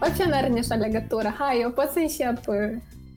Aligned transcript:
Poți 0.00 0.16
să 0.16 0.24
ne 0.28 0.48
niște 0.48 0.74
legătură. 0.74 1.34
Hai, 1.38 1.60
eu 1.60 1.70
pot 1.70 1.90
să 1.90 1.98
încep 1.98 2.46
uh, 2.46 2.56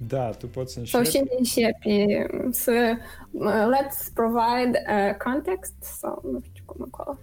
Da, 0.08 0.30
tu 0.30 0.48
poți 0.48 0.74
să 0.74 0.80
începi. 0.80 1.06
Sau 1.06 1.14
și 1.14 1.24
începe 1.38 2.28
să... 2.52 2.96
Uh, 3.32 3.68
let's 3.76 4.14
provide 4.14 4.84
a 4.88 5.16
context 5.24 5.74
sau 5.80 6.22
nu 6.32 6.40
știu 6.44 6.64
cum 6.66 6.90
acolo. 6.92 7.18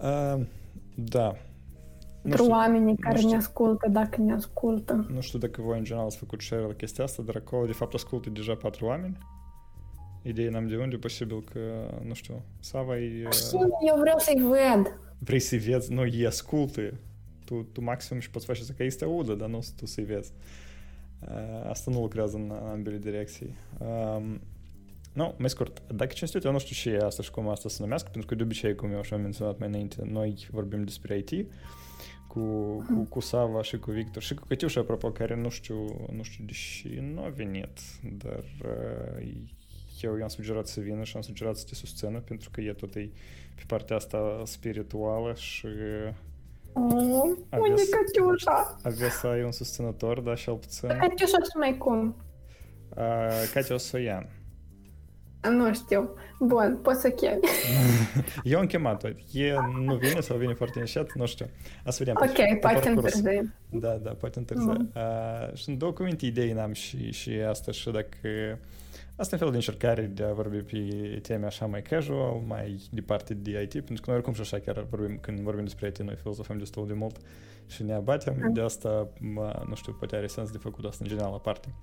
Uh, 0.00 0.46
da. 0.94 1.36
Pentru 2.22 2.46
oamenii 2.46 2.96
care 2.96 3.16
știu. 3.16 3.30
ne 3.30 3.36
ascultă, 3.36 3.88
dacă 3.88 4.20
ne 4.20 4.32
ascultă. 4.32 5.06
Nu 5.14 5.20
știu 5.20 5.38
dacă 5.38 5.62
voi 5.62 5.78
în 5.78 5.84
general 5.84 6.06
ați 6.06 6.16
făcut 6.16 6.40
share 6.40 6.62
la 6.62 6.72
chestia 6.72 7.04
asta, 7.04 7.22
dar 7.22 7.36
acolo 7.36 7.66
de 7.66 7.72
fapt 7.72 7.94
ascultă 7.94 8.30
deja 8.30 8.54
patru 8.54 8.86
oameni. 8.86 9.18
Ideea 10.26 10.50
n-am 10.50 10.66
de 10.66 10.76
unde, 10.76 10.96
posibil 10.96 11.42
că, 11.42 11.60
nu 12.04 12.14
știu, 12.14 12.42
Sava 12.60 12.98
e... 12.98 13.28
Și 13.30 13.56
eu 13.88 13.96
vreau 14.00 14.18
să-i 14.18 14.42
văd. 14.42 14.98
Vrei 15.18 15.38
să-i 15.38 15.58
vezi, 15.58 15.92
nu, 15.92 16.06
ei 16.06 16.26
ascultă. 16.26 16.94
Tu, 17.44 17.68
tu 17.72 17.82
maxim 17.82 18.18
și 18.18 18.30
poți 18.30 18.46
face 18.46 18.62
să 18.62 18.72
că 18.72 18.82
ei 18.82 18.90
să 18.90 18.98
te 18.98 19.04
audă, 19.04 19.34
dar 19.34 19.48
nu 19.48 19.64
tu 19.76 19.86
să-i 19.86 20.04
vezi. 20.04 20.32
Asta 21.68 21.90
nu 21.90 22.00
lucrează 22.00 22.36
în 22.36 22.50
ambele 22.70 22.98
direcții. 22.98 23.54
Um, 23.78 24.40
nu, 25.12 25.34
mai 25.36 25.48
scurt, 25.48 25.82
dacă 25.94 26.12
cinstit, 26.14 26.44
eu 26.44 26.52
nu 26.52 26.58
știu 26.58 26.74
și 26.74 26.88
asta 26.88 27.22
și 27.22 27.30
cum 27.30 27.48
asta 27.48 27.68
se 27.68 27.76
numească, 27.80 28.08
pentru 28.10 28.28
că 28.28 28.34
de 28.34 28.42
obicei, 28.42 28.74
cum 28.74 28.90
eu 28.90 29.02
și 29.02 29.14
am 29.14 29.20
menționat 29.20 29.58
mai 29.58 29.68
înainte, 29.68 29.96
noi 30.04 30.46
vorbim 30.50 30.84
despre 30.84 31.18
IT 31.18 31.50
cu, 32.26 32.40
cu, 32.76 33.06
cu 33.08 33.20
Sava 33.20 33.62
și 33.62 33.78
cu 33.78 33.90
Victor 33.90 34.22
și 34.22 34.34
cu 34.34 34.46
Cătiușa, 34.46 34.80
apropo, 34.80 35.10
care 35.10 35.36
nu 35.36 35.48
știu, 35.48 36.08
nu 36.12 36.22
știu 36.22 36.44
deși 36.44 36.88
nu 36.88 37.22
a 37.22 37.28
venit, 37.28 37.78
dar 38.02 38.44
uh, 38.62 39.26
eu 40.04 40.16
i-am 40.16 40.28
sugerat 40.28 40.66
să 40.66 40.80
vină 40.80 41.02
și 41.04 41.16
am 41.16 41.22
sugerat 41.22 41.56
să 41.56 41.64
te 41.68 41.74
susțină, 41.74 42.18
pentru 42.20 42.50
că 42.50 42.60
e 42.60 42.72
tot 42.72 42.94
e 42.94 43.10
pe 43.54 43.62
partea 43.66 43.96
asta 43.96 44.42
spirituală 44.44 45.34
și 45.34 45.66
Oh, 46.76 47.36
Aveți- 47.48 47.70
unde 47.70 47.82
Cătiușa? 47.90 48.76
avea 48.82 49.08
să 49.10 49.26
ai 49.26 49.42
un 49.42 49.52
susținător, 49.52 50.20
dar 50.20 50.36
și 50.38 50.50
puțin. 50.50 50.88
Cătiușa 50.88 51.36
ce 51.38 51.58
mai 51.58 51.76
cum? 51.78 52.16
Uh, 52.96 53.50
Katia 53.52 53.76
Soian. 53.76 54.28
Nu 55.50 55.74
știu. 55.74 56.14
Bun, 56.40 56.78
poți 56.82 57.00
să 57.00 57.10
chemi. 57.10 57.40
Eu 58.52 58.58
am 58.58 58.66
chemat-o. 58.66 59.08
E 59.32 59.54
nu 59.84 59.94
vine 59.96 60.20
sau 60.20 60.36
vine 60.36 60.52
foarte 60.54 60.78
încet, 60.80 61.14
nu 61.14 61.26
știu. 61.26 61.46
A 61.84 61.90
să 61.90 62.04
vedem. 62.04 62.14
Ok, 62.28 62.34
pe 62.34 62.58
poate 62.60 62.78
parcurs. 62.80 63.14
întârzi. 63.14 63.48
Da, 63.70 63.88
da, 64.02 64.10
poate 64.10 64.38
întârzi. 64.38 64.66
Mhm. 64.66 64.92
Uh, 64.94 65.54
și 65.56 65.68
în 65.68 65.78
două 65.78 65.92
cuvinte 65.92 66.26
idei 66.26 66.52
n-am 66.52 66.72
și, 66.72 67.12
și 67.12 67.30
asta 67.30 67.72
și 67.72 67.90
dacă... 67.90 68.58
Asta 69.16 69.34
e 69.34 69.38
un 69.38 69.44
fel 69.44 69.50
de 69.50 69.56
încercare 69.56 70.02
de 70.02 70.22
a 70.22 70.32
vorbi 70.32 70.56
pe 70.56 71.18
teme 71.22 71.46
așa 71.46 71.66
mai 71.66 71.82
casual, 71.82 72.42
mai 72.46 72.80
departe 72.90 73.34
de 73.34 73.62
IT, 73.62 73.70
pentru 73.70 73.94
că 73.94 74.02
noi 74.06 74.14
oricum 74.14 74.32
și 74.32 74.40
așa 74.40 74.58
chiar 74.58 74.86
vorbim, 74.90 75.18
când 75.20 75.40
vorbim 75.40 75.64
despre 75.64 75.86
IT, 75.86 75.98
noi 76.02 76.16
filozofăm 76.16 76.58
destul 76.58 76.86
de 76.86 76.92
mult 76.92 77.16
și 77.66 77.82
ne 77.82 77.92
abatem. 77.92 78.34
Mhm. 78.38 78.52
De 78.52 78.60
asta, 78.60 79.08
mă, 79.20 79.62
nu 79.68 79.74
știu, 79.74 79.92
poate 79.92 80.16
are 80.16 80.26
sens 80.26 80.50
de 80.50 80.58
făcut 80.58 80.84
asta 80.84 80.98
în 81.02 81.08
general 81.08 81.32
aparte. 81.32 81.74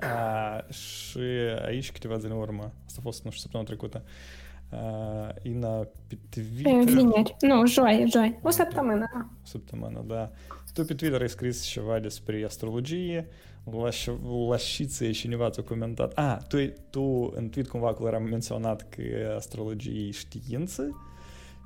A, 0.00 0.64
și 0.72 1.18
aici 1.64 1.92
câteva 1.92 2.16
zile 2.18 2.32
în 2.32 2.38
urmă, 2.38 2.72
asta 2.86 2.98
a 2.98 3.02
fost, 3.02 3.24
nu 3.24 3.30
știu, 3.30 3.42
săptămâna 3.42 3.68
trecută, 3.68 4.02
a, 4.70 5.34
Ina 5.42 5.88
pe 6.06 6.18
Twitter, 6.28 6.72
Vineri. 6.84 7.36
Nu, 7.40 7.66
joi, 7.66 8.06
joi. 8.10 8.38
O 8.42 8.50
săptămână. 8.50 9.08
da. 9.12 9.28
o 9.42 9.46
săptămână, 9.46 10.04
da. 10.06 10.30
Tu 10.72 10.84
pe 10.84 10.94
Twitter 10.94 11.20
ai 11.20 11.28
scris 11.28 11.64
ceva 11.64 11.98
despre 11.98 12.44
astrologie, 12.44 13.28
la, 13.64 13.90
ș- 13.90 14.48
la 14.50 14.56
șiță 14.56 15.10
cineva 15.10 15.50
ți-a 15.50 15.62
comentat. 15.62 16.12
A, 16.14 16.36
tu, 16.48 16.56
tu 16.90 17.32
în 17.34 17.48
tweet 17.48 17.68
cumva 17.68 17.88
acolo 17.88 18.08
era 18.08 18.18
menționat 18.18 18.86
că 18.88 19.02
astrologie 19.36 20.06
e 20.06 20.10
știință 20.10 20.96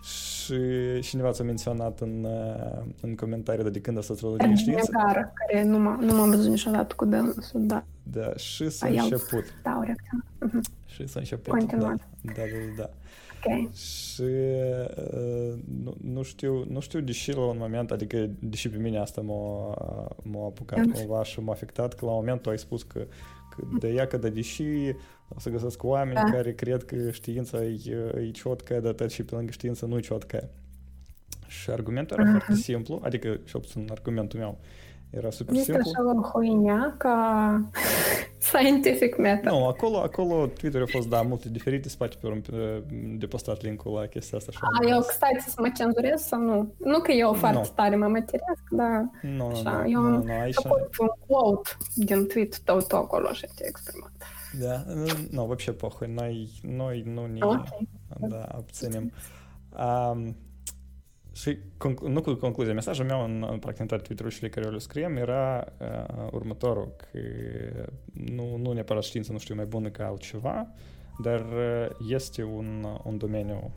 și 0.03 0.55
cineva 1.01 1.31
ți-a 1.31 1.45
menționat 1.45 2.01
în, 2.01 2.25
uh, 2.25 2.83
în 3.01 3.15
comentarii, 3.15 3.63
dar 3.63 3.73
de 3.73 3.81
când 3.81 3.99
asta 3.99 4.13
astrologie 4.13 4.49
e 4.51 4.55
știință? 4.55 4.91
Gar, 4.93 5.33
care 5.35 5.65
nu, 5.65 5.79
m-a, 5.79 5.99
nu 6.01 6.15
m-am 6.15 6.31
văzut 6.31 6.51
niciodată 6.51 6.95
cu 6.95 7.05
dânsul, 7.05 7.67
da. 7.67 7.85
Da, 8.03 8.37
și 8.37 8.69
s-a 8.71 8.87
Ai 8.87 8.95
el. 8.97 9.03
început. 9.03 9.45
Da, 9.63 9.77
o 9.79 9.83
reacție. 9.83 10.11
Mhm. 10.41 10.61
Și 10.87 11.07
s-a 11.09 11.19
început. 11.19 11.53
Continuat. 11.59 11.97
Da, 12.23 12.33
da, 12.33 12.43
da, 12.43 12.83
da. 12.83 12.91
Ok. 13.47 13.75
Și 13.75 14.23
uh, 14.23 15.55
nu, 15.83 15.95
nu, 16.03 16.23
știu, 16.23 16.65
nu 16.69 16.81
știu 16.81 17.01
deși 17.01 17.33
la 17.33 17.41
un 17.47 17.57
moment, 17.59 17.91
adică 17.91 18.31
deși 18.39 18.69
pe 18.69 18.77
mine 18.77 18.99
asta 18.99 19.21
m-a, 19.21 19.75
m-a 20.23 20.45
apucat 20.47 20.79
Mm. 20.85 20.93
cumva 20.93 21.23
și 21.23 21.41
m-a 21.41 21.53
afectat, 21.53 21.95
că 21.95 22.05
la 22.05 22.11
un 22.11 22.17
moment 22.17 22.43
tu 22.43 22.51
ai 22.51 22.59
spus 22.59 22.83
că, 22.83 22.99
că 23.57 23.63
de 23.79 23.89
ea 23.89 24.07
că 24.07 24.17
de 24.17 24.29
deși 24.29 24.65
o 25.29 25.39
să 25.41 25.51
găsesc 25.51 25.85
oameni 25.85 26.15
Da. 26.15 26.23
care 26.31 26.53
cred 26.55 26.85
că 26.85 27.11
știința 27.11 27.65
e, 27.65 28.13
e 28.27 28.31
ciotcă, 28.31 28.81
dar 28.81 28.93
tot 28.93 29.11
și 29.11 29.23
pe 29.25 29.35
lângă 29.35 29.51
știință 29.53 29.87
nu 29.87 29.97
e 29.97 30.01
ciotcă. 30.01 30.49
Și 31.47 31.71
argumentul 31.71 32.17
era 32.21 32.29
Mhm. 32.31 32.39
foarte 32.39 32.63
simplu, 32.63 33.01
adică 33.03 33.41
și 33.45 33.53
puțin 33.59 33.89
argumentul 33.91 34.39
meu 34.39 34.59
era 35.11 35.31
super 35.31 35.55
Este 35.55 35.73
simplu. 35.73 35.91
așa 35.95 36.19
o 36.19 36.23
hoinea 36.29 36.95
ca 36.99 37.71
scientific 38.46 39.18
method. 39.18 39.52
Nu, 39.54 39.68
acolo, 39.68 39.98
acolo 39.98 40.48
Twitter 40.48 40.82
a 40.82 40.86
fost, 40.86 41.08
da, 41.08 41.22
multe 41.22 41.50
diferite, 41.50 41.90
spate 41.90 42.16
pe 42.22 42.28
urmă 42.28 42.40
pe- 42.50 42.84
de 43.18 43.26
postat 43.28 43.62
link-ul 43.62 43.94
la 43.94 44.06
chestia 44.06 44.38
asta. 44.38 44.52
și 44.52 44.58
am 44.62 44.70
A, 44.74 44.84
eu, 44.84 44.90
rămas. 44.90 45.08
stai 45.08 45.38
să 45.48 45.54
mă 45.58 45.70
cenzurez 45.76 46.22
sau 46.22 46.40
nu? 46.40 46.74
Nu 46.78 47.00
că 47.00 47.12
eu 47.12 47.34
foarte 47.34 47.58
Nu. 47.58 47.72
tare 47.76 47.96
mă 47.96 48.08
materiesc, 48.08 48.62
dar 48.72 49.10
Nu, 49.22 49.30
nu, 49.32 49.46
așa, 49.48 49.72
nu, 49.72 49.90
eu 49.90 50.00
nu, 50.02 50.16
am 50.16 50.22
nu, 50.26 50.40
aici... 50.40 50.54
făcut 50.54 50.98
un 51.00 51.10
quote 51.28 51.70
din 51.96 52.28
tweet 52.28 52.60
tău 52.60 52.80
tu 52.82 52.96
acolo 52.96 53.32
și 53.32 53.48
te 53.56 53.68
exprimat. 53.68 54.12
Да, 54.60 54.84
ну, 55.32 55.46
вообще 55.46 55.72
похуй, 55.72 56.08
noi, 56.08 56.50
noi 56.62 57.04
nu 57.06 57.26
ne, 57.26 57.40
Ok. 57.42 57.68
da, 58.20 58.42
abținem. 58.44 59.12
Um, 59.80 60.36
și 61.37 61.57
conc- 61.57 62.09
nu 62.09 62.21
cu 62.21 62.35
concluzia, 62.35 62.75
mesajul 62.75 63.05
meu 63.05 63.25
în, 63.25 63.47
în 63.51 63.59
practic 63.59 63.81
în 63.81 63.87
toate 63.87 64.03
Twitter-urile 64.03 64.49
care 64.49 64.67
eu 64.67 64.73
le 64.73 64.79
scriem 64.79 65.17
era 65.17 65.73
uh, 65.81 66.29
următorul, 66.31 66.95
că 66.97 67.19
nu, 68.13 68.57
nu 68.57 68.73
neapărat 68.73 69.03
știința 69.03 69.33
nu 69.33 69.39
știu 69.39 69.55
mai 69.55 69.65
bună 69.65 69.89
ca 69.89 70.07
altceva, 70.07 70.69
dar 71.23 71.41
uh, 71.41 71.89
este 72.09 72.43
un, 72.43 72.87
un 73.05 73.19
domeniu 73.19 73.73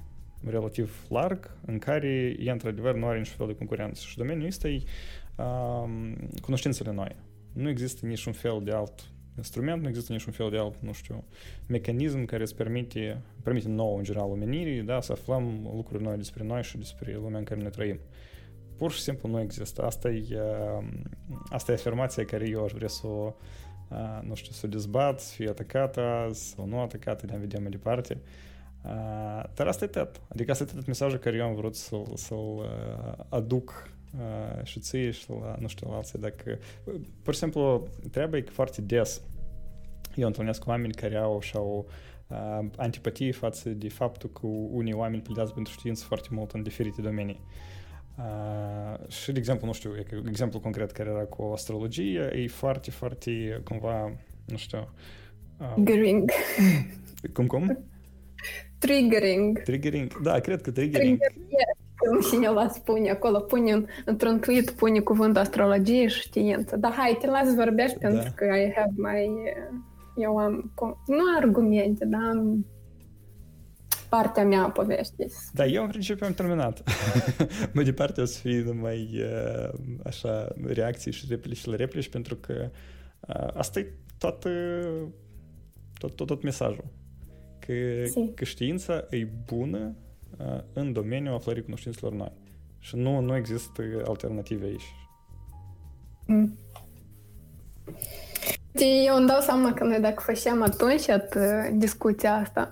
relativ 0.50 1.06
larg 1.09 1.52
în 1.66 1.78
care 1.80 2.36
ea 2.40 2.52
într-adevăr 2.52 2.96
nu 2.96 3.06
are 3.06 3.18
niciun 3.18 3.36
fel 3.38 3.47
de 3.47 3.56
concurență 3.56 4.02
și 4.06 4.18
domeniul 4.18 4.47
ăsta 4.47 4.68
e 4.68 4.84
um, 5.36 6.16
cunoștințele 6.41 6.91
noi. 6.91 7.16
Nu 7.53 7.70
există 7.70 8.06
niciun 8.06 8.34
fel 8.34 8.62
de 8.64 8.72
alt 8.72 9.09
instrument, 9.39 9.81
nu 9.81 9.88
există 9.88 10.11
niciun 10.11 10.33
fel 10.33 10.50
de 10.50 10.57
alt, 10.57 10.75
nu 10.79 10.91
știu, 10.91 11.23
mecanism 11.67 12.25
care 12.25 12.41
îți 12.44 12.55
permite, 12.55 13.22
permite 13.44 13.67
nouă, 13.67 13.97
în 13.97 14.03
general, 14.03 14.29
omenirii, 14.29 14.81
da, 14.81 15.01
să 15.01 15.11
aflăm 15.11 15.69
lucruri 15.75 16.03
noi 16.03 16.17
despre 16.17 16.44
noi 16.44 16.63
și 16.63 16.77
despre 16.77 17.13
lumea 17.22 17.38
în 17.38 17.44
care 17.44 17.61
ne 17.61 17.69
trăim. 17.69 17.99
Pur 18.78 18.91
și 18.91 19.01
simplu 19.01 19.29
nu 19.29 19.39
există. 19.39 19.83
Asta 19.83 20.09
e, 20.09 20.25
uh, 20.31 20.88
asta 21.49 21.72
e 21.72 21.75
afirmația 21.75 22.25
care 22.25 22.49
eu 22.49 22.63
aș 22.63 22.72
vrea 22.72 22.88
să 22.88 23.07
o, 23.07 23.33
uh, 23.89 24.19
nu 24.22 24.35
știu, 24.35 24.51
să 24.51 24.61
o 24.66 24.69
dezbat, 24.69 25.19
să 25.19 25.33
fie 25.33 25.49
atacată 25.49 26.29
sau 26.31 26.66
nu 26.66 26.79
atacată, 26.79 27.25
ne 27.25 27.38
vedem 27.38 27.61
mai 27.61 27.72
departe. 27.72 28.17
Uh, 28.83 29.44
dar 29.53 29.67
asta 29.67 29.85
e 29.85 29.88
tot. 29.88 30.22
Adică 30.28 30.51
asta 30.51 30.63
e 30.63 30.75
tot 30.75 30.85
mesajul 30.85 31.19
care 31.19 31.38
eu 31.38 31.45
am 31.45 31.55
vrut 31.55 31.75
să-l, 31.75 32.11
să-l 32.16 32.38
uh, 32.38 33.25
aduc 33.29 33.83
uh, 33.85 33.98
și 34.64 34.80
ție 34.80 35.12
și 35.12 35.30
la, 35.30 35.56
nu 35.59 35.68
știu, 35.68 35.90
la 35.90 35.96
alții. 35.96 36.20
Dacă, 36.20 36.59
pur 37.24 37.34
și 37.34 37.40
simplu, 37.40 37.88
trebuie 38.12 38.44
că 38.44 38.52
foarte 38.52 38.81
des 38.81 39.22
eu 40.16 40.28
întâlnesc 40.28 40.66
oameni 40.66 40.94
care 40.94 41.16
au 41.16 41.38
așa 41.38 41.59
o 41.59 41.84
uh, 42.28 42.66
antipatie 42.75 43.31
față 43.31 43.70
de 43.70 43.90
faptul 43.90 44.30
că 44.30 44.47
unii 44.47 44.94
oameni 44.94 45.22
plidează 45.22 45.52
pentru 45.52 45.74
știință 45.74 46.03
foarte 46.06 46.28
mult 46.31 46.52
în 46.52 46.64
diferite 46.64 47.02
domenii. 47.02 47.42
Uh, 48.18 49.08
și, 49.08 49.31
de 49.31 49.40
exemplu, 49.40 49.68
nu 49.68 49.74
știu, 49.74 49.96
e 49.97 50.03
că 50.03 50.22
exemplu 50.28 50.59
concret 50.59 50.91
care 50.91 51.09
era 51.09 51.24
cu 51.24 51.44
astrologie, 51.44 52.30
e 52.36 52.47
foarte, 52.47 52.91
foarte, 52.91 53.62
cumva, 53.64 54.14
nu 54.46 54.58
știu... 54.58 54.94
Uh, 55.58 55.74
Triggering. 55.74 56.31
cum, 57.34 57.47
cum? 57.47 57.84
Triggering. 58.78 59.62
Triggering. 59.62 60.22
Da, 60.22 60.40
cred 60.40 60.62
că 60.62 60.72
triggering. 60.72 61.17
Trigger, 61.17 61.47
yes. 61.50 61.89
Când 62.05 62.25
cineva 62.31 62.67
spune 62.67 63.09
acolo, 63.09 63.40
pune 63.40 63.72
în, 63.72 63.85
într-un 64.05 64.40
tweet, 64.40 64.72
pune 64.72 64.99
cuvântul 64.99 65.41
astrologie 65.41 66.07
și 66.07 66.22
știință. 66.22 66.78
Dar 66.78 66.91
hai, 66.91 67.17
te 67.19 67.28
las 67.28 67.55
vorbești 67.55 67.97
Da. 67.97 68.07
pentru 68.07 68.31
că 68.35 68.46
I 68.46 68.73
have 68.75 68.93
my... 68.96 69.31
Eu 70.17 70.37
am, 70.37 70.72
com- 70.73 71.05
nu 71.07 71.23
argumente, 71.37 72.05
dar 72.05 72.22
am 72.22 72.66
partea 74.09 74.46
mea 74.46 74.63
a 74.63 74.69
poveștii. 74.69 75.31
Da, 75.53 75.66
eu 75.66 75.84
în 75.84 75.90
principiu 75.90 76.25
am 76.25 76.34
terminat. 76.34 76.84
mai 77.73 77.84
departe 77.84 78.22
o 78.22 78.25
să 78.25 78.40
fie 78.40 78.61
numai 78.61 79.09
uh, 79.13 79.79
așa 80.05 80.47
reacții 80.66 81.11
și 81.11 81.25
replici 81.29 81.66
la 81.66 81.75
replici, 81.75 82.09
pentru 82.09 82.35
că 82.35 82.69
uh, 83.19 83.47
asta 83.53 83.79
e 83.79 83.93
toată, 84.17 84.49
tot, 85.97 86.16
tot, 86.16 86.28
tot 86.28 86.43
mesajul. 86.43 86.85
Că, 87.59 87.73
Si. 88.05 88.31
că 88.35 88.43
știința 88.43 89.05
e 89.09 89.28
bună 89.45 89.78
uh, 89.78 90.09
în 90.73 90.93
domeniul 90.93 91.34
aflării 91.34 91.64
cunoștințelor 91.64 92.14
noi. 92.14 92.31
Și 92.79 92.96
nu, 92.96 93.20
nu 93.20 93.35
există 93.35 93.84
alternative 94.08 94.66
aici. 94.66 94.96
Mm. 96.26 96.58
Eu 99.05 99.16
îmi 99.16 99.28
dau 99.28 99.40
seama 99.40 99.73
că 99.73 99.84
noi 99.84 99.99
dacă 99.99 100.23
făceam 100.26 100.61
atunci 100.61 101.05
discuția 101.73 102.34
asta, 102.34 102.72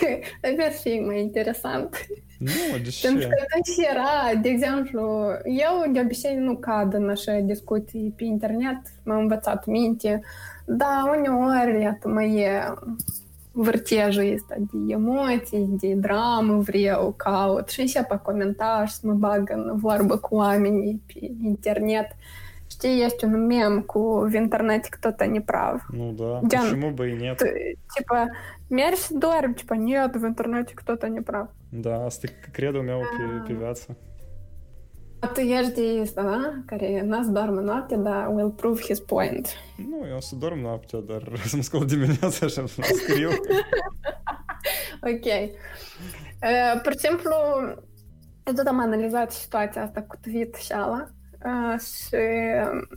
ar 0.66 0.72
fi 0.72 1.02
mai 1.06 1.20
interesant. 1.20 1.96
Nu, 2.38 2.78
de 2.82 2.88
ce? 2.88 3.06
Pentru 3.06 3.28
că 3.28 3.34
atunci 3.48 3.86
era, 3.90 4.40
de 4.40 4.48
exemplu, 4.48 5.26
eu 5.44 5.92
de 5.92 6.00
obicei 6.00 6.36
nu 6.36 6.56
cad 6.56 6.94
în 6.94 7.08
așa 7.08 7.38
discuții 7.38 8.12
pe 8.16 8.24
internet, 8.24 8.80
m-am 9.04 9.18
învățat 9.18 9.66
minte, 9.66 10.20
dar 10.66 11.18
uneori, 11.18 11.82
iată, 11.82 12.08
mai 12.08 12.34
e 12.34 12.74
w 13.54 13.68
rtierzu 13.68 14.22
jest 14.22 14.48
tak, 14.48 14.64
gdzie 14.64 14.94
emocji, 14.94 15.66
gdzie 15.66 15.96
dramy, 15.96 16.62
wreł, 16.62 17.12
kaut, 17.12 17.72
się 17.72 18.04
po 18.08 18.18
komentarz 18.18 18.94
z 18.94 19.02
баган, 19.04 19.78
в 19.78 19.84
larbek 19.84 20.32
łamieni, 20.32 21.00
интернет, 21.42 22.06
что 22.68 22.88
есть 22.88 23.24
он 23.24 23.48
мемку 23.48 24.20
в 24.20 24.36
интернете 24.36 24.90
кто-то 24.90 25.26
не 25.26 25.40
прав. 25.40 25.82
Ну 25.90 26.12
да, 26.12 26.40
Дян, 26.42 26.64
почему 26.64 26.90
бы 26.90 27.10
и 27.10 27.16
нет. 27.16 27.42
Типа, 27.96 28.28
мерч 28.70 29.08
дорм, 29.10 29.54
типа, 29.54 29.74
нет, 29.74 30.16
в 30.16 30.26
интернете 30.26 30.74
кто-то 30.74 31.08
не 31.08 31.20
прав. 31.20 31.48
Да, 31.72 32.06
а 32.06 32.10
с 32.10 32.18
ты 32.18 32.28
кредо 32.52 32.80
умел 32.80 33.02
а. 33.02 33.46
певаться. 33.46 33.96
Pe 35.20 35.42
viață. 35.42 35.70
Tu 35.70 35.80
ești 35.80 35.94
de 35.94 36.00
asta, 36.00 36.22
da? 36.22 36.62
Care 36.66 37.02
n-ați 37.02 37.30
doarmă 37.30 37.60
noapte, 37.60 37.96
dar 37.96 38.28
will 38.28 38.50
prove 38.50 38.80
his 38.80 39.00
point. 39.00 39.48
Nu, 39.76 40.06
eu 40.08 40.16
o 40.16 40.20
să 40.20 40.36
dorm 40.36 40.58
noaptea, 40.58 40.98
dar 40.98 41.32
să 41.46 41.56
mă 41.56 41.62
scol 41.62 41.84
dimineața 41.84 42.46
și 42.46 42.48
să 42.48 42.64
scriu. 42.82 43.30
ok. 45.12 45.26
Uh, 46.42 46.80
pur 46.82 46.92
și 46.92 46.98
simplu, 46.98 47.34
eu 48.44 48.52
tot 48.54 48.66
am 48.66 48.80
analizat 48.80 49.32
situația 49.32 49.82
asta 49.82 50.02
cu 50.02 50.16
tweet 50.20 50.54
și 50.54 50.72
ala 50.72 51.08
uh, 51.44 51.80
și 51.80 52.16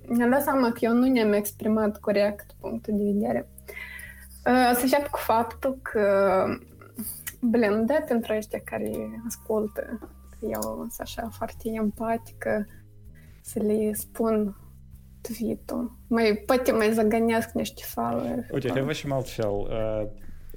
mi-am 0.07 0.29
dat 0.29 0.43
seama 0.43 0.71
că 0.71 0.79
eu 0.81 0.93
nu 0.93 1.07
ne-am 1.07 1.33
exprimat 1.33 1.99
corect 1.99 2.45
punctul 2.59 2.93
de 2.97 3.03
vedere. 3.03 3.49
Uh, 4.45 4.71
să 4.73 4.79
încep 4.81 5.07
cu 5.07 5.17
faptul 5.17 5.79
că, 5.81 6.45
blin, 7.41 7.85
da, 7.85 8.03
pentru 8.07 8.33
ăștia 8.33 8.59
care 8.63 9.21
ascultă 9.27 9.99
eu 10.41 10.61
sunt 10.61 10.93
așa 10.97 11.29
foarte 11.29 11.69
empatică 11.69 12.67
să 13.41 13.59
le 13.59 13.93
spun 13.93 14.55
tweet-ul. 15.21 15.97
Mai, 16.07 16.43
poate 16.45 16.71
mai 16.71 16.93
zagănesc 16.93 17.51
niște 17.51 17.81
follower. 17.85 18.47
Uite, 18.51 18.69
te 18.69 18.81
văd 18.81 18.93
și 18.93 19.07
mai 19.07 19.17
altfel. 19.17 19.49
Uh, 19.49 20.07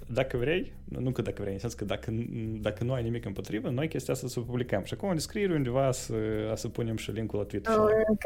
dacă 0.07 0.37
vrei, 0.37 0.73
nu 0.85 1.11
că 1.11 1.23
dacă 1.23 1.43
vrei, 1.43 1.53
în 1.53 1.59
sens 1.59 1.75
că 1.75 1.85
dacă, 1.85 2.13
dacă 2.61 2.85
nu 2.85 2.93
ai 2.93 3.03
nimic 3.03 3.25
împotrivă, 3.25 3.69
noi 3.69 3.89
chestia 3.89 4.13
asta 4.13 4.27
să 4.27 4.41
o 4.41 4.43
publicăm. 4.43 4.83
Și 4.85 4.95
acum 4.95 5.09
în 5.09 5.15
descriere 5.15 5.55
undeva 5.55 5.91
să, 5.91 6.15
să 6.55 6.69
punem 6.69 6.97
și 6.97 7.11
linkul 7.11 7.39
la 7.39 7.45
Twitter. 7.45 7.75
Ok. 7.79 8.25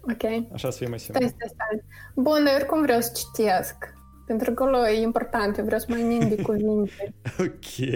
Ok. 0.00 0.52
Așa 0.52 0.70
să 0.70 0.78
fie 0.78 0.88
mai 0.88 0.98
simplu. 0.98 1.26
Stai, 1.26 1.34
stai, 1.36 1.50
stai. 1.52 1.84
Bun, 2.14 2.46
eu 2.46 2.54
oricum 2.54 2.82
vreau 2.82 3.00
să 3.00 3.12
citesc. 3.14 3.76
Pentru 4.26 4.52
că 4.52 4.62
acolo 4.62 4.88
e 4.88 5.02
important, 5.02 5.58
eu 5.58 5.64
vreau 5.64 5.80
să 5.80 5.86
mai 5.88 6.02
nimbi 6.02 6.42
cuvinte. 6.42 7.14
ok. 7.46 7.86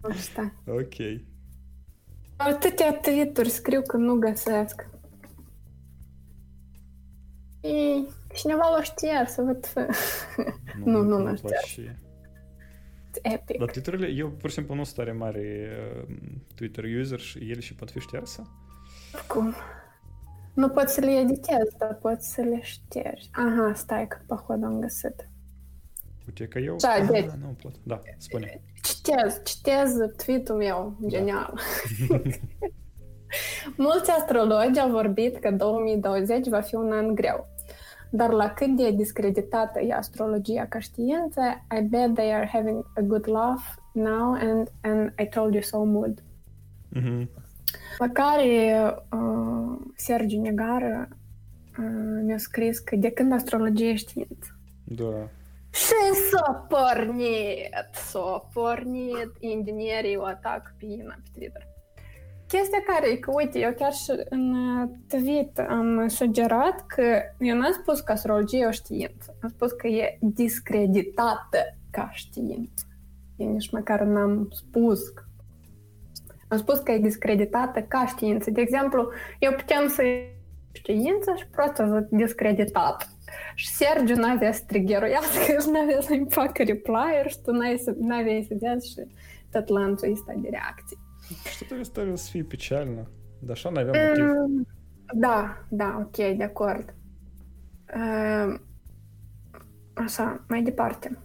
Asta. 0.00 0.54
Ok. 0.66 0.96
Atâtea 2.36 2.92
tweet-uri 2.92 3.48
scriu 3.48 3.82
că 3.82 3.96
nu 3.96 4.14
găsesc. 4.14 4.90
И 7.60 8.06
cineva 8.34 8.68
l-a 8.76 8.82
șters, 8.82 9.34
văd. 9.36 9.72
nu, 10.84 11.02
nu 11.02 11.18
l-a 11.18 11.34
șters. 11.34 11.76
Epic. 13.22 13.58
Dar 13.58 13.70
Twitter-urile, 13.70 14.08
eu 14.08 14.30
pur 14.30 14.48
și 14.48 14.54
simplu 14.54 14.74
nu 14.74 14.84
sunt 14.84 14.96
tare 14.96 15.12
mare 15.12 15.68
uh, 16.08 16.16
Twitter 16.54 16.84
user 17.00 17.18
și 17.18 17.38
ele 17.50 17.60
și 17.60 17.74
pot 17.74 17.90
fi 17.90 17.98
șterse? 17.98 18.42
Cum? 19.28 19.54
Nu 20.54 20.68
poți 20.68 20.94
să 20.94 21.00
le 21.00 21.10
editezi, 21.10 21.76
dar 21.78 21.94
poți 21.94 22.32
să 22.32 22.40
le 22.40 22.60
ștergi. 22.62 23.28
Aha, 23.32 23.72
stai 23.74 24.06
că 24.06 24.18
pohodu 24.26 24.66
am 24.66 24.80
găsit. 24.80 25.28
Uite 26.38 26.46
că 26.46 26.58
eu... 26.58 26.76
Da, 26.76 27.06
deci... 27.10 27.24
Ah, 27.24 27.38
nu 27.40 27.56
pot. 27.62 27.74
Da, 27.82 28.00
spune. 28.16 28.60
Citez, 28.82 29.40
citez 29.44 29.92
tweet-ul 30.24 30.56
meu, 30.56 30.96
genial. 31.06 31.58
Da. 32.08 32.20
Mulți 33.86 34.10
astrologi 34.10 34.78
au 34.80 34.90
vorbit 34.90 35.36
că 35.36 35.50
2020 35.50 36.48
va 36.48 36.60
fi 36.60 36.74
un 36.74 36.92
an 36.92 37.14
greu. 37.14 37.48
Dar 38.10 38.30
la 38.30 38.50
cât 38.50 38.76
de 38.76 38.90
discreditată 38.90 39.80
e 39.80 39.92
astrologia 39.92 40.66
ca 40.66 40.78
știință, 40.78 41.40
I 41.78 41.82
bet 41.82 42.14
they 42.14 42.34
are 42.34 42.50
having 42.52 42.84
a 42.94 43.00
good 43.00 43.28
laugh 43.28 43.62
now 43.92 44.32
and, 44.32 44.68
and 44.80 45.12
I 45.18 45.26
told 45.26 45.52
you 45.52 45.62
so 45.62 45.84
mood. 45.84 46.22
Mm-hmm. 46.96 47.28
La 47.98 48.08
care 48.08 48.94
uh, 49.10 49.78
Sergiu 49.94 50.40
Negară 50.40 51.08
uh, 51.78 52.22
mi-a 52.24 52.38
scris 52.38 52.78
că 52.78 52.96
de 52.96 53.10
când 53.10 53.32
astrologia 53.32 53.84
e 53.84 53.94
știință. 53.94 54.58
Da. 54.84 55.28
Și 55.72 56.14
s-a 56.30 56.66
pornit, 56.68 57.88
s-a 57.92 58.48
pornit, 58.52 59.30
inginerii 59.38 60.16
o 60.16 60.24
atac 60.24 60.74
pe 60.78 60.84
Ina 60.84 61.14
pe 61.22 61.28
Twitter. 61.32 61.66
Chestia 62.46 62.82
care 62.86 63.10
e 63.10 63.16
că, 63.16 63.30
uite, 63.34 63.58
eu 63.58 63.72
chiar 63.72 63.92
și 63.92 64.10
în 64.28 64.54
uh, 64.54 64.88
tweet 65.08 65.58
am 65.58 66.08
sugerat 66.08 66.86
că 66.86 67.02
eu 67.38 67.56
n-am 67.56 67.72
spus 67.72 68.00
că 68.00 68.12
astrologia 68.12 68.56
e 68.56 68.66
o 68.66 68.70
știință, 68.70 69.36
am 69.42 69.48
spus 69.48 69.72
că 69.72 69.86
e 69.86 70.18
discreditată 70.20 71.58
ca 71.90 72.10
știință. 72.12 72.84
Eu 73.36 73.52
nici 73.52 73.70
măcar 73.70 74.00
n-am 74.00 74.48
spus 74.50 75.08
că 75.08 75.22
am 76.48 76.58
spus 76.58 76.78
că 76.78 76.92
e 76.92 76.98
discreditată 76.98 77.82
ca 77.82 78.06
știință. 78.06 78.50
De 78.50 78.60
exemplu, 78.60 79.12
eu 79.38 79.52
putem 79.52 79.88
să 79.88 80.02
știință 80.72 81.34
și 81.36 81.46
prost 81.46 81.74
să 81.74 82.06
discreditat. 82.10 83.11
Și 83.54 83.68
Sergiu 83.68 84.14
n-avea 84.14 84.52
să 84.52 84.62
triggeruiască 84.66 85.52
și 85.60 85.68
n-avea 85.72 86.00
să-mi 86.00 86.26
facă 86.28 86.62
replier 86.62 87.30
și 87.30 87.40
tu 87.42 87.50
n-aveai 87.98 88.44
să 88.48 88.54
dea 88.54 88.76
și 88.78 89.06
tot 89.50 89.68
lanțul 89.68 90.12
ăsta 90.12 90.34
de 90.36 90.48
reacții. 90.48 90.98
Și 91.56 91.64
tot 91.64 91.78
istoria 91.78 92.12
o 92.12 92.16
să 92.16 92.30
fie 92.30 92.42
pecealnă, 92.42 93.10
dar 93.38 93.50
așa 93.50 93.70
n-aveam 93.70 94.08
motiv. 94.08 94.24
Da, 95.14 95.66
da, 95.68 95.96
ok, 96.00 96.36
de 96.36 96.44
acord. 96.44 96.94
Uh, 97.94 98.54
așa, 99.94 100.44
mai 100.48 100.62
departe. 100.62 101.18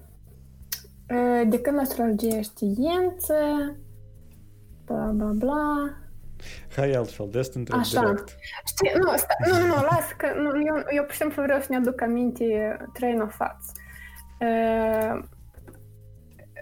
Uh, 1.10 1.50
de 1.50 1.62
când 1.62 1.80
astrologie 1.80 2.42
știință, 2.42 3.36
bla 4.86 5.12
bla 5.14 5.32
bla, 5.32 5.98
Hai 6.76 6.92
altfel, 6.92 7.28
de 7.32 7.40
asta 7.40 7.60
întreb 7.60 7.80
Așa. 7.80 8.00
direct. 8.00 8.36
Știi, 8.66 8.92
nu, 9.00 9.18
sta, 9.18 9.36
nu, 9.46 9.66
nu, 9.66 9.74
las, 9.74 10.12
că 10.18 10.28
nu, 10.36 10.50
eu, 10.66 10.84
eu 10.96 11.04
pur 11.04 11.12
și 11.12 11.20
simplu 11.20 11.42
vreau 11.44 11.60
să 11.60 11.68
ne 11.70 11.76
aduc 11.76 12.02
aminte 12.02 12.78
train 12.94 13.22
of 13.22 13.38
thoughts. 13.38 13.72
Uh, 14.40 15.24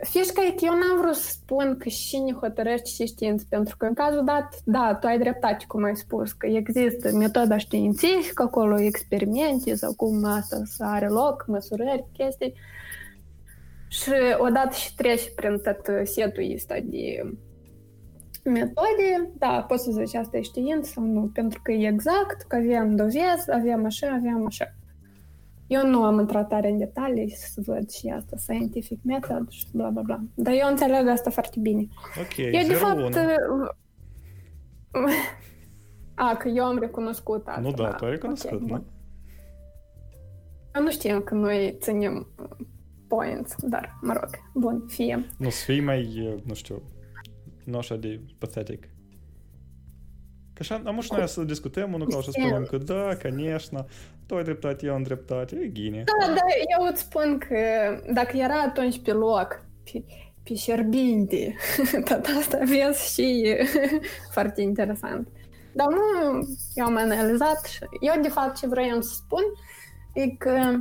Fișca 0.01 0.41
e 0.45 0.51
că 0.51 0.65
eu 0.65 0.71
n-am 0.71 1.01
vrut 1.01 1.15
să 1.15 1.31
spun 1.31 1.77
că 1.77 1.89
cine 1.89 2.33
hotărăște 2.33 2.89
și 2.89 3.05
știință, 3.05 3.45
pentru 3.49 3.77
că 3.77 3.85
în 3.85 3.93
cazul 3.93 4.23
dat, 4.25 4.55
da, 4.63 4.97
tu 4.99 5.07
ai 5.07 5.19
dreptate, 5.19 5.65
cum 5.67 5.83
ai 5.83 5.95
spus, 5.95 6.31
că 6.31 6.47
există 6.47 7.11
metoda 7.11 7.57
științifică, 7.57 8.43
acolo 8.43 8.79
experimente 8.79 9.75
sau 9.75 9.93
cum 9.93 10.25
asta 10.25 10.61
să 10.63 10.83
are 10.83 11.07
loc, 11.07 11.45
măsurări, 11.47 12.05
chestii. 12.13 12.53
Și 13.87 14.11
odată 14.37 14.75
și 14.75 14.95
treci 14.95 15.33
prin 15.35 15.59
tot 15.59 16.07
setul 16.07 16.51
ăsta 16.55 16.75
de 16.83 17.33
metode, 18.49 19.31
da, 19.37 19.65
poți 19.67 19.83
să 19.83 19.91
zici 19.91 20.15
asta 20.15 20.37
e 20.37 20.41
știință 20.41 20.89
sau 20.89 21.03
nu, 21.03 21.29
pentru 21.33 21.59
că 21.63 21.71
e 21.71 21.87
exact, 21.87 22.41
că 22.41 22.55
avem 22.55 22.95
dovezi, 22.95 23.51
avem 23.51 23.85
așa, 23.85 24.07
avem 24.07 24.45
așa. 24.45 24.75
Eu 25.67 25.87
nu 25.87 26.03
am 26.03 26.19
intrat 26.19 26.47
tare 26.47 26.69
în 26.69 26.77
detalii 26.77 27.29
să 27.29 27.61
văd 27.65 27.89
și 27.89 28.07
asta, 28.07 28.37
scientific 28.37 28.99
method 29.03 29.49
și 29.49 29.65
bla 29.71 29.89
bla 29.89 30.01
bla. 30.01 30.19
Dar 30.35 30.53
eu 30.53 30.67
înțeleg 30.69 31.07
asta 31.07 31.29
foarte 31.29 31.59
bine. 31.59 31.87
Ok, 32.19 32.37
eu, 32.37 32.67
de 32.67 32.73
0, 32.73 32.77
fapt, 32.77 33.15
1. 34.91 35.07
A, 36.15 36.35
că 36.35 36.47
eu 36.47 36.63
am 36.63 36.79
recunoscut 36.79 37.47
asta. 37.47 37.61
Nu 37.61 37.71
da, 37.71 37.91
tu 37.91 38.05
ai 38.05 38.11
recunoscut, 38.11 38.51
ok, 38.51 38.59
nu? 38.59 38.65
bun. 38.65 38.83
Eu 40.75 40.81
nu 40.81 40.91
știam 40.91 41.21
că 41.21 41.33
noi 41.33 41.77
ținem 41.79 42.27
points, 43.07 43.55
dar, 43.61 43.97
mă 44.01 44.13
rog, 44.13 44.29
bun, 44.53 44.83
fie. 44.87 45.25
Nu, 45.37 45.49
să 45.49 45.63
fii 45.63 45.81
mai, 45.81 46.39
nu 46.43 46.53
știu, 46.53 46.81
nu 47.64 47.78
așa 47.78 47.96
de 47.96 48.20
pathetic. 48.38 48.88
Că 50.52 50.58
așa, 50.60 50.82
am 50.84 51.00
și 51.00 51.12
noi 51.12 51.28
să 51.28 51.42
discutăm 51.42 51.92
unul 51.92 52.08
ca 52.08 52.20
și 52.20 52.30
spunem 52.30 52.64
că 52.64 52.78
da, 52.78 53.16
конечно, 53.16 53.86
tu 54.26 54.36
ai 54.36 54.44
dreptate, 54.44 54.86
eu 54.86 54.94
am 54.94 55.02
dreptate, 55.02 55.56
e 55.62 55.66
ghine. 55.66 56.04
Da, 56.04 56.32
da, 56.32 56.40
eu 56.78 56.86
îți 56.90 57.00
spun 57.00 57.38
că 57.38 57.56
dacă 58.12 58.36
era 58.36 58.60
atunci 58.60 59.00
pe 59.02 59.12
loc, 59.12 59.64
pe, 59.84 60.04
pe 60.42 60.54
șerbinte, 60.54 61.54
tot 62.08 62.26
asta 62.38 62.58
vezi 62.58 63.14
și 63.14 63.56
foarte 64.32 64.60
interesant. 64.60 65.28
Dar 65.72 65.86
nu, 65.86 66.38
eu 66.74 66.84
am 66.84 66.96
analizat 66.96 67.64
și 67.64 67.78
eu 68.00 68.22
de 68.22 68.28
fapt 68.28 68.56
ce 68.56 68.66
vreau 68.66 69.00
să 69.00 69.14
spun 69.14 69.42
e 70.12 70.28
că 70.28 70.80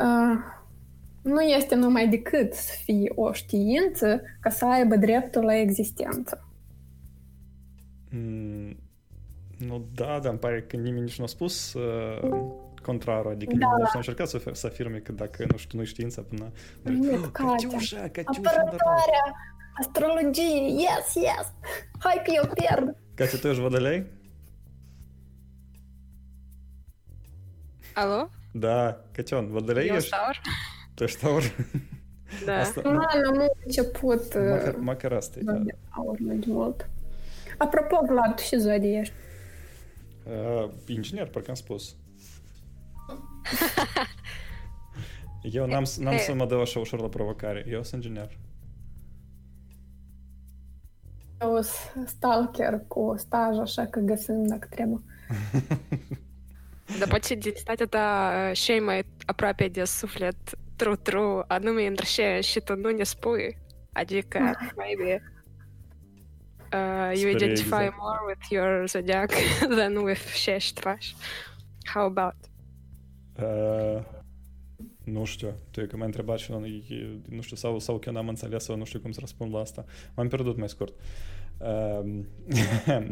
uh, 0.00 0.36
nu 1.24 1.40
este 1.40 1.74
numai 1.74 2.08
decât 2.08 2.52
să 2.52 2.72
fie 2.84 3.12
o 3.14 3.32
știință 3.32 4.22
ca 4.40 4.50
să 4.50 4.66
aibă 4.66 4.96
dreptul 4.96 5.44
la 5.44 5.54
existență. 5.54 6.44
Mm, 8.10 8.76
nu 9.58 9.88
da, 9.94 10.18
dar 10.22 10.30
îmi 10.30 10.38
pare 10.38 10.62
că 10.62 10.76
nimeni 10.76 11.04
nici 11.04 11.18
nu 11.18 11.24
a 11.24 11.26
spus 11.26 11.72
uh, 11.72 12.30
contrarul, 12.82 13.30
adică 13.30 13.56
da. 13.56 13.66
nici 13.78 13.92
nu 13.92 13.98
încercat 13.98 14.28
să, 14.28 14.42
să 14.52 14.66
afirme 14.66 14.98
că 14.98 15.12
dacă, 15.12 15.46
nu 15.50 15.56
știu, 15.56 15.78
nu 15.78 15.84
știința 15.84 16.22
până... 16.22 16.52
Nu, 16.82 17.12
oh, 17.12 17.28
Catiușa, 17.32 17.96
Catiușa, 17.96 18.50
Apărătoarea 18.50 19.34
astrologiei, 19.80 20.72
yes, 20.72 21.14
yes, 21.14 21.52
hai 21.98 22.22
că 22.24 22.32
eu 22.34 22.50
pierd. 22.54 22.96
Катя, 23.14 23.38
ты 23.38 23.54
же 23.54 23.60
водолей? 23.60 24.06
Алло? 27.94 28.30
Да, 28.54 29.04
Котен, 29.14 29.48
водолей 29.50 29.88
Eu 29.88 30.00
Taur. 30.00 30.40
Tu 30.95 31.03
ești 31.03 31.19
taur? 31.19 31.43
Da. 32.45 32.59
Asta, 32.59 32.81
Nu 32.83 32.99
am 32.99 33.51
început 33.65 34.33
măcar, 34.33 34.75
măcar 34.75 35.11
asta 35.11 35.39
e, 35.39 35.41
da. 35.43 35.53
de 35.53 35.75
aur 35.89 36.17
mai 36.19 36.39
mult. 36.45 36.89
Apropo, 37.57 38.05
Vlad, 38.07 38.35
tu 38.35 38.43
ce 38.43 38.57
zodie 38.57 38.99
ești? 38.99 39.13
Uh, 40.23 40.69
inginer, 40.87 41.27
parcă 41.27 41.49
am 41.49 41.55
spus. 41.55 41.95
Eu 45.51 45.65
n-am, 45.65 45.85
n-am 45.99 46.17
să 46.17 46.33
mă 46.33 46.45
dau 46.45 46.61
așa 46.61 46.79
ușor 46.79 47.01
la 47.01 47.07
provocare. 47.07 47.65
Eu 47.69 47.83
sunt 47.83 48.03
inginer. 48.03 48.37
Eu 51.41 51.61
sunt 51.61 52.07
stalker 52.07 52.83
cu 52.87 53.13
staj, 53.17 53.57
așa 53.57 53.85
că 53.85 53.99
găsim 53.99 54.47
dacă 54.47 54.67
trebuie. 54.69 55.01
Da 56.99 57.05
poate 57.09 57.33
identitatea 57.33 57.85
ta 57.85 58.51
și 58.53 58.71
mai 58.71 59.05
aproape 59.25 59.67
de 59.67 59.83
suflet 59.83 60.57
true-true, 60.75 61.43
anume 61.47 61.85
între 61.85 62.05
ce 62.05 62.39
și 62.41 62.59
tu 62.59 62.75
nu 62.75 62.89
ne 62.89 63.03
spui. 63.03 63.57
Adică, 63.93 64.39
maybe 64.75 65.21
uh, 66.73 67.21
you 67.21 67.31
Spre 67.31 67.45
identify 67.45 67.83
exact. 67.83 67.95
more 67.97 68.19
with 68.27 68.49
your 68.49 68.87
zodiac 68.87 69.31
than 69.77 69.95
with 69.95 70.33
ce 70.43 70.51
ești 70.51 70.81
faci. 70.81 71.15
How 71.93 72.03
about? 72.03 72.35
Uh, 73.39 74.03
nu 75.03 75.23
știu, 75.23 75.53
tu 75.71 75.81
e 75.81 75.85
că 75.85 75.97
m-ai 75.97 76.05
întrebat 76.05 76.37
și 76.37 76.51
eu, 76.51 76.59
nu 77.29 77.41
știu, 77.41 77.55
sau, 77.55 77.79
sau 77.79 77.99
că 77.99 78.03
eu 78.07 78.13
n-am 78.13 78.27
înțeles 78.27 78.63
sau 78.63 78.75
nu 78.75 78.83
știu 78.83 78.99
cum 78.99 79.11
să 79.11 79.19
răspund 79.19 79.53
la 79.53 79.59
asta. 79.59 79.85
M-am 80.15 80.27
pierdut 80.27 80.57
mai 80.57 80.69
scurt. 80.69 80.93
Uh, 81.57 81.99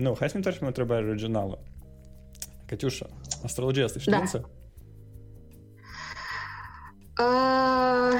nu, 0.03 0.15
hai 0.19 0.29
să 0.29 0.33
ne 0.33 0.35
întoarcem 0.35 0.61
la 0.61 0.67
întrebarea 0.67 1.07
originală. 1.07 1.63
Cătiușa, 2.65 3.09
astrologia 3.43 3.83
asta 3.83 3.97
e 3.97 4.01
știință? 4.01 4.37
Da. 4.37 4.62
Uh, 7.19 8.19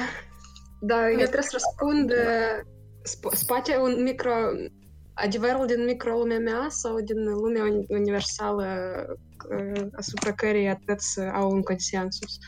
da, 0.80 1.10
eu 1.10 1.16
trebuie 1.16 1.42
să 1.42 1.58
răspund 1.58 2.10
uh, 2.10 2.60
sp- 3.02 3.36
spate 3.36 3.76
un 3.76 4.02
micro 4.02 4.32
adevărul 5.14 5.66
din 5.66 5.84
microlumea 5.84 6.38
mea 6.38 6.66
sau 6.68 7.00
din 7.00 7.24
lumea 7.24 7.62
uni- 7.62 7.86
universală 7.88 8.66
uh, 9.50 9.86
asupra 9.92 10.32
cărei 10.32 10.68
atâți 10.68 11.20
au 11.20 11.50
un 11.50 11.62
consensus. 11.62 12.38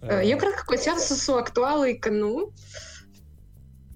Uh, 0.00 0.20
eu 0.24 0.36
cred 0.36 0.50
că 0.50 0.62
consensusul 0.64 1.36
actual 1.36 1.88
e 1.88 1.92
că 1.92 2.10
nu. 2.10 2.52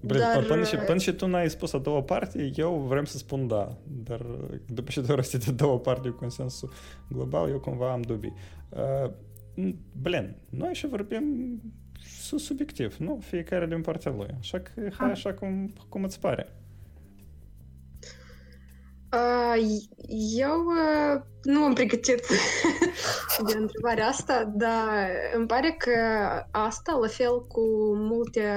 Bine, 0.00 0.18
dar, 0.18 0.44
până, 0.44 0.64
și, 0.64 0.74
uh, 0.74 0.84
până 0.86 0.98
și 0.98 1.12
tu 1.12 1.26
n-ai 1.26 1.50
spus 1.50 1.72
a 1.72 1.78
doua 1.78 2.02
parte, 2.02 2.50
eu 2.54 2.84
vrem 2.88 3.04
să 3.04 3.16
spun 3.16 3.46
da. 3.46 3.76
Dar 3.86 4.26
după 4.66 4.90
ce 4.90 5.00
tu 5.00 5.14
răstit 5.20 5.48
a 5.48 5.50
doua 5.50 5.78
parte 5.78 6.08
cu 6.08 6.16
consensul 6.16 6.72
global, 7.08 7.48
eu 7.48 7.60
cumva 7.60 7.92
am 7.92 8.00
dubii. 8.00 8.34
Uh, 8.68 9.10
blin, 10.02 10.36
noi 10.50 10.74
și 10.74 10.86
vorbim 10.86 11.24
su- 12.20 12.36
subiectiv, 12.38 12.96
nu? 12.96 13.18
Fiecare 13.22 13.66
din 13.66 13.80
partea 13.80 14.12
lui. 14.12 14.28
Așa 14.38 14.60
că 14.60 14.88
hai 14.98 15.10
așa 15.10 15.34
cum, 15.34 15.72
cum 15.88 16.04
îți 16.04 16.20
pare. 16.20 16.48
Uh, 19.12 19.54
eu 20.38 20.64
uh, 20.66 21.20
nu 21.42 21.62
am 21.62 21.74
pregătit 21.74 22.20
de 23.46 23.56
întrebarea 23.56 24.06
asta, 24.06 24.52
dar 24.56 25.08
îmi 25.36 25.46
pare 25.46 25.74
că 25.78 25.90
asta, 26.50 26.98
la 27.00 27.06
fel 27.06 27.46
cu 27.46 27.94
multe 27.96 28.48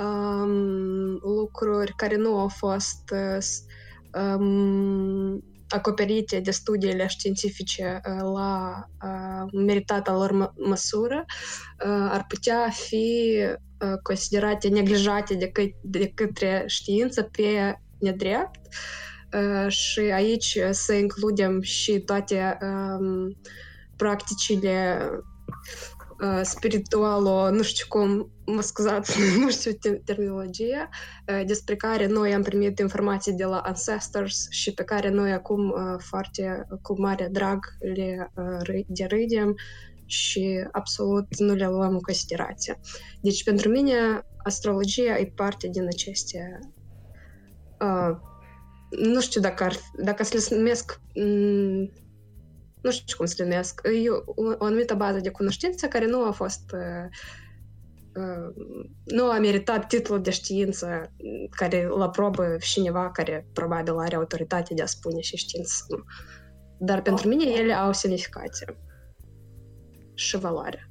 um, 0.00 1.10
lucruri 1.22 1.92
care 1.96 2.16
nu 2.16 2.38
au 2.38 2.48
fost 2.48 3.10
uh, 3.12 3.36
s- 3.38 3.64
um, 4.38 5.44
acoperite 5.74 6.40
de 6.40 6.50
studiile 6.50 7.06
științifice 7.06 8.00
uh, 8.08 8.20
la 8.34 8.84
uh, 9.04 9.62
meritata 9.66 10.12
lor 10.12 10.32
mă- 10.32 10.52
măsură, 10.56 11.24
uh, 11.86 12.08
ar 12.10 12.24
putea 12.28 12.70
fi 12.70 13.36
uh, 13.80 13.98
considerate 14.02 14.68
neglijate 14.68 15.34
de, 15.34 15.48
că- 15.48 15.74
de 15.82 16.12
către 16.14 16.64
știință 16.66 17.22
pe 17.22 17.78
nedrept. 17.98 18.60
Uh, 19.32 19.70
și 19.72 20.00
aici 20.00 20.58
să 20.70 20.92
includem 20.92 21.60
și 21.60 21.98
toate 21.98 22.58
um, 22.60 23.36
practicile 23.96 24.98
uh, 25.12 25.18
spiritualo, 26.42 27.50
nu 27.50 27.62
știu 27.62 27.86
cum, 27.88 28.32
mă 28.46 28.60
scuzați, 28.60 29.18
nu 29.40 29.50
știu 29.50 29.72
te- 29.72 30.00
terminologia, 30.04 30.88
uh, 31.32 31.42
despre 31.46 31.76
care 31.76 32.06
noi 32.06 32.34
am 32.34 32.42
primit 32.42 32.78
informații 32.78 33.32
de 33.32 33.44
la 33.44 33.58
ancestors 33.58 34.46
și 34.50 34.74
pe 34.74 34.84
care 34.84 35.08
noi 35.08 35.32
acum 35.32 35.68
uh, 35.68 35.96
foarte 35.98 36.66
cu 36.82 37.00
mare 37.00 37.28
drag 37.32 37.58
le 37.94 38.32
uh, 38.34 38.58
râ- 38.62 38.86
derâdem 38.86 39.54
și 40.06 40.68
absolut 40.72 41.38
nu 41.38 41.54
le 41.54 41.66
luăm 41.66 41.92
în 41.92 42.00
considerație. 42.00 42.80
Deci 43.20 43.44
pentru 43.44 43.68
mine 43.68 44.26
astrologia 44.36 45.18
e 45.18 45.32
parte 45.34 45.68
din 45.68 45.86
aceste 45.86 46.58
uh, 47.78 48.16
nu 48.88 49.20
știu 49.20 49.40
dacă, 49.40 49.64
ar, 49.64 49.76
dacă 50.02 50.22
să 50.22 50.46
le 50.50 50.56
numesc, 50.56 51.02
mm, 51.14 51.92
nu 52.84 52.90
știu 52.90 53.16
cum 53.16 53.26
să 53.26 53.34
le 53.38 53.48
numesc, 53.48 53.80
e 54.04 54.10
o, 54.10 54.42
o 54.58 54.64
anumită 54.64 54.94
bază 54.94 55.20
de 55.20 55.30
cunoștință 55.30 55.86
care 55.86 56.06
nu 56.06 56.24
a 56.26 56.30
fost, 56.30 56.72
uh, 56.72 57.06
uh, 58.22 58.64
nu 59.04 59.24
a 59.24 59.38
meritat 59.38 59.86
titlul 59.86 60.20
de 60.20 60.30
știință 60.30 60.86
mm, 60.86 61.48
care 61.50 61.86
la 61.86 62.10
probă 62.10 62.56
cineva 62.60 63.10
care 63.10 63.46
probabil 63.52 63.98
are 63.98 64.16
autoritate 64.16 64.74
de 64.74 64.82
a 64.82 64.86
spune 64.86 65.20
și 65.20 65.36
știință 65.36 65.72
sau 65.76 65.98
nu. 65.98 66.04
Dar 66.78 67.02
pentru 67.02 67.28
mine 67.28 67.44
ele 67.44 67.72
au 67.72 67.92
semnificație 67.92 68.78
și 70.14 70.38
valoare. 70.38 70.90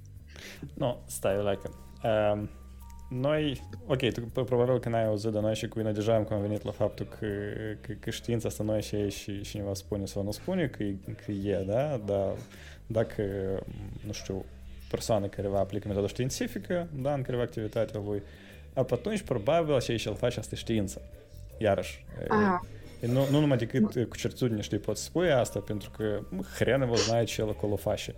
Nu, 0.73 1.03
stai, 1.07 1.37
like. 1.37 1.69
Um, 2.03 2.49
noi, 3.12 3.62
ok, 3.86 4.12
tu 4.12 4.44
probabil 4.44 4.78
că 4.78 4.88
n-ai 4.88 5.06
auzit 5.06 5.30
de 5.30 5.40
noi 5.40 5.54
și 5.54 5.68
cu 5.68 5.78
mine 5.78 5.92
deja 5.92 6.14
am 6.14 6.24
convenit 6.24 6.64
la 6.64 6.70
faptul 6.70 7.06
că, 7.18 7.26
că, 7.80 7.92
că 8.00 8.10
știința 8.10 8.48
asta 8.48 8.62
noi 8.62 8.82
și 8.82 8.94
ei 8.94 9.10
și 9.10 9.40
cineva 9.40 9.74
spune 9.74 10.04
sau 10.04 10.22
nu 10.22 10.30
spune 10.30 10.66
că, 10.66 10.82
e- 10.82 10.96
că 11.24 11.32
e, 11.32 11.64
da? 11.66 12.00
Dar 12.06 12.32
dacă, 12.86 13.22
nu 14.06 14.12
știu, 14.12 14.44
persoană 14.90 15.26
care 15.26 15.48
va 15.48 15.58
aplică 15.58 15.88
metoda 15.88 16.06
științifică, 16.06 16.88
da, 16.94 17.14
în 17.14 17.22
careva 17.22 17.42
activitatea 17.42 18.00
lui, 18.04 18.22
a, 18.74 18.86
atunci 18.90 19.22
probabil 19.22 19.80
și 19.80 19.96
și 19.96 20.08
el 20.08 20.14
face 20.14 20.38
asta 20.38 20.54
e 20.54 20.58
știință. 20.58 21.02
Iarăși. 21.58 22.04
e, 22.22 22.26
Aha. 22.28 22.66
e 23.00 23.06
Nu, 23.06 23.26
nu 23.30 23.40
numai 23.40 23.56
decât 23.56 24.08
cu 24.08 24.16
certitudine 24.16 24.60
știi, 24.60 24.78
poți 24.78 25.02
spune 25.02 25.32
asta, 25.32 25.58
pentru 25.58 25.90
că 25.96 26.20
mă, 26.28 26.42
hren 26.58 26.82
его 26.82 26.94
знает 26.94 27.26
ce 27.26 27.40
el 27.40 27.48
acolo 27.48 27.76
face. 27.76 28.02
Și- 28.02 28.16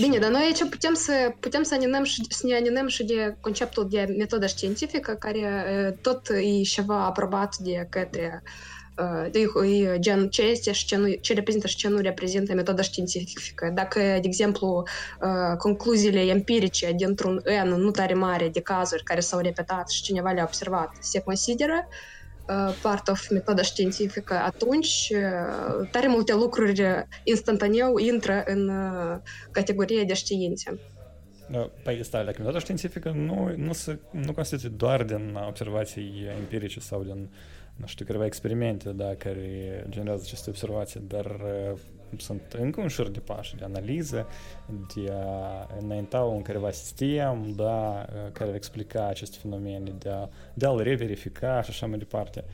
Bine, 0.00 0.18
dar 0.18 0.30
noi 0.30 0.42
aici 0.42 0.68
putem 0.68 0.94
să, 0.94 1.12
putem 1.40 1.62
să, 1.62 1.74
aninăm 1.74 2.04
și, 2.04 2.22
să 2.28 2.46
ne 2.46 2.54
aninăm 2.54 2.86
și 2.86 3.04
de 3.04 3.36
conceptul 3.40 3.88
de 3.88 4.14
metodă 4.18 4.46
științifică, 4.46 5.12
care 5.12 5.38
uh, 5.38 5.98
tot 6.00 6.28
e 6.28 6.62
ceva 6.62 7.04
aprobat 7.04 7.56
de 7.56 7.86
către 7.90 8.42
uh, 8.98 9.30
de, 9.30 9.40
e 9.66 9.98
gen 9.98 10.28
ce 10.28 10.42
este 10.42 10.72
și 10.72 10.86
ce, 10.86 10.96
nu, 10.96 11.12
ce 11.20 11.34
reprezintă 11.34 11.66
și 11.66 11.76
ce 11.76 11.88
nu 11.88 11.96
reprezintă 11.96 12.54
metoda 12.54 12.82
științifică. 12.82 13.70
Dacă, 13.74 14.00
de 14.00 14.20
exemplu, 14.22 14.82
uh, 15.20 15.56
concluziile 15.58 16.20
empirice 16.20 16.92
dintr-un 16.96 17.42
N 17.64 17.68
nu 17.68 17.90
tare 17.90 18.14
mare 18.14 18.48
de 18.48 18.60
cazuri 18.60 19.02
care 19.02 19.20
s-au 19.20 19.40
repetat 19.40 19.90
și 19.90 20.02
cineva 20.02 20.30
le-a 20.30 20.44
observat 20.44 20.96
se 21.00 21.20
consideră 21.20 21.86
uh, 21.88 22.15
part 22.82 23.08
of 23.08 23.30
metoda 23.30 23.62
științifică, 23.62 24.34
atunci 24.34 25.12
uh, 25.12 25.88
tare 25.90 26.06
multe 26.06 26.34
lucruri 26.34 26.80
uh, 26.82 26.88
instantaneu 27.24 27.96
intră 27.98 28.42
în 28.46 28.68
uh, 28.68 29.18
categorie 29.50 30.04
de 30.04 30.14
științe. 30.14 30.78
Da, 31.50 31.70
Păi 31.82 32.04
stai, 32.04 32.24
dacă 32.24 32.36
metoda 32.38 32.58
științifică 32.58 33.10
nu, 33.10 33.52
nu, 33.56 33.72
se, 33.72 33.98
nu 34.10 34.32
constituie 34.32 34.72
doar 34.76 35.02
din 35.02 35.38
observații 35.46 36.26
empirice 36.38 36.80
sau 36.80 37.02
din, 37.02 37.28
nu 37.76 37.86
știu, 37.86 38.04
câteva 38.04 38.24
experimente, 38.24 38.88
da, 38.88 39.14
care 39.18 39.84
generează 39.88 40.22
aceste 40.26 40.50
observații, 40.50 41.02
dar 41.08 41.24
uh, 41.24 41.78
sunt 42.18 42.56
încă 42.58 42.80
un 42.80 42.88
șir 42.88 43.08
de 43.08 43.20
pași 43.20 43.56
de 43.56 43.64
analiză, 43.64 44.26
de 44.94 45.12
a 45.12 45.66
înainta 45.80 46.20
un 46.20 46.42
careva 46.42 46.70
sistem, 46.70 47.52
da, 47.56 48.06
uh, 48.08 48.32
care 48.32 48.50
ar 48.50 48.54
explica 48.54 49.06
aceste 49.06 49.36
fenomene, 49.40 49.92
de, 49.98 50.08
a, 50.08 50.28
de 50.54 50.66
a-l 50.66 50.82
reverifica 50.82 51.62
și 51.62 51.70
așa 51.70 51.86
mai 51.86 51.98
departe. 51.98 52.44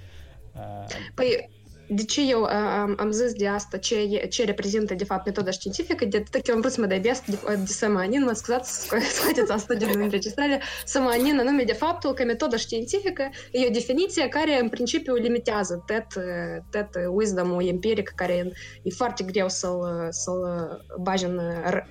Uh, 0.55 0.87
Păi, 1.15 1.51
de 1.95 2.05
ce 2.05 2.21
eu 2.31 2.45
am, 2.45 2.95
am 2.99 3.11
zis 3.11 3.33
de 3.33 3.49
asta, 3.49 3.77
ce, 3.77 4.27
ce 4.31 4.45
reprezintă 4.45 4.95
de 4.95 5.05
fapt 5.05 5.25
metoda 5.25 5.51
științifică, 5.51 6.05
de 6.05 6.17
atât 6.17 6.43
că 6.43 6.49
eu 6.49 6.55
am 6.55 6.61
vrut 6.61 6.73
să 6.73 6.81
mă 6.81 6.87
debesc 6.87 7.25
de, 7.25 7.39
de 7.59 7.67
sămanin, 7.67 8.25
mă 8.25 8.33
scuzați, 8.33 8.87
scoateți 9.17 9.53
asta 9.53 9.75
din 9.75 9.89
înregistrare, 9.95 10.61
sămanin 10.85 11.39
anume 11.39 11.63
de 11.63 11.73
faptul 11.73 12.13
că 12.13 12.25
metoda 12.25 12.57
științifică 12.57 13.31
e 13.51 13.67
o 13.67 13.71
definiție 13.71 14.29
care 14.29 14.61
în 14.61 14.69
principiu 14.69 15.15
limitează 15.15 15.85
tot, 15.87 16.25
tot 16.71 16.89
wisdom-ul 17.15 17.67
empiric 17.67 18.13
care 18.15 18.53
e 18.83 18.91
foarte 18.91 19.25
greu 19.25 19.49
să-l, 19.49 20.07
să-l 20.11 20.69
bagi 21.01 21.25
în 21.25 21.41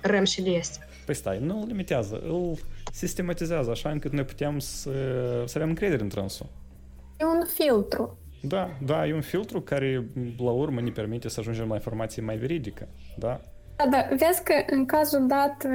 răm 0.00 0.24
și 0.24 0.40
leste. 0.40 0.86
Păi 1.06 1.14
stai, 1.14 1.38
nu 1.38 1.60
îl 1.60 1.66
limitează, 1.66 2.20
îl 2.26 2.58
sistematizează 2.92 3.70
așa 3.70 3.90
încât 3.90 4.12
noi 4.12 4.24
putem 4.24 4.58
să, 4.58 4.90
să 5.46 5.52
avem 5.56 5.68
încredere 5.68 6.02
în 6.02 6.08
trânsul. 6.08 6.46
E 7.20 7.24
un 7.24 7.46
filtru. 7.54 8.16
Da, 8.42 8.70
da, 8.84 9.06
e 9.06 9.14
un 9.14 9.20
filtru 9.20 9.60
care 9.60 10.06
la 10.38 10.50
urmă 10.50 10.80
ne 10.80 10.90
permite 10.90 11.28
să 11.28 11.40
ajungem 11.40 11.68
la 11.68 11.74
informație 11.74 12.22
mai 12.22 12.36
veridică, 12.36 12.88
da? 13.18 13.40
Da, 13.76 13.86
da, 13.90 14.08
vezi 14.10 14.42
că 14.44 14.52
în 14.66 14.84
cazul 14.84 15.26
dat, 15.26 15.66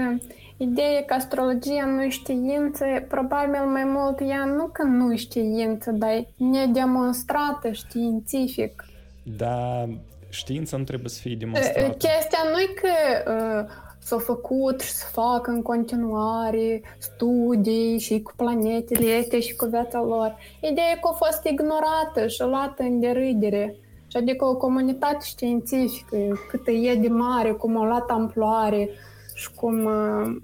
ideea 0.57 1.03
că 1.05 1.13
astrologia 1.13 1.85
nu 1.85 2.03
e 2.03 2.09
știință, 2.09 2.85
probabil 3.07 3.61
mai 3.61 3.83
mult 3.83 4.19
ea 4.19 4.45
nu 4.45 4.67
că 4.67 4.83
nu 4.83 5.13
e 5.13 5.15
știință, 5.15 5.91
dar 5.91 6.09
e 6.09 6.27
nedemonstrată 6.37 7.71
științific. 7.71 8.85
Da, 9.23 9.87
știința 10.29 10.77
nu 10.77 10.83
trebuie 10.83 11.09
să 11.09 11.19
fie 11.21 11.35
demonstrată. 11.35 11.89
Chestia 11.89 12.39
nu 12.51 12.59
e 12.59 12.73
că 12.81 13.31
uh, 13.31 13.69
s-au 14.07 14.19
făcut 14.19 14.81
și 14.81 14.93
să 14.93 15.05
facă 15.11 15.51
în 15.51 15.61
continuare 15.61 16.81
studii 16.97 17.99
și 17.99 18.21
cu 18.21 18.31
planetele 18.35 19.17
astea 19.19 19.39
și 19.39 19.55
cu 19.55 19.65
viața 19.65 20.01
lor. 20.01 20.35
Ideea 20.61 20.97
că 21.01 21.09
a 21.11 21.25
fost 21.25 21.43
ignorată 21.43 22.27
și 22.27 22.41
luată 22.41 22.83
în 22.83 22.99
derâdere. 22.99 23.75
Și 24.07 24.17
adică 24.17 24.45
o 24.45 24.57
comunitate 24.57 25.17
științifică, 25.23 26.17
cât 26.49 26.67
e 26.67 26.95
de 26.95 27.07
mare, 27.07 27.51
cum 27.51 27.77
a 27.81 27.85
luat 27.85 28.09
amploare 28.09 28.89
și 29.35 29.51
cum 29.53 29.85
uh, 29.85 30.35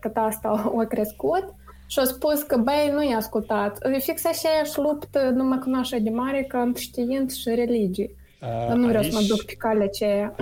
cât 0.00 0.16
asta 0.16 0.72
a 0.78 0.84
crescut, 0.84 1.54
și 1.86 1.98
a 1.98 2.04
spus 2.04 2.42
că, 2.42 2.56
băi, 2.56 2.90
nu 2.92 3.08
i-a 3.08 3.16
ascultat. 3.16 3.78
E 3.92 3.98
fix 3.98 4.24
așa 4.24 4.48
luptă 4.76 5.30
numai 5.34 5.58
cu 5.58 5.70
așa 5.74 5.96
de 5.96 6.10
mare 6.10 6.42
ca 6.42 6.60
între 6.62 6.82
știință 6.82 7.34
și 7.34 7.48
religie. 7.48 8.10
Dar 8.40 8.76
nu 8.76 8.86
vreau 8.86 9.02
aici, 9.02 9.12
să 9.12 9.18
mă 9.20 9.26
duc 9.28 9.44
pe 9.44 9.54
calea 9.54 9.84
aceea. 9.84 10.34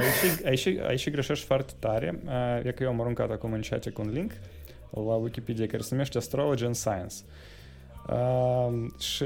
Aici, 0.44 0.66
aici, 0.66 0.78
aici 0.86 1.10
greșești 1.10 1.44
foarte 1.44 1.72
tare. 1.78 2.20
E 2.62 2.72
că 2.72 2.82
eu 2.82 2.88
am 2.88 3.00
aruncat 3.00 3.30
acum 3.30 3.52
în 3.52 3.60
chat 3.68 3.88
cu 3.88 4.02
un 4.02 4.10
link 4.12 4.32
la 4.90 5.14
Wikipedia 5.14 5.66
care 5.66 5.82
se 5.82 5.88
numește 5.90 6.18
Astrology 6.18 6.64
and 6.64 6.74
Science. 6.74 7.14
Uh, 8.08 8.90
și 8.98 9.24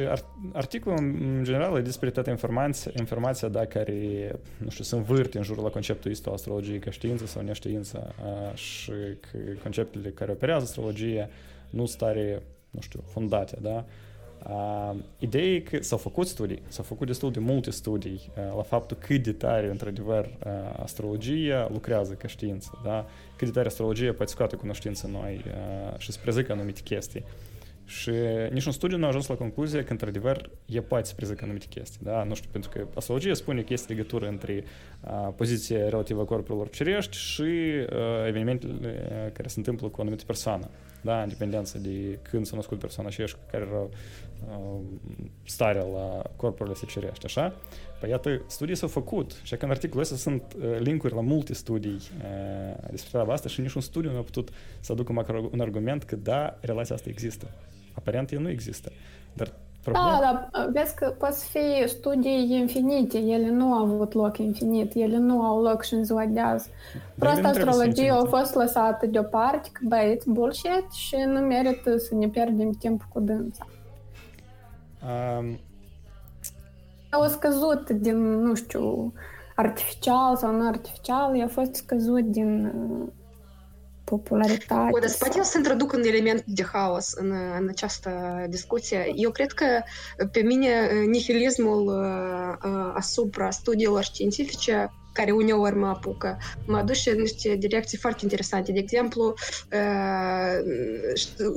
articolul 0.52 0.98
în 0.98 1.40
general 1.44 1.76
e 1.76 1.80
despre 1.80 2.10
toată 2.10 2.30
informația, 2.30 2.90
informația 2.98 3.48
da, 3.48 3.64
care, 3.64 4.30
nu 4.56 4.70
știu, 4.70 4.84
se 4.84 4.96
învârte 4.96 5.38
în 5.38 5.44
jurul 5.44 5.62
la 5.62 5.68
conceptul 5.68 6.10
ăsta 6.10 6.30
astrologiei 6.30 6.78
ca 6.78 6.90
știință 6.90 7.26
sau 7.26 7.42
neștiință 7.42 8.14
uh, 8.24 8.54
și 8.54 8.92
că 9.20 9.38
conceptele 9.62 10.08
care 10.08 10.30
operează 10.30 10.64
astrologie 10.64 11.28
nu 11.70 11.86
stare, 11.86 12.42
nu 12.70 12.80
știu, 12.80 13.04
fondate, 13.06 13.58
da? 13.60 13.74
Uh, 13.74 13.84
ideea 15.18 15.44
e 15.44 15.58
că 15.58 15.82
s-au 15.82 15.98
făcut 15.98 16.26
studii, 16.26 16.62
s-au 16.68 16.84
făcut 16.84 17.06
destul 17.06 17.30
de 17.32 17.38
multe 17.38 17.70
studii 17.70 18.20
uh, 18.36 18.56
la 18.56 18.62
faptul 18.62 18.96
cât 19.00 19.22
de 19.22 19.32
tare, 19.32 19.70
într-adevăr, 19.70 20.24
uh, 20.24 20.52
astrologia 20.82 21.68
lucrează 21.72 22.12
ca 22.12 22.28
știință, 22.28 22.80
da? 22.84 23.06
cât 23.36 23.46
de 23.46 23.52
tare 23.52 23.66
astrologia 23.66 24.12
poate 24.12 24.30
scoate 24.30 24.56
cunoștință 24.56 25.06
noi 25.06 25.44
uh, 25.46 25.98
și 25.98 26.12
să 26.12 26.18
prezică 26.22 26.52
anumite 26.52 26.80
chestii. 26.84 27.24
Și 27.84 28.10
niciun 28.50 28.72
studiu 28.72 28.96
nu 28.96 29.04
a 29.04 29.08
ajuns 29.08 29.26
la 29.26 29.34
concluzia 29.34 29.84
că, 29.84 29.92
într-adevăr, 29.92 30.50
e 30.66 30.80
poate 30.80 31.06
să 31.06 31.14
prezică 31.14 31.40
anumite 31.44 31.66
chestii. 31.68 32.00
Da? 32.02 32.24
Nu 32.24 32.34
știu, 32.34 32.48
pentru 32.52 32.70
că 32.70 32.86
astrologia 32.94 33.34
spune 33.34 33.62
că 33.62 33.72
este 33.72 33.92
legătură 33.92 34.28
între 34.28 34.64
uh, 35.00 35.28
poziția 35.36 35.88
relativă 35.88 36.20
a 36.20 36.24
corpurilor 36.24 36.68
cerești 36.68 37.16
și 37.16 37.42
uh, 37.42 38.26
evenimentele 38.26 39.30
care 39.32 39.48
se 39.48 39.54
întâmplă 39.58 39.88
cu 39.88 39.98
o 39.98 40.00
anumită 40.00 40.24
persoană. 40.26 40.68
Da, 41.02 41.22
în 41.22 41.28
dependență 41.28 41.78
de 41.78 42.18
când 42.22 42.46
s-a 42.46 42.56
născut 42.56 42.78
persoana 42.78 43.10
și 43.10 43.24
care 43.50 43.66
erau 43.68 43.90
uh, 43.92 43.98
starea 45.44 45.82
la 45.82 46.22
corpurile 46.36 46.74
se 46.74 46.86
cerești, 46.86 47.24
așa? 47.24 47.52
Păi 48.00 48.10
iată, 48.10 48.42
studii 48.46 48.74
s-au 48.74 48.88
făcut 48.88 49.40
și 49.42 49.56
că 49.56 49.64
în 49.64 49.70
articolul 49.70 50.02
ăsta 50.02 50.16
sunt 50.16 50.42
uh, 50.58 50.78
linkuri 50.78 51.14
la 51.14 51.20
multe 51.20 51.54
studii 51.54 52.00
uh, 52.00 52.88
despre 52.90 53.10
treaba 53.10 53.32
asta 53.32 53.48
și 53.48 53.60
niciun 53.60 53.80
studiu 53.80 54.10
nu 54.10 54.18
a 54.18 54.22
putut 54.22 54.48
să 54.80 54.92
aducă 54.92 55.12
măcar 55.12 55.34
un 55.36 55.60
argument 55.60 56.02
că 56.02 56.16
da, 56.16 56.58
relația 56.60 56.94
asta 56.94 57.08
există. 57.08 57.46
Aparent 57.94 58.32
ea 58.32 58.38
nu 58.40 58.48
există. 58.48 58.92
Dar 59.32 59.52
Problem? 59.82 60.04
Da, 60.04 60.48
dar 60.52 60.68
vezi 60.72 60.94
că 60.94 61.14
pot 61.18 61.34
fi 61.34 61.88
studii 61.88 62.50
infinite, 62.50 63.18
ele 63.18 63.50
nu 63.50 63.72
au 63.72 63.84
avut 63.84 64.12
loc 64.12 64.38
infinit, 64.38 64.94
ele 64.94 65.16
nu 65.16 65.42
au 65.42 65.62
loc 65.62 65.82
și 65.82 65.94
în 65.94 66.04
ziua 66.04 66.24
de 66.24 66.40
azi. 66.40 66.68
Prost 67.18 67.44
astrologia 67.44 68.14
a 68.14 68.24
fost 68.24 68.54
lăsată 68.54 69.06
deoparte, 69.06 69.68
că 69.72 69.80
băi, 69.88 70.16
it's 70.16 70.24
bullshit 70.26 70.92
și 70.92 71.16
nu 71.26 71.40
merită 71.40 71.96
să 71.96 72.14
ne 72.14 72.28
pierdem 72.28 72.70
timp 72.70 73.02
cu 73.12 73.20
dânsa. 73.20 73.66
Um... 75.02 75.58
Au 77.10 77.28
scăzut 77.28 77.90
din, 77.90 78.16
nu 78.40 78.54
știu, 78.54 79.12
artificial 79.56 80.36
sau 80.36 80.52
nu 80.52 80.68
artificial, 80.68 81.42
a 81.42 81.48
fost 81.48 81.74
scăzut 81.74 82.24
din 82.24 82.72
popularitate. 84.04 84.90
O, 84.92 84.98
dar 84.98 85.10
poate 85.18 85.36
eu 85.36 85.42
să 85.42 85.56
introduc 85.56 85.92
un 85.92 86.02
element 86.02 86.44
de 86.44 86.64
haos 86.72 87.12
în, 87.12 87.32
în 87.60 87.68
această 87.68 88.10
discuție. 88.48 89.12
Eu 89.14 89.30
cred 89.30 89.52
că 89.52 89.66
pe 90.32 90.40
mine 90.40 90.68
nihilismul 91.06 91.86
uh, 91.86 92.92
asupra 92.94 93.50
studiilor 93.50 94.02
științifice 94.02 94.90
care 95.12 95.30
uneori 95.30 95.76
mă 95.76 95.86
apucă, 95.86 96.38
mă 96.66 96.82
duce 96.82 97.10
în 97.10 97.20
niște 97.20 97.54
direcții 97.54 97.98
foarte 97.98 98.18
interesante. 98.22 98.72
De 98.72 98.78
exemplu, 98.78 99.34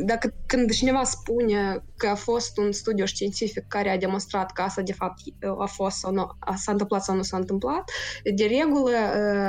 dacă 0.05 0.33
când 0.45 0.71
cineva 0.71 1.03
spune 1.03 1.83
că 1.97 2.07
a 2.07 2.15
fost 2.15 2.57
un 2.57 2.71
studiu 2.71 3.05
științific 3.05 3.67
care 3.67 3.89
a 3.89 3.97
demonstrat 3.97 4.51
că 4.51 4.61
asta 4.61 4.81
de 4.81 4.93
fapt 4.93 5.19
a 5.59 5.65
fost 5.65 5.97
sau 5.97 6.13
nu, 6.13 6.27
s-a 6.55 6.71
întâmplat 6.71 7.03
sau 7.03 7.15
nu 7.15 7.21
s-a 7.21 7.37
întâmplat, 7.37 7.91
de 8.35 8.45
regulă 8.45 8.97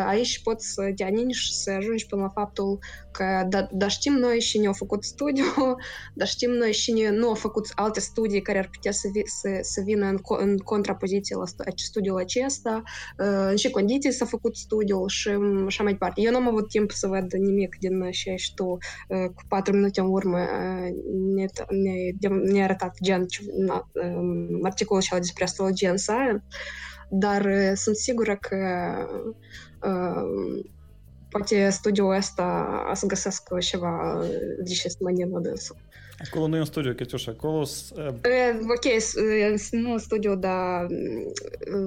aici 0.07 0.43
poți 0.43 0.73
să 0.73 0.93
te 0.97 1.05
aningi 1.05 1.39
și 1.39 1.55
să 1.55 1.71
ajungi 1.71 2.07
până 2.07 2.23
la 2.23 2.29
faptul 2.29 2.79
că 3.17 3.47
da, 3.49 3.69
da 3.73 3.89
știm 3.89 4.13
noi 4.13 4.41
și 4.41 4.59
ne-au 4.59 4.73
făcut 4.73 5.05
studiu, 5.05 5.45
dar 6.19 6.29
știm 6.29 6.51
noi 6.51 6.73
și 6.73 6.93
ne, 6.93 7.11
nu 7.11 7.29
au 7.29 7.35
făcut 7.35 7.67
alte 7.75 8.01
studii 8.01 8.43
care 8.43 8.59
ar 8.59 8.69
putea 8.73 8.93
să, 8.93 9.09
vi, 9.13 9.23
să, 9.25 9.59
să 9.61 9.81
vină 9.85 10.07
în, 10.07 10.19
în 10.39 10.57
contrapoziție 10.57 11.37
la 11.37 11.45
studiul 11.75 12.19
acesta, 12.19 12.83
în 13.51 13.57
ce 13.57 13.71
condiții 13.71 14.13
s-a 14.13 14.25
făcut 14.25 14.57
studiul 14.57 15.09
și 15.09 15.29
așa 15.67 15.83
mai 15.83 15.93
departe. 15.93 16.21
Eu 16.21 16.31
nu 16.31 16.37
am 16.37 16.49
avut 16.49 16.69
timp 16.69 16.91
să 16.91 17.07
văd 17.07 17.33
nimic 17.33 17.77
din 17.79 18.11
ce 18.11 18.35
și 18.35 18.55
tu 18.55 18.77
cu 19.09 19.43
patru 19.49 19.75
minute 19.75 20.01
în 20.01 20.07
urmă 20.11 20.39
ne, 21.35 21.45
ne, 21.69 22.29
ne-a 22.53 22.65
arătat 22.65 22.97
gen 23.03 23.27
articolul 24.63 25.03
și 25.03 25.15
despre 25.19 25.45
astrologie 25.45 25.89
în 25.89 25.97
Science, 25.97 26.45
dar 27.11 27.73
sunt 27.75 27.97
sigură 27.97 28.37
că 28.37 28.57
poate 31.35 31.71
studiul 31.71 32.15
ăsta 32.15 32.91
să 32.93 33.07
găsesc 33.07 33.59
ceva 33.59 34.25
de 34.63 34.73
ce 34.73 34.89
să 34.89 34.97
mă 35.01 35.11
la 35.33 35.39
dânsul. 35.39 35.77
Acolo 36.27 36.47
nu 36.47 36.57
e 36.57 36.59
un 36.59 36.65
studiu, 36.65 36.95
Cătiuș, 36.95 37.27
acolo... 37.27 37.67
Ok, 38.77 38.87
nu 39.71 39.99
studiu, 39.99 40.37
dar 40.37 40.87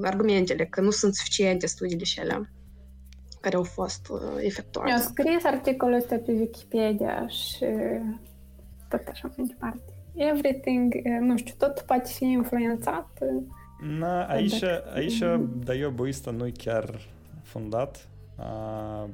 argumentele, 0.02 0.66
că 0.66 0.82
nu 0.82 0.90
sunt 0.90 1.16
suficiente 1.16 1.68
studiile 1.68 2.04
și 2.04 2.20
alea 2.20 2.50
care 3.42 3.56
au 3.56 3.64
fost 3.64 4.08
efectuate. 4.40 4.92
Eu 4.92 4.98
scris 4.98 5.44
articolul 5.44 5.96
ăsta 5.96 6.16
pe 6.16 6.32
Wikipedia 6.32 7.28
și 7.28 7.66
tot 8.90 9.02
așa 9.12 9.34
mai 9.38 9.48
departe. 9.48 9.94
Everything, 10.14 10.94
nu 11.20 11.38
știu, 11.38 11.54
tot 11.58 11.80
poate 11.80 12.12
fi 12.14 12.24
influențat. 12.24 13.08
Na, 14.00 14.26
aici, 14.26 14.64
aici, 14.94 15.20
dar 15.66 15.76
eu 15.76 15.90
băista 15.90 16.32
nu 16.32 16.52
chiar 16.58 17.00
fundat. 17.44 18.08
Uh, 18.40 19.10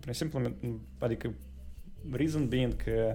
prin 0.00 0.12
simplu, 0.12 0.40
adică 0.98 1.34
reason 2.10 2.48
being 2.48 2.76
că 2.76 3.12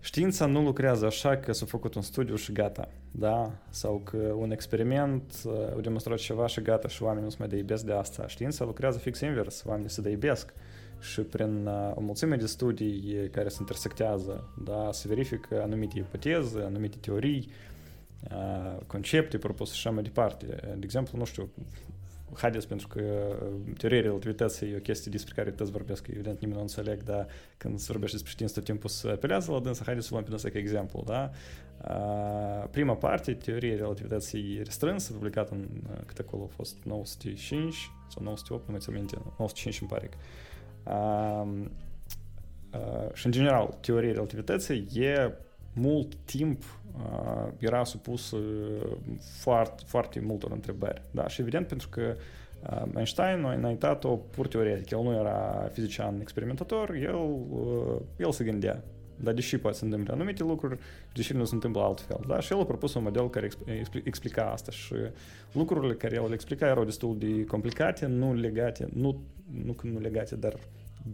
știința 0.00 0.46
nu 0.46 0.62
lucrează 0.62 1.06
așa 1.06 1.36
că 1.36 1.52
s-a 1.52 1.66
făcut 1.66 1.94
un 1.94 2.02
studiu 2.02 2.36
și 2.36 2.52
gata, 2.52 2.88
da? 3.10 3.52
Sau 3.70 4.00
că 4.04 4.16
un 4.16 4.50
experiment 4.50 5.32
a 5.76 5.80
demonstrat 5.80 6.18
ceva 6.18 6.46
și 6.46 6.60
gata 6.60 6.88
și 6.88 7.02
oamenii 7.02 7.24
nu 7.24 7.30
se 7.30 7.36
mai 7.38 7.48
deibesc 7.48 7.84
de 7.84 7.92
asta. 7.92 8.26
Știința 8.26 8.64
lucrează 8.64 8.98
fix 8.98 9.20
invers, 9.20 9.64
oamenii 9.66 9.90
se 9.90 10.00
deibesc 10.00 10.52
și 11.00 11.20
prin 11.20 11.66
o 11.94 12.00
mulțime 12.00 12.36
de 12.36 12.46
studii 12.46 13.28
care 13.30 13.48
se 13.48 13.56
intersectează, 13.60 14.52
da, 14.64 14.88
se 14.92 15.08
verifică 15.08 15.62
anumite 15.62 15.98
ipoteze, 15.98 16.60
anumite 16.60 16.96
teorii, 17.00 17.50
concepte 18.86 19.38
propuse 19.38 19.74
și 19.74 19.86
așa 19.86 19.94
mai 19.94 20.02
departe. 20.02 20.46
De 20.46 20.84
exemplu, 20.84 21.18
nu 21.18 21.24
știu, 21.24 21.48
Hades, 22.34 22.64
pentru 22.66 22.88
că 22.88 23.02
teoria 23.76 24.00
relativității 24.00 24.72
e 24.72 24.76
o 24.76 24.80
chestie 24.80 25.10
despre 25.10 25.34
care 25.36 25.50
toți 25.50 25.70
vorbesc, 25.70 26.06
evident 26.06 26.40
nimeni 26.40 26.56
nu 26.56 26.62
înțeleg, 26.62 27.02
dar 27.02 27.26
când 27.56 27.78
se 27.78 27.86
vorbește 27.92 28.16
despre 28.16 28.32
știință, 28.32 28.54
tot 28.54 28.64
timpul 28.64 28.88
se 28.88 29.08
apelează 29.08 29.52
la 29.52 29.60
dânsa, 29.60 29.82
haideți 29.84 30.06
să 30.06 30.12
luăm 30.12 30.24
pe 30.24 30.30
dânsa 30.30 30.48
ca 30.48 30.58
exemplu, 30.58 31.02
da? 31.06 31.30
Prima 32.70 32.94
parte, 32.94 33.34
teoria 33.34 33.74
relativității 33.74 34.62
restrânsă, 34.62 35.12
publicată 35.12 35.54
în 35.54 35.66
cât 36.06 36.18
acolo 36.18 36.42
a 36.50 36.54
fost 36.54 36.76
905 36.84 37.90
sau 38.08 38.22
908, 38.22 38.66
nu 38.66 38.72
mai 38.72 38.80
țin 38.80 38.94
minte, 38.94 39.16
905 39.38 39.80
îmi 39.80 39.90
pare. 39.90 40.08
Și 43.12 43.26
în 43.26 43.32
general, 43.32 43.78
teoria 43.80 44.12
relativității 44.12 44.88
e 44.92 45.32
mult 45.72 46.14
timp 46.14 46.62
uh, 46.62 46.85
era 47.58 47.84
supus 47.84 48.30
uh, 48.30 48.96
foarte, 49.20 49.82
foarte 49.86 50.20
multor 50.20 50.50
întrebări. 50.50 51.02
Da? 51.10 51.28
Și 51.28 51.40
evident 51.40 51.66
pentru 51.66 51.88
că 51.88 52.16
uh, 52.70 52.82
Einstein 52.94 53.44
a 53.44 53.52
înaintat-o 53.52 54.16
pur 54.16 54.48
teoretic. 54.48 54.90
El 54.90 55.02
nu 55.02 55.12
era 55.12 55.68
fizician 55.72 56.20
experimentator, 56.20 56.94
el, 56.94 57.14
uh, 57.50 58.00
el 58.16 58.32
se 58.32 58.44
gândea. 58.44 58.82
Dar 59.20 59.34
deși 59.34 59.58
poate 59.58 59.76
să 59.76 59.84
întâmple 59.84 60.12
anumite 60.12 60.42
lucruri, 60.42 60.78
deși 61.14 61.32
nu 61.32 61.44
se 61.44 61.54
întâmplă 61.54 61.82
altfel. 61.82 62.20
Da? 62.28 62.40
Și 62.40 62.52
el 62.52 62.60
a 62.60 62.64
propus 62.64 62.94
un 62.94 63.02
model 63.02 63.30
care 63.30 63.48
explica 64.04 64.50
asta 64.50 64.70
și 64.70 64.94
lucrurile 65.52 65.94
care 65.94 66.14
el 66.14 66.28
le 66.28 66.34
explica 66.34 66.66
erau 66.66 66.84
destul 66.84 67.18
de 67.18 67.44
complicate, 67.44 68.06
nu 68.06 68.34
legate, 68.34 68.88
nu, 68.92 69.20
nu, 69.64 69.76
nu 69.82 69.98
legate, 69.98 70.36
dar 70.36 70.54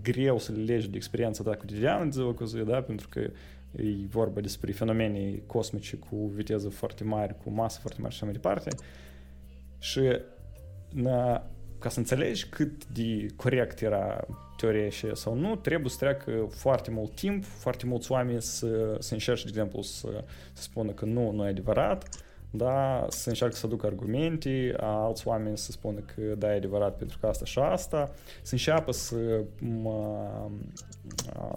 greu 0.03 0.38
să 0.38 0.53
le 0.53 0.62
legi 0.62 0.88
de 0.88 0.97
experiența 0.97 1.42
ta 1.42 1.57
cotidiană 1.57 2.05
de 2.05 2.11
ziua 2.11 2.33
cu 2.33 2.45
zi, 2.45 2.57
da? 2.57 2.83
pentru 2.83 3.09
că 3.09 3.21
e 3.77 4.07
vorba 4.09 4.41
despre 4.41 4.73
fenomene 4.73 5.43
cosmice 5.47 5.97
cu 5.97 6.17
viteză 6.27 6.69
foarte 6.69 7.05
mare, 7.05 7.37
cu 7.45 7.51
masă 7.51 7.79
foarte 7.81 8.01
mare 8.01 8.13
și 8.13 8.23
așa 8.23 8.33
mai 8.33 8.41
departe. 8.41 8.71
Și 9.79 10.01
na, 10.93 11.51
ca 11.79 11.89
să 11.89 11.99
înțelegi 11.99 12.47
cât 12.47 12.87
de 12.87 13.27
corect 13.37 13.81
era 13.81 14.27
teoria 14.57 14.89
și 14.89 15.15
sau 15.15 15.35
nu, 15.35 15.57
trebuie 15.57 15.91
să 15.91 15.97
treacă 15.99 16.49
foarte 16.51 16.91
mult 16.91 17.15
timp, 17.15 17.45
foarte 17.45 17.87
mulți 17.87 18.13
oameni 18.13 18.43
să, 18.43 18.97
să 18.99 19.13
încerce, 19.13 19.43
de 19.43 19.49
exemplu, 19.49 19.83
să, 19.83 20.25
să 20.53 20.63
spună 20.63 20.91
că 20.91 21.05
nu, 21.05 21.31
nu 21.31 21.47
e 21.47 21.49
adevărat, 21.49 22.09
da, 22.55 23.07
să 23.09 23.29
încearcă 23.29 23.57
să 23.57 23.67
aducă 23.67 23.87
argumente, 23.87 24.75
alți 24.81 25.27
oameni 25.27 25.59
să 25.59 25.71
spună 25.71 26.01
că 26.01 26.23
da, 26.38 26.53
e 26.53 26.57
adevărat 26.57 26.97
pentru 26.97 27.19
că 27.19 27.27
asta 27.27 27.45
și 27.45 27.59
asta, 27.59 28.11
să 28.43 28.55
înceapă 28.55 28.93
să 28.93 29.45
mă, 29.61 30.21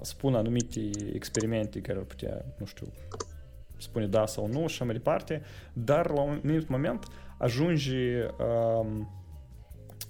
spună 0.01 0.37
anumite 0.37 0.89
experimente 1.13 1.79
care 1.79 1.97
ar 1.97 2.03
putea, 2.03 2.45
nu 2.57 2.65
știu, 2.65 2.87
spune 3.77 4.07
da 4.07 4.25
sau 4.25 4.47
nu 4.47 4.59
și 4.59 4.63
așa 4.63 4.85
mai 4.85 4.93
departe, 4.93 5.41
dar 5.73 6.09
la 6.09 6.21
un 6.21 6.39
anumit 6.43 6.67
moment 6.67 7.05
ajunge, 7.37 8.25
um, 8.79 9.09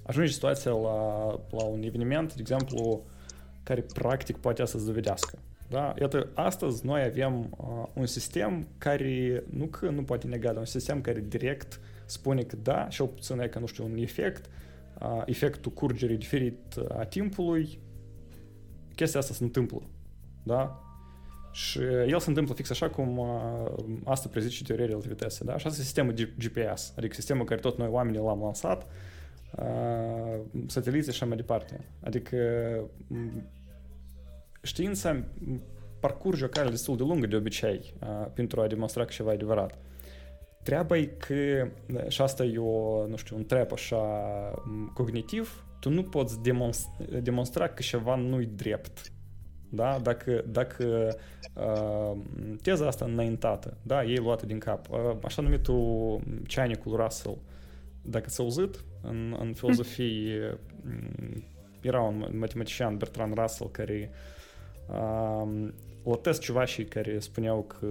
ajunge 0.02 0.32
situația 0.32 0.70
la, 0.70 1.26
la 1.50 1.64
un 1.64 1.82
eveniment, 1.82 2.34
de 2.34 2.40
exemplu, 2.40 3.04
care 3.62 3.86
practic 3.94 4.36
poate 4.36 4.64
să-ți 4.64 4.86
dovedească 4.86 5.38
da? 5.68 5.94
Iată, 6.00 6.28
astăzi 6.34 6.86
noi 6.86 7.02
avem 7.02 7.56
uh, 7.56 7.86
un 7.92 8.06
sistem 8.06 8.66
care 8.78 9.42
nu 9.50 9.66
că 9.66 9.90
nu 9.90 10.02
poate 10.02 10.26
nega, 10.26 10.48
dar 10.48 10.56
un 10.56 10.64
sistem 10.64 11.00
care 11.00 11.24
direct 11.28 11.80
spune 12.04 12.42
că 12.42 12.56
da, 12.62 12.86
cel 12.90 13.06
puțin 13.06 13.40
e 13.40 13.48
că, 13.48 13.58
nu 13.58 13.66
știu, 13.66 13.84
un 13.84 13.96
efect, 13.96 14.50
uh, 15.00 15.22
efectul 15.24 15.72
curgerii 15.72 16.16
diferit 16.16 16.58
a 16.88 17.04
timpului, 17.04 17.78
chestia 18.94 19.20
asta 19.20 19.34
se 19.34 19.44
întâmplă. 19.44 19.82
Da? 20.42 20.80
Și 21.52 21.78
el 22.08 22.18
se 22.18 22.28
întâmplă 22.28 22.54
fix 22.54 22.70
așa 22.70 22.90
cum 22.90 23.18
uh, 23.18 23.28
asta 24.04 24.28
prezice 24.28 24.62
teoria 24.62 24.86
relativității. 24.86 25.44
Da? 25.44 25.56
Și 25.56 25.66
asta 25.66 25.80
e 25.80 25.84
sistemul 25.84 26.14
GPS, 26.38 26.92
adică 26.96 27.14
sistemul 27.14 27.44
care 27.44 27.60
tot 27.60 27.78
noi 27.78 27.88
oamenii 27.88 28.20
l-am 28.20 28.40
lansat, 28.40 28.86
uh, 29.56 30.40
sateliți 30.66 31.04
și 31.04 31.10
așa 31.10 31.26
mai 31.26 31.36
departe. 31.36 31.80
Adică 32.00 32.36
știința 34.66 35.24
parcurge 36.00 36.44
o 36.44 36.48
cale 36.48 36.70
destul 36.70 36.96
de 36.96 37.02
lungă 37.02 37.26
de 37.26 37.36
obicei 37.36 37.94
pentru 38.34 38.60
a 38.60 38.66
demonstra 38.66 39.04
că 39.04 39.12
ceva 39.12 39.30
e 39.30 39.34
adevărat. 39.34 39.78
Treaba 40.62 40.96
e 40.96 41.04
că, 41.04 41.68
și 42.08 42.22
asta 42.22 42.44
e 42.44 42.58
o, 42.58 43.06
nu 43.06 43.16
știu, 43.16 43.36
un 43.36 43.44
trep 43.44 43.72
așa 43.72 43.96
cognitiv, 44.94 45.64
tu 45.80 45.90
nu 45.90 46.02
poți 46.02 46.42
demonstra, 46.42 46.92
demonstra 47.22 47.68
că 47.68 47.82
ceva 47.82 48.14
nu-i 48.14 48.46
drept. 48.46 49.12
Da? 49.70 49.98
Dacă, 50.02 50.44
dacă 50.48 51.16
uh, 51.54 52.18
teza 52.62 52.86
asta 52.86 53.04
înaintată, 53.04 53.76
da, 53.82 54.04
e 54.04 54.18
luată 54.18 54.46
din 54.46 54.58
cap, 54.58 54.90
uh, 54.90 55.16
așa 55.22 55.42
numitul 55.42 56.20
ceainicul 56.46 56.96
Russell, 56.96 57.38
dacă 58.02 58.26
ți-a 58.28 58.44
auzit, 58.44 58.84
în, 59.02 59.36
în 59.40 59.52
filozofie 59.54 60.58
era 61.80 62.00
un 62.00 62.28
matematician, 62.32 62.96
Bertrand 62.96 63.34
Russell, 63.34 63.70
care 63.70 64.10
uh, 64.12 64.35
la 66.10 66.16
test 66.22 66.40
ceva 66.40 66.64
și 66.64 66.84
care 66.84 67.18
spuneau 67.18 67.62
că, 67.62 67.86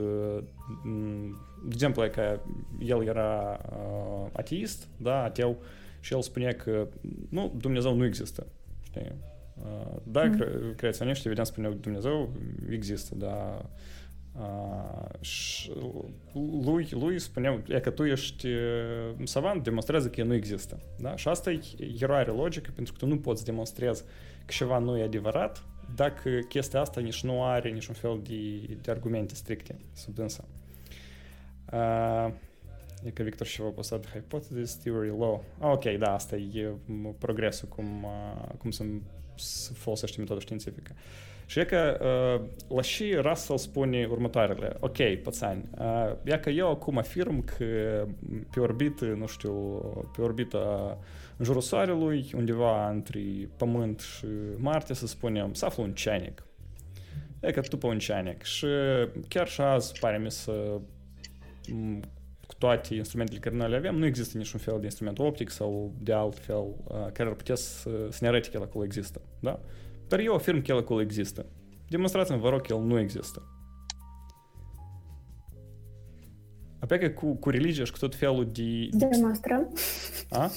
de 1.67 1.73
exemplu, 1.73 2.10
că 2.12 2.39
el 2.79 3.03
era 3.08 3.60
uh, 3.71 4.29
ateist, 4.31 4.88
da, 4.97 5.23
ateu, 5.23 5.58
și 5.99 6.13
el 6.13 6.21
spunea 6.21 6.53
că, 6.53 6.88
nu, 7.29 7.53
Dumnezeu 7.58 7.95
nu 7.95 8.05
există, 8.05 8.47
știi? 8.81 9.12
Uh, 9.55 9.95
da, 10.03 10.23
mm. 10.23 10.38
cre- 10.38 10.73
creaționiști, 10.75 11.25
evident, 11.25 11.47
spuneau 11.47 11.73
că 11.73 11.79
Dumnezeu 11.79 12.34
există, 12.69 13.15
dar 13.15 13.65
uh, 14.34 15.23
și 15.23 15.71
lui, 16.63 16.88
lui 16.91 17.19
spuneau, 17.19 17.62
e 17.67 17.79
că 17.79 17.89
tu 17.89 18.03
ești 18.03 18.47
savant, 19.23 19.63
demonstrează 19.63 20.10
că 20.10 20.19
el 20.19 20.27
nu 20.27 20.34
există. 20.34 20.79
Da? 20.97 21.15
Și 21.15 21.27
asta 21.27 21.51
e 21.51 21.60
eroare 21.99 22.31
logică, 22.31 22.71
pentru 22.75 22.93
că 22.93 22.99
tu 22.99 23.08
nu 23.08 23.17
poți 23.17 23.45
demonstrezi 23.45 24.03
că 24.45 24.51
ceva 24.51 24.77
nu 24.77 24.97
e 24.97 25.03
adevărat, 25.03 25.63
dacă 25.95 26.29
chestia 26.39 26.79
asta 26.79 27.01
nici 27.01 27.23
nu 27.23 27.43
are 27.43 27.69
niciun 27.69 27.93
fel 27.93 28.19
de, 28.23 28.59
de 28.81 28.91
argumente 28.91 29.35
stricte 29.35 29.75
sub 29.93 30.15
dânsa. 30.15 30.43
Uh, 31.71 32.33
e 33.03 33.09
că 33.09 33.23
Victor 33.23 33.47
și-a 33.47 33.63
postat 33.63 34.09
Hypothesis 34.09 34.75
Theory 34.75 35.09
Law. 35.09 35.43
Ah, 35.59 35.71
ok, 35.71 35.83
da, 35.83 36.13
asta 36.13 36.35
e 36.35 36.69
progresul, 37.17 37.67
cum, 37.67 38.03
uh, 38.03 38.49
cum 38.57 38.71
să, 38.71 38.83
să 39.35 39.73
folosește 39.73 40.19
metoda 40.19 40.39
științifică. 40.39 40.91
Și 41.45 41.60
e 41.60 41.63
că 41.63 41.99
uh, 42.01 42.47
la 42.75 42.81
și 42.81 43.13
Russell 43.13 43.58
spune 43.58 44.08
următoarele. 44.10 44.75
Ok, 44.79 44.97
pățani, 45.23 45.63
uh, 45.77 46.12
e 46.23 46.38
că 46.38 46.49
eu 46.49 46.69
acum 46.69 46.97
afirm 46.97 47.43
că 47.43 47.65
pe 48.51 48.60
orbită, 48.60 49.05
nu 49.05 49.27
știu, 49.27 49.53
pe 50.15 50.21
orbită 50.21 50.97
în 51.38 51.45
jurul 51.45 51.62
Soarelui, 51.62 52.31
undeva 52.36 52.89
între 52.89 53.21
Pământ 53.58 53.99
și 53.99 54.25
Marte, 54.58 54.93
să 54.93 55.08
spunem, 55.08 55.53
să 55.53 55.65
află 55.65 55.84
un 55.84 55.93
ceanic. 55.93 56.43
E 57.39 57.51
că 57.51 57.62
după 57.69 57.88
un 57.88 57.99
ceanic. 57.99 58.43
Și 58.43 58.67
chiar 59.27 59.47
și 59.47 59.62
azi 59.62 59.99
pare 59.99 60.17
mi 60.17 60.31
să 60.31 60.79
cu 62.47 62.53
toate 62.58 62.95
instrumentele 62.95 63.39
care 63.39 63.55
noi 63.55 63.69
le 63.69 63.75
avem, 63.75 63.95
nu 63.95 64.05
există 64.05 64.38
niciun 64.38 64.60
fel 64.60 64.77
de 64.77 64.86
instrument 64.86 65.19
optic 65.19 65.49
sau 65.49 65.93
de 65.99 66.13
alt 66.13 66.38
fel 66.38 66.65
care 67.13 67.29
ar 67.29 67.36
putea 67.36 67.55
să, 67.55 67.89
să 68.10 68.17
ne 68.21 68.27
arăte 68.27 68.49
că 68.49 68.58
el 68.58 68.63
acolo 68.63 68.84
există. 68.84 69.21
Da? 69.39 69.60
Dar 70.07 70.19
eu 70.19 70.33
afirm 70.33 70.61
că 70.61 70.71
el 70.71 70.77
acolo 70.77 71.01
există. 71.01 71.45
Demonstrați-mi, 71.89 72.39
vă 72.39 72.49
rog, 72.49 72.61
că 72.61 72.73
el 72.73 72.81
nu 72.81 72.99
există. 72.99 73.49
Apoi 76.79 77.13
cu, 77.13 77.35
cu 77.35 77.49
religia 77.49 77.83
și 77.83 77.91
cu 77.91 77.97
tot 77.97 78.15
felul 78.15 78.49
de... 78.51 78.87
Demonstrăm. 78.91 79.73
A? 80.29 80.51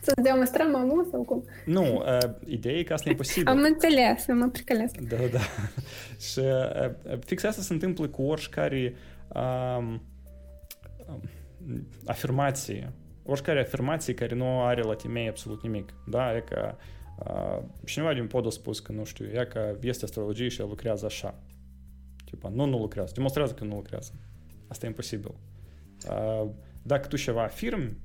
Să 0.00 0.12
demonstrăm 0.22 0.70
mamut 0.70 1.08
sau 1.10 1.22
cum? 1.22 1.44
Nu, 1.64 1.94
uh, 1.94 2.30
ideea 2.46 2.74
e 2.78 2.82
că 2.82 2.92
asta 2.92 3.08
e 3.08 3.10
imposibil. 3.10 3.48
Am 3.48 3.62
înțeles, 3.62 4.28
am 4.28 4.50
pricălesc. 4.50 4.96
Da, 4.96 5.16
da. 5.16 5.38
Și 6.30 6.38
uh, 6.38 7.18
fix 7.24 7.42
asta 7.42 7.62
se 7.62 7.72
întâmplă 7.72 8.08
cu 8.08 8.22
oricare 8.22 8.94
um, 9.28 10.02
afirmație, 12.06 12.92
oricare 13.22 13.60
afirmație 13.60 14.14
care 14.14 14.34
nu 14.34 14.62
are 14.62 14.82
la 14.82 14.94
temei 14.94 15.28
absolut 15.28 15.62
nimic. 15.62 15.94
Da, 16.06 16.36
e 16.36 16.40
că 16.40 16.72
uh, 16.72 16.95
cineva 17.84 18.14
din 18.14 18.26
pod 18.26 18.46
a 18.46 18.50
spus 18.50 18.80
că, 18.80 18.92
nu 18.92 19.04
știu, 19.04 19.24
e 19.24 19.46
că 19.50 19.76
este 19.80 20.04
astrologie 20.04 20.48
și 20.48 20.60
el 20.60 20.68
lucrează 20.68 21.04
așa. 21.04 21.42
Tipa, 22.24 22.48
nu, 22.48 22.64
nu 22.64 22.78
lucrează. 22.78 23.12
Demonstrează 23.14 23.52
că 23.52 23.64
nu 23.64 23.74
lucrează. 23.74 24.12
Asta 24.68 24.86
e 24.86 24.88
imposibil. 24.88 25.34
Uh, 26.10 26.48
dacă 26.82 27.08
tu 27.08 27.16
ceva 27.16 27.42
afirmi, 27.42 27.96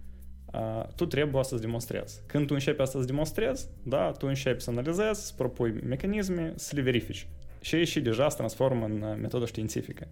tu 0.95 1.05
trebuie 1.05 1.43
să-ți 1.43 1.61
demonstrezi. 1.61 2.21
Când 2.25 2.47
tu 2.47 2.53
începi 2.53 2.85
să-ți 2.85 3.07
demonstrezi, 3.07 3.69
da, 3.83 4.11
tu 4.11 4.27
începi 4.27 4.61
să 4.61 4.69
analizezi, 4.69 5.25
să 5.25 5.33
propui 5.37 5.71
mecanisme, 5.71 6.53
să 6.55 6.75
le 6.75 6.81
verifici. 6.81 7.27
Și 7.61 7.85
și 7.85 8.01
deja 8.01 8.29
se 8.29 8.35
transformă 8.35 8.85
în 8.85 9.19
metodă 9.21 9.45
științifică. 9.45 10.07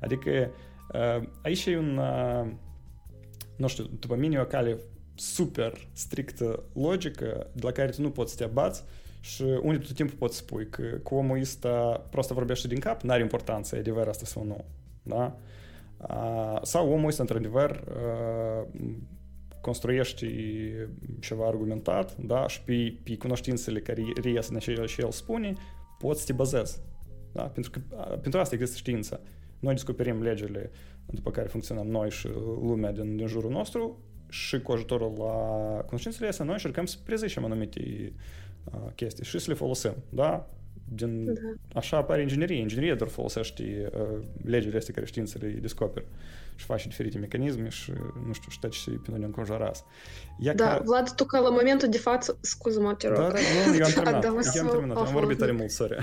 Adică 0.00 0.50
aici 1.42 1.66
e 1.66 1.78
un, 1.78 2.00
nu 3.56 3.66
știu, 3.66 3.84
după 3.98 4.14
mine 4.14 4.36
e 4.36 4.40
o 4.40 4.44
cale 4.44 4.78
super 5.20 5.88
strictă 5.92 6.62
logică 6.72 7.46
de 7.52 7.60
la 7.62 7.70
care 7.70 7.90
tu 7.90 8.02
nu 8.02 8.10
poți 8.10 8.30
să 8.30 8.36
te 8.36 8.44
abați 8.44 8.84
și 9.20 9.42
unde 9.42 9.78
tot 9.78 9.92
timpul 9.92 10.16
poți 10.16 10.36
spui 10.36 10.68
că, 10.68 10.82
că 10.82 11.14
omul 11.14 11.40
ăsta 11.40 12.06
prost 12.10 12.30
vorbește 12.30 12.68
din 12.68 12.78
cap, 12.78 13.02
n-are 13.02 13.20
importanță, 13.20 13.76
e 13.76 13.78
adevăr 13.78 14.08
asta 14.08 14.24
sau 14.24 14.44
nu. 14.44 14.64
Da? 15.02 15.36
Sau 16.62 16.92
omul 16.92 17.08
ăsta, 17.08 17.22
într-adevăr, 17.22 17.84
construiești 19.60 20.26
ceva 21.20 21.46
argumentat, 21.46 22.16
da, 22.16 22.48
și 22.48 22.62
pe, 22.62 22.94
pe 23.02 23.16
cunoștințele 23.16 23.80
care 23.80 24.02
reies 24.22 24.48
în 24.48 24.58
ce 24.58 24.70
el, 24.70 24.86
ce 24.86 25.02
el 25.02 25.10
spune, 25.10 25.54
poți 25.98 26.20
să 26.20 26.26
te 26.26 26.32
bazezi. 26.32 26.80
Da? 27.32 27.42
Pentru, 27.42 27.70
că, 27.70 27.80
pentru 28.22 28.40
asta 28.40 28.54
există 28.54 28.76
știința. 28.76 29.20
Noi 29.58 29.72
descoperim 29.72 30.22
legile 30.22 30.70
după 31.06 31.30
care 31.30 31.48
funcționăm 31.48 31.86
noi 31.86 32.10
și 32.10 32.28
lumea 32.62 32.92
din, 32.92 33.16
din 33.16 33.26
jurul 33.26 33.50
nostru 33.50 33.98
și 34.30 34.60
cu 34.60 34.72
ajutorul 34.72 35.12
la 35.18 35.34
cunoștințele 35.86 36.28
astea 36.28 36.44
noi 36.44 36.54
încercăm 36.54 36.86
să 36.86 36.96
prezicem 37.04 37.44
anumite 37.44 38.12
uh, 38.64 38.92
chestii 38.94 39.24
și 39.24 39.38
să 39.38 39.50
le 39.50 39.56
folosim. 39.56 39.94
Da? 40.08 40.48
Din, 40.94 41.24
da. 41.24 41.40
Așa 41.74 41.96
apare 41.96 42.22
inginerie. 42.22 42.56
Ingineria 42.56 42.94
doar 42.94 43.10
folosește 43.10 43.90
uh, 43.94 44.24
legile 44.44 44.76
astea 44.76 44.94
care 44.94 45.06
știința 45.06 45.38
le 45.40 45.48
descoperă 45.48 46.04
și 46.60 46.64
face 46.66 46.88
diferite 46.88 47.18
mecanisme 47.18 47.68
și, 47.68 47.92
nu 48.26 48.32
știu, 48.32 48.50
și 48.50 48.80
ce 48.82 48.90
pe 48.90 49.10
noi 49.10 49.18
ne 49.18 49.24
înconjorați. 49.24 49.84
Ia 50.38 50.52
da, 50.52 50.64
ca... 50.64 50.82
Vlad, 50.84 51.14
tu 51.14 51.24
ca 51.24 51.38
la 51.38 51.50
momentul 51.50 51.88
de 51.88 51.98
față, 51.98 52.38
scuză-mă, 52.40 52.94
te 52.94 53.08
rog. 53.08 53.16
Da, 53.16 53.28
da, 53.28 53.38
nu, 53.66 53.74
eu 53.76 53.84
am 53.84 53.90
terminat, 54.20 54.24
eu 54.54 54.62
am 54.62 54.68
terminat, 54.70 54.96
am 54.96 55.12
vorbit 55.12 55.38
tare 55.38 55.52
mult, 55.52 55.70
sorry. 55.70 55.96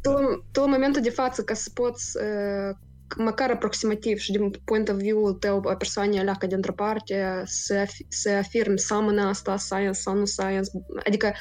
Tu, 0.00 0.10
tu 0.50 0.60
la 0.60 0.66
momentul 0.66 1.02
de 1.02 1.10
față, 1.10 1.42
ca 1.42 1.54
să 1.54 1.70
poți 1.74 2.16
uh, 2.16 2.76
măcar 3.16 3.50
aproximativ 3.50 4.18
și 4.18 4.32
din 4.32 4.50
point 4.64 4.88
of 4.88 4.96
view 4.96 5.32
tău 5.32 5.62
a 5.68 5.76
persoanei 5.76 6.18
alea 6.18 6.36
dintr-o 6.48 6.72
parte 6.72 7.42
să, 7.44 7.86
să 8.08 8.30
afirmi 8.30 8.78
seamănă 8.78 9.22
asta 9.22 9.56
science 9.56 9.98
sau 9.98 10.14
nu 10.14 10.24
science, 10.24 10.70
adică 11.06 11.32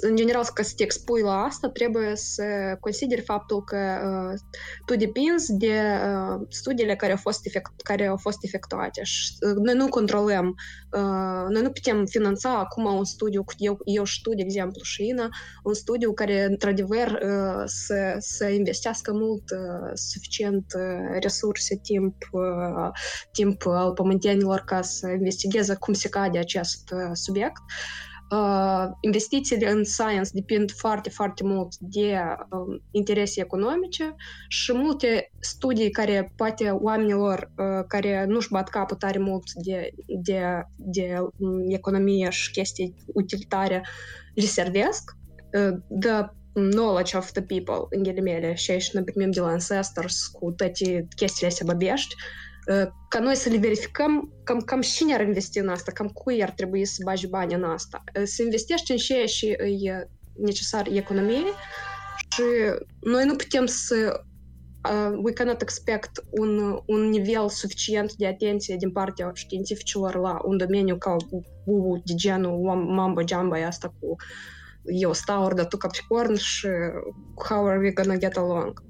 în 0.00 0.16
general 0.16 0.44
ca 0.54 0.62
să 0.62 0.72
te 0.76 0.82
expui 0.82 1.22
la 1.22 1.42
asta 1.42 1.68
trebuie 1.68 2.12
să 2.14 2.44
consideri 2.80 3.20
faptul 3.20 3.64
că 3.64 3.76
uh, 3.76 4.38
tu 4.84 4.96
depinzi 4.96 5.52
de 5.56 5.72
uh, 5.76 6.46
studiile 6.48 6.96
care 6.96 7.12
au 7.12 7.18
fost, 7.18 7.46
efect, 7.46 7.80
care 7.82 8.06
au 8.06 8.16
fost 8.16 8.38
efectuate 8.44 9.00
și 9.02 9.32
uh, 9.40 9.54
noi 9.54 9.74
nu 9.74 9.88
controlăm, 9.88 10.54
uh, 10.92 11.46
noi 11.48 11.62
nu 11.62 11.70
putem 11.70 12.06
finanța 12.06 12.58
acum 12.58 12.84
un 12.84 13.04
studiu, 13.04 13.44
eu, 13.58 13.78
eu 13.84 14.04
știu 14.04 14.34
de 14.34 14.42
exemplu 14.42 14.82
și 14.82 15.06
Ina, 15.06 15.28
un 15.62 15.74
studiu 15.74 16.12
care 16.12 16.44
într-adevăr 16.44 17.06
uh, 17.06 17.62
să, 17.64 18.16
să 18.18 18.48
investească 18.48 19.12
mult 19.12 19.50
uh, 19.50 19.90
suficient 19.94 20.64
uh, 20.76 21.15
resurse, 21.18 21.80
timp, 21.82 22.14
timp 23.32 23.66
al 23.66 23.92
pământenilor 23.92 24.60
ca 24.60 24.82
să 24.82 25.08
investigheze 25.08 25.74
cum 25.74 25.94
se 25.94 26.08
cade 26.08 26.38
acest 26.38 26.94
subiect. 27.12 27.62
Uh, 28.30 28.86
investițiile 29.00 29.70
în 29.70 29.84
science 29.84 30.30
depind 30.32 30.72
foarte, 30.72 31.10
foarte 31.10 31.44
mult 31.44 31.76
de 31.78 32.18
uh, 32.50 32.80
interese 32.90 33.40
economice 33.40 34.14
și 34.48 34.72
multe 34.74 35.32
studii 35.40 35.90
care 35.90 36.32
poate 36.36 36.70
oamenilor 36.70 37.50
uh, 37.56 37.84
care 37.88 38.24
nu-și 38.28 38.48
bat 38.50 38.68
capul 38.68 38.96
tare 38.96 39.18
mult 39.18 39.52
de, 39.52 39.90
de, 40.06 40.42
de 40.76 41.16
um, 41.38 41.64
economie 41.68 42.30
și 42.30 42.50
chestii 42.50 42.94
utilitare 43.06 43.86
le 44.34 44.44
servesc, 44.44 45.16
uh, 45.52 45.78
de 45.88 46.08
knowledge 46.56 47.16
of 47.16 47.32
the 47.32 47.42
people, 47.42 47.86
în 47.90 48.02
ghilimele, 48.02 48.54
și 48.54 48.70
aici 48.70 48.92
ne 48.92 49.02
primim 49.02 49.30
de 49.30 49.40
la 49.40 49.46
ancestors 49.46 50.26
cu 50.26 50.50
toate 50.50 51.08
chestiile 51.16 51.48
astea 51.48 51.66
băbești, 51.66 52.14
ca 53.08 53.18
noi 53.20 53.34
să 53.34 53.48
le 53.48 53.58
verificăm 53.58 54.32
cam, 54.44 54.60
cam 54.60 54.80
cine 54.80 55.14
ar 55.14 55.20
investi 55.20 55.58
în 55.58 55.68
asta, 55.68 55.92
cam 55.92 56.08
cui 56.08 56.42
ar 56.42 56.50
trebui 56.50 56.84
să 56.84 57.02
bagi 57.04 57.26
bani 57.26 57.54
în 57.54 57.64
asta. 57.64 58.04
Să 58.24 58.42
investești 58.42 58.90
în 58.90 58.96
ceea 58.96 59.26
și 59.26 59.46
e 59.46 60.08
necesar 60.34 60.86
economiei 60.92 61.52
și 62.18 62.42
noi 63.00 63.24
nu 63.24 63.36
putem 63.36 63.66
să 63.66 64.20
uh, 64.90 65.18
we 65.22 65.32
cannot 65.32 65.60
expect 65.60 66.10
un, 66.30 66.78
un 66.86 67.08
nivel 67.08 67.48
suficient 67.48 68.12
de 68.14 68.26
atenție 68.26 68.76
din 68.76 68.92
partea 68.92 69.30
științificilor 69.34 70.14
la 70.14 70.38
un 70.44 70.56
domeniu 70.56 70.96
ca 70.96 71.16
uh, 71.64 72.00
de 72.04 72.14
genul 72.14 72.58
mambo 72.74 73.20
jamba 73.26 73.66
asta 73.66 73.88
cu 73.88 74.06
uh, 74.06 74.16
eu 74.86 75.12
stau 75.12 75.52
dar 75.52 75.66
tu 75.66 75.76
Capricorn 75.76 76.34
și 76.34 76.68
how 77.48 77.66
are 77.66 77.78
we 77.78 77.90
gonna 77.90 78.16
get 78.16 78.36
along? 78.36 78.84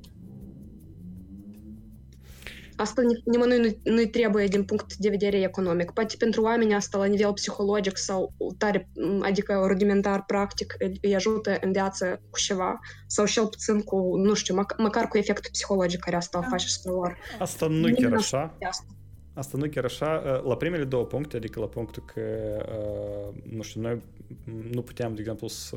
Asta 2.77 3.03
nimănui 3.25 3.59
nu, 3.59 3.93
nu 3.93 4.05
trebuie 4.05 4.47
din 4.47 4.65
punct 4.65 4.97
de 4.97 5.09
vedere 5.09 5.41
economic. 5.41 5.91
Poate 5.91 6.15
pentru 6.19 6.43
oameni 6.43 6.75
asta 6.75 6.99
la 6.99 7.05
nivel 7.05 7.33
psihologic 7.33 7.97
sau 7.97 8.33
tare, 8.59 8.91
adică 9.21 9.65
rudimentar, 9.67 10.25
practic, 10.25 10.75
îi 11.03 11.15
ajută 11.15 11.59
în 11.61 11.73
viață 11.73 12.21
cu 12.31 12.39
ceva 12.39 12.79
sau 13.07 13.27
cel 13.27 13.47
puțin 13.47 13.83
cu, 13.83 14.17
nu 14.17 14.35
știu, 14.35 14.55
măcar 14.79 15.09
cu 15.09 15.19
efectul 15.19 15.51
psihologic 15.53 16.01
care 16.01 16.17
asta 16.17 16.41
da. 16.41 16.47
face 16.47 16.67
spre 16.67 16.91
lor. 16.91 17.19
Asta 17.41 17.67
nu 17.67 17.95
chiar 17.95 18.13
așa. 18.13 18.57
Asta. 18.69 18.85
Asta 19.37 19.59
nu 19.59 19.69
chiar 19.69 19.85
așa. 19.85 20.41
La 20.45 20.57
primele 20.57 20.85
două 20.85 21.05
puncte, 21.05 21.37
adică 21.37 21.61
la 21.61 21.67
punctul 21.67 22.03
că, 22.15 22.23
nu 23.51 23.63
știu, 23.63 23.81
noi 23.81 24.01
nu 24.73 24.83
puteam, 24.83 25.15
de 25.15 25.21
exemplu, 25.21 25.49
să, 25.49 25.77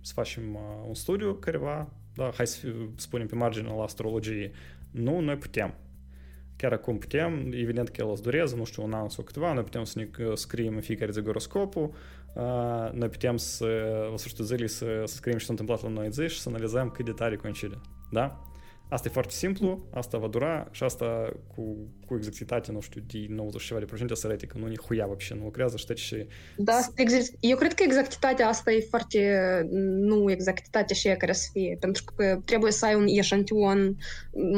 să 0.00 0.12
facem 0.14 0.42
un 0.88 0.94
studiu 0.94 1.34
careva, 1.34 1.88
da, 2.14 2.30
hai 2.36 2.46
să 2.46 2.66
spunem 2.94 3.26
pe 3.26 3.34
marginea 3.34 3.74
la 3.74 3.82
astrologie. 3.82 4.50
Nu, 4.90 5.20
noi 5.20 5.36
putem. 5.36 5.74
Chiar 6.56 6.72
acum 6.72 6.98
putem, 6.98 7.52
evident 7.52 7.88
că 7.88 8.02
el 8.02 8.10
îți 8.10 8.22
durează, 8.22 8.56
nu 8.56 8.64
știu, 8.64 8.82
un 8.82 8.92
an 8.92 9.08
sau 9.08 9.24
câteva, 9.24 9.52
noi 9.52 9.62
putem 9.62 9.84
să 9.84 9.98
ne 9.98 10.34
scriem 10.34 10.74
în 10.74 10.80
fiecare 10.80 11.10
zi 11.10 11.20
goroscopul, 11.20 11.92
noi 12.92 13.08
putem 13.08 13.36
să, 13.36 13.66
la 14.10 14.16
sfârșitul 14.16 14.44
zilei, 14.44 14.68
să, 14.68 15.02
să 15.04 15.14
scriem 15.14 15.38
ce 15.38 15.44
s-a 15.44 15.50
întâmplat 15.50 15.82
la 15.82 15.88
noi 15.88 16.10
zi 16.10 16.26
și 16.28 16.40
să 16.40 16.48
analizăm 16.48 16.90
cât 16.90 17.04
de 17.04 17.12
tare 17.12 17.36
coincide. 17.36 17.80
Da? 18.10 18.51
Asta 18.91 19.07
e 19.07 19.11
foarte 19.11 19.33
simplu, 19.33 19.79
asta 19.93 20.17
va 20.17 20.27
dura 20.27 20.67
și 20.71 20.83
asta 20.83 21.29
cu, 21.55 21.77
cu 22.05 22.15
exactitate, 22.15 22.71
nu 22.71 22.79
știu, 22.79 23.01
de 23.07 23.25
90 23.29 23.63
ceva 23.63 23.79
de 23.79 23.85
procente 23.85 24.15
să 24.15 24.27
arate 24.27 24.45
că 24.45 24.57
nu 24.57 24.67
nihuia 24.67 25.05
вообще 25.05 25.33
nu 25.33 25.43
lucrează, 25.43 25.77
știi, 25.77 25.97
și... 25.97 26.27
Da, 26.57 26.79
eu 27.39 27.57
cred 27.57 27.73
că 27.73 27.83
exactitatea 27.83 28.47
asta 28.47 28.71
e 28.71 28.87
foarte, 28.89 29.61
nu 29.71 30.31
exactitatea 30.31 30.95
și 30.95 31.07
care 31.07 31.33
să 31.33 31.47
fie, 31.51 31.77
pentru 31.79 32.03
că 32.15 32.41
trebuie 32.45 32.71
să 32.71 32.85
ai 32.85 32.95
un 32.95 33.05
eșantion 33.07 33.97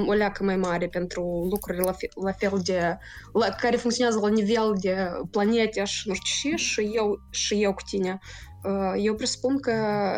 o 0.07 0.13
leacă 0.13 0.43
mai 0.43 0.57
mare 0.57 0.87
pentru 0.87 1.47
lucruri 1.51 1.77
la 1.77 1.91
fel, 1.91 2.09
la 2.23 2.31
fel 2.31 2.59
de, 2.63 2.97
la, 3.33 3.49
care 3.49 3.75
funcționează 3.75 4.19
la 4.19 4.29
nivel 4.29 4.73
de 4.79 4.95
planete 5.31 5.83
și 5.83 6.07
nu 6.07 6.13
știu 6.13 6.55
și, 6.55 6.65
și 6.65 6.91
eu, 6.93 7.19
și 7.29 7.63
eu 7.63 7.73
cu 7.73 7.81
tine. 7.89 8.19
Eu 8.96 9.14
presupun 9.14 9.60
că 9.60 9.72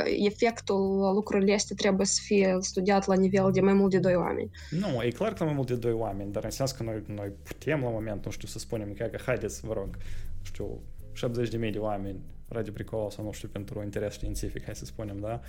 efectul 0.05 1.13
lucrurilor 1.15 1.55
este 1.55 1.75
trebuie 1.75 2.07
să 2.07 2.21
fie 2.25 2.57
studiat 2.61 3.07
la 3.07 3.15
nivel 3.15 3.51
de 3.53 3.61
mai 3.61 3.73
mult 3.73 3.91
de 3.91 3.99
doi 3.99 4.15
oameni. 4.15 4.51
Nu, 4.71 5.03
e 5.03 5.11
clar 5.11 5.33
că 5.33 5.45
mai 5.45 5.53
mult 5.53 5.67
de 5.67 5.75
doi 5.75 5.93
oameni, 5.93 6.33
dar 6.33 6.45
înseamnă 6.45 6.75
că 6.77 6.83
noi, 6.83 7.03
noi 7.07 7.33
putem 7.43 7.81
la 7.81 7.89
moment, 7.89 8.25
nu 8.25 8.31
știu, 8.31 8.49
să 8.49 8.59
spunem 8.59 8.93
că, 8.93 9.05
că 9.05 9.19
haideți, 9.27 9.67
vă 9.67 9.73
rog, 9.73 9.97
știu, 10.43 10.81
70 11.13 11.51
de 11.51 11.57
mii 11.57 11.73
de 11.73 11.79
oameni, 11.79 12.21
radio 12.49 12.73
pricol 12.73 13.11
sau 13.11 13.25
nu 13.25 13.33
știu, 13.33 13.49
pentru 13.49 13.83
interes 13.83 14.13
științific, 14.13 14.65
hai 14.65 14.75
să 14.77 14.85
spunem, 14.85 15.19
da? 15.21 15.41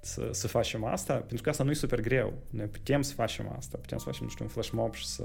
Să, 0.00 0.28
să 0.32 0.48
facem 0.48 0.84
asta, 0.84 1.14
pentru 1.14 1.42
că 1.42 1.48
asta 1.48 1.64
nu 1.64 1.70
e 1.70 1.74
super 1.74 2.00
greu. 2.00 2.32
Noi 2.50 2.66
putem 2.66 3.02
să 3.02 3.14
facem 3.14 3.54
asta, 3.56 3.78
putem 3.78 3.98
să 3.98 4.04
facem, 4.04 4.24
nu 4.24 4.30
știu, 4.30 4.44
un 4.44 4.50
flash 4.50 4.70
mob 4.70 4.94
și 4.94 5.06
să 5.06 5.24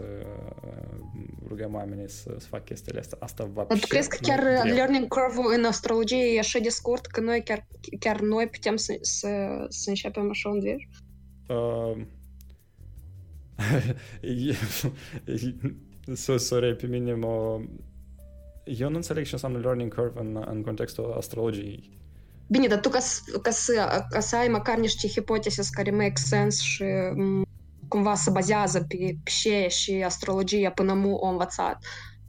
rugăm 1.47 1.73
oamenii 1.73 2.09
să, 2.09 2.35
să 2.37 2.47
facă 2.47 2.63
chestiile 2.63 2.99
astea. 2.99 3.17
Asta 3.21 3.49
va 3.53 3.63
Tu 3.63 3.87
crezi 3.87 4.09
că 4.09 4.17
chiar 4.21 4.39
greu. 4.39 4.75
learning 4.75 5.07
curve 5.07 5.55
în 5.57 5.65
astrologie 5.65 6.33
e 6.35 6.39
așa 6.39 6.59
de 6.59 6.69
scurt 6.69 7.05
că 7.05 7.21
noi 7.21 7.43
chiar, 7.43 7.67
chiar 7.99 8.19
noi 8.19 8.47
putem 8.47 8.75
să, 8.75 8.97
să, 9.01 9.27
să 9.69 9.89
începem 9.89 10.29
așa 10.29 10.49
un 10.49 10.59
viaș? 10.59 10.83
Uh, 11.47 11.97
sorry, 16.37 16.75
pe 16.75 16.87
mine 16.87 17.13
mă... 17.13 17.61
Eu 18.65 18.89
nu 18.89 18.95
înțeleg 18.95 19.25
ce 19.25 19.29
înseamnă 19.33 19.59
learning 19.59 19.93
curve 19.93 20.19
în, 20.19 20.43
în 20.49 20.61
contextul 20.61 21.13
astrologiei. 21.17 22.01
Bine, 22.53 22.67
dar 22.67 22.79
tu 22.79 22.89
ca, 22.89 22.99
ca, 23.41 23.51
să, 23.51 24.05
ca 24.09 24.19
să 24.19 24.35
ai 24.35 24.47
măcar 24.47 24.77
niște 24.77 25.07
hipoteze 25.07 25.61
care 25.71 25.91
make 25.91 26.13
sense 26.15 26.63
și 26.63 26.83
cumva 27.87 28.15
se 28.15 28.29
bazează 28.29 28.79
pe, 28.79 28.95
pe 29.23 29.31
ce 29.41 29.67
și 29.67 29.91
astrologia 30.05 30.71
până 30.71 30.93
mu 30.93 31.13
o 31.13 31.27
învățat, 31.27 31.77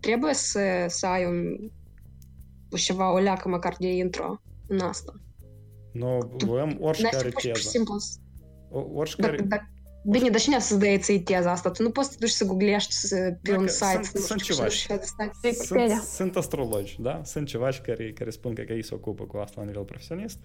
trebuie 0.01 0.35
să, 0.35 0.85
să 0.89 1.07
ai 1.07 1.27
un 1.27 1.71
ceva, 2.77 3.13
o 3.13 3.19
leacă 3.19 3.49
măcar 3.49 3.77
de 3.79 3.87
intro 3.87 4.41
în 4.67 4.81
asta. 4.81 5.13
Nu, 5.93 6.19
voiam 6.45 6.77
oricare 6.81 7.29
teză. 7.29 7.83
Oricare... 8.71 9.37
Dar, 9.37 9.47
dar, 9.47 9.61
Bine, 9.61 9.74
dar 10.05 10.41
cine 10.41 10.59
să 10.59 10.77
dă 10.77 10.97
ție 10.99 11.21
teza 11.21 11.51
asta? 11.51 11.71
Tu 11.71 11.83
nu 11.83 11.91
poți 11.91 12.09
să 12.09 12.13
te 12.15 12.21
duci 12.21 12.31
să 12.31 12.45
googlești 12.45 12.95
pe 13.43 13.57
un 13.57 13.69
site. 13.69 14.01
Sunt, 14.03 14.25
sunt 14.25 14.43
cevași. 14.43 14.87
Sunt, 15.53 16.03
sunt 16.03 16.37
astrologi, 16.37 16.97
da? 17.01 17.21
Sunt 17.25 17.47
cevași 17.47 17.81
care, 17.81 18.13
care 18.13 18.31
spun 18.31 18.55
că, 18.55 18.63
că 18.63 18.73
ei 18.73 18.85
se 18.85 18.95
ocupă 18.95 19.25
cu 19.25 19.37
asta 19.37 19.61
la 19.61 19.67
nivel 19.67 19.83
profesionist 19.83 20.39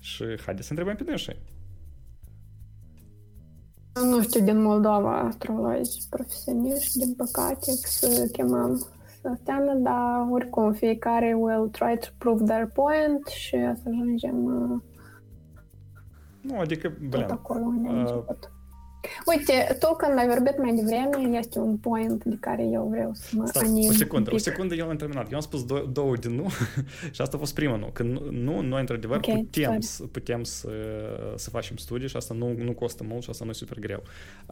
și 0.00 0.24
haideți 0.44 0.66
să 0.66 0.72
întrebăm 0.72 0.96
pe 0.96 1.04
dânsii. 1.04 1.36
Nu 3.94 4.22
știu 4.22 4.44
din 4.44 4.62
Moldova 4.62 5.18
astrologi 5.20 5.98
profesioniști, 6.10 6.98
din 6.98 7.14
păcate, 7.14 7.70
să 7.70 8.28
chemăm 8.32 8.86
să 9.20 9.36
steană, 9.40 9.74
dar 9.74 10.26
oricum 10.30 10.72
fiecare 10.72 11.34
will 11.34 11.68
try 11.68 11.98
to 12.00 12.06
prove 12.18 12.44
their 12.44 12.66
point 12.66 13.26
și 13.26 13.56
să 13.56 13.82
ajungem 13.88 14.36
nu, 16.42 16.58
adică, 16.58 16.96
blem, 17.08 17.40
tot 19.02 19.20
acolo 19.20 19.40
unde 19.40 19.52
uh, 19.52 19.68
început. 19.68 19.68
Uite, 19.70 19.76
tu 19.78 19.94
când 19.94 20.18
ai 20.18 20.26
vorbit 20.26 20.58
mai 20.58 20.74
devreme, 20.74 21.38
este 21.38 21.58
un 21.58 21.76
point 21.76 22.24
de 22.24 22.36
care 22.40 22.62
eu 22.62 22.86
vreau 22.90 23.10
să 23.14 23.30
mă 23.32 23.46
Stați, 23.46 23.66
anim 23.66 23.88
o 23.88 23.92
secundă, 23.92 24.30
un 24.30 24.36
o 24.36 24.36
pic. 24.36 24.44
secundă, 24.44 24.74
eu 24.74 24.88
am 24.88 24.96
terminat. 24.96 25.30
Eu 25.30 25.34
am 25.34 25.40
spus 25.40 25.64
dou- 25.64 25.86
două 25.86 26.16
din 26.16 26.34
nu 26.34 26.48
și 27.14 27.20
asta 27.20 27.36
a 27.36 27.38
fost 27.38 27.54
prima 27.54 27.76
nu. 27.76 27.86
Că 27.86 28.02
nu, 28.02 28.30
nu 28.30 28.60
noi 28.60 28.80
într-adevăr 28.80 29.16
Ok, 29.16 29.22
putem, 29.24 29.64
sorry. 29.64 29.82
să, 29.82 30.02
putem 30.06 30.44
să, 30.44 30.70
să 31.36 31.50
facem 31.50 31.76
studii 31.76 32.08
și 32.08 32.16
asta 32.16 32.34
nu, 32.34 32.52
nu 32.52 32.72
costă 32.72 33.04
mult 33.04 33.22
și 33.22 33.30
asta 33.30 33.44
nu 33.44 33.50
e 33.50 33.54
super 33.54 33.78
greu. 33.78 34.02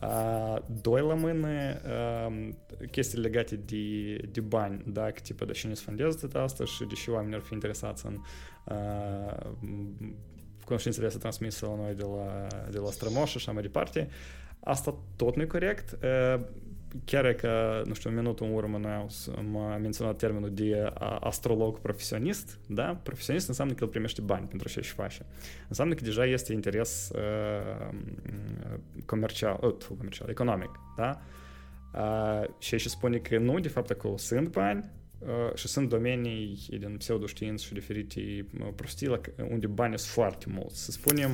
Uh, 0.03 0.57
doi 0.81 1.01
la 1.01 1.15
mână, 1.15 1.49
uh, 1.49 2.49
chestii 2.91 3.19
legate 3.19 3.57
de, 3.57 4.17
de 4.33 4.41
bani, 4.41 4.83
da, 4.87 5.05
că 5.05 5.21
tipă 5.23 5.45
de 5.45 5.53
cine 5.53 5.75
se 5.75 5.83
fondează 5.85 6.27
de 6.33 6.39
asta 6.39 6.65
și 6.65 6.85
de 6.85 6.95
ce 6.95 7.11
oamenii 7.11 7.35
ar 7.35 7.41
fi 7.41 7.53
interesați 7.53 8.07
în 8.07 8.19
uh, 8.65 9.51
cunoștințele 10.65 11.07
astea 11.07 11.21
transmise 11.21 11.67
la 11.67 11.75
noi 11.77 11.95
de 11.95 12.03
la, 12.03 12.47
de 12.71 12.79
la 12.79 12.91
strămoși 12.91 13.31
și 13.31 13.37
așa 13.37 13.53
mai 13.53 13.63
departe. 13.63 14.09
Asta 14.61 14.99
tot 15.17 15.37
nu 15.37 15.43
e 15.43 15.47
corect. 15.47 15.99
Uh, 16.03 16.41
chiar 17.05 17.25
e 17.25 17.33
că, 17.35 17.83
nu 17.87 17.95
știu, 17.95 18.11
un 18.11 18.17
minut 18.17 18.41
în 18.41 18.53
urmă 18.53 18.79
noi 18.79 19.07
am 19.37 19.79
menționat 19.83 20.17
termenul 20.17 20.51
de 20.55 20.91
a- 20.95 21.17
astrolog 21.21 21.79
profesionist, 21.79 22.59
da? 22.69 23.01
Profesionist 23.03 23.49
înseamnă 23.49 23.73
că 23.75 23.85
el 23.85 23.91
primește 23.91 24.21
bani 24.21 24.47
pentru 24.47 24.69
ce 24.69 24.79
își 24.79 24.93
face. 24.93 25.27
Înseamnă 25.69 25.95
că 25.95 26.05
deja 26.05 26.25
este 26.25 26.53
interes 26.53 27.11
uh, 27.15 27.89
comercial, 29.07 29.59
uh, 29.63 29.75
tfu, 29.79 29.95
comercial, 29.95 30.29
economic, 30.29 30.71
da? 30.97 31.21
Uh, 31.95 32.49
și 32.59 32.75
aici 32.75 32.87
spune 32.87 33.17
că 33.19 33.39
nu, 33.39 33.59
de 33.61 33.69
fapt 33.69 33.91
acolo 33.91 34.17
sunt 34.17 34.49
bani, 34.49 34.91
uh, 35.19 35.55
și 35.55 35.69
sunt 35.69 35.89
domenii 35.89 36.59
din 36.79 36.97
pseudoștiință 36.99 37.65
și 37.67 37.73
diferite 37.73 38.47
uh, 38.61 38.69
prostii 38.75 39.07
la 39.07 39.19
c- 39.21 39.51
unde 39.51 39.67
banii 39.67 39.99
sunt 39.99 40.13
foarte 40.13 40.47
mulți. 40.49 40.85
Să 40.85 40.91
spunem, 40.91 41.31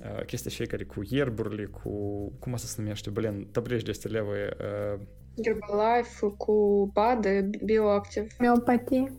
uh, 0.00 0.16
uh, 0.18 0.24
chestia 0.24 0.50
și 0.50 0.66
care 0.66 0.84
cu 0.84 1.00
ierburile, 1.08 1.64
cu, 1.64 1.90
cum 2.38 2.52
asta 2.54 2.66
se 2.66 2.80
numește, 2.82 3.10
blin, 3.10 3.48
tabreci 3.50 3.82
de 3.82 3.90
astea 3.90 4.10
levые, 4.10 4.56
uh, 4.94 5.00
Herbalife 5.44 6.26
cu 6.36 6.90
BAD, 6.92 7.26
bioactiv, 7.64 8.26
Homeopatie. 8.36 9.12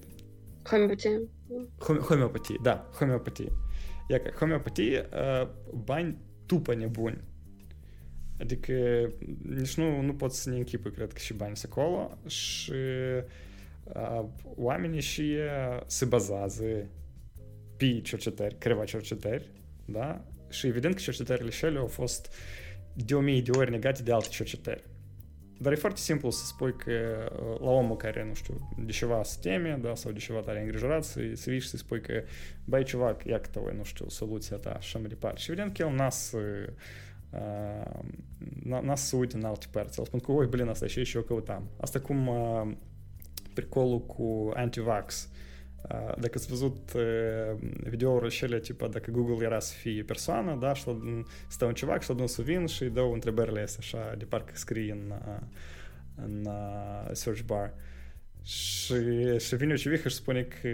homeopatie. 0.63 1.22
Home- 1.80 2.00
homeopatie, 2.00 2.56
da, 2.62 2.89
homeopatie. 2.94 3.52
Ia 4.08 4.20
că 4.20 4.32
homeopatie, 4.38 5.10
uh, 5.13 5.48
bani 5.84 6.18
tupă 6.46 6.74
nebuni. 6.76 7.24
Adică 8.39 8.74
nici 9.44 9.78
nu, 9.78 10.02
nu 10.02 10.13
pot 10.13 10.32
să 10.32 10.50
ne 10.50 10.56
închipui, 10.56 10.92
cred 10.92 11.13
că 11.13 11.20
și 11.20 11.34
bani 11.34 11.58
sunt 11.58 11.72
acolo 11.72 12.18
și 12.28 12.74
uh, 13.84 14.24
oamenii 14.56 15.02
și 15.02 15.22
uh, 15.22 15.82
se 15.86 16.06
bazează 16.06 16.63
pe 17.78 18.00
cercetări, 18.02 18.56
câteva 18.58 18.84
cercetări, 18.84 19.52
da? 19.86 20.26
Și 20.50 20.68
evident 20.68 20.96
că 20.96 21.02
cercetările 21.02 21.50
și 21.50 21.66
ele 21.66 21.80
au 21.80 21.88
fost 21.88 22.34
de 22.94 23.16
o 23.16 23.20
mie 23.20 23.42
de 23.42 23.52
ori 23.52 23.72
negate 23.72 24.04
de 24.04 24.14
alte 24.14 24.28
cercetări. 24.28 24.84
Dar 25.62 25.72
e 25.72 25.76
foarte 25.76 26.00
simplu 26.00 26.30
să 26.30 26.46
spui 26.46 26.76
că 26.76 26.92
uh, 26.92 27.60
la 27.60 27.70
omul 27.70 27.96
care, 27.96 28.26
nu 28.26 28.34
știu, 28.34 28.76
de 28.78 28.92
ceva 28.92 29.24
se 29.24 29.38
teme, 29.42 29.80
da, 29.82 29.96
sau 29.96 30.12
de 30.12 30.20
ceva 30.20 30.40
tare 30.40 30.62
îngrijorat, 30.62 31.04
să, 31.04 31.22
să 31.34 31.50
vii 31.50 31.60
și 31.60 31.68
să 31.68 31.78
spui 31.78 32.02
că, 32.02 32.24
băi, 32.66 32.84
ceva, 32.84 33.18
ia 33.26 33.40
că 33.40 33.72
nu 33.76 33.84
știu, 33.84 34.10
soluția 34.10 34.58
ta 34.58 34.70
și 34.70 34.78
așa 34.78 35.00
mai 35.00 35.08
departe. 35.08 35.40
Și 35.40 35.52
evident 35.52 35.78
că 35.78 35.82
el 35.82 35.94
n-a 35.94 36.10
să, 36.10 36.38
uh, 37.30 38.00
n-a, 38.64 38.80
n-a 38.80 38.96
să 38.96 39.16
uite 39.16 39.36
în 39.36 39.44
alte 39.44 39.66
părți. 39.72 40.00
El 40.00 40.06
spun 40.06 40.20
că, 40.20 40.32
oi, 40.32 40.48
blin, 40.48 40.68
asta 40.68 40.86
e 40.86 40.88
și 40.88 41.04
și 41.04 41.16
eu 41.16 41.22
căutam. 41.22 41.70
Asta 41.80 42.00
cum 42.00 42.28
uh, 42.28 42.72
pricolul 43.54 44.06
cu 44.06 44.52
anti-vax. 44.56 45.30
Uh, 45.82 46.13
Dacă 46.20 46.32
ați 46.36 46.48
văzut 46.48 46.94
uh, 46.96 47.58
videourile 47.89 48.30
și 48.30 48.44
ele, 48.44 48.60
tipa, 48.60 48.88
dacă 48.88 49.12
Google 49.12 49.46
era 49.46 49.60
să 49.60 49.74
fie 49.74 50.04
persoană, 50.04 50.58
da, 50.60 50.74
și 50.74 50.88
la- 50.88 51.24
stă 51.48 51.65
un 51.65 51.74
civac 51.74 52.02
și 52.02 52.10
la 52.10 52.15
dânsul 52.15 52.44
vin 52.44 52.65
și 52.65 52.84
îi 52.84 52.89
dă 52.89 53.02
întrebările 53.02 53.62
astea, 53.62 53.80
așa, 53.82 54.15
de 54.18 54.26
parcă 54.26 54.52
scrie 54.56 54.92
în, 54.92 55.13
uh, 55.28 55.42
în 56.15 56.46
uh, 56.46 57.10
search 57.12 57.42
bar. 57.42 57.74
Și, 58.44 58.94
și 59.39 59.56
vine 59.56 59.74
o 59.74 59.76
civică 59.76 60.10
și 60.10 60.15
spune 60.15 60.42
că 60.44 60.70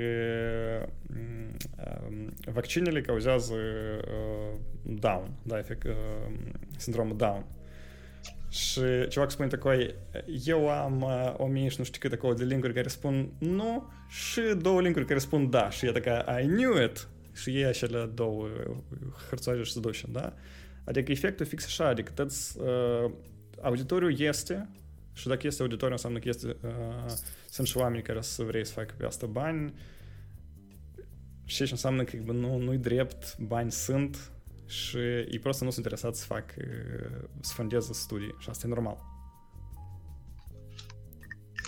mm, 1.07 1.55
um, 2.07 2.33
vaccinele 2.53 3.01
cauzează 3.01 3.53
uh, 3.53 4.59
Down, 4.81 5.31
da, 5.43 5.57
efect, 5.57 5.83
uh, 5.83 5.93
sindromul 6.77 7.17
Down. 7.17 7.45
Și 8.54 8.80
ceva 9.08 9.28
spune 9.28 9.48
tacoi, 9.48 9.94
eu 10.44 10.68
am 10.68 11.02
uh, 11.02 11.34
o 11.36 11.46
mie 11.46 11.68
și 11.68 11.78
nu 11.78 11.84
știu 11.84 12.00
cât 12.00 12.12
acolo 12.12 12.32
de 12.32 12.44
linkuri 12.44 12.74
care 12.74 12.88
spun 12.88 13.32
nu 13.38 13.90
și 14.08 14.40
două 14.60 14.80
linkuri 14.80 15.04
care 15.04 15.18
spun 15.18 15.50
da. 15.50 15.70
Și 15.70 15.86
e 15.86 15.92
така, 15.92 16.40
I 16.40 16.46
knew 16.46 16.82
it. 16.84 17.08
Și 17.34 17.50
ei 17.50 17.64
așa 17.64 18.10
două 18.14 18.48
hărțoaje 19.28 19.62
și 19.62 19.72
se 19.72 19.80
duce, 19.80 20.06
da? 20.08 20.34
Adică 20.84 21.12
efectul 21.12 21.46
fix 21.46 21.64
așa, 21.64 21.86
adică 21.86 22.12
tăți, 22.14 22.58
uh, 22.58 23.10
auditoriul 23.60 24.20
este 24.20 24.68
și 25.12 25.28
dacă 25.28 25.46
este 25.46 25.62
auditoriu 25.62 25.92
înseamnă 25.92 26.18
că 26.18 26.28
este, 26.28 26.56
uh, 26.62 27.12
sunt 27.50 27.66
și 27.66 27.76
oameni 27.76 28.02
care 28.02 28.20
să 28.20 28.42
vrei 28.42 28.66
să 28.66 28.72
facă 28.72 28.94
pe 28.96 29.06
asta 29.06 29.26
bani 29.26 29.74
și 31.44 31.62
aici 31.62 31.70
înseamnă 31.70 32.04
că 32.04 32.16
bă, 32.24 32.32
nu, 32.32 32.56
nu-i 32.56 32.76
drept, 32.76 33.38
bani 33.38 33.72
sunt 33.72 34.30
și 34.66 34.96
ei 35.30 35.38
просто 35.42 35.64
nu 35.64 35.70
sunt 35.70 35.84
interesați 35.84 36.20
să 36.20 36.26
facă, 36.26 36.54
să 37.40 37.52
fondeze 37.54 37.92
studii 37.92 38.34
și 38.38 38.48
asta 38.50 38.66
e 38.66 38.70
normal. 38.70 38.98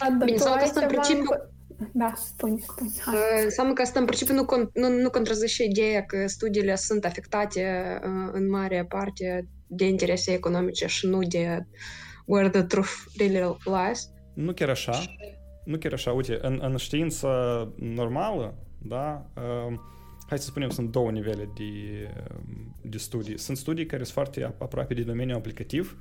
Dar 0.00 0.16
Bine, 0.24 0.36
tu 0.36 0.42
sau 0.42 0.54
ai 0.54 0.62
asta 0.62 0.80
în 0.80 0.88
ceva 0.88 1.00
principiu- 1.00 1.32
în- 1.32 1.50
Da, 1.92 2.12
spune, 2.16 2.54
spune. 2.60 2.90
Hai. 3.04 3.14
Uh, 3.14 3.42
Înseamnă 3.44 3.72
că 3.72 3.82
asta 3.82 3.98
în 4.00 4.04
principiu 4.06 4.34
nu, 4.34 4.44
con- 4.44 4.72
nu, 4.72 4.88
nu 4.88 5.10
contrazice 5.10 5.64
ideea 5.64 6.02
că 6.02 6.26
studiile 6.26 6.74
sunt 6.76 7.04
afectate 7.04 7.98
uh, 8.04 8.30
în 8.32 8.50
mare 8.50 8.84
parte 8.88 9.48
de 9.66 9.86
interese 9.88 10.32
economice 10.32 10.86
și 10.86 11.06
nu 11.06 11.18
de 11.22 11.66
where 12.26 12.48
the 12.50 12.62
truth 12.62 12.90
really 13.18 13.56
lies. 13.64 14.08
Nu 14.34 14.52
chiar 14.52 14.68
așa. 14.68 15.04
Nu 15.64 15.78
chiar 15.78 15.92
așa. 15.92 16.12
Uite, 16.12 16.38
în, 16.42 16.58
în 16.62 16.76
știință 16.76 17.28
normală, 17.78 18.54
da, 18.78 19.30
um, 19.66 19.80
hai 20.28 20.38
să 20.38 20.44
spunem, 20.44 20.70
sunt 20.70 20.90
două 20.90 21.10
nivele 21.10 21.50
de, 21.56 21.62
um, 22.36 22.75
de 22.89 22.97
studii. 22.97 23.37
Sunt 23.37 23.57
studii 23.57 23.85
care 23.85 24.03
sunt 24.03 24.13
foarte 24.13 24.41
ap- 24.41 24.57
aproape 24.57 24.93
de 24.93 25.01
domeniul 25.01 25.37
aplicativ. 25.37 25.97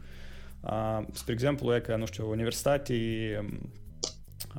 Uh, 0.61 1.01
spre 1.13 1.33
exemplu, 1.33 1.75
e 1.75 1.81
că, 1.81 1.97
nu 1.97 2.07
știu, 2.07 2.31
universitate 2.31 2.95
um, 3.41 3.71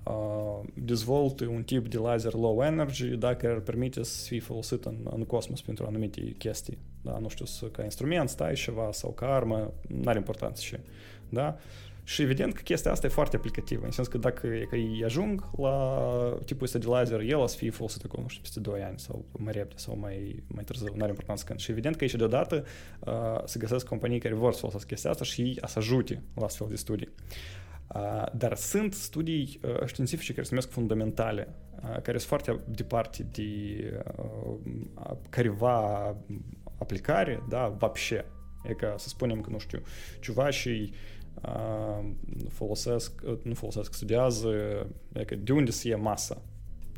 uh, 0.03 0.69
dezvoltă 0.73 1.45
un 1.45 1.63
tip 1.63 1.87
de 1.87 1.97
laser 1.97 2.33
low 2.33 2.63
energy, 2.63 3.07
da, 3.07 3.35
care 3.35 3.53
ar 3.53 3.59
permite 3.59 4.03
să 4.03 4.27
fie 4.27 4.39
folosit 4.39 4.85
în, 4.85 4.97
în 5.09 5.25
cosmos 5.25 5.61
pentru 5.61 5.85
anumite 5.85 6.35
chestii. 6.37 6.77
Da, 7.01 7.17
nu 7.17 7.29
știu, 7.29 7.45
să, 7.45 7.65
ca 7.65 7.83
instrument, 7.83 8.29
stai 8.29 8.53
ceva 8.53 8.89
sau 8.91 9.11
ca 9.11 9.33
armă, 9.33 9.73
n-are 9.87 10.17
importanță 10.17 10.61
și, 10.61 10.75
da. 11.29 11.57
Și 12.06 12.22
evident 12.22 12.54
că 12.54 12.60
chestia 12.62 12.90
asta 12.90 13.06
e 13.06 13.10
foarte 13.10 13.36
aplicativă, 13.36 13.84
în 13.84 13.90
sens 13.90 14.08
că 14.08 14.18
dacă 14.18 14.46
e 14.46 14.64
că 14.64 14.74
îi 14.74 15.02
ajung 15.04 15.50
la 15.56 16.38
tipul 16.44 16.64
ăsta 16.64 16.78
de 16.78 16.86
laser, 16.86 17.20
el 17.20 17.36
o 17.36 17.46
să 17.46 17.56
fie 17.56 17.70
folosit 17.70 18.04
acum, 18.04 18.22
nu 18.22 18.28
știu, 18.28 18.42
peste 18.42 18.60
2 18.60 18.82
ani 18.82 18.98
sau 18.98 19.24
mai 19.32 19.52
repede 19.52 19.74
sau 19.76 19.98
mai, 19.98 20.42
mai 20.46 20.64
târziu, 20.64 20.92
nu 20.94 21.02
are 21.02 21.10
importanță 21.10 21.44
când. 21.46 21.58
Și 21.58 21.70
evident 21.70 21.96
că 21.96 22.04
aici 22.04 22.14
deodată 22.14 22.64
uh, 22.98 23.12
se 23.44 23.58
găsesc 23.58 23.86
companii 23.86 24.18
care 24.18 24.34
vor 24.34 24.52
să 24.52 24.58
folosească 24.58 24.88
chestia 24.88 25.10
asta 25.10 25.24
și 25.24 25.40
ei 25.40 25.58
să 25.66 25.78
ajute 25.78 26.22
la 26.34 26.44
astfel 26.44 26.66
de 26.70 26.76
studii. 26.76 27.08
Uh, 27.94 28.24
dar 28.32 28.56
sunt 28.56 28.94
studii 28.94 29.60
uh, 29.64 29.86
științifice 29.86 30.32
care 30.32 30.42
se 30.42 30.50
numesc 30.50 30.70
fundamentale, 30.70 31.54
uh, 31.74 32.00
care 32.02 32.18
sunt 32.18 32.28
foarte 32.28 32.60
departe 32.66 33.26
de 33.32 33.42
uh, 34.16 35.16
careva 35.28 36.16
aplicare, 36.78 37.42
da, 37.48 37.76
вообще. 37.78 38.24
E 38.64 38.72
ca 38.72 38.94
să 38.98 39.08
spunem 39.08 39.40
că, 39.40 39.50
nu 39.50 39.58
știu, 39.58 39.82
ciuvașii 40.20 40.82
uh, 40.82 41.15
folosesc, 42.48 43.22
nu 43.42 43.54
folosesc, 43.54 43.94
studiază, 43.94 44.48
e 45.12 45.24
că 45.24 45.34
de 45.34 45.52
unde 45.52 45.70
se 45.70 45.88
ia 45.88 45.96
masa. 45.96 46.42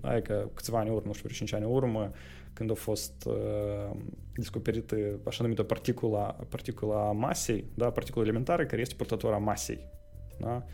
Da, 0.00 0.16
e 0.16 0.20
că 0.20 0.48
câțiva 0.54 0.78
ani 0.78 0.90
urmă, 0.90 1.02
nu 1.04 1.12
știu, 1.12 1.24
vreo 1.24 1.36
5 1.36 1.52
ani 1.52 1.64
urmă, 1.64 2.10
când 2.52 2.70
a 2.70 2.74
fost 2.74 3.24
uh, 3.26 3.96
descoperită 4.34 4.96
așa 5.26 5.42
numită 5.42 5.62
particula, 5.62 6.36
particula 6.48 7.12
masei, 7.12 7.64
da, 7.74 7.90
particula 7.90 8.24
elementară 8.24 8.66
care 8.66 8.80
este 8.80 8.94
purtătoarea 8.94 9.38
masei. 9.38 9.86
Da? 10.40 10.64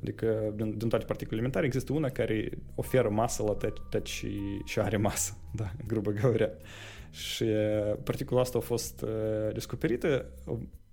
Adică 0.00 0.52
din, 0.56 0.78
din 0.78 0.88
toate 0.88 1.04
particulele 1.04 1.36
elementare 1.36 1.66
există 1.66 1.92
una 1.92 2.08
care 2.08 2.48
oferă 2.74 3.08
masă 3.08 3.42
la 3.42 3.52
tot, 3.52 3.82
tot 3.90 4.06
și, 4.06 4.38
și 4.64 4.78
are 4.78 4.96
masă, 4.96 5.36
da, 5.52 5.72
grubă 5.86 6.10
говоря. 6.10 6.50
Și 7.10 7.44
particula 8.02 8.40
asta 8.40 8.58
a 8.58 8.60
fost 8.60 9.02
uh, 9.02 9.52
descoperită. 9.52 10.26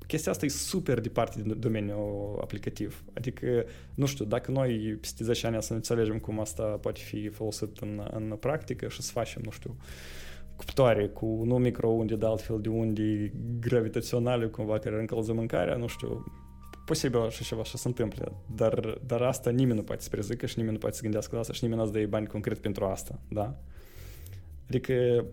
Chestia 0.06 0.32
asta 0.32 0.44
e 0.44 0.48
super 0.48 1.00
departe 1.00 1.42
din 1.42 1.60
domeniul 1.60 2.38
aplicativ. 2.40 3.04
Adică, 3.14 3.64
nu 3.94 4.06
știu, 4.06 4.24
dacă 4.24 4.50
noi 4.50 4.98
peste 5.00 5.24
10 5.24 5.46
ani 5.46 5.62
să 5.62 5.74
înțelegem 5.74 6.18
cum 6.18 6.40
asta 6.40 6.62
poate 6.62 7.00
fi 7.00 7.28
folosit 7.28 7.78
în, 7.78 8.08
în 8.10 8.36
practică 8.40 8.88
și 8.88 9.02
să 9.02 9.12
facem, 9.12 9.42
nu 9.44 9.50
știu, 9.50 9.76
cuptoare 10.56 11.08
cu 11.08 11.42
nu 11.44 11.58
microunde, 11.58 12.16
de 12.16 12.26
altfel 12.26 12.60
de 12.60 12.68
unde 12.68 13.32
gravitaționale 13.60 14.46
cumva 14.46 14.78
care 14.78 15.00
încălză 15.00 15.32
mâncarea, 15.32 15.76
nu 15.76 15.86
știu, 15.86 16.24
posibil 16.84 17.20
așa 17.20 17.44
ceva 17.44 17.64
să 17.64 17.76
se 17.76 17.88
întâmple, 17.88 18.32
dar, 18.54 18.98
dar 19.06 19.22
asta 19.22 19.50
nimeni 19.50 19.78
nu 19.78 19.84
poate 19.84 20.02
să 20.02 20.08
prezică 20.08 20.46
și 20.46 20.54
nimeni 20.56 20.74
nu 20.74 20.80
poate 20.80 20.96
să 20.96 21.02
gândească 21.02 21.34
la 21.34 21.40
asta 21.40 21.52
și 21.52 21.62
nimeni 21.64 21.80
nu-ți 21.80 21.92
dă 21.92 22.06
bani 22.06 22.26
concret 22.26 22.58
pentru 22.58 22.84
asta, 22.84 23.20
da? 23.28 23.58
Adică 24.68 25.24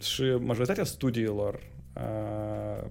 și 0.00 0.22
majoritatea 0.22 0.84
studiilor 0.84 1.54
uh, 1.96 2.88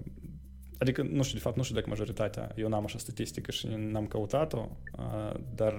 Adică, 0.78 1.02
nu 1.02 1.22
știu, 1.22 1.36
de 1.36 1.42
fapt, 1.42 1.56
nu 1.56 1.62
știu 1.62 1.74
dacă 1.74 1.88
majoritatea, 1.88 2.52
eu 2.56 2.68
n-am 2.68 2.84
așa 2.84 2.98
statistică 2.98 3.50
și 3.50 3.68
n-am 3.76 4.06
căutat-o, 4.06 4.68
dar 5.54 5.74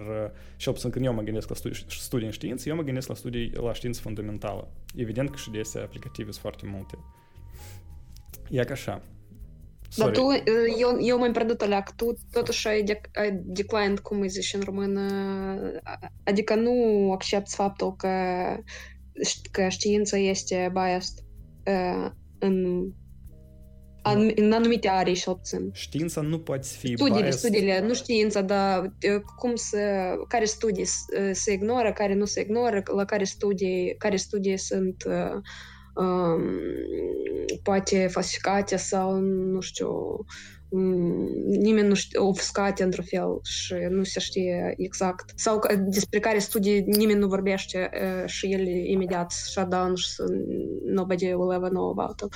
și 0.55 0.69
obțin 0.69 0.89
când 0.89 1.05
eu 1.05 1.13
mă 1.13 1.21
gândesc 1.21 1.49
la 1.49 1.55
studii, 1.55 1.85
studii 1.87 2.25
în 2.25 2.31
știință, 2.31 2.69
eu 2.69 2.75
mă 2.75 2.81
gândesc 2.81 3.07
la 3.07 3.15
studii 3.15 3.51
la 3.53 3.73
știință 3.73 4.01
fundamentală. 4.01 4.71
Evident 4.95 5.29
că 5.29 5.37
și 5.37 5.51
de 5.51 5.59
astea 5.59 5.83
aplicative 5.83 6.31
sunt 6.31 6.41
foarte 6.41 6.65
multe. 6.65 6.97
E 8.49 8.63
ca 8.63 8.73
așa. 8.73 9.01
Dar 9.97 10.11
tu, 10.11 10.21
eu, 10.79 10.97
eu 11.01 11.17
mă 11.17 11.29
pierdut 11.31 11.61
alea, 11.61 11.83
tu 11.95 12.13
totuși 12.31 12.67
ai, 12.67 12.83
de, 12.83 13.01
ai 13.13 13.41
declined, 13.43 13.99
cum 13.99 14.19
îi 14.19 14.29
zici 14.29 14.53
în 14.53 14.61
română, 14.61 15.01
adică 16.23 16.55
nu 16.55 16.71
accepti 17.11 17.55
faptul 17.55 17.95
că, 17.95 18.09
că 19.51 19.67
știința 19.67 20.17
este 20.17 20.69
biased 20.73 21.23
uh, 21.65 22.11
în 24.11 24.31
în 24.35 24.51
anumite 24.51 24.87
arii 24.87 25.15
și 25.15 25.29
obțin. 25.29 25.69
Știința 25.73 26.21
nu 26.21 26.39
poate 26.39 26.67
fi 26.77 26.93
Studiile, 26.95 27.21
biased. 27.21 27.39
studiile, 27.39 27.85
nu 27.87 27.93
știința, 27.93 28.41
dar 28.41 28.93
cum 29.37 29.55
să, 29.55 29.77
care 30.27 30.45
studii 30.45 30.85
se 31.31 31.51
ignoră, 31.51 31.93
care 31.93 32.13
nu 32.13 32.25
se 32.25 32.41
ignoră, 32.41 32.83
la 32.95 33.05
care 33.05 33.23
studii, 33.23 33.95
care 33.97 34.15
studii 34.15 34.57
sunt 34.57 35.03
uh, 35.07 35.41
um, 35.95 36.41
poate 37.63 38.07
falsificate 38.11 38.75
sau, 38.75 39.19
nu 39.19 39.59
știu, 39.59 39.89
nimeni 41.47 41.87
nu 41.87 41.93
știe, 41.93 42.19
ofuscate 42.19 42.83
într-un 42.83 43.03
fel 43.03 43.39
și 43.43 43.73
nu 43.89 44.03
se 44.03 44.19
știe 44.19 44.73
exact. 44.77 45.31
Sau 45.35 45.59
despre 45.87 46.19
care 46.19 46.39
studii 46.39 46.81
nimeni 46.81 47.19
nu 47.19 47.27
vorbește 47.27 47.89
și 48.25 48.51
ele 48.53 48.89
imediat 48.89 49.31
shut 49.31 49.67
down 49.67 49.95
și 49.95 50.07
nobody 50.85 51.33
will 51.33 51.53
ever 51.53 51.69
know 51.69 51.89
about 51.89 52.21
it. 52.21 52.33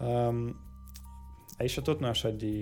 Um, 0.00 0.56
aici 1.58 1.80
tot 1.80 2.00
nu 2.00 2.06
e 2.06 2.08
așa 2.08 2.30
de, 2.30 2.52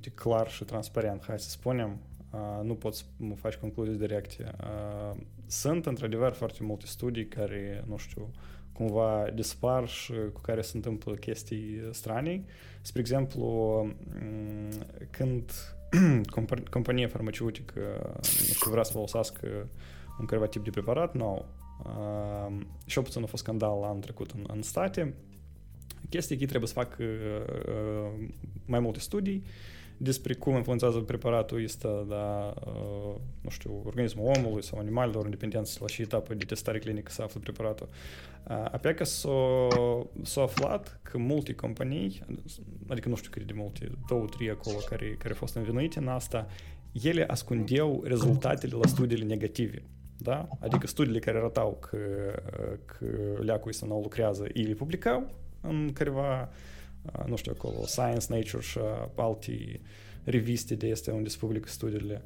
de 0.00 0.08
clar 0.14 0.50
și 0.50 0.64
transparent, 0.64 1.24
hai 1.26 1.38
să 1.38 1.50
spunem. 1.50 1.98
Uh, 2.32 2.64
nu 2.64 2.74
poți 2.74 2.98
să 2.98 3.04
faci 3.34 3.54
concluzii 3.54 3.98
directe. 3.98 4.50
Uh, 4.60 5.20
sunt, 5.46 5.86
într-adevăr, 5.86 6.32
foarte 6.32 6.58
multe 6.62 6.86
studii 6.86 7.28
care, 7.28 7.84
nu 7.86 7.96
știu, 7.96 8.30
cumva 8.72 9.26
dispar 9.34 9.88
și 9.88 10.12
cu 10.32 10.40
care 10.40 10.60
se 10.60 10.76
întâmplă 10.76 11.14
chestii 11.14 11.88
stranii. 11.90 12.44
Spre 12.80 13.00
exemplu, 13.00 13.86
când 15.10 15.52
compania 16.70 17.08
farmaceutică, 17.08 17.80
nu 18.14 18.54
știu, 18.54 18.70
vrea 18.70 18.82
să 18.82 18.92
folosească 18.92 19.68
un 20.20 20.26
careva 20.26 20.46
tip 20.46 20.64
de 20.64 20.70
preparat 20.70 21.14
nou, 21.14 21.46
uh, 21.84 22.56
și 22.86 22.98
o 22.98 23.02
puțin 23.02 23.22
a 23.22 23.26
fost 23.26 23.42
scandal 23.42 23.82
anul 23.82 24.00
trecut 24.00 24.30
în, 24.30 24.44
în 24.46 24.62
state, 24.62 25.14
chestii 26.10 26.36
aici 26.36 26.48
trebuie 26.48 26.68
să 26.68 26.74
fac 26.74 26.96
uh, 27.00 28.28
mai 28.66 28.80
multe 28.80 28.98
studii 28.98 29.42
despre 30.02 30.34
cum 30.34 30.54
influențează 30.54 30.98
preparatul 30.98 31.64
ăsta, 31.64 32.06
da, 32.08 32.54
uh, 32.66 33.14
nu 33.40 33.50
știu, 33.50 33.82
organismul 33.84 34.32
omului 34.36 34.62
sau 34.62 34.78
animalelor, 34.78 35.24
independență 35.24 35.78
la 35.80 35.86
și 35.86 36.02
etapă 36.02 36.34
de 36.34 36.44
testare 36.44 36.78
clinică 36.78 37.10
să 37.10 37.22
află 37.22 37.40
preparatul. 37.40 37.88
Uh, 38.48 38.50
apoi 38.50 38.94
că 38.94 39.04
s-a, 39.04 39.68
s-a 40.22 40.42
aflat 40.42 41.00
că 41.02 41.18
multe 41.18 41.54
companii, 41.54 42.22
adică 42.88 43.08
nu 43.08 43.14
știu 43.14 43.30
cât 43.30 43.46
de 43.46 43.52
multe, 43.56 43.90
două, 44.08 44.24
trei 44.24 44.50
acolo 44.50 44.76
care, 44.88 45.14
care 45.18 45.28
au 45.28 45.38
fost 45.38 45.54
învinuite 45.54 45.98
în 45.98 46.08
asta, 46.08 46.46
ele 46.92 47.24
ascundeau 47.26 48.02
rezultatele 48.04 48.76
la 48.76 48.86
studiile 48.86 49.24
negative. 49.24 49.82
Da? 50.16 50.48
Adică 50.60 50.86
studiile 50.86 51.18
care 51.18 51.38
arătau 51.38 51.78
că, 51.80 51.98
că 52.84 53.06
leacul 53.42 53.70
ăsta 53.70 53.86
nu 53.86 54.00
lucrează, 54.00 54.46
ei 54.54 54.64
le 54.64 54.74
publicau, 54.74 55.30
în 55.61 55.91
careva, 55.93 56.49
nu 57.25 57.35
știu, 57.35 57.51
acolo, 57.55 57.85
Science, 57.85 58.25
Nature 58.29 58.61
și 58.61 58.79
alte 59.15 59.81
reviste 60.23 60.75
de 60.75 60.87
este 60.87 61.11
unde 61.11 61.29
se 61.29 61.37
publică 61.39 61.67
studiile. 61.69 62.21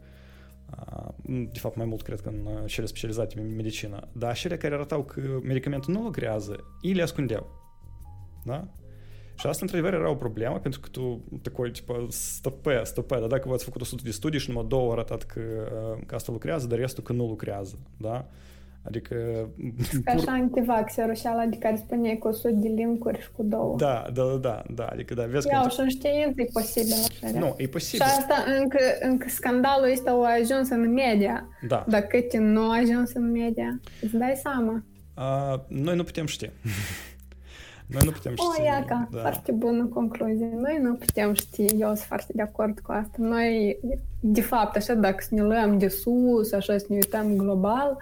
De 1.28 1.60
fapt, 1.60 1.76
mai 1.76 1.86
mult 1.86 2.02
cred 2.02 2.22
că 2.22 2.30
în 2.30 2.66
cele 2.66 2.86
specializate 2.86 3.40
în 3.40 3.56
medicină. 3.56 4.08
Dar 4.12 4.36
cele 4.36 4.58
care 4.58 4.74
arătau 4.74 5.04
că 5.04 5.22
medicamentul 5.44 5.94
nu 5.94 6.02
lucrează, 6.02 6.64
ei 6.82 6.94
le 6.94 7.02
ascundeau. 7.02 7.50
Da? 8.46 8.68
Și 9.36 9.48
asta, 9.48 9.60
într-adevăr, 9.62 9.94
era 9.94 10.10
o 10.10 10.16
problemă, 10.16 10.60
pentru 10.60 10.80
că 10.80 10.90
tu, 10.90 11.24
такой, 11.42 11.72
типа, 11.72 12.06
stopă, 12.10 12.82
stopă, 12.84 13.20
dar 13.20 13.28
dacă 13.28 13.50
v-ați 13.50 13.64
făcut 13.64 13.82
100 13.82 14.02
de 14.04 14.12
studii 14.12 14.40
și 14.40 14.50
numai 14.50 14.66
două 14.68 14.92
arătat 14.92 15.24
că, 15.24 15.42
că 16.06 16.16
asta 16.16 16.32
lucrează, 16.32 16.68
dar 16.68 16.80
restul 16.80 17.04
că 17.04 17.14
nu 17.14 17.28
lucrează, 17.28 17.80
da? 17.98 18.28
Adică... 18.87 19.17
Ca 20.05 20.13
așa 20.13 20.33
antivaxerul 20.33 21.15
și 21.15 21.27
ala 21.27 21.45
de 21.45 21.57
care 21.57 21.77
spune 21.77 22.15
cu 22.15 22.29
100 22.29 22.51
de 22.51 22.69
linkuri 22.69 23.21
și 23.21 23.31
cu 23.37 23.43
două. 23.43 23.77
Da, 23.77 24.07
da, 24.13 24.39
da, 24.41 24.63
da, 24.75 24.87
adică 24.87 25.15
da, 25.15 25.25
vezi 25.25 25.49
Iau, 25.49 25.63
că... 25.63 25.69
și 25.69 25.81
în 25.81 25.89
știință 25.89 26.41
e 26.41 26.49
posibil 26.53 26.93
așa. 26.93 27.39
Nu, 27.39 27.55
e 27.57 27.67
posibil. 27.67 28.07
Și 28.07 28.13
asta, 28.19 28.45
încă, 28.61 28.79
încă 29.01 29.29
scandalul 29.29 29.91
ăsta 29.93 30.11
a 30.11 30.39
ajuns 30.41 30.69
în 30.69 30.93
media. 30.93 31.49
Da. 31.69 31.85
Dar 31.89 32.01
câte 32.01 32.39
nu 32.39 32.61
a 32.61 32.77
ajuns 32.77 33.13
în 33.13 33.31
media, 33.31 33.81
îți 34.01 34.17
dai 34.17 34.41
seama. 34.43 34.85
A, 35.15 35.65
noi 35.69 35.97
nu 35.97 36.05
putem 36.05 36.27
ști. 36.27 36.51
Noi 37.87 38.03
nu 38.05 38.11
putem 38.11 38.33
ști. 38.35 38.61
O, 38.61 38.65
iaca, 38.65 39.09
da. 39.11 39.21
foarte 39.21 39.53
bună 39.53 39.85
concluzie. 39.85 40.51
Noi 40.55 40.79
nu 40.83 40.95
putem 40.95 41.33
ști, 41.33 41.65
eu 41.65 41.87
sunt 41.87 41.99
foarte 41.99 42.33
de 42.35 42.43
acord 42.43 42.81
cu 42.81 42.93
asta. 42.93 43.17
Noi, 43.17 43.79
de 44.21 44.41
fapt, 44.41 44.77
așa, 44.77 44.95
dacă 44.95 45.17
să 45.29 45.35
ne 45.35 45.43
luăm 45.43 45.79
de 45.79 45.89
sus, 45.89 46.53
așa 46.53 46.79
să 46.79 46.87
ne 46.89 46.95
uităm 46.95 47.37
global, 47.37 47.97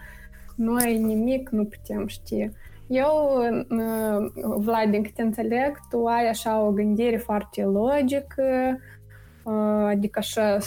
noi 0.57 0.99
nimic 0.99 1.49
nu 1.49 1.65
putem 1.65 2.07
ști. 2.07 2.51
Eu, 2.87 3.39
Vlad, 4.57 4.91
din 4.91 5.03
câte 5.03 5.23
înțeleg, 5.23 5.79
tu 5.91 6.07
ai 6.07 6.29
așa 6.29 6.61
o 6.61 6.71
gândire 6.71 7.17
foarte 7.17 7.65
logică, 7.65 8.79
adică 9.87 10.19
așa 10.19 10.59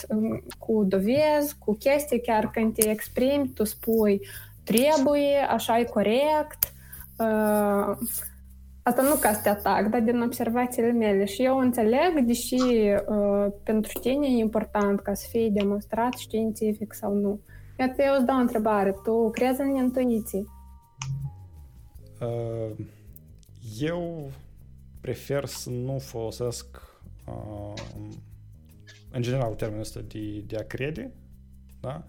cu 0.59 0.83
dovezi, 0.83 1.57
cu 1.59 1.75
chestii, 1.79 2.21
chiar 2.21 2.49
când 2.49 2.73
te 2.73 2.89
exprimi, 2.89 3.51
tu 3.55 3.63
spui 3.63 4.21
trebuie, 4.63 5.37
așa 5.49 5.79
e 5.79 5.83
corect. 5.83 6.73
Asta 8.83 9.01
nu 9.01 9.15
ca 9.19 9.33
să 9.33 9.39
te 9.43 9.49
atac, 9.49 9.89
dar 9.89 10.01
din 10.01 10.21
observațiile 10.21 10.91
mele. 10.91 11.25
Și 11.25 11.43
eu 11.43 11.57
înțeleg, 11.57 12.19
deși 12.25 12.61
uh, 13.07 13.51
pentru 13.63 13.99
tine 13.99 14.27
e 14.27 14.29
important 14.29 14.99
ca 14.99 15.13
să 15.13 15.27
fie 15.29 15.49
demonstrat 15.49 16.13
științific 16.13 16.93
sau 16.93 17.13
nu. 17.13 17.39
Iată, 17.79 18.01
eu 18.01 18.15
îți 18.15 18.25
dau 18.25 18.37
o 18.37 18.39
întrebare. 18.39 18.95
Tu 19.03 19.29
crezi 19.31 19.61
în 19.61 19.75
intuiții? 19.75 20.47
Uh, 22.19 22.85
eu 23.79 24.31
prefer 25.01 25.45
să 25.45 25.69
nu 25.69 25.99
folosesc 25.99 26.65
uh, 27.27 27.73
în 29.11 29.21
general 29.21 29.53
termenul 29.53 29.81
ăsta 29.81 29.99
de, 30.07 30.43
de 30.47 30.57
a 30.57 30.63
crede, 30.63 31.11
da? 31.79 32.03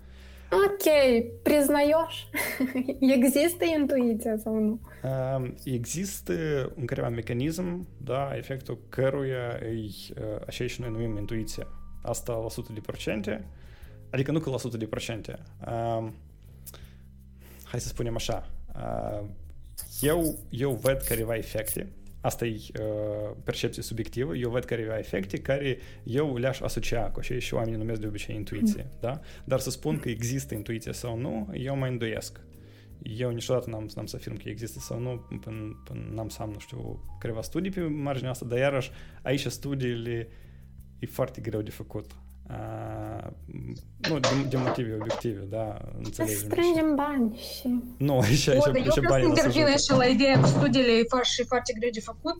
Ok, 0.50 0.84
priznaioși. 1.42 2.26
Există 3.16 3.64
intuiția 3.78 4.36
sau 4.36 4.58
nu? 4.58 4.80
Uh, 5.02 5.50
există 5.64 6.32
un 6.76 6.84
careva 6.84 7.08
mecanism, 7.08 7.86
da, 8.04 8.30
efectul 8.36 8.78
căruia 8.88 9.58
e 9.62 9.84
uh, 9.84 10.40
așa 10.46 10.66
și 10.66 10.80
noi 10.80 10.90
numim 10.90 11.16
intuiția. 11.16 11.66
Asta 12.02 12.32
la 12.32 12.38
100 12.38 12.72
de 12.72 12.80
procente, 12.80 13.44
adică 14.16 14.32
nu 14.32 14.38
că 14.38 14.48
la 14.48 14.54
100 14.54 14.76
de 14.76 14.86
procente. 14.86 15.38
Uh, 15.66 16.08
hai 17.64 17.80
să 17.80 17.88
spunem 17.88 18.14
așa, 18.14 18.50
uh, 18.74 19.28
eu, 20.00 20.38
eu 20.50 20.72
văd 20.72 21.00
careva 21.00 21.36
efecte, 21.36 21.92
asta 22.20 22.46
e 22.46 22.60
uh, 22.80 23.36
percepție 23.44 23.82
subiectivă, 23.82 24.36
eu 24.36 24.50
văd 24.50 24.64
careva 24.64 24.98
efecte 24.98 25.40
care 25.40 25.78
eu 26.02 26.36
le-aș 26.36 26.60
asocia 26.60 27.10
cu 27.10 27.18
așa 27.18 27.38
și 27.38 27.54
oamenii 27.54 27.78
numesc 27.78 28.00
de 28.00 28.06
obicei 28.06 28.34
intuiție, 28.34 28.82
mm. 28.82 28.96
da? 29.00 29.20
Dar 29.44 29.58
să 29.58 29.70
spun 29.70 29.98
că 29.98 30.08
există 30.08 30.54
intuiție 30.54 30.92
sau 30.92 31.18
nu, 31.18 31.48
eu 31.52 31.76
mă 31.76 31.86
îndoiesc. 31.86 32.40
Eu 33.02 33.30
niciodată 33.30 33.70
n-am, 33.70 33.88
n-am 33.94 34.06
să 34.06 34.16
afirm 34.16 34.36
că 34.36 34.48
există 34.48 34.78
sau 34.78 34.98
nu, 34.98 35.26
până, 35.40 35.82
până 35.84 36.08
n-am 36.12 36.28
să 36.28 36.42
am, 36.42 36.50
nu 36.50 36.58
știu, 36.58 37.04
câteva 37.18 37.42
studii 37.42 37.70
pe 37.70 37.80
marginea 37.80 38.30
asta, 38.30 38.44
dar 38.44 38.58
iarăși 38.58 38.90
aici 39.22 39.46
studiile 39.46 40.28
e 40.98 41.06
foarte 41.06 41.40
greu 41.40 41.62
de 41.62 41.70
făcut 41.70 42.10
nu, 44.08 44.18
de, 44.18 44.28
de 44.48 44.56
motive 44.56 44.94
obiective, 44.94 45.46
da, 45.50 45.76
înțelegem. 45.98 46.38
Să 46.38 46.44
strângem 46.50 46.94
bani 46.94 47.36
și... 47.36 47.82
Nu, 47.98 48.18
aici, 48.18 48.48
aici, 48.48 48.66
aici, 48.66 48.76
aici 48.76 49.08
banii 49.08 49.28
nu 49.28 49.34
se 49.34 49.76
și 49.76 49.90
la 49.96 50.04
ideea 50.04 50.40
cu 50.40 50.46
studiile 50.46 51.02
faci 51.08 51.26
și 51.26 51.44
foarte 51.44 51.72
greu 51.78 51.90
de 51.92 52.00
făcut. 52.00 52.36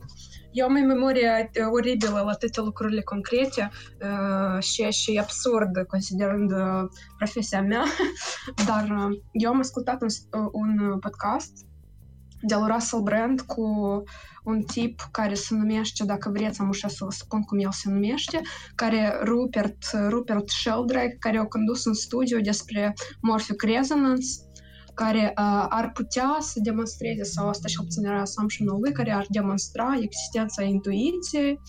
Eu 0.51 0.65
am 0.65 0.75
în 0.75 0.87
memoria 0.87 1.49
oribilă 1.71 2.11
la 2.25 2.33
toate 2.33 2.61
lucrurile 2.61 3.01
concrete 3.01 3.69
uh, 4.01 4.63
și, 4.63 4.81
și 4.83 5.17
absurd, 5.21 5.85
considerând 5.87 6.51
uh, 6.51 6.83
profesia 7.17 7.61
mea, 7.61 7.83
dar 8.67 8.83
uh, 8.83 9.19
eu 9.31 9.49
am 9.49 9.59
ascultat 9.59 10.01
un, 10.01 10.09
un 10.51 10.99
podcast 10.99 11.65
de 12.41 12.55
la 12.55 12.67
Russell 12.67 13.03
Brand 13.03 13.41
cu 13.41 13.63
un 14.43 14.61
tip 14.61 15.01
care 15.11 15.33
se 15.33 15.55
numește, 15.55 16.05
dacă 16.05 16.29
vreți, 16.29 16.59
am 16.59 16.69
ușa 16.69 16.87
să 16.87 17.03
vă 17.03 17.11
spun 17.11 17.41
cum 17.41 17.59
el 17.59 17.71
se 17.71 17.89
numește, 17.89 18.41
care 18.75 19.19
Rupert, 19.23 19.77
Rupert 20.09 20.49
Sheldrake, 20.49 21.15
care 21.19 21.37
a 21.37 21.45
condus 21.45 21.85
un 21.85 21.93
studiu 21.93 22.41
despre 22.41 22.93
morphic 23.21 23.61
resonance, 23.61 24.27
care 24.93 25.33
uh, 25.37 25.65
ar 25.69 25.91
putea 25.91 26.37
să 26.39 26.59
demonstreze, 26.63 27.23
sau 27.23 27.47
asta 27.47 27.67
și 27.67 27.77
obținerea 27.79 28.21
assumption 28.21 28.67
lui, 28.67 28.91
care 28.91 29.11
ar 29.11 29.25
demonstra 29.29 29.97
existența 30.01 30.63
intuiției 30.63 31.59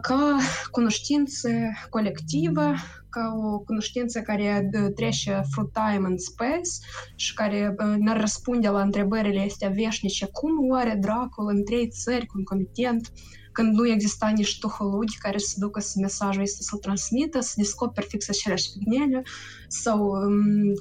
ca 0.00 0.36
cunoștințe 0.70 1.72
colective, 1.90 2.74
ca 3.16 3.34
o 3.50 3.58
cunoștință 3.58 4.20
care 4.20 4.68
trece 4.94 5.42
through 5.50 5.70
time 5.72 6.06
and 6.06 6.18
space 6.18 6.70
și 7.14 7.34
care 7.34 7.74
ne 7.98 8.12
răspunde 8.12 8.68
la 8.68 8.80
întrebările 8.80 9.40
astea 9.40 9.68
veșnice. 9.68 10.28
Cum 10.32 10.70
oare 10.70 10.98
dracul 11.00 11.48
în 11.48 11.64
trei 11.64 11.88
țări 11.88 12.26
concomitent 12.26 13.12
când 13.52 13.74
nu 13.74 13.88
exista 13.88 14.28
nici 14.28 14.58
tuholugi 14.58 15.18
care 15.18 15.38
să 15.38 15.54
ducă 15.58 15.80
să 15.80 15.98
mesajul 16.00 16.42
este 16.42 16.62
să-l 16.62 16.78
transmită, 16.78 17.40
să 17.40 17.54
descoperi 17.56 18.06
fix 18.06 18.28
aceleași 18.28 18.70
figmele, 18.72 19.22
sau 19.68 20.12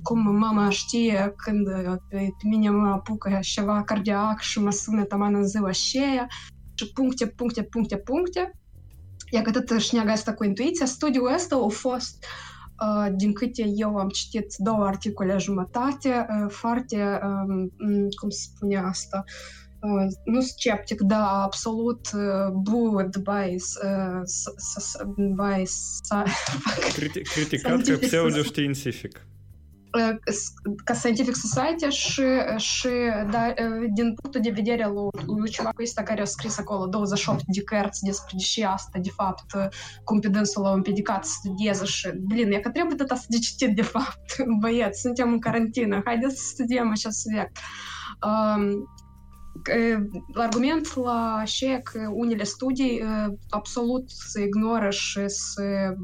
cum 0.03 0.37
mama 0.37 0.69
știe 0.69 1.33
când 1.37 1.67
pe 2.09 2.33
mine 2.43 2.69
mă 2.69 2.87
apucă 2.87 3.39
ceva 3.41 3.83
cardiac 3.83 4.39
și 4.39 4.59
mă 4.59 4.71
sună 4.71 5.03
taman 5.03 5.35
în 5.35 5.47
ziua 5.47 5.67
aceea, 5.67 6.27
și 6.73 6.91
puncte, 6.91 7.27
puncte, 7.27 7.63
puncte, 7.63 7.97
puncte. 7.97 8.59
E 9.31 9.37
intuiția. 10.43 10.85
Studiul 10.85 11.33
ăsta 11.33 11.55
a 11.55 11.67
fost 11.67 12.25
din 13.15 13.33
câte 13.33 13.63
eu 13.75 13.95
am 13.95 14.09
citit 14.09 14.53
două 14.57 14.85
articole 14.85 15.37
jumătate, 15.37 16.25
foarte, 16.47 17.19
cum 18.19 18.29
se 18.29 18.49
spune 18.53 18.77
asta, 18.77 19.23
nu 20.23 20.41
sceptic, 20.41 21.01
da, 21.01 21.41
absolut 21.43 22.09
buд 22.53 23.17
by, 23.17 23.55
by 25.35 25.63
Criticat 27.33 27.81
ca 27.81 27.97
pseudoștiințific 27.99 29.25
ca 30.83 30.93
Scientific 30.93 31.35
Society 31.35 31.85
și, 31.87 32.23
și 32.57 32.89
da, 33.31 33.53
din 33.93 34.13
punctul 34.13 34.41
de 34.41 34.49
vedere 34.49 34.83
al 34.83 34.93
lui 35.25 35.49
cevacul 35.49 35.83
ăsta 35.83 36.03
care 36.03 36.21
a 36.21 36.25
scris 36.25 36.57
acolo 36.57 36.85
28 36.85 37.43
de 37.45 37.63
cărți 37.63 38.03
despre 38.03 38.33
deși 38.37 38.63
asta, 38.63 38.99
de 39.01 39.09
fapt, 39.09 39.45
cum 40.03 40.19
pe 40.19 40.27
dânsul 40.27 40.61
l-au 40.63 40.73
împiedicat 40.73 41.25
să 41.25 41.31
studieze 41.39 41.85
și, 41.85 42.09
blin, 42.27 42.51
e 42.51 42.59
că 42.59 42.69
trebuie 42.69 42.95
tot 42.95 43.09
asta 43.09 43.25
de 43.29 43.37
citit, 43.37 43.75
de 43.75 43.81
fapt, 43.81 44.35
băieți, 44.59 45.01
suntem 45.01 45.31
în 45.31 45.39
carantină, 45.39 46.01
haideți 46.05 46.35
să 46.35 46.43
studiem 46.53 46.89
acest 46.89 47.19
subiect. 47.19 47.57
Um, 48.25 48.89
argument 50.33 50.95
la 50.95 51.41
ce 51.45 51.79
că 51.83 52.09
unele 52.13 52.43
studii 52.43 53.03
absolut 53.49 54.09
se 54.09 54.43
ignoră 54.43 54.89
și 54.89 55.21
se 55.27 55.95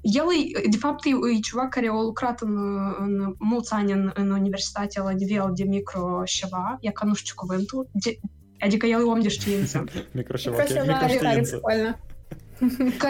el 0.00 0.24
e, 0.64 0.68
de 0.68 0.76
fapt, 0.76 1.04
e, 1.04 1.08
e 1.08 1.40
ceva 1.40 1.68
care 1.68 1.88
a 1.88 1.92
lucrat 1.92 2.40
în, 2.40 2.56
în 2.98 3.34
mulți 3.38 3.72
ani 3.72 3.92
în, 3.92 4.10
în 4.14 4.30
universitate 4.30 5.00
la 5.00 5.10
nivel 5.10 5.50
de 5.54 5.64
micro 5.64 6.22
ceva, 6.24 6.78
e 6.80 6.90
ca 6.90 7.06
nu 7.06 7.14
știu 7.14 7.34
cuvântul, 7.36 7.88
de, 7.92 8.18
adică 8.60 8.86
el 8.86 9.00
e 9.00 9.02
om 9.02 9.20
de 9.20 9.28
știință. 9.28 9.84
micro 10.12 10.36
ceva, 10.36 10.56
microștiință. 10.56 11.60
Că, 12.98 13.08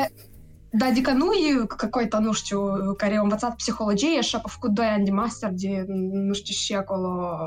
da, 0.70 0.86
adică 0.86 1.12
nu 1.12 1.32
e 1.32 1.66
какой-то, 1.66 2.18
nu 2.18 2.32
știu, 2.32 2.60
care 2.96 3.16
a 3.16 3.20
învățat 3.20 3.54
psihologie 3.54 4.20
și 4.20 4.36
a 4.36 4.48
făcut 4.48 4.70
2 4.70 4.86
ani 4.86 5.04
de 5.04 5.10
master 5.10 5.50
de 5.52 5.84
nu 6.12 6.32
știu 6.32 6.54
și 6.54 6.74
acolo 6.74 7.38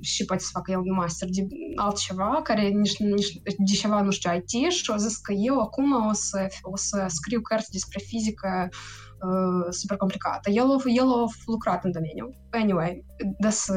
și 0.00 0.24
poate 0.24 0.42
să 0.42 0.48
facă 0.52 0.70
el 0.70 0.78
un 0.78 0.94
master 0.94 1.28
de 1.30 1.46
altceva, 1.74 2.40
care 2.42 2.68
nici, 2.68 2.96
nici 2.98 3.40
de 3.42 3.72
ceva, 3.72 4.02
nu 4.02 4.10
știu, 4.10 4.30
IT 4.34 4.72
și 4.72 4.90
o 4.90 4.96
zis 4.96 5.16
că 5.16 5.32
eu 5.32 5.60
acum 5.60 6.06
o 6.08 6.12
să, 6.12 6.46
o 6.62 6.76
să 6.76 7.04
scriu 7.08 7.40
cărți 7.40 7.70
despre 7.70 7.98
fizică 8.06 8.68
uh, 8.70 9.66
super 9.70 9.96
complicată. 9.96 10.50
El, 10.50 10.66
el 10.84 11.08
a 11.08 11.24
lucrat 11.46 11.84
în 11.84 11.92
domeniu. 11.92 12.30
Anyway, 12.50 13.04
da 13.38 13.50
să, 13.50 13.74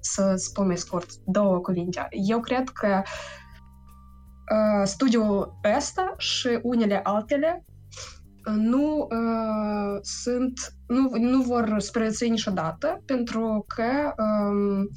să 0.00 0.34
spun 0.36 0.66
mai 0.66 0.76
scurt 0.76 1.10
două 1.26 1.58
cuvinte. 1.58 2.06
Eu 2.10 2.40
cred 2.40 2.68
că 2.68 3.02
uh, 4.54 4.86
studiul 4.86 5.58
ăsta 5.76 6.14
și 6.18 6.58
unele 6.62 7.00
altele 7.02 7.64
nu 8.56 9.06
uh, 9.10 9.98
sunt, 10.02 10.77
nu, 10.88 11.10
nu 11.18 11.42
vor 11.42 11.74
supraviețui 11.78 12.28
niciodată, 12.28 13.02
pentru 13.06 13.64
că 13.74 14.14
um, 14.22 14.88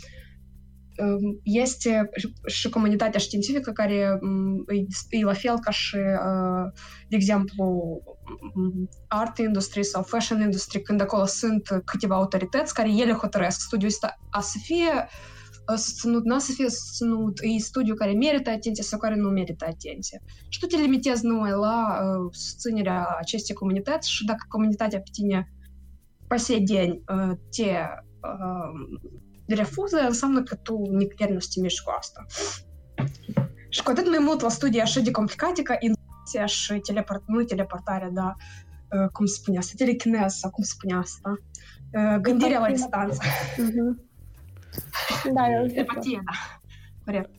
este 1.44 2.10
și 2.46 2.70
comunitatea 2.70 3.20
științifică 3.20 3.72
care 3.72 4.20
e 5.10 5.24
la 5.24 5.34
fel 5.34 5.60
ca 5.60 5.72
și, 5.72 5.98
de 7.10 7.16
exemplu, 7.16 7.82
art 9.08 9.38
industry 9.38 9.84
sau 9.84 10.04
fashion 10.04 10.42
industry, 10.42 10.82
când 10.82 11.02
acolo 11.02 11.26
sunt 11.26 11.82
câteva 11.86 12.16
autorități 12.16 12.74
care 12.74 12.90
ele 12.90 13.12
hotărăsc 13.12 13.60
studiul 13.60 13.90
ăsta 13.90 14.20
a 14.30 14.42
să 14.42 14.58
fie 14.64 15.08
susținut, 15.76 16.26
n-a 16.26 16.40
să 16.40 16.52
fie 16.52 16.70
susținut, 16.70 17.40
e 17.42 17.60
studiu 17.60 17.94
care 17.94 18.14
merită 18.14 18.50
atenție 18.50 18.84
sau 18.84 19.00
care 19.00 19.16
nu 19.16 19.30
merită 19.30 19.66
atenție. 19.66 20.22
Și 20.50 20.60
tu 20.60 20.66
te 20.66 20.76
limitezi 20.76 21.26
numai 21.26 21.52
la 21.52 22.00
uh, 22.02 22.30
susținerea 22.32 23.08
acestei 23.20 23.56
comunități 23.56 24.12
și 24.12 24.26
dacă 24.26 24.46
comunitatea 24.48 25.00
pe 25.00 25.10
tine 25.12 25.52
pe 26.36 27.02
uh, 27.14 27.32
te 27.50 27.72
uh, 28.22 29.00
refuză, 29.48 29.98
înseamnă 29.98 30.44
că 30.44 30.56
tu 30.56 30.82
nicăieri 30.92 31.34
nu 31.34 31.40
stimești 31.40 31.84
cu 31.84 31.94
asta. 31.98 32.26
Și 33.70 33.84
cu 33.84 33.90
atât 33.90 34.10
mai 34.10 34.20
mult 34.20 34.42
la 34.42 34.50
studii 34.50 34.82
așa 34.82 35.00
de 35.00 35.12
complicate 35.12 35.62
ca 35.62 35.76
intuiția 35.80 36.46
și 36.46 36.74
teleport, 36.74 37.24
nu 37.28 37.44
teleportarea, 37.44 38.10
dar 38.10 38.36
cum 39.12 39.26
se 39.26 39.36
spune 39.36 39.58
asta, 39.58 39.74
telechinez 39.78 40.34
sau 40.34 40.50
cum 40.50 40.64
se 40.64 40.72
spune 40.74 40.96
asta, 40.96 41.38
gândirea 42.22 42.60
la 42.60 42.72
distanță. 42.72 43.22
Da, 45.34 45.52
eu 45.52 45.66
Empatie, 45.74 46.22
da. 46.26 46.32
Corect. 47.06 47.30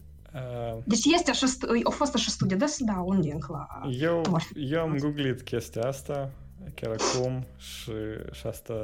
Deci 0.84 1.04
este 1.04 1.30
așa, 1.30 1.46
a 1.84 1.90
fost 1.90 2.14
așa 2.14 2.30
studie, 2.30 2.56
da, 2.56 2.66
să 2.66 2.84
dau 2.84 3.06
un 3.06 3.18
link 3.18 3.46
la... 3.46 3.66
Eu, 4.00 4.22
eu 4.54 4.80
am 4.80 4.96
googlit 4.96 5.42
chestia 5.42 5.82
asta 5.82 6.30
chiar 6.74 6.90
acum 6.98 7.44
și, 7.56 7.92
și 8.32 8.46
asta... 8.46 8.74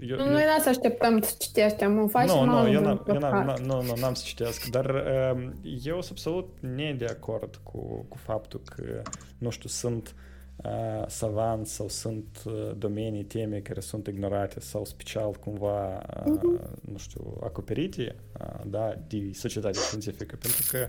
Eu, 0.00 0.16
nu, 0.16 0.30
noi 0.30 0.42
n 0.42 0.60
să 0.60 0.68
așteptăm 0.68 1.20
să 1.20 1.34
citești, 1.38 1.84
am 1.84 2.08
faci 2.08 2.28
nu, 2.28 2.44
nu, 2.44 2.70
eu 2.70 2.80
n-am, 2.80 3.04
eu 3.08 3.18
n-am, 3.18 3.56
nu, 3.64 3.82
nu, 3.82 3.94
n-am 4.00 4.14
să 4.14 4.22
citesc, 4.26 4.66
dar 4.66 4.84
uh, 4.84 5.48
eu 5.84 6.00
sunt 6.00 6.10
absolut 6.10 6.56
ne 6.60 6.94
de 6.98 7.04
acord 7.04 7.60
cu, 7.62 8.06
cu 8.08 8.16
faptul 8.16 8.60
că, 8.64 9.02
nu 9.38 9.50
știu, 9.50 9.68
sunt 9.68 10.14
uh, 10.56 11.04
savanți 11.06 11.74
sau 11.74 11.88
sunt 11.88 12.42
uh, 12.44 12.70
domenii, 12.76 13.24
teme 13.24 13.58
care 13.58 13.80
sunt 13.80 14.06
ignorate 14.06 14.60
sau 14.60 14.84
special 14.84 15.32
cumva, 15.32 16.02
uh, 16.26 16.38
uh-huh. 16.38 16.80
nu 16.80 16.98
știu, 16.98 17.38
acoperite, 17.42 18.14
uh, 18.40 18.60
da, 18.66 18.94
de 19.08 19.30
societatea 19.32 19.80
științifică, 19.80 20.36
pentru 20.36 20.62
că 20.70 20.88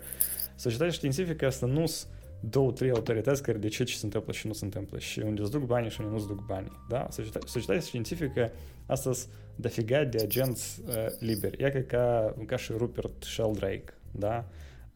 societatea 0.56 0.94
științifică 0.94 1.46
asta 1.46 1.66
nu 1.66 1.86
sunt 1.86 2.10
două, 2.50 2.72
trei 2.72 2.92
autorități 2.92 3.44
care 3.44 3.58
decid 3.58 3.86
ce 3.86 3.96
se 3.96 4.06
întâmplă 4.06 4.34
și 4.34 4.48
nu 4.48 4.54
se 4.54 4.66
întâmplă 4.66 5.00
și 5.00 5.20
unde 5.20 5.42
îți 5.42 5.52
duc 5.52 5.64
banii 5.66 5.90
și 5.90 6.00
unde 6.00 6.12
nu 6.12 6.18
îți 6.18 6.28
duc 6.28 6.46
banii. 6.46 6.72
Da? 6.90 7.08
Societatea 7.46 7.80
științifică 7.80 8.52
astăzi 8.86 9.28
dofiga 9.56 10.04
de 10.04 10.18
agenți 10.22 10.82
uh, 10.88 10.94
liberi. 11.20 11.64
E 11.64 11.70
ca, 11.70 12.36
ca 12.46 12.56
și 12.56 12.72
Rupert 12.72 13.24
Sheldrake. 13.24 13.94
Da? 14.12 14.46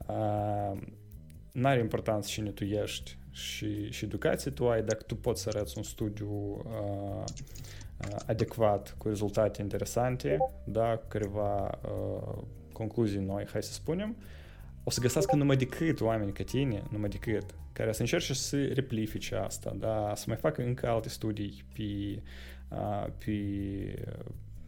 Uh, 0.08 0.82
n-are 1.52 1.80
importanță 1.80 2.28
cine 2.32 2.50
tu 2.50 2.64
ești 2.64 3.18
și, 3.32 3.91
și 3.91 4.06
educație 4.06 4.52
tu 4.52 4.70
ai 4.70 4.84
dacă 4.84 5.04
tu 5.04 5.16
poți 5.16 5.41
să 5.41 5.50
arăți 5.54 5.78
un 5.78 5.84
studiu 5.84 6.32
uh, 6.32 7.24
adecvat, 8.26 8.95
cu 8.97 9.08
rezultate 9.08 9.62
interesante, 9.62 10.38
da, 10.64 10.97
cu 10.97 11.08
careva 11.08 11.80
uh, 11.84 12.43
concluzii 12.74 13.20
noi, 13.20 13.47
hai 13.52 13.64
să 13.64 13.74
spunem, 13.74 14.16
uh, 14.18 14.39
o 14.84 14.89
să 14.89 14.99
găsească 15.01 15.36
numai 15.36 15.57
decât 15.57 16.01
oameni 16.01 16.32
ca 16.32 16.43
tine, 16.43 16.84
numai 16.91 17.09
decât, 17.09 17.55
care 17.73 17.91
să 17.91 18.01
încerce 18.01 18.34
să 18.34 18.65
replifice 18.65 19.36
asta, 19.36 19.75
da, 19.80 20.11
să 20.15 20.23
mai 20.27 20.38
facă 20.38 20.61
încă 20.61 20.88
alte 20.88 21.09
studii 21.09 21.63
pe, 21.73 22.21
pe 23.17 23.34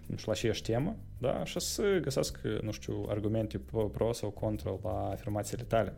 nu 0.05 0.17
știu, 0.17 0.31
la 0.31 0.31
aceeași 0.31 0.61
temă, 0.61 0.95
da, 1.17 1.43
și 1.43 1.59
să 1.59 1.99
găsească, 2.01 2.59
nu 2.61 2.71
știu, 2.71 3.05
argumente 3.09 3.61
pro 3.91 4.13
sau 4.13 4.29
contra 4.29 4.79
la 4.83 5.09
afirmațiile 5.09 5.63
tale. 5.63 5.93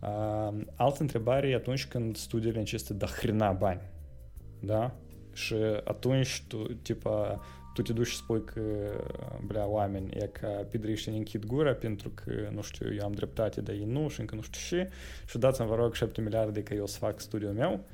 Uh, 0.00 0.60
altă 0.74 0.96
întrebare 1.00 1.48
e 1.48 1.54
atunci 1.54 1.86
când 1.86 2.16
studiile 2.16 2.58
necesită 2.58 2.92
de 2.92 3.04
hrina 3.04 3.52
bani, 3.52 3.80
da? 4.60 4.94
Și 5.32 5.54
atunci 5.84 6.44
tu, 6.48 6.62
tipa, 6.62 7.40
tu 7.74 7.82
te 7.82 7.92
duci 7.92 8.06
și 8.06 8.16
spui 8.16 8.44
că, 8.44 8.60
blea, 9.46 9.66
oameni, 9.66 10.10
e 10.10 10.26
ca 10.26 10.48
pidriște 10.48 11.10
ne 11.10 11.16
închid 11.16 11.44
gura 11.44 11.72
pentru 11.72 12.10
că, 12.14 12.48
nu 12.54 12.62
știu, 12.62 12.94
eu 12.94 13.04
am 13.04 13.12
dreptate, 13.12 13.60
dar 13.60 13.74
ei 13.74 13.84
nu 13.86 14.08
și 14.08 14.20
încă 14.20 14.34
nu 14.34 14.42
știu 14.42 14.76
ce 14.76 14.90
și 15.26 15.38
dați-mi, 15.38 15.68
vă 15.68 15.74
rog, 15.74 15.94
7 15.94 16.20
miliarde 16.20 16.62
că 16.62 16.74
eu 16.74 16.86
să 16.86 16.98
fac 16.98 17.20
studiul 17.20 17.52
meu. 17.52 17.84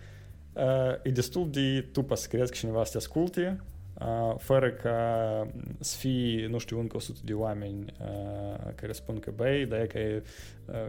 Uh, 0.52 0.94
e 1.02 1.10
destul 1.10 1.50
de 1.50 1.86
tupă 1.92 2.14
să 2.14 2.28
crezi 2.28 2.50
că 2.50 2.56
cineva 2.56 2.84
să 2.84 2.90
te 2.90 2.96
asculte, 2.96 3.60
uh, 4.00 4.34
fără 4.38 4.70
ca 4.70 5.50
să 5.78 5.96
fie, 5.96 6.46
nu 6.46 6.58
știu, 6.58 6.78
încă 6.78 6.96
100 6.96 7.18
de 7.24 7.32
oameni 7.32 7.84
uh, 8.00 8.72
care 8.74 8.92
spun 8.92 9.18
că, 9.18 9.32
băi, 9.36 9.66
dar 9.66 9.80
e 9.80 9.86
că 9.86 9.98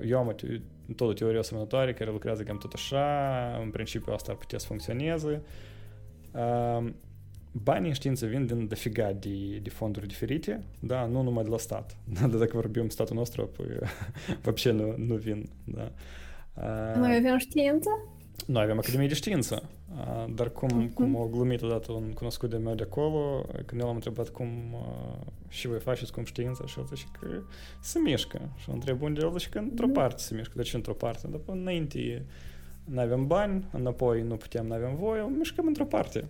eu 0.05 0.17
am 0.17 0.35
tot 0.95 1.09
o 1.09 1.13
teorie 1.13 1.39
asemănătoare 1.39 1.93
care 1.93 2.11
lucrează 2.11 2.43
cam 2.43 2.57
tot 2.57 2.73
așa, 2.73 3.59
în 3.63 3.69
principiu 3.69 4.13
asta 4.13 4.31
ar 4.31 4.37
putea 4.37 4.57
să 4.57 4.65
funcționeze. 4.65 5.41
Uh, 7.55 7.61
banii 7.62 7.88
în 7.88 7.95
știință 7.95 8.26
vin 8.26 8.47
din 8.47 8.68
dofiga 8.68 9.12
de, 9.12 9.59
de 9.62 9.70
fonduri 9.70 10.07
diferite, 10.07 10.64
da, 10.80 11.07
nu 11.07 11.22
numai 11.22 11.45
de 11.45 11.51
la 11.51 11.59
stat. 11.59 11.97
Da, 12.05 12.26
dar 12.26 12.38
dacă 12.38 12.51
vorbim 12.55 12.88
statul 12.88 13.16
nostru, 13.16 13.42
apoi 13.42 13.66
вообще 14.42 14.70
nu, 14.70 14.95
nu 14.97 15.14
vin. 15.14 15.49
Da. 15.64 15.92
Noi 16.97 17.16
avem 17.16 17.38
știință? 17.38 17.88
Noi 18.47 18.62
avem 18.62 18.78
Academie 18.78 19.07
de 19.07 19.14
Știință, 19.14 19.62
dar 20.34 20.51
cum, 20.53 20.88
uh-huh. 20.88 20.95
cum 20.95 21.14
o 21.14 21.26
glumit 21.26 21.62
odată 21.62 21.92
un 21.92 22.12
cunoscut 22.12 22.51
de 22.51 22.57
meu 22.57 22.74
de 22.74 22.82
acolo, 22.82 23.47
când 23.66 23.80
eu 23.80 23.86
l-am 23.86 23.95
întrebat 23.95 24.28
cum 24.28 24.49
și 25.49 25.66
voi 25.66 25.78
faceți 25.78 26.12
cum 26.12 26.24
știința, 26.24 26.66
și 26.66 26.78
el 26.78 26.84
zice 26.84 27.07
că 27.20 27.26
se 27.80 27.99
mișcă. 27.99 28.40
Și 28.57 28.70
întreb 28.70 29.03
unde 29.03 29.20
el 29.22 29.32
zice 29.32 29.49
că 29.49 29.59
într-o 29.59 29.88
parte 29.88 30.22
se 30.22 30.34
mișcă. 30.34 30.53
De 30.57 30.62
ce 30.62 30.76
într-o 30.76 30.95
parte? 30.95 31.28
Dar 31.28 31.40
înainte 31.47 32.24
nu 32.84 33.01
avem 33.01 33.26
bani, 33.26 33.68
înapoi 33.72 34.22
nu 34.22 34.36
putem, 34.36 34.66
nu 34.66 34.74
avem 34.74 34.97
voie, 34.97 35.22
mișcăm 35.38 35.66
într-o 35.66 35.84
parte. 35.84 36.24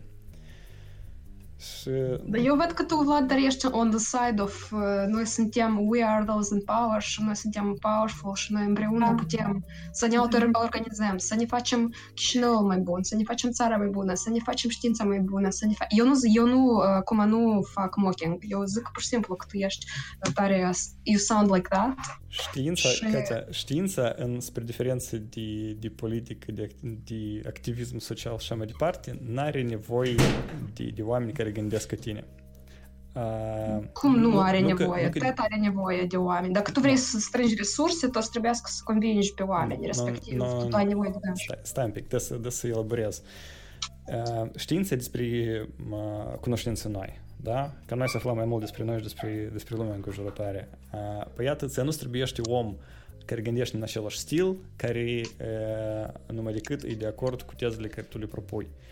Și... 1.60 1.90
Dar 2.24 2.42
eu 2.44 2.56
văd 2.56 2.72
că 2.72 2.84
tu, 2.84 2.96
Vlad, 2.96 3.28
dar 3.28 3.38
ești 3.38 3.66
on 3.66 3.90
the 3.90 4.00
side 4.00 4.42
of 4.42 4.72
uh, 4.72 4.80
noi 5.08 5.26
suntem, 5.26 5.80
we 5.88 6.04
are 6.04 6.24
those 6.26 6.54
in 6.54 6.62
power 6.62 7.02
și 7.02 7.24
noi 7.24 7.36
suntem 7.36 7.78
powerful 7.80 8.36
și 8.36 8.54
noi 8.54 8.66
împreună 8.66 9.06
da. 9.06 9.14
putem 9.14 9.66
să 9.92 10.08
ne 10.08 10.18
auto-organizăm, 10.18 11.18
să 11.18 11.36
ne 11.36 11.46
facem 11.46 11.94
Chișinăul 12.14 12.66
mai 12.66 12.78
bun, 12.78 13.04
să 13.04 13.16
ne 13.16 13.24
facem 13.24 13.52
țara 13.52 13.78
mai 13.78 13.88
bună, 13.88 14.14
să 14.14 14.30
ne 14.30 14.40
facem 14.44 14.70
știința 14.70 15.04
mai 15.04 15.20
bună, 15.20 15.50
să 15.50 15.66
ne 15.66 15.74
fa- 15.74 15.88
Eu 15.90 16.06
nu, 16.06 16.14
eu 16.34 16.48
nu, 16.48 16.66
uh, 16.66 17.04
cum 17.04 17.28
nu 17.28 17.62
fac 17.74 17.96
mocking, 17.96 18.38
eu 18.40 18.64
zic 18.64 18.90
pur 18.94 19.02
și 19.02 19.08
simplu 19.08 19.36
că 19.36 19.46
tu 19.50 19.58
ești 19.58 19.86
tare, 20.34 20.72
you 21.04 21.18
sound 21.18 21.54
like 21.54 21.68
that. 21.70 21.94
Știința, 22.30 22.90
și... 22.90 23.04
Katia, 23.12 23.46
știința, 23.50 24.14
în, 24.18 24.40
spre 24.40 24.64
diferență 24.64 25.18
de, 25.18 25.72
de 25.80 25.90
politică, 25.90 26.52
de, 26.52 26.70
de 26.82 27.42
activism 27.48 27.98
social 27.98 28.38
și 28.38 28.44
așa 28.44 28.56
mai 28.56 28.66
departe, 28.66 29.20
n-are 29.28 29.62
nevoie 29.62 30.16
de, 30.74 30.92
de 30.96 31.02
oameni 31.02 31.32
care 31.32 31.52
gândesc 31.52 31.88
ca 31.88 31.96
tine. 31.96 32.24
Uh, 33.14 33.84
Cum 33.94 34.16
nu, 34.16 34.30
nu 34.30 34.40
are 34.40 34.60
nu 34.60 34.68
nevoie? 34.68 35.10
Că, 35.10 35.20
nu 35.26 35.34
că... 35.34 35.42
are 35.42 35.56
nevoie 35.62 36.06
de 36.06 36.18
oameni. 36.18 36.54
Dacă 36.54 36.72
tu 36.72 36.80
vrei 36.80 36.94
no. 36.94 37.00
să 37.00 37.20
strângi 37.20 37.56
resurse, 37.56 38.08
tu 38.08 38.20
trebuie 38.20 38.54
să 38.54 38.82
convingi 38.84 39.34
pe 39.34 39.44
oameni, 39.44 39.80
no, 39.80 39.86
respectiv. 39.86 40.38
No, 40.38 40.64
tu 40.64 40.76
ai 40.76 40.86
nevoie 40.86 41.10
de 41.10 41.18
Stai, 41.34 41.60
stai 41.62 41.86
un 41.86 41.92
pic, 41.92 42.08
de 42.08 42.18
să, 42.18 42.36
de 42.36 42.50
să 42.50 42.68
elaborez. 42.68 43.22
Uh, 44.06 44.50
știința 44.56 44.96
despre 44.96 45.24
uh, 45.90 46.38
cunoștințe 46.40 46.88
noi, 46.88 47.20
da? 47.42 47.74
Ca 47.86 47.96
noi 47.96 48.10
să 48.10 48.18
aflăm 48.18 48.36
mai 48.36 48.46
mult 48.46 48.62
despre 48.62 48.84
noi 48.84 48.98
și 48.98 49.04
despre, 49.04 49.50
despre 49.52 49.76
lumea 49.76 49.94
înconjurătoare. 49.94 50.70
Uh, 50.94 51.26
păi 51.34 51.46
iată, 51.46 51.66
ți 51.66 51.82
nu 51.82 51.92
străbuiește 51.92 52.42
om 52.50 52.76
care 53.26 53.42
gândește 53.42 53.76
în 53.76 53.84
același 53.84 54.18
stil, 54.18 54.56
care 54.76 55.22
uh, 55.22 56.36
numai 56.36 56.54
decât 56.54 56.84
e 56.84 56.94
de 56.94 57.08
acord 57.08 57.42
cu 57.42 57.54
tezele 57.56 57.88
care 57.88 58.08
tu 58.10 58.18
le 58.18 58.26
propui. 58.26 58.64
Uh, 58.64 58.90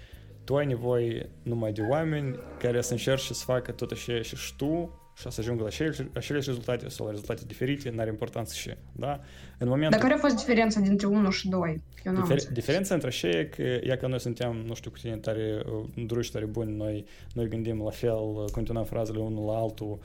tu 0.47 0.55
ai 0.55 0.65
nevoie 0.65 1.29
numai 1.43 1.71
de 1.71 1.81
oameni 1.81 2.39
care 2.59 2.81
să 2.81 2.91
încerce 2.91 3.33
să 3.33 3.43
facă 3.43 3.71
tot 3.71 3.91
așa 3.91 4.21
și 4.21 4.55
tu 4.55 4.99
și 5.17 5.31
să 5.31 5.41
ajungă 5.41 5.61
la 5.61 5.67
aceleași, 5.67 6.01
aceleași 6.13 6.47
rezultate 6.47 6.89
sau 6.89 7.05
la 7.05 7.11
rezultate 7.11 7.41
diferite, 7.45 7.89
n-are 7.89 8.09
importanță 8.09 8.53
și, 8.53 8.73
da? 8.91 9.19
În 9.57 9.67
momentul... 9.67 9.89
Dar 9.89 9.99
care 9.99 10.13
a 10.13 10.17
fost 10.17 10.35
diferența 10.35 10.79
dintre 10.79 11.07
1 11.07 11.29
și 11.29 11.49
2? 11.49 11.83
Difer- 12.03 12.51
diferența 12.51 12.93
între 12.93 13.09
așa 13.09 13.27
e 13.27 13.43
că, 13.43 13.61
e 13.61 13.97
că 13.99 14.07
noi 14.07 14.19
suntem, 14.19 14.55
nu 14.55 14.73
știu, 14.73 14.91
cu 14.91 14.97
tine 14.97 15.17
tare 15.17 15.61
druși, 16.05 16.31
tare 16.31 16.45
buni, 16.45 16.75
noi, 16.75 17.05
noi 17.33 17.47
gândim 17.47 17.81
la 17.83 17.89
fel, 17.89 18.49
continuăm 18.51 18.83
frazele 18.83 19.19
unul 19.19 19.45
la 19.45 19.57
altul 19.57 19.99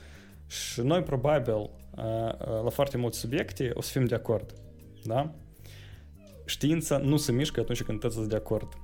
și 0.47 0.81
noi 0.81 1.03
probabil 1.03 1.69
la 2.63 2.69
foarte 2.69 2.97
multe 2.97 3.17
subiecte 3.17 3.71
o 3.73 3.81
să 3.81 3.91
fim 3.91 4.05
de 4.05 4.15
acord, 4.15 4.53
da? 5.03 5.33
Știința 6.45 6.97
nu 6.97 7.17
se 7.17 7.31
mișcă 7.31 7.59
atunci 7.59 7.83
când 7.83 7.99
toți 7.99 8.27
de 8.29 8.35
acord 8.35 8.77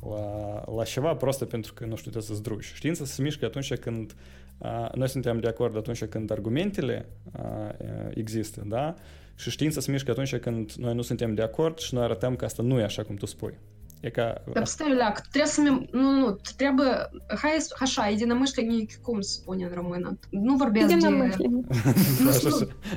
la, 0.00 0.62
la 0.76 0.84
ceva 0.84 1.14
просто 1.14 1.44
pentru 1.44 1.72
că, 1.74 1.84
nu 1.84 1.96
știu, 1.96 2.10
trebuie 2.10 2.30
să 2.30 2.34
zdruși. 2.34 2.74
Știința 2.74 3.04
se 3.04 3.22
mișcă 3.22 3.44
atunci 3.44 3.74
când 3.74 4.14
a, 4.58 4.90
noi 4.94 5.08
suntem 5.08 5.40
de 5.40 5.48
acord 5.48 5.76
atunci 5.76 6.04
când 6.04 6.30
argumentele 6.30 7.08
a, 7.32 7.74
există, 8.14 8.62
da? 8.66 8.94
Și 9.34 9.50
știința 9.50 9.80
se 9.80 9.90
mișcă 9.90 10.10
atunci 10.10 10.36
când 10.36 10.72
noi 10.72 10.94
nu 10.94 11.02
suntem 11.02 11.34
de 11.34 11.42
acord 11.42 11.78
și 11.78 11.94
noi 11.94 12.04
arătăm 12.04 12.36
că 12.36 12.44
asta 12.44 12.62
nu 12.62 12.78
e 12.78 12.82
așa 12.82 13.02
cum 13.02 13.16
tu 13.16 13.26
spui. 13.26 13.58
E 14.00 14.10
ca... 14.10 14.42
Dar 14.52 14.64
stai, 14.64 14.94
Leac, 14.94 15.20
trebuie 15.20 15.50
să... 15.50 15.60
Mi... 15.60 15.88
Nu, 15.92 16.10
nu, 16.10 16.38
trebuie... 16.56 17.10
Hai, 17.40 17.56
așa, 17.80 18.08
единомышленник, 18.08 18.94
cum 19.02 19.20
spune 19.20 19.64
în 19.64 19.70
română? 19.74 20.18
Nu 20.30 20.56
vorbesc 20.56 20.86
de... 20.86 20.92
Единомышленник. 20.92 21.66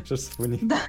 Așa 0.01 0.15
spune. 0.15 0.59
Da. 0.67 0.85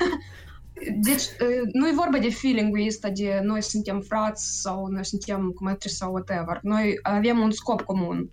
deci, 0.96 1.24
nu 1.72 1.88
e 1.88 1.94
vorba 1.94 2.18
de 2.18 2.30
feeling-ul 2.30 2.88
ăsta 2.88 3.10
de 3.10 3.40
noi 3.44 3.62
suntem 3.62 4.02
frați 4.02 4.62
sau 4.62 4.88
noi 4.88 5.06
suntem 5.06 5.50
cum 5.50 5.76
sau 5.80 6.12
whatever. 6.12 6.60
Noi 6.62 7.00
avem 7.02 7.40
un 7.40 7.52
scop 7.52 7.82
comun. 7.82 8.30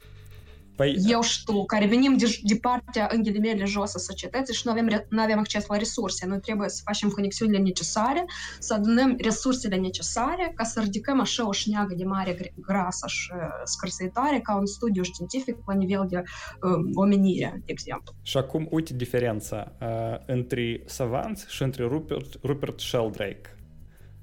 Păi... 0.77 0.97
Eu 1.07 1.21
și 1.21 1.45
tu, 1.45 1.65
care 1.65 1.87
venim 1.87 2.17
de, 2.17 2.39
de 2.43 2.57
partea, 2.57 3.09
în 3.13 3.23
ghilimele, 3.23 3.65
jos 3.65 3.95
a 3.95 3.99
societății 3.99 4.55
și 4.55 4.63
nu 4.65 4.71
avem, 4.71 5.05
nu 5.09 5.23
avem 5.23 5.39
acces 5.39 5.67
la 5.67 5.77
resurse. 5.77 6.27
Noi 6.27 6.41
trebuie 6.41 6.69
să 6.69 6.81
facem 6.85 7.09
conexiunile 7.09 7.59
necesare, 7.59 8.25
să 8.59 8.75
adunăm 8.75 9.17
resursele 9.19 9.77
necesare 9.77 10.53
ca 10.55 10.65
să 10.65 10.81
ridicăm 10.81 11.21
așa 11.21 11.49
o 11.49 11.53
șneagă 11.53 11.95
de 11.95 12.05
mare 12.05 12.53
grasă 12.61 13.07
și 13.07 13.31
scârțăitoare 13.65 14.41
ca 14.41 14.57
un 14.57 14.67
studiu 14.67 15.03
științific 15.03 15.57
la 15.67 15.75
nivel 15.75 16.07
de 16.09 16.23
um, 16.63 16.91
omenire, 16.95 17.63
de 17.65 17.73
exemplu. 17.73 18.15
Și 18.23 18.37
acum, 18.37 18.67
uite 18.71 18.95
diferența 18.95 19.73
uh, 19.81 19.89
între 20.27 20.83
savant 20.87 21.47
și 21.49 21.63
între 21.63 21.85
Rupert, 21.85 22.39
Rupert 22.43 22.81
Sheldrake. 22.81 23.57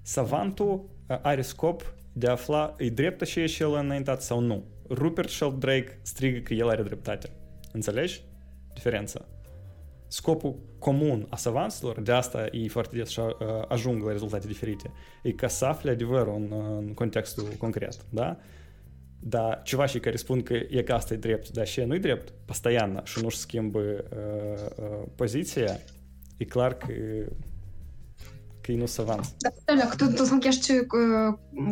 Savantul 0.02 0.89
uh, 1.08 1.18
are 1.22 1.41
scop 1.41 1.93
de 2.14 2.28
a 2.28 2.32
afla 2.32 2.76
e 2.78 2.89
drept 2.89 3.22
așa 3.22 3.45
și 3.45 3.62
el 3.62 3.74
înaintat 3.74 4.22
sau 4.22 4.39
nu. 4.39 4.64
Rupert 4.88 5.28
Sheldrake 5.28 5.99
strigă 6.03 6.38
că 6.38 6.55
el 6.55 6.68
are 6.68 6.82
dreptate. 6.82 7.30
Înțelegi? 7.72 8.22
Diferența. 8.74 9.28
Scopul 10.09 10.59
comun 10.78 11.26
a 11.28 11.36
savanților, 11.36 12.01
de 12.01 12.12
asta 12.12 12.47
ei 12.53 12.68
foarte 12.68 12.97
des 12.97 13.16
uh, 13.16 13.26
ajung 13.68 14.03
la 14.03 14.11
rezultate 14.11 14.47
diferite, 14.47 14.90
e 15.22 15.32
ca 15.32 15.49
să 15.49 15.64
afle 15.64 15.90
adevărul 15.90 16.34
în, 16.34 16.53
în 16.76 16.95
contextul 16.95 17.49
concret, 17.59 17.97
da? 18.11 18.36
Dar 19.20 19.62
ceva 19.62 19.86
și 19.86 19.99
care 19.99 20.16
spun 20.16 20.42
că 20.42 20.55
e 20.55 20.82
că 20.82 20.92
asta 20.92 21.14
e 21.14 21.16
drept, 21.16 21.51
dar 21.51 21.66
și 21.66 21.80
nu 21.80 21.95
e 21.95 21.99
drept, 21.99 22.32
постоянно, 22.45 23.01
și 23.05 23.22
nu-și 23.22 23.36
schimbă 23.36 23.80
uh, 23.80 24.66
uh, 24.76 25.07
poziția, 25.14 25.78
e 26.36 26.45
clar 26.45 26.74
că 26.76 26.86
că 26.86 26.92
nu 28.76 28.86
să 28.86 29.01
avans. 29.01 29.36
Da, 29.38 29.76
tu, 29.97 30.05
tu 30.05 30.38
ești 30.41 30.74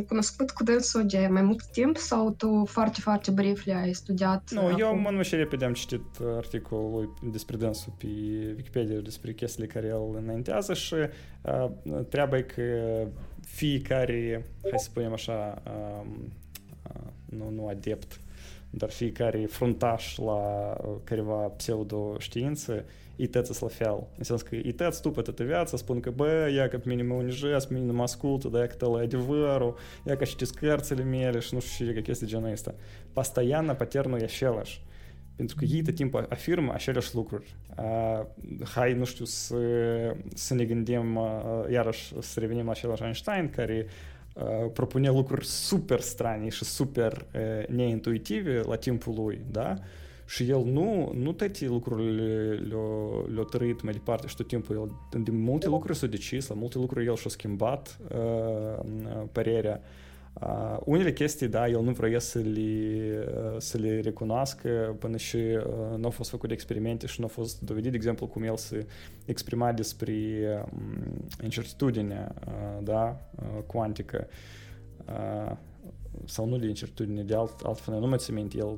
cunoscut 0.08 0.52
cu 0.52 0.64
dânsul 0.64 1.06
de 1.06 1.28
mai 1.32 1.42
mult 1.42 1.64
timp 1.64 1.98
sau 1.98 2.32
tu 2.32 2.66
foarte, 2.70 3.00
foarte 3.02 3.32
brief 3.32 3.66
le-ai 3.66 3.94
studiat? 3.94 4.52
Nu, 4.52 4.76
eu 4.78 4.96
mă 4.96 5.22
și 5.22 5.36
repede 5.36 5.66
am 5.66 5.74
citit 5.74 6.06
articolul 6.36 7.14
despre 7.32 7.58
dânsul 7.58 7.94
pe 7.98 8.08
Wikipedia 8.56 9.00
despre 9.00 9.34
chestiile 9.34 9.68
care 9.68 9.88
el 9.88 10.22
înaintează 10.24 10.74
și 10.74 10.94
uh, 10.94 11.70
treaba 12.10 12.38
e 12.38 12.42
că 12.42 12.64
fiecare, 13.42 14.46
hai 14.62 14.80
să 14.80 14.90
spunem 14.90 15.14
așa, 15.14 15.62
uh, 15.66 16.06
uh, 16.90 17.12
nu, 17.26 17.50
nu 17.50 17.68
adept, 17.68 18.20
dar 18.71 18.91
fiecare 18.91 19.47
fruntaș 19.47 20.17
la 20.17 20.73
careva 21.05 21.35
pseudo-știință 21.35 22.85
и 23.17 23.27
тец 23.27 23.61
la 23.61 23.69
fel. 23.69 24.07
Înseamnă 24.19 24.45
că 24.49 24.55
и 24.55 24.73
tăți 24.73 25.03
tu 25.03 25.11
pe 25.11 25.21
toată 25.21 25.43
viața 25.45 25.77
spun 25.77 26.01
că, 26.01 26.11
bă, 26.11 26.51
ia 26.55 26.69
că 26.69 26.79
pe 26.79 26.89
mine 26.89 27.03
mă 27.03 27.15
unijez, 27.15 27.65
pe 27.65 27.75
mine 27.75 27.93
mă 27.93 28.03
ascultă, 28.03 28.49
da, 28.49 28.67
că 28.67 28.87
la 28.87 28.99
adevărul, 28.99 29.77
ia 30.07 30.17
că 30.17 30.25
citesc 30.25 30.55
cărțile 30.55 31.03
mele 31.03 31.39
și 31.39 31.55
nu 31.55 31.61
știu 31.61 31.87
ce, 31.87 31.93
că 31.93 32.01
chestii 32.01 32.27
genul 32.27 32.51
ăsta. 32.51 32.75
Постоянно 33.13 33.75
патернul 33.75 34.21
e 34.21 34.25
același. 34.25 34.83
Pentru 35.37 35.57
că 35.57 35.65
ei 35.65 35.83
tot 35.83 35.95
timpul 35.95 36.27
afirmă 36.29 36.73
aceleași 36.73 37.15
lucruri. 37.15 37.57
Uh, 37.79 38.27
hai, 38.65 38.93
nu 38.93 39.05
știu, 39.05 39.25
să, 39.25 39.57
să 40.35 40.55
ne 40.55 40.65
gândim, 40.65 41.17
uh, 41.17 41.25
iarăși, 41.71 42.15
să 42.19 42.41
revenim 42.41 42.65
la 42.65 42.71
același 42.71 43.03
Einstein, 43.03 43.51
care 43.51 43.87
uh, 43.87 43.93
propune 44.74 45.10
lucruri 45.10 45.46
super 45.46 46.00
strane 46.00 46.50
și 46.50 46.64
super 46.64 47.26
uh, 47.34 47.68
neintuitive 47.68 48.62
la 48.68 48.76
timpul 48.76 49.14
lui, 49.14 49.42
da? 49.52 49.74
Uh, 49.78 49.84
și 50.28 50.50
el 50.50 50.64
nu, 50.64 51.12
nu 51.16 51.32
toate 51.32 51.66
lucrurile 51.66 52.54
le-a, 52.54 53.36
le 53.36 53.44
trăit 53.50 53.82
mai 53.82 53.94
departe 53.94 54.28
și 54.28 54.36
tot 54.36 54.48
timpul 54.48 54.76
el 54.76 55.22
de 55.24 55.32
multe 55.32 55.68
lucruri 55.68 55.98
s-a 55.98 56.08
decis, 56.08 56.48
la 56.48 56.56
multe 56.56 56.78
lucruri 56.78 57.06
el 57.06 57.16
și-a 57.16 57.30
schimbat 57.30 58.00
uh, 58.16 59.24
părerea. 59.32 59.82
Uh, 59.84 60.07
unele 60.84 61.14
chestii, 61.14 61.48
da, 61.48 61.68
el 61.68 61.82
nu 61.82 61.92
vrea 61.92 62.20
să 62.20 62.40
le, 62.40 63.28
uh, 63.28 63.56
să 63.58 63.78
le 63.78 64.00
recunoască 64.00 64.96
până 65.00 65.18
și 65.18 65.36
uh, 65.36 65.98
nu 65.98 66.04
au 66.04 66.10
fost 66.10 66.30
făcute 66.30 66.54
experimente 66.54 67.08
și 67.08 67.20
nu 67.20 67.26
au 67.26 67.32
fost 67.44 67.62
dovedit, 67.62 67.92
de 67.92 67.98
exemplu, 67.98 68.28
cum 68.28 68.44
el 68.44 68.58
se 68.58 68.86
exprima 69.26 69.72
despre 69.72 70.14
uh, 70.14 70.80
incertitudinea, 71.44 72.36
uh, 72.48 72.84
da, 72.84 73.20
uh, 73.36 73.64
cuantică. 73.66 74.28
Uh, 75.06 75.56
sau 76.26 76.46
nu 76.48 76.58
de 76.58 76.68
incertitudine, 76.68 77.24
de 77.24 77.36
alt, 77.36 77.60
altfel, 77.64 78.00
nu 78.00 78.08
mai 78.08 78.18
țin 78.18 78.34
minte, 78.34 78.58
el, 78.58 78.78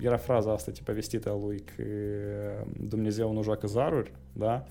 era 0.00 0.16
fraza 0.16 0.52
asta 0.52 0.70
tipa 0.70 0.92
vestită 0.92 1.30
a 1.30 1.38
lui 1.44 1.62
că 1.76 1.82
Dumnezeu 2.88 3.32
nu 3.32 3.42
joacă 3.42 3.66
zaruri, 3.66 4.12
da? 4.32 4.66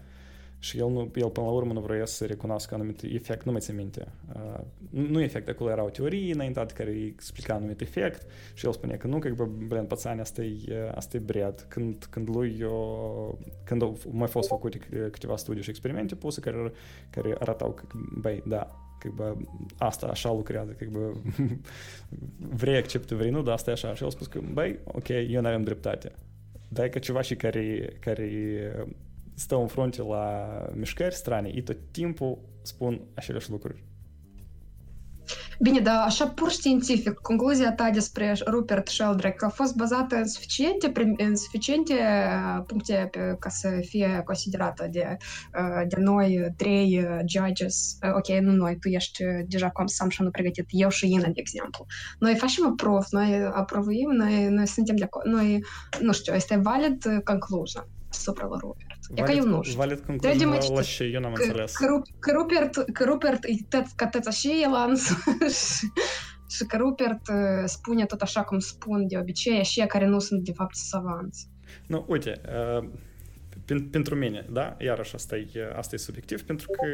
Și 0.65 0.79
el, 0.79 0.89
nu, 0.89 1.11
el 1.15 1.29
până 1.29 1.47
la 1.47 1.53
urmă 1.53 1.73
nu 1.73 1.81
vrea 1.81 2.07
să 2.07 2.27
recunoască 2.27 2.75
anumit 2.75 3.03
efect, 3.03 3.45
nu 3.45 3.53
mai 3.53 3.61
țin 3.61 3.75
minte. 3.75 4.07
Uh, 4.35 4.61
nu 4.91 5.21
efect, 5.21 5.49
acolo 5.49 5.71
era 5.71 5.85
o 5.85 5.89
teorie 5.89 6.33
înaintat 6.33 6.73
care 6.73 6.91
explica 6.91 7.55
anumit 7.55 7.81
efect 7.81 8.27
și 8.55 8.67
el 8.67 8.73
spunea 8.73 8.97
că 8.97 9.07
nu, 9.07 9.19
că, 9.19 9.29
blin, 9.67 9.85
pățani, 9.85 10.21
asta 10.21 10.43
e, 10.43 10.91
asta 10.95 11.17
e 11.17 11.21
bred. 11.21 11.67
Când, 11.69 12.07
când 12.11 12.29
lui, 12.29 12.57
eu, 12.61 13.39
când 13.65 13.83
au 13.83 13.99
mai 14.11 14.29
fost 14.29 14.49
făcute 14.49 14.79
câteva 15.11 15.37
studii 15.37 15.63
și 15.63 15.71
experimente 15.71 16.15
puse 16.15 16.41
care, 16.41 16.73
care 17.11 17.37
arătau 17.39 17.73
că, 17.73 17.85
băi, 18.21 18.43
da, 18.47 18.71
как 18.99 19.15
бы, 19.15 19.37
asta 19.79 20.07
așa 20.07 20.33
lucrează, 20.33 20.73
как 20.73 20.89
бы, 20.89 21.17
vrei 22.57 22.77
accepte, 22.77 23.15
vrei 23.15 23.31
nu, 23.31 23.43
dar 23.43 23.55
asta 23.55 23.71
e 23.71 23.73
așa. 23.73 23.95
Și 23.95 24.03
el 24.03 24.11
spus 24.11 24.27
că, 24.27 24.41
băi, 24.53 24.79
ok, 24.85 25.09
eu 25.09 25.41
n-avem 25.41 25.63
dreptate. 25.63 26.13
Dar 26.69 26.85
e 26.85 26.89
că 26.89 26.99
ceva 26.99 27.21
și 27.21 27.37
care, 27.37 27.97
care 28.01 28.27
stă 29.36 29.56
în 29.56 29.68
frunte 29.68 30.02
la 30.02 30.48
mișcări 30.74 31.16
strane, 31.16 31.52
ei 31.54 31.64
tot 31.64 31.78
timpul 31.92 32.40
spun 32.62 33.02
aceleași 33.16 33.50
lucruri. 33.50 33.84
Bine, 35.60 35.80
dar 35.80 36.04
așa 36.06 36.28
pur 36.28 36.52
științific, 36.52 37.14
concluzia 37.14 37.74
ta 37.74 37.90
despre 37.90 38.36
Rupert 38.48 38.88
Sheldrake 38.88 39.46
a 39.46 39.50
fost 39.50 39.76
bazată 39.76 40.16
în 40.16 40.28
suficiente, 40.28 40.92
în 41.18 41.36
suficiente 41.36 41.94
puncte 42.68 43.08
pe, 43.12 43.36
ca 43.40 43.50
să 43.50 43.70
fie 43.82 44.22
considerată 44.26 44.88
de, 44.92 45.18
de 45.88 45.96
noi 45.98 46.54
trei 46.58 47.08
judges. 47.26 47.98
Ok, 48.16 48.28
nu 48.28 48.52
noi, 48.52 48.78
tu 48.80 48.88
ești 48.88 49.24
deja 49.48 49.70
cu 49.70 49.82
assumption 49.82 50.32
pregătit, 50.32 50.66
eu 50.68 50.90
și 50.90 51.12
Ina, 51.12 51.28
de 51.28 51.40
exemplu. 51.40 51.86
Noi 52.20 52.36
facem 52.36 52.68
aprof, 52.68 53.08
noi 53.10 53.50
aprobăm, 53.54 54.12
noi, 54.18 54.48
noi 54.48 54.68
suntem 54.68 54.96
de 54.96 55.04
acord, 55.04 55.26
noi, 55.26 55.64
nu 56.02 56.12
știu, 56.12 56.34
este 56.34 56.56
valid 56.56 57.04
concluzia 57.24 57.88
asupra 58.10 58.46
lui 58.46 58.58
Rupert. 58.60 58.95
Яка 59.18 59.34
юноша. 59.34 59.78
Валітком 59.78 60.20
кожного 60.20 60.84
ще 60.84 61.08
юна 61.08 61.30
манцелес. 61.30 61.78
Керуперт, 62.20 62.76
керуперт, 62.96 63.46
і 63.50 63.58
тет, 63.70 63.86
катета 63.96 64.30
а 64.30 64.34
ще 64.34 64.58
є 64.58 64.68
ланс. 64.68 65.14
Шикаруперт, 66.50 67.22
спуня 67.68 68.06
тота 68.06 68.26
шаком 68.26 68.62
спун, 68.62 69.08
де 69.08 69.20
обічея, 69.20 69.64
ще 69.64 69.88
карінусен, 69.88 70.44
де 70.44 70.54
факт 70.54 70.76
саванс. 70.76 71.48
Ну, 71.90 72.06
uite, 72.08 72.38
pentru 73.92 74.16
mine, 74.16 74.46
da? 74.50 74.76
Iarăși 74.80 75.16
asta 75.16 75.36
e, 75.38 75.74
asta 75.76 75.96
e 75.96 75.98
subiectiv, 75.98 76.44
pentru 76.44 76.68
că 76.68 76.88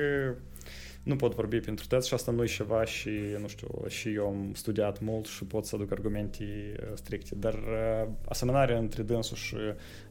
nu 1.03 1.15
pot 1.15 1.35
vorbi 1.35 1.59
pentru 1.59 1.87
toți 1.87 2.07
și 2.07 2.13
asta 2.13 2.31
nu 2.31 2.43
e 2.43 2.45
ceva 2.45 2.85
și, 2.85 3.09
nu 3.39 3.47
știu, 3.47 3.67
și 3.87 4.13
eu 4.13 4.27
am 4.27 4.53
studiat 4.53 4.99
mult 4.99 5.25
și 5.25 5.43
pot 5.43 5.65
să 5.65 5.75
aduc 5.75 5.91
argumente 5.91 6.75
stricte, 6.93 7.35
dar 7.35 7.53
uh, 7.53 8.07
asemănarea 8.27 8.77
între 8.77 9.03
dânsul 9.03 9.37
și 9.37 9.55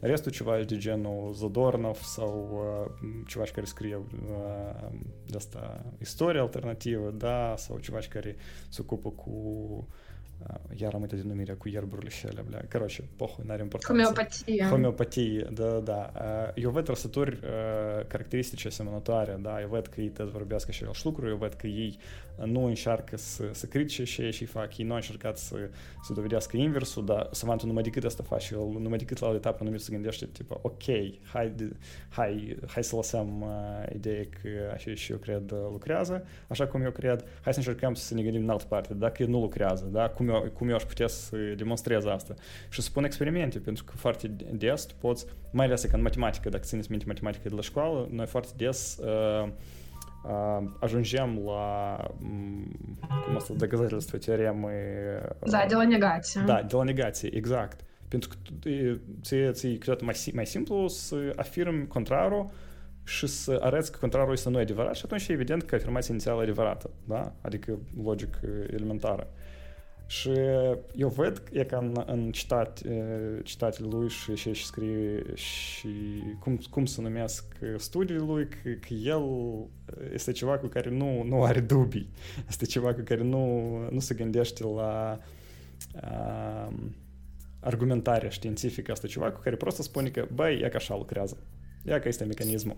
restul 0.00 0.32
ceva 0.32 0.58
de 0.58 0.76
genul 0.76 1.32
Zadornov 1.32 1.96
sau 1.96 2.50
uh, 2.52 3.10
ceva 3.26 3.44
care 3.54 3.66
scrie 3.66 3.96
uh, 3.96 4.88
de 5.26 5.36
asta 5.36 5.84
istorie 6.00 6.40
alternativă, 6.40 7.10
da, 7.10 7.54
sau 7.56 7.78
ceva 7.78 7.98
care 8.08 8.36
se 8.68 8.80
ocupă 8.80 9.10
cu 9.10 9.32
iar 9.74 10.09
Э, 10.40 10.56
Ярамыт 10.72 11.12
один 11.12 11.36
мире 11.36 11.56
куер 11.56 11.86
бурлищеля, 11.86 12.42
бля. 12.42 12.62
Короче, 12.70 13.04
похуй 13.18 13.44
на 13.44 13.56
ремпорт. 13.56 13.84
Хомеопатия. 13.84 14.68
Хомеопатия, 14.68 15.46
да, 15.50 15.80
да. 15.80 16.10
Э, 16.56 16.60
Йовет 16.60 16.90
расатур 16.90 17.34
э, 17.42 18.04
характеристича 18.10 18.70
самонотаря, 18.70 19.38
да, 19.38 19.60
Йовет 19.60 19.88
каи 19.88 20.08
тез 20.08 20.30
варбяска 20.30 20.72
шерел 20.72 20.94
штукру, 20.94 21.28
Йовет 21.28 21.56
каи 21.56 21.98
lucruri, 22.44 22.48
eu 22.48 22.48
văd 22.48 22.48
că 22.48 22.48
ei 22.48 22.52
nu 22.52 22.64
încearcă 22.64 23.16
să, 23.16 23.44
să 23.52 23.66
critique 23.66 24.04
și 24.04 24.22
ei 24.22 24.32
și 24.32 24.44
fac, 24.44 24.78
ei 24.78 24.84
nu 24.84 24.90
au 24.90 24.96
încercat 24.96 25.38
să, 25.38 25.56
să 26.02 26.12
dovedească 26.12 26.56
inversul, 26.56 27.04
dar 27.04 27.28
savantul 27.30 27.66
numai 27.66 27.82
decât 27.82 28.04
asta 28.04 28.22
face, 28.22 28.54
el 28.54 28.80
numai 28.80 28.98
decât 28.98 29.18
la 29.18 29.28
o 29.28 29.34
etapă 29.34 29.58
anumită 29.60 29.82
se 29.82 29.92
gândește, 29.92 30.26
tipo, 30.26 30.58
ok, 30.62 30.82
hai, 31.22 31.54
hai, 32.08 32.56
hai 32.66 32.84
să 32.84 32.96
lăsăm 32.96 33.40
uh, 33.40 33.94
ideea 33.94 34.24
că 34.42 34.48
așa 34.72 34.94
și 34.94 35.12
eu 35.12 35.18
cred 35.18 35.54
lucrează, 35.70 36.24
așa 36.48 36.66
cum 36.66 36.82
eu 36.82 36.90
cred, 36.90 37.24
hai 37.42 37.52
să 37.52 37.58
încercăm 37.58 37.94
să 37.94 38.14
ne 38.14 38.22
gândim 38.22 38.42
în 38.42 38.50
altă 38.50 38.64
parte, 38.68 38.94
dacă 38.94 39.24
nu 39.24 39.40
lucrează, 39.40 39.88
da, 39.92 40.08
cum 40.08 40.28
eu, 40.28 40.50
cum 40.52 40.68
eu 40.68 40.74
aș 40.74 40.82
putea 40.82 41.06
să 41.06 41.36
demonstrez 41.36 42.04
asta. 42.04 42.34
Și 42.68 42.82
să 42.82 42.90
pun 42.92 43.04
experimente, 43.04 43.58
pentru 43.58 43.84
că 43.84 43.92
foarte 43.96 44.28
des 44.52 44.84
tu 44.84 44.94
poți, 44.98 45.26
mai 45.50 45.66
ales 45.66 45.82
că 45.84 45.96
în 45.96 46.02
matematică, 46.02 46.48
dacă 46.48 46.64
țineți 46.64 46.90
minte 46.90 47.04
matematica 47.08 47.48
de 47.48 47.54
la 47.54 47.60
școală, 47.60 48.08
noi 48.10 48.26
foarte 48.26 48.48
des 48.56 48.98
uh, 49.02 49.48
ajungem 50.79 51.39
la 51.45 51.97
cum 53.25 53.35
asta, 53.35 53.53
доказательство 53.53 54.17
теоремы... 54.17 55.21
Da, 55.45 55.65
de 55.67 55.75
la 55.75 55.83
negație. 55.83 56.41
Da, 56.45 56.61
de 56.61 56.75
la 56.75 56.83
negație, 56.83 57.35
exact. 57.35 57.79
Pentru 58.07 58.29
că 58.29 58.35
ție, 59.21 59.51
ție 59.51 59.77
câteodată 59.77 60.05
mai, 60.05 60.31
mai 60.33 60.45
simplu 60.45 60.87
să 60.87 61.33
afirmi 61.35 61.87
contrarul 61.87 62.49
și 63.03 63.27
să 63.27 63.59
arăți 63.61 63.91
că 63.91 63.97
contrarul 63.97 64.33
este 64.33 64.49
nu 64.49 64.57
adevărat 64.57 64.95
și 64.95 65.01
atunci 65.05 65.27
e 65.27 65.31
evident 65.31 65.63
că 65.63 65.75
afirmația 65.75 66.13
inițială 66.13 66.39
e 66.39 66.43
adevărată, 66.43 66.89
da? 67.03 67.33
Adică 67.41 67.79
logic 68.03 68.39
elementară. 68.71 69.27
Și 70.10 70.30
eu 70.94 71.08
văd 71.08 71.42
e 71.52 71.64
ca 71.64 71.78
în, 71.78 72.02
în 72.06 72.32
citat, 72.32 72.80
citatul 73.42 73.88
lui 73.88 74.08
și 74.08 74.34
ce 74.34 74.52
și 74.52 74.64
scrie 74.64 75.22
și 75.34 75.88
cum, 76.40 76.60
cum 76.70 76.84
se 76.86 77.00
numesc 77.00 77.44
studiile 77.76 78.20
lui, 78.20 78.48
că, 78.48 78.70
că 78.80 78.94
el 78.94 79.22
este 80.12 80.32
ceva 80.32 80.58
cu 80.58 80.66
care 80.66 80.90
nu, 80.90 81.22
nu 81.22 81.42
are 81.44 81.60
dubii. 81.60 82.10
Este 82.48 82.64
ceva 82.64 82.94
cu 82.94 83.00
care 83.00 83.22
nu, 83.22 83.68
nu 83.90 83.98
se 83.98 84.14
gândește 84.14 84.64
la 84.64 85.18
a, 86.00 86.72
argumentarea 87.60 88.28
științifică. 88.28 88.92
Asta 88.92 89.06
ceva 89.06 89.30
cu 89.30 89.40
care 89.40 89.56
просто 89.56 89.82
spune 89.82 90.08
că, 90.08 90.28
băi, 90.34 90.60
e 90.60 90.68
ca 90.68 90.76
așa 90.76 90.96
lucrează. 90.96 91.36
E 91.84 91.98
ca 91.98 92.08
este 92.08 92.24
mecanismul. 92.24 92.76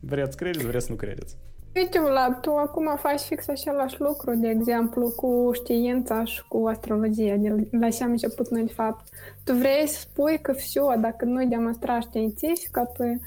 Vreți 0.00 0.36
credeți, 0.36 0.66
vreți 0.66 0.90
nu 0.90 0.96
credeți. 0.96 1.36
Uite, 1.75 1.99
Vlad, 1.99 2.39
tu 2.41 2.51
acum 2.55 2.95
faci 2.97 3.19
fix 3.19 3.47
același 3.47 3.95
lucru, 3.99 4.35
de 4.35 4.47
exemplu, 4.47 5.09
cu 5.15 5.49
știința 5.53 6.23
și 6.23 6.47
cu 6.47 6.67
astrologia, 6.67 7.35
de 7.35 7.67
la 7.71 7.89
ce 7.89 8.03
am 8.03 8.09
început 8.09 8.49
noi, 8.49 8.63
de 8.63 8.73
fapt. 8.73 9.09
Tu 9.43 9.53
vrei 9.53 9.87
să 9.87 9.99
spui 9.99 10.39
că 10.41 10.51
все, 10.51 10.81
dacă 10.99 11.25
nu-i 11.25 11.47
demonstra 11.47 11.99
științific, 11.99 12.77
apoi 12.77 13.21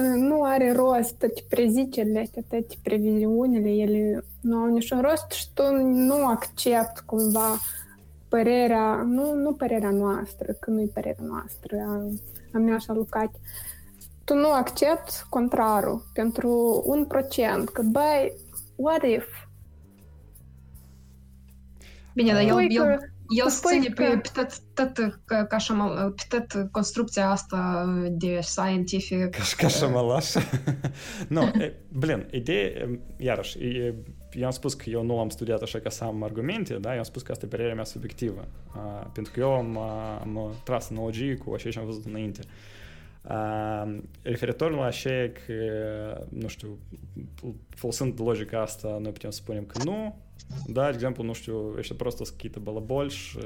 nu 0.00 0.42
are 0.42 0.72
rost 0.72 1.14
toate 1.18 1.44
prezicerile 1.48 2.20
astea, 2.20 2.42
toate 2.48 2.74
previziunile, 2.82 3.68
ele 3.68 4.24
nu 4.40 4.56
au 4.56 4.66
niciun 4.66 5.00
rost 5.00 5.30
și 5.30 5.46
tu 5.54 5.62
nu 5.82 6.26
accept 6.26 7.00
cumva 7.00 7.56
părerea, 8.28 9.02
nu, 9.02 9.34
nu 9.34 9.52
părerea 9.52 9.90
noastră, 9.90 10.52
că 10.52 10.70
nu-i 10.70 10.90
părerea 10.94 11.24
noastră, 11.24 11.76
a, 11.88 12.06
a 12.52 12.58
mea 12.58 12.78
și 12.78 12.86
a 12.90 12.92
Lucati, 12.92 13.38
tu 14.31 14.37
nu 14.37 14.51
accepti 14.51 15.13
contrarul 15.29 16.09
pentru 16.13 16.81
un 16.85 17.05
procent, 17.05 17.69
că 17.69 17.81
băi, 17.81 18.33
what 18.75 19.03
if? 19.03 19.25
Bine, 22.13 22.33
dar 22.33 22.41
el, 22.41 22.57
el, 22.69 23.13
el 23.27 23.49
ține 23.49 23.93
pe, 23.95 24.03
pe 24.21 24.29
tot, 24.33 24.59
tot, 24.73 25.19
ca, 25.25 25.45
ca 25.45 25.55
așa, 25.55 25.73
pe 26.15 26.37
tot 26.37 26.71
construcția 26.71 27.29
asta 27.29 27.85
de 28.11 28.39
scientific. 28.41 29.29
Ca, 29.29 29.43
ca 29.57 29.65
așa 29.65 29.87
malaș. 29.87 30.33
nu, 31.27 31.41
e, 31.41 31.73
blin, 31.89 32.27
ideea, 32.31 32.89
iarăși, 33.17 33.57
e, 33.57 33.95
eu 34.31 34.45
am 34.45 34.51
spus 34.51 34.73
că 34.73 34.89
eu 34.89 35.03
nu 35.03 35.19
am 35.19 35.29
studiat 35.29 35.61
așa 35.61 35.79
ca 35.79 35.89
să 35.89 36.03
am 36.03 36.23
argumente, 36.23 36.73
da? 36.73 36.91
Eu 36.91 36.97
am 36.97 37.03
spus 37.03 37.21
că 37.21 37.31
asta 37.31 37.45
e 37.45 37.49
părerea 37.49 37.75
mea 37.75 37.83
subiectivă. 37.83 38.47
Uh, 38.75 39.05
pentru 39.13 39.33
că 39.33 39.39
eu 39.39 39.53
am, 39.53 39.77
am 40.21 40.53
tras 40.63 40.89
analogii 40.89 41.37
cu 41.37 41.53
așa 41.53 41.69
ce 41.69 41.79
am 41.79 41.85
văzut 41.85 42.05
înainte. 42.05 42.39
Uh, 42.43 42.49
referitor 44.22 44.70
la 44.70 44.84
așa 44.84 45.30
că, 45.46 46.26
nu 46.28 46.48
știu, 46.48 46.78
folosind 47.68 48.20
logica 48.20 48.60
asta, 48.60 48.98
noi 49.00 49.12
putem 49.12 49.30
să 49.30 49.38
spunem 49.38 49.64
că 49.64 49.84
nu, 49.84 50.16
da, 50.66 50.88
de 50.88 50.94
exemplu, 50.94 51.24
nu 51.24 51.32
știu, 51.32 51.74
ăștia 51.76 51.96
просто 51.98 52.24
какие-то 52.24 52.60
балаболь 52.60 53.08
și, 53.08 53.38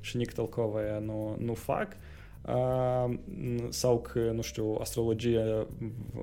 și 0.00 0.16
nic 0.16 0.32
толковое 0.32 0.98
nu, 0.98 1.36
nu 1.38 1.54
fac, 1.54 1.96
sau 3.68 4.00
că, 4.00 4.30
nu 4.30 4.42
știu, 4.42 4.76
astrologia 4.80 5.66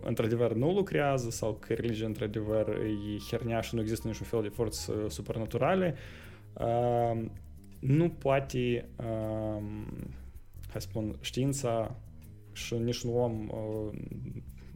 într-adevăr 0.02 0.54
nu 0.54 0.74
lucrează, 0.74 1.30
sau 1.30 1.54
că 1.54 1.74
religia 1.74 2.06
într-adevăr 2.06 2.68
e 2.70 3.18
hernea 3.30 3.62
și 3.62 3.76
nu 3.76 3.82
există 3.82 4.08
niciun 4.08 4.26
fel 4.26 4.42
de 4.42 4.48
forțe 4.48 4.94
supernaturale, 5.08 5.96
nu 7.80 8.10
poate, 8.10 8.90
hai 10.70 10.82
să 10.82 10.88
spun, 10.90 11.16
știința 11.22 11.96
și 12.52 12.74
nici 12.74 13.04
nu 13.04 13.24
om 13.24 13.50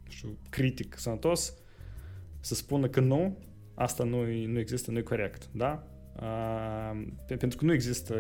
știu, 0.10 0.38
critic 0.50 0.96
sănătos 0.98 1.54
să 2.40 2.56
spună 2.56 2.88
că 2.88 3.00
nu, 3.00 3.38
asta 3.74 4.04
nu, 4.04 4.26
nu 4.46 4.60
există, 4.60 4.92
nu 4.92 4.98
e 4.98 5.02
corect, 5.02 5.50
da? 5.52 5.86
pentru 7.28 7.58
că 7.58 7.66
nu 7.66 7.74
există 7.74 8.16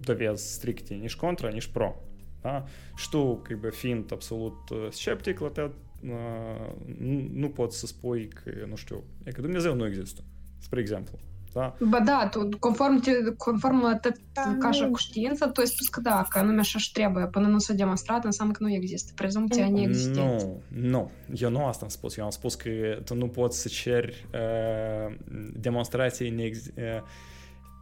dovezi 0.00 0.52
stricte 0.52 0.94
nici 0.94 1.16
contra, 1.16 1.48
nici 1.48 1.66
pro. 1.66 1.94
Da? 2.40 2.64
Și 2.96 3.08
tu, 3.08 3.36
как 3.36 3.60
бы, 3.60 3.70
fiind 3.70 4.12
absolut 4.12 4.58
sceptic 4.90 5.38
la 5.38 5.48
te, 5.48 5.70
nu, 6.00 7.28
nu 7.32 7.48
poți 7.48 7.78
să 7.78 7.86
spui 7.86 8.28
că, 8.28 8.52
nu 8.68 8.76
știu, 8.76 9.04
e 9.24 9.30
că 9.30 9.40
Dumnezeu 9.40 9.74
nu 9.74 9.86
există, 9.86 10.24
spre 10.58 10.80
exemplu. 10.80 11.18
Da? 11.53 11.75
Ba 11.89 11.99
da, 11.99 12.27
tu, 12.31 12.49
conform, 12.59 13.03
conform 13.37 13.83
atât 13.85 14.15
da, 14.33 14.55
ca 14.59 14.71
și 14.71 14.87
cu 14.87 14.97
știința, 14.97 15.47
tu 15.47 15.59
ai 15.59 15.67
spus 15.67 15.87
că 15.87 15.99
da, 15.99 16.25
că 16.29 16.39
anume 16.39 16.59
așa 16.59 16.79
și 16.79 16.91
trebuie. 16.91 17.27
Până 17.27 17.47
nu 17.47 17.57
s-a 17.57 17.73
demonstrat, 17.73 18.23
înseamnă 18.23 18.53
că 18.53 18.63
nu 18.63 18.71
există. 18.71 19.11
Prezumția 19.15 19.69
neexistență. 19.69 20.45
Nu, 20.45 20.89
nu. 20.89 21.11
Eu 21.33 21.49
nu 21.49 21.65
asta 21.65 21.83
am 21.83 21.89
spus. 21.89 22.17
Eu 22.17 22.23
am 22.23 22.29
spus 22.29 22.55
că 22.55 22.69
tu 23.03 23.15
nu 23.15 23.27
poți 23.27 23.61
să 23.61 23.67
ceri 23.67 24.27
uh, 24.33 25.15
demonstrației 25.53 26.29
neex, 26.29 26.57
uh, 26.65 26.73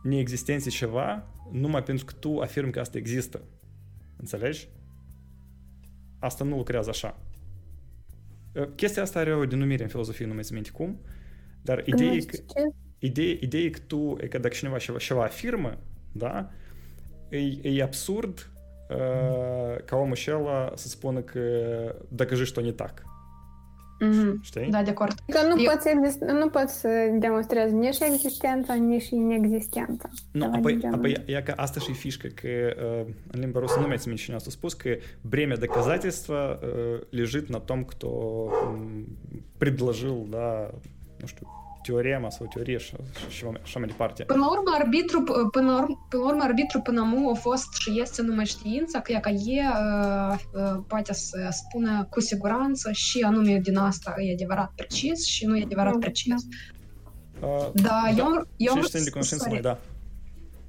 neexistenței 0.03 0.71
ceva 0.71 1.23
numai 1.51 1.83
pentru 1.83 2.05
că 2.05 2.13
tu 2.19 2.39
afirmi 2.39 2.71
că 2.71 2.79
asta 2.79 2.97
există. 2.97 3.41
Înțelegi? 4.17 4.69
Asta 6.19 6.43
nu 6.43 6.55
lucrează 6.55 6.89
așa. 6.89 7.19
Chestia 8.75 9.01
asta 9.01 9.19
are 9.19 9.35
o 9.35 9.45
denumire 9.45 9.83
în 9.83 9.89
filozofie, 9.89 10.25
nu 10.25 10.33
mai 10.33 10.43
minte 10.51 10.69
cum, 10.69 10.99
dar 11.61 11.83
ideea 11.85 12.11
e 12.11 12.19
că... 12.19 12.37
ideea, 12.49 12.73
ідея, 13.01 13.37
ідеї 13.41 13.69
ту, 13.87 14.19
яка 14.23 14.39
дакшньова 14.39 14.79
шова 14.79 15.27
фірми, 15.27 15.73
да? 16.15 16.49
і, 17.31 17.47
і 17.47 17.81
абсурд, 17.81 18.47
э, 18.89 19.89
кого 19.89 20.05
мушела 20.05 20.73
са 20.77 20.89
спонак 20.89 21.35
э, 21.35 21.95
докажи, 22.11 22.45
что 22.45 22.61
не 22.61 22.71
так. 22.71 23.03
Mm-hmm. 24.01 24.71
Да, 24.71 24.83
декор. 24.83 25.09
Это, 25.27 25.41
а 25.41 25.55
ну, 25.55 25.65
пац, 25.65 25.85
экзист... 25.85 26.21
ну, 26.21 26.49
пац 26.49 26.85
э, 26.85 27.19
демонстрация 27.19 27.71
ніж 27.71 28.01
екзистенца, 28.01 28.77
ніж 28.77 29.11
не 29.11 29.37
екзистенца. 29.37 30.09
Ну, 30.33 30.51
аби, 30.55 30.81
аби 30.93 31.15
яка 31.27 31.53
асташі 31.57 31.93
фішка, 31.93 32.29
к 32.29 32.47
Лім 33.35 33.51
Барус 33.51 33.77
німець 33.77 34.07
меншення 34.07 34.39
спуски, 34.39 35.01
бремя 35.23 35.57
доказательства 35.57 36.59
э, 36.61 37.03
лежит 37.11 37.49
на 37.49 37.59
том, 37.59 37.85
кто 37.85 38.51
м, 38.73 39.05
предложил, 39.59 40.25
да, 40.25 40.71
ну, 41.19 41.27
что, 41.27 41.45
teorema 41.81 42.29
sau 42.29 42.47
teorie 42.53 42.77
și, 42.77 42.93
și 43.29 43.45
așa 43.63 43.79
mai 43.79 43.87
departe. 43.87 44.23
Până 44.23 44.39
la 44.39 44.49
urmă, 44.49 44.71
arbitru, 44.79 45.23
până, 45.51 45.71
la 45.71 45.85
până 46.09 46.23
la 46.23 46.29
urmă, 46.29 46.43
arbitru 46.43 46.81
până 46.81 47.01
mu 47.01 47.29
a 47.29 47.33
fost 47.33 47.73
și 47.79 48.01
este 48.01 48.21
numai 48.21 48.45
știința, 48.45 48.99
că 48.99 49.11
ea 49.11 49.19
ca 49.19 49.29
e, 49.29 49.61
poate 50.87 51.13
să 51.13 51.49
spună 51.51 52.07
cu 52.09 52.19
siguranță 52.19 52.91
și 52.91 53.21
anume 53.21 53.59
din 53.59 53.77
asta 53.77 54.13
e 54.17 54.33
adevărat 54.33 54.71
precis 54.75 55.25
și 55.25 55.45
nu 55.45 55.57
e 55.57 55.63
adevărat 55.63 55.97
precis. 55.97 56.45
Da, 57.73 58.13
eu, 58.17 58.47
eu, 58.57 58.75
și 58.75 58.81
știm 58.81 59.03
de 59.03 59.09
conștiință, 59.09 59.59
da. 59.61 59.77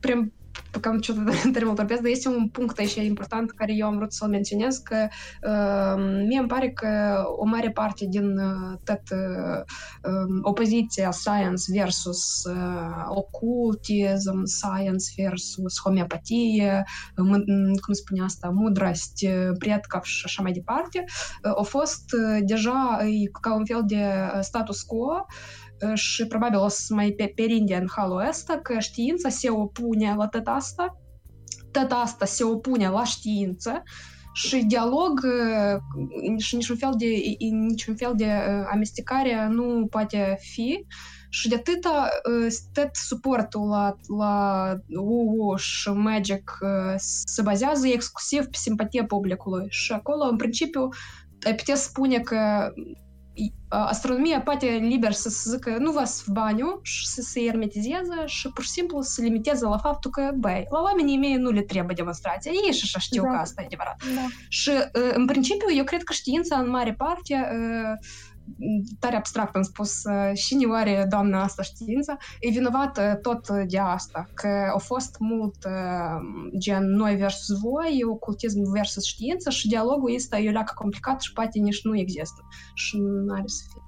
Prim, 0.00 0.32
cam 0.81 1.01
что-то 1.01 1.25
tare 1.53 1.65
mult 1.65 1.77
vorbesc, 1.77 2.01
dar 2.01 2.11
este 2.11 2.27
un 2.29 2.49
punct 2.49 2.79
aici 2.79 2.95
important 2.95 3.51
care 3.51 3.73
eu 3.73 3.87
am 3.87 3.95
vrut 3.95 4.13
să-l 4.13 4.29
menționez, 4.29 4.77
că 4.77 5.07
uh, 5.47 6.23
mie 6.27 6.39
îmi 6.39 6.47
pare 6.47 6.69
că 6.71 7.23
o 7.37 7.45
mare 7.45 7.71
parte 7.71 8.05
din 8.09 8.37
uh, 8.37 8.77
tot 8.83 9.01
uh, 9.11 9.61
um, 10.03 10.39
opoziția 10.41 11.11
science 11.11 11.63
versus 11.71 12.43
uh, 12.43 13.05
ocultism, 13.07 14.43
science 14.43 15.05
versus 15.15 15.79
homeopatie, 15.83 16.83
m- 17.11 17.79
cum 17.85 17.93
spune 17.93 18.23
asta, 18.23 18.49
mudrost 18.49 19.13
uh, 19.21 19.55
предков 19.57 20.03
și 20.03 20.21
așa 20.25 20.41
mai 20.41 20.51
departe, 20.51 21.03
uh, 21.43 21.51
a 21.59 21.61
fost 21.61 22.03
uh, 22.13 22.39
deja 22.45 22.99
e 23.01 23.29
ca 23.41 23.55
un 23.55 23.65
fel 23.65 23.83
de 23.85 24.03
uh, 24.35 24.39
status 24.41 24.81
quo 24.81 25.25
și 25.94 26.26
probabil 26.26 26.58
o 26.58 26.68
să 26.68 26.94
mai 26.94 27.10
pe, 27.10 27.32
perinde 27.34 27.74
în 27.74 27.86
halul 27.96 28.26
ăsta 28.28 28.58
că 28.62 28.78
știința 28.78 29.28
se 29.28 29.50
opune 29.50 30.14
la 30.18 30.28
tot 30.28 30.46
asta, 30.46 30.96
tot 31.70 31.90
asta 31.90 32.24
se 32.24 32.44
opune 32.44 32.88
la 32.88 33.04
știință 33.04 33.82
și 34.34 34.64
dialog 34.64 35.20
uh, 35.24 36.38
și 36.38 36.54
niciun 36.56 36.76
fel 36.76 36.94
de, 36.98 37.06
i- 37.38 37.50
niciun 37.50 37.96
fel 37.96 38.12
de 38.16 38.24
uh, 38.24 38.66
amestecare 38.72 39.48
nu 39.50 39.86
poate 39.90 40.36
fi. 40.40 40.86
Și 41.34 41.48
de 41.48 41.54
atâta 41.54 42.08
uh, 42.30 42.52
tot 42.72 42.88
suportul 42.92 43.68
la, 43.68 43.94
la 44.18 44.74
UU 45.00 45.56
și 45.56 45.88
Magic 45.88 46.58
uh, 46.60 46.94
se 47.24 47.42
bazează 47.42 47.86
exclusiv 47.88 48.44
pe 48.44 48.56
simpatia 48.60 49.04
publicului. 49.04 49.66
Și 49.68 49.92
acolo, 49.92 50.24
în 50.30 50.36
principiu, 50.36 50.88
ai 51.46 51.54
putea 51.54 51.74
spune 51.74 52.18
că 52.18 52.70
i- 52.74 52.96
astronomia 53.68 54.40
poate 54.40 54.66
liber 54.66 55.12
să 55.12 55.28
se 55.28 55.50
zică 55.50 55.76
nu 55.78 55.92
vas 55.92 56.22
в 56.26 56.30
baniu 56.30 56.80
și 56.82 57.06
să 57.06 57.20
se 57.20 57.40
ermetizeze 57.40 58.22
și 58.26 58.48
pur 58.48 58.64
și 58.64 58.70
simplu 58.70 59.00
să 59.00 59.10
se 59.10 59.22
limiteze 59.22 59.64
la 59.64 59.78
faptul 59.78 60.10
că, 60.10 60.30
băi, 60.36 60.66
la 60.70 60.80
oamenii 60.80 61.18
mei 61.18 61.34
nu 61.34 61.50
le 61.50 61.62
trebuie 61.62 61.94
demonstrația. 61.96 62.50
Ei 62.66 62.72
și 62.72 62.80
așa 62.84 62.98
știu 62.98 63.22
Da. 63.22 63.28
că 63.28 63.36
asta 63.36 63.62
e 63.62 63.64
adevărat. 63.64 64.02
Da. 64.14 64.26
Și, 64.48 64.70
uh, 64.70 65.10
în 65.14 65.26
principiu, 65.26 65.66
eu 65.76 65.84
cred 65.84 66.02
că 66.02 66.12
știința, 66.12 66.56
în 66.58 66.70
mare 66.70 66.94
parte, 66.94 67.34
uh, 67.34 68.06
tare 68.98 69.16
abstract 69.16 69.56
am 69.56 69.62
spus, 69.62 70.04
uh, 70.04 70.36
și 70.36 70.54
nu 70.54 70.72
are 70.72 71.06
doamna 71.10 71.42
asta 71.42 71.62
știința, 71.62 72.16
e 72.40 72.50
vinovată 72.50 73.18
tot 73.22 73.48
de 73.48 73.78
asta, 73.78 74.28
că 74.34 74.48
a 74.74 74.78
fost 74.78 75.16
mult 75.18 75.64
uh, 75.64 76.58
gen 76.58 76.84
noi 76.84 77.16
versus 77.16 77.60
voi, 77.60 78.00
ocultism 78.10 78.72
versus 78.72 79.04
știință 79.04 79.50
și 79.50 79.68
dialogul 79.68 80.14
ăsta 80.14 80.38
e 80.38 80.50
leacă 80.50 80.72
complicat 80.74 81.20
și 81.20 81.32
poate 81.32 81.58
nici 81.58 81.84
nu 81.84 81.98
există 81.98 82.42
și 82.74 82.96
nu 82.98 83.32
are 83.32 83.46
să 83.46 83.62
fie. 83.72 83.82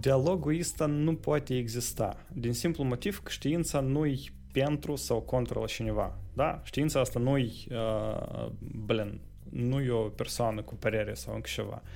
Dialogul 0.00 0.58
ăsta 0.58 0.86
nu 0.86 1.14
poate 1.14 1.56
exista, 1.56 2.16
din 2.32 2.52
simplu 2.52 2.84
motiv 2.84 3.20
că 3.22 3.30
știința 3.30 3.80
nu-i 3.80 4.30
pentru 4.52 4.96
sau 4.96 5.20
contra 5.20 5.60
la 5.60 5.66
cineva. 5.66 6.18
Da? 6.34 6.60
Știința 6.64 7.00
asta 7.00 7.18
nu-i, 7.18 7.66
uh, 7.70 8.46
blin, 8.86 9.20
nu 9.50 9.80
e 9.80 9.90
o 9.90 10.08
persoană 10.08 10.62
cu 10.62 10.74
părere 10.74 11.14
sau 11.14 11.34
încă 11.34 11.48
ceva. 11.52 11.82
Uh, 11.84 11.88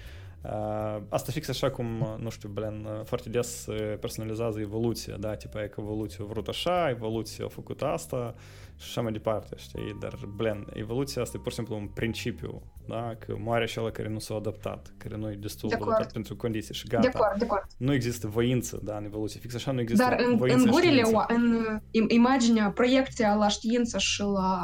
asta 1.09 1.33
fix 1.33 1.49
așa 1.49 1.71
cum, 1.71 2.01
uh, 2.01 2.15
nu 2.19 2.31
știu, 2.31 2.49
blin, 2.49 2.85
uh, 2.85 3.05
foarte 3.05 3.29
des 3.29 3.63
se 3.63 3.73
personalizează 4.01 4.61
evoluția, 4.61 5.17
da? 5.17 5.35
Tipa 5.35 5.63
e 5.63 5.67
că 5.67 5.81
evoluția 5.81 6.25
a 6.25 6.29
vrut 6.29 6.49
așa, 6.49 6.89
evoluția 6.89 7.45
a 7.45 7.49
făcut 7.49 7.83
asta 7.83 8.35
și 8.77 8.85
așa 8.89 9.01
mai 9.01 9.13
departe, 9.13 9.57
știi? 9.57 9.97
Dar, 10.01 10.19
blin, 10.37 10.67
evoluția 10.73 11.23
asta 11.23 11.37
e 11.37 11.41
pur 11.41 11.51
și 11.51 11.57
simplu 11.57 11.77
un 11.77 11.87
principiu, 11.87 12.63
da? 12.89 13.15
Că 13.19 13.35
moare 13.39 13.65
acela 13.65 13.91
care 13.91 14.09
nu 14.09 14.19
s-a 14.19 14.35
adaptat, 14.35 14.95
care 14.97 15.17
nu 15.17 15.31
e 15.31 15.35
destul 15.35 15.69
De 15.69 15.75
de 15.75 15.81
acord. 15.81 15.91
adaptat 15.95 16.13
pentru 16.13 16.37
condiții 16.37 16.75
și 16.75 16.87
De 16.87 16.97
gata. 16.97 17.19
acord, 17.19 17.39
de 17.39 17.45
acord. 17.45 17.63
Nu 17.79 17.93
există 17.93 18.27
voință, 18.27 18.81
da, 18.83 18.97
în 18.97 19.05
evoluție. 19.05 19.41
Fix 19.41 19.55
așa 19.55 19.73
nu 19.73 19.81
există 19.81 20.03
Dar 20.09 20.19
în, 20.29 20.37
voință 20.37 20.65
în 20.65 20.71
gurile, 20.71 20.91
știință. 21.03 21.23
oa- 21.25 21.35
în 21.35 21.65
im- 21.81 22.07
imaginea, 22.09 22.71
proiecția 22.71 23.35
la 23.35 23.49
știință 23.49 23.99
și 23.99 24.21
la 24.21 24.61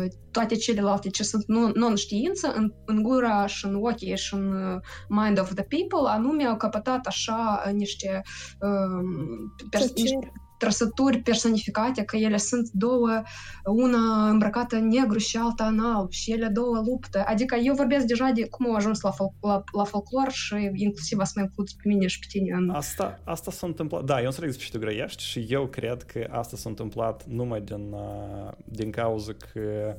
uh, 0.00 0.06
toate 0.30 0.54
celelalte 0.54 1.08
ce 1.08 1.22
sunt 1.22 1.42
non- 1.44 1.72
non-știință, 1.74 2.52
în, 2.56 2.72
în 2.84 3.02
gura 3.02 3.46
și 3.46 3.64
în 3.66 3.74
ochii 3.74 4.16
și 4.16 4.34
în 4.34 4.52
uh, 4.52 4.80
mind 5.08 5.40
of 5.40 5.54
the 5.54 5.64
people, 5.64 6.10
anume 6.10 6.44
au 6.44 6.56
căpătat 6.56 7.06
așa 7.06 7.62
uh, 7.66 7.72
niște, 7.72 8.22
um, 8.60 9.54
pers- 9.70 9.92
niște 9.92 10.16
Plăcere. 10.18 10.32
Trăsături 10.58 11.18
personificate, 11.18 12.02
că 12.02 12.16
ele 12.16 12.36
sunt 12.36 12.68
două, 12.72 13.22
una 13.64 14.28
îmbrăcată 14.28 14.76
în 14.76 14.86
negru 14.86 15.18
și 15.18 15.36
alta 15.36 15.66
în 15.66 15.80
alb, 15.80 16.10
și 16.10 16.32
ele 16.32 16.46
două 16.46 16.82
luptă. 16.86 17.24
Adică 17.26 17.54
eu 17.54 17.74
vorbesc 17.74 18.04
deja 18.04 18.30
de 18.34 18.46
cum 18.48 18.66
au 18.66 18.74
ajuns 18.74 19.00
la, 19.00 19.10
fol- 19.10 19.34
la, 19.40 19.62
la 19.72 19.84
folclor 19.84 20.30
și 20.30 20.54
inclusiv 20.74 21.18
să 21.22 21.32
mă 21.34 21.42
includ 21.42 21.68
pe 21.82 21.88
mine 21.88 22.06
și 22.06 22.18
pe 22.18 22.26
tine 22.28 22.54
în 22.54 22.70
Asta, 22.70 23.20
asta 23.24 23.50
s-a 23.50 23.66
întâmplat, 23.66 24.04
da, 24.04 24.20
eu 24.20 24.26
înțeleg 24.26 24.48
despre 24.48 24.66
ce 24.66 24.72
tu 24.72 24.78
grăiești 24.78 25.22
și 25.22 25.46
eu 25.48 25.66
cred 25.66 26.02
că 26.02 26.28
asta 26.30 26.56
s-a 26.56 26.68
întâmplat 26.68 27.24
numai 27.26 27.60
din, 27.60 27.92
uh, 27.92 28.52
din 28.64 28.90
cauza 28.90 29.32
că 29.52 29.96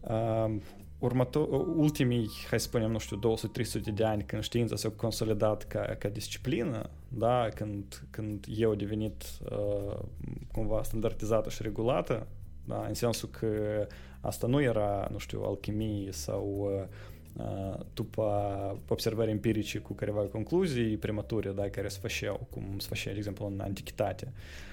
uh, 0.00 0.56
următor, 1.00 1.48
ultimii, 1.76 2.30
hai 2.48 2.60
să 2.60 2.66
spunem, 2.66 2.90
nu 2.90 2.98
știu, 2.98 3.36
200-300 3.88 3.94
de 3.94 4.04
ani, 4.04 4.24
când 4.24 4.42
știința 4.42 4.76
s-a 4.76 4.88
consolidat 4.88 5.66
ca, 5.66 5.96
ca 5.98 6.08
disciplină, 6.08 6.90
da, 7.08 7.48
când, 7.54 8.02
când 8.10 8.46
eu 8.48 8.70
a 8.70 8.74
devenit 8.74 9.24
uh, 9.50 9.98
cumva 10.52 10.82
standardizată 10.82 11.50
și 11.50 11.62
regulată, 11.62 12.26
da, 12.64 12.84
în 12.88 12.94
sensul 12.94 13.28
că 13.28 13.48
asta 14.20 14.46
nu 14.46 14.62
era, 14.62 15.08
nu 15.10 15.18
știu, 15.18 15.42
alchimie 15.42 16.12
sau 16.12 16.72
uh, 17.36 17.44
uh, 17.44 17.80
după 17.94 18.24
observări 18.88 19.30
empirice 19.30 19.78
cu 19.78 19.92
careva 19.92 20.20
concluzii 20.20 20.96
premature, 20.96 21.50
da, 21.50 21.68
care 21.68 21.88
se 21.88 21.98
făceau, 22.00 22.46
cum 22.50 22.78
se 22.78 22.86
făcea, 22.88 23.10
de 23.10 23.16
exemplu, 23.16 23.46
în 23.46 23.60
antichitate. 23.60 24.32
Uh, 24.32 24.69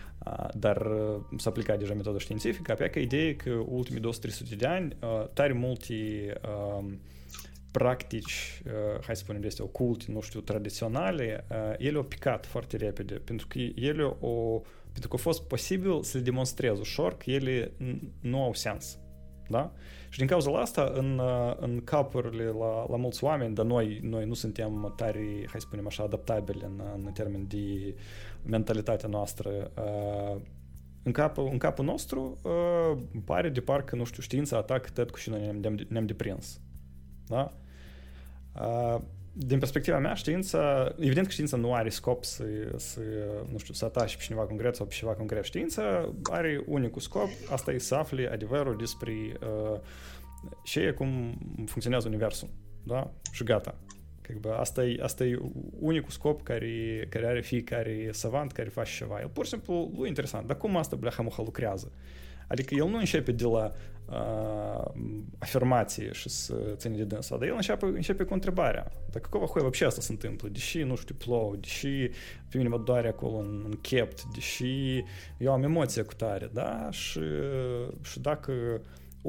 dar 0.54 0.86
uh, 0.86 1.22
s-a 1.38 1.50
aplicat 1.50 1.80
deja 1.80 1.94
metoda 1.94 2.18
științifică, 2.18 2.72
apoi 2.72 2.90
că 2.90 3.00
ideea 3.00 3.28
e 3.28 3.34
că 3.34 3.50
ultimii 3.50 4.02
200-300 4.54 4.58
de 4.58 4.66
ani 4.66 4.96
uh, 5.02 5.28
tare 5.34 5.54
multe 5.54 5.94
uh, 6.44 6.86
practici, 7.72 8.62
uh, 8.66 9.04
hai 9.06 9.16
să 9.16 9.22
spunem, 9.24 9.44
este 9.44 9.62
oculte, 9.62 10.06
nu 10.08 10.22
știu, 10.22 10.40
tradiționale, 10.40 11.46
uh, 11.50 11.74
ele 11.78 11.98
au 11.98 12.04
picat 12.04 12.46
foarte 12.46 12.78
repede, 12.78 13.14
pentru 13.14 13.48
că 13.48 13.60
ele 13.60 14.02
au, 14.04 14.66
pentru 14.92 15.10
că 15.10 15.16
a 15.16 15.22
fost 15.22 15.44
posibil 15.44 16.04
să 16.04 16.18
le 16.18 16.24
demonstrezi 16.24 16.80
ușor 16.80 17.18
că 17.18 17.32
ele 17.32 17.72
n- 17.72 18.00
nu 18.20 18.44
au 18.44 18.54
sens. 18.54 18.98
Da? 19.50 19.72
Și 20.10 20.18
din 20.18 20.28
cauza 20.28 20.50
la 20.50 20.60
asta, 20.60 20.92
în, 20.96 21.20
uh, 21.20 21.56
în 21.60 21.82
capurile 21.84 22.44
la, 22.44 22.86
la 22.90 22.96
mulți 22.96 23.24
oameni, 23.24 23.56
dar 23.56 23.66
noi, 23.66 24.00
noi 24.04 24.26
nu 24.26 24.34
suntem 24.34 24.94
tare, 24.96 25.20
hai 25.20 25.60
să 25.60 25.60
spunem 25.60 25.88
așa, 25.88 26.04
adaptabili 26.04 26.62
în, 26.64 26.82
în 27.06 27.12
termen 27.12 27.48
de 27.48 27.96
mentalitatea 28.46 29.10
noastră. 29.10 29.72
Uh, 29.78 30.42
în 31.04 31.12
capul, 31.12 31.50
în 31.52 31.58
capul 31.58 31.86
nostru 31.86 32.38
uh, 32.42 32.98
pare 33.26 33.50
de 33.50 33.62
parcă, 33.62 33.96
nu 33.96 34.04
știu, 34.04 34.22
știința 34.22 34.58
atacă 34.58 34.90
tot 34.94 35.12
cu 35.12 35.18
și 35.18 35.30
noi 35.30 35.58
ne-am, 35.60 35.86
ne-am 35.88 36.06
deprins. 36.06 36.60
Da? 37.28 37.54
Uh, 39.37 39.37
din 39.37 39.59
perspectiva 39.59 39.99
mea, 39.99 40.15
știința, 40.15 40.95
evident 40.99 41.27
că 41.27 41.33
știința 41.33 41.57
nu 41.57 41.75
are 41.75 41.89
scop 41.89 42.25
să, 42.25 42.45
să 42.77 43.01
nu 43.51 43.59
știu, 43.59 43.75
să 43.75 43.85
atace 43.85 44.17
pe 44.17 44.23
cineva 44.23 44.43
concret 44.45 44.75
sau 44.75 44.87
pe 44.87 44.95
ceva 44.95 45.13
concret. 45.13 45.45
Știința 45.45 46.13
are 46.23 46.63
unicul 46.67 47.01
scop, 47.01 47.29
asta 47.51 47.73
e 47.73 47.79
să 47.79 47.95
afli 47.95 48.29
adevărul 48.29 48.77
despre 48.77 49.13
uh, 49.13 49.81
ce 50.65 50.81
e, 50.81 50.91
cum 50.91 51.39
funcționează 51.67 52.09
universul. 52.09 52.49
Da? 52.83 53.11
Și 53.33 53.45
gata. 53.45 53.75
Как 54.21 54.37
бы, 54.37 54.51
asta, 54.51 54.85
e, 54.85 54.99
asta 55.03 55.25
e 55.25 55.39
unicul 55.79 56.11
scop 56.11 56.43
care, 56.43 57.07
care 57.09 57.27
are 57.27 57.41
fiecare 57.41 58.09
savant 58.11 58.53
care 58.53 58.69
face 58.69 58.93
ceva. 58.97 59.21
El 59.21 59.29
pur 59.29 59.45
și 59.45 59.51
simplu 59.51 59.93
lui 59.97 60.09
interesant. 60.09 60.47
Dar 60.47 60.57
cum 60.57 60.77
asta, 60.77 60.97
bleaha, 60.97 61.23
muha 61.23 61.43
lucrează? 61.43 61.93
Adică 62.49 62.75
el 62.75 62.89
nu 62.89 62.97
începe 62.97 63.33
de 63.33 63.45
la 63.45 63.73
uh, 64.07 64.91
afirmație 65.39 66.13
și 66.13 66.29
să 66.29 66.55
ține 66.77 66.97
de 66.97 67.05
dânsa, 67.05 67.37
dar 67.37 67.49
el 67.49 67.55
începe, 67.55 67.85
începe 67.85 68.25
cu 68.25 68.33
întrebarea. 68.33 68.93
Dar 69.11 69.21
какого 69.21 69.47
хуя 69.47 69.63
вообще 69.63 69.85
asta 69.85 70.01
se 70.01 70.13
întâmplă? 70.13 70.49
Deși, 70.49 70.83
nu 70.83 70.97
știu, 70.97 71.15
plouă, 71.15 71.57
deși 71.61 72.11
pe 72.49 72.57
mine 72.57 72.69
mă 72.69 72.79
doare 72.79 73.09
acolo 73.09 73.37
în, 73.37 73.63
în 73.65 73.73
chept, 73.81 74.25
deși 74.25 75.05
eu 75.39 75.53
am 75.53 75.63
emoție 75.63 76.03
cu 76.03 76.15
tare, 76.15 76.51
da? 76.53 76.89
Și, 76.91 77.21
și 78.03 78.21
dacă 78.21 78.53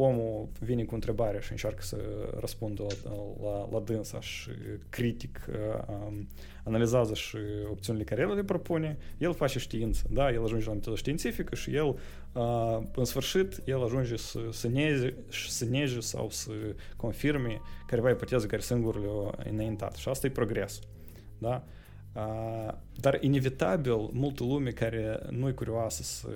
omul 0.01 0.49
vine 0.61 0.85
cu 0.85 0.95
întrebarea 0.95 1.41
și 1.41 1.51
încearcă 1.51 1.83
să 1.83 1.97
răspundă 2.41 2.87
la, 3.05 3.11
la, 3.43 3.69
la 3.73 3.81
dânsa 3.81 4.21
și 4.21 4.51
critic 4.89 5.47
um, 5.89 6.29
analizează 6.65 7.15
și 7.15 7.37
opțiunile 7.71 8.05
care 8.05 8.21
el 8.21 8.35
le 8.35 8.43
propune, 8.43 8.99
el 9.19 9.35
face 9.35 9.59
știință, 9.59 10.03
da, 10.11 10.33
el 10.33 10.43
ajunge 10.43 10.67
la 10.67 10.73
metodă 10.73 10.97
științifică 10.97 11.55
și 11.55 11.75
el, 11.75 11.99
uh, 12.33 12.79
în 12.95 13.05
sfârșit, 13.05 13.63
el 13.65 13.85
ajunge 13.85 14.17
să, 14.17 14.41
să, 14.51 14.69
nege, 14.69 15.15
să 15.49 15.65
nege 15.65 16.01
sau 16.01 16.31
să 16.31 16.51
confirme 16.97 17.61
careva 17.87 18.11
ipoteză 18.11 18.47
care 18.47 18.63
singur 18.63 19.01
le-a 19.01 19.51
înaintat. 19.53 19.95
Și 19.95 20.09
asta 20.09 20.27
e 20.27 20.31
progres. 20.31 20.81
Da? 21.39 21.65
Uh, 22.13 22.73
dar 22.95 23.19
inevitabil, 23.21 24.11
multă 24.13 24.45
lume 24.45 24.71
care 24.71 25.21
nu 25.31 25.49
e 25.49 25.53
curioasă 25.53 26.03
să 26.03 26.29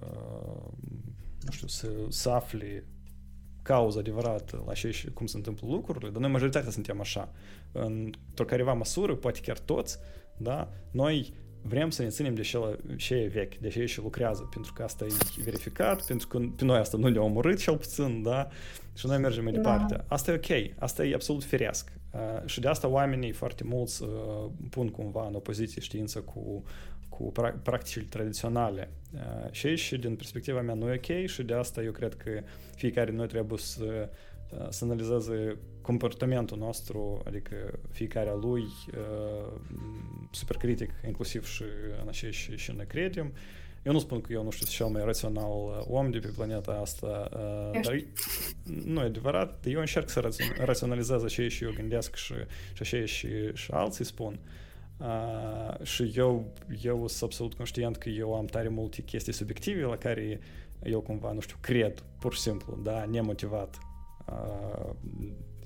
uh, 0.00 0.72
nu 1.46 1.52
știu, 1.52 1.66
să, 1.66 1.88
să 2.08 2.30
afle 2.30 2.84
cauza 3.62 3.98
adevărată 3.98 4.64
la 4.66 4.72
ce 4.72 4.90
și 4.90 5.10
cum 5.10 5.26
se 5.26 5.36
întâmplă 5.36 5.66
lucrurile, 5.70 6.10
dar 6.10 6.20
noi 6.20 6.30
majoritatea 6.30 6.70
suntem 6.70 7.00
așa. 7.00 7.32
Într-o 7.72 8.44
careva 8.44 8.72
măsură, 8.72 9.14
poate 9.14 9.40
chiar 9.42 9.58
toți, 9.58 9.98
da, 10.36 10.68
noi 10.90 11.32
vrem 11.62 11.90
să 11.90 12.02
ne 12.02 12.08
ținem 12.08 12.34
de 12.34 12.42
ce 12.42 12.58
șe 12.96 13.30
vechi, 13.32 13.54
de 13.54 13.68
ce 13.68 13.86
și 13.86 14.00
lucrează, 14.00 14.48
pentru 14.50 14.72
că 14.72 14.82
asta 14.82 15.04
e 15.04 15.42
verificat, 15.44 16.06
pentru 16.06 16.28
că 16.28 16.38
pe 16.56 16.64
noi 16.64 16.78
asta 16.78 16.96
nu 16.96 17.08
ne-a 17.08 17.22
omorât 17.22 17.58
cel 17.58 17.76
puțin, 17.76 18.22
da, 18.22 18.48
și 18.94 19.06
noi 19.06 19.18
mergem 19.18 19.42
mai 19.42 19.52
departe. 19.52 19.94
Da. 19.94 20.04
Asta 20.08 20.32
e 20.32 20.34
ok, 20.34 20.82
asta 20.82 21.04
e 21.04 21.14
absolut 21.14 21.44
firesc. 21.44 21.92
Uh, 22.10 22.20
și 22.44 22.60
de 22.60 22.68
asta 22.68 22.88
oamenii 22.88 23.32
foarte 23.32 23.64
mulți 23.64 24.02
uh, 24.02 24.08
pun 24.70 24.88
cumva 24.88 25.26
în 25.26 25.34
opoziție 25.34 25.80
știință 25.80 26.20
cu 26.20 26.62
cu 27.16 27.32
practicile 27.62 28.04
tradiționale. 28.08 28.90
Și 29.50 29.66
aici, 29.66 29.92
din 29.92 30.16
perspectiva 30.16 30.60
mea, 30.60 30.74
nu 30.74 30.92
e 30.92 30.94
ok 30.94 31.26
și 31.26 31.42
de 31.42 31.54
asta 31.54 31.82
eu 31.82 31.92
cred 31.92 32.14
că 32.14 32.42
fiecare 32.74 33.10
noi 33.10 33.26
trebuie 33.26 33.58
să, 33.58 34.08
să 34.68 34.84
analizeze 34.84 35.56
comportamentul 35.80 36.58
nostru, 36.58 37.22
adică 37.26 37.78
fiecare 37.90 38.28
a 38.28 38.34
lui, 38.34 38.64
super 40.30 40.56
critic, 40.56 40.90
inclusiv 41.06 41.46
și 41.46 41.62
în 42.02 42.08
așa 42.08 42.30
și, 42.30 42.56
și 42.56 42.72
ne 42.76 42.84
credem. 42.84 43.32
Eu 43.82 43.92
nu 43.92 43.98
spun 43.98 44.20
că 44.20 44.32
eu 44.32 44.42
nu 44.42 44.50
știu 44.50 44.66
cel 44.66 44.86
mai 44.86 45.04
rațional 45.04 45.84
om 45.88 46.10
de 46.10 46.18
pe 46.18 46.32
planeta 46.36 46.72
asta, 46.72 47.28
dar 47.82 48.04
nu 48.84 49.00
e 49.00 49.04
adevărat. 49.04 49.64
Eu 49.66 49.80
încerc 49.80 50.08
să 50.08 50.30
raționalizez 50.64 51.24
așa 51.24 51.48
și 51.48 51.64
eu 51.64 51.72
gândesc 51.74 52.14
și, 52.14 52.34
și 52.72 52.80
așa 52.80 53.04
și, 53.04 53.28
și 53.54 53.70
alții 53.70 54.04
spun. 54.04 54.32
Uh, 54.32 54.38
Uh, 54.38 54.65
și 55.82 56.12
eu, 56.16 56.52
eu 56.82 57.08
sunt 57.08 57.22
absolut 57.22 57.54
conștient 57.54 57.96
că 57.96 58.08
eu 58.08 58.34
am 58.34 58.44
tare 58.44 58.68
multe 58.68 59.02
chestii 59.02 59.32
subiective 59.32 59.82
la 59.82 59.96
care 59.96 60.40
eu 60.82 61.00
cumva, 61.00 61.32
nu 61.32 61.40
știu, 61.40 61.56
cred, 61.60 62.04
pur 62.18 62.34
și 62.34 62.40
simplu, 62.40 62.78
da, 62.82 63.04
nemotivat. 63.04 63.78
Uh, 64.28 64.94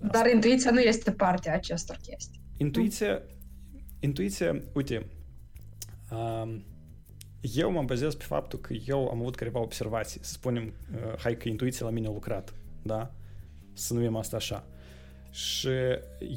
Dar 0.01 0.15
asta. 0.15 0.29
intuiția 0.29 0.71
nu 0.71 0.81
este 0.81 1.13
partea 1.13 1.55
acestor 1.55 1.99
chestii. 2.03 2.41
Intuiția, 2.57 3.23
intuiția, 4.01 4.63
uite, 4.73 5.07
uh, 6.11 6.57
eu 7.41 7.71
mă 7.71 7.83
bazez 7.83 8.15
pe 8.15 8.25
faptul 8.25 8.59
că 8.59 8.73
eu 8.87 9.09
am 9.09 9.21
avut 9.21 9.35
careva 9.35 9.61
observații. 9.61 10.21
Să 10.23 10.33
spunem, 10.33 10.63
uh, 10.95 11.19
hai 11.19 11.37
că 11.37 11.49
intuiția 11.49 11.87
la 11.87 11.93
mine 11.93 12.07
a 12.07 12.11
lucrat, 12.11 12.55
da? 12.83 13.15
Să 13.73 13.95
numim 13.95 14.17
asta 14.17 14.37
așa. 14.37 14.67
Uh, 14.69 14.80
și 15.31 15.69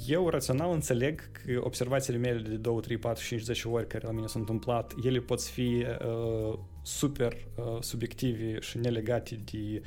eu 0.07 0.29
rațional 0.29 0.71
înțeleg 0.71 1.31
că 1.31 1.59
observațiile 1.63 2.17
mele 2.17 2.47
de 2.47 2.55
2, 2.55 2.79
3, 2.81 2.97
4, 2.97 3.23
5, 3.23 3.41
10 3.41 3.67
ori 3.67 3.87
care 3.87 4.05
la 4.05 4.11
mine 4.11 4.27
s-au 4.27 4.39
întâmplat, 4.39 4.93
ele 5.03 5.19
pot 5.19 5.41
fi 5.41 5.85
uh, 6.05 6.59
super 6.81 7.33
uh, 7.55 7.77
subiective 7.79 8.59
și 8.59 8.77
nelegate 8.77 9.39
de 9.51 9.81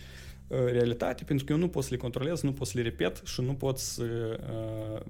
uh, 0.47 0.59
realitate, 0.65 1.25
pentru 1.25 1.45
că 1.45 1.53
eu 1.53 1.59
nu 1.59 1.69
pot 1.69 1.85
să 1.85 1.89
le 1.91 1.97
controlez, 1.97 2.43
nu 2.43 2.53
pot 2.53 2.67
să 2.67 2.73
le 2.77 2.83
repet 2.83 3.21
și 3.25 3.41
nu 3.41 3.55
pot 3.55 3.79
să 3.79 4.05
uh, 4.85 5.01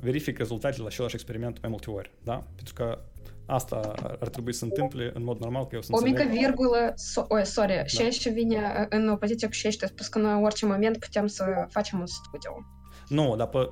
verific 0.00 0.38
rezultatele 0.38 0.82
la 0.82 0.88
același 0.88 1.14
experiment 1.14 1.60
mai 1.60 1.70
multe 1.70 1.90
ori. 1.90 2.10
Da? 2.22 2.46
Pentru 2.54 2.74
că 2.74 2.98
asta 3.46 3.76
ar 4.20 4.28
trebui 4.28 4.52
să 4.52 4.64
întâmple 4.64 5.10
în 5.14 5.24
mod 5.24 5.38
normal, 5.38 5.66
că 5.66 5.74
eu 5.74 5.80
să 5.80 5.92
O 5.92 6.02
mică 6.02 6.24
virgulă, 6.30 6.92
so, 6.96 7.24
oi, 7.28 7.46
sorry, 7.46 7.74
da. 7.74 7.84
și 7.84 8.02
aici 8.02 8.28
vine 8.28 8.86
în 8.88 9.08
opoziție 9.08 9.46
cu 9.46 9.52
și 9.52 9.68
tu 9.68 9.78
ai 9.80 9.88
spus 9.88 10.06
că 10.06 10.18
noi 10.18 10.32
în 10.32 10.44
orice 10.44 10.66
moment 10.66 10.98
putem 10.98 11.26
să 11.26 11.66
facem 11.68 11.98
un 11.98 12.06
studiu. 12.06 12.73
Nu, 13.07 13.35
dar 13.35 13.47
pe, 13.47 13.69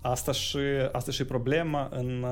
asta, 0.00 0.32
și, 0.32 0.58
asta 0.92 1.10
și 1.10 1.24
problema 1.24 1.88
în, 1.90 2.24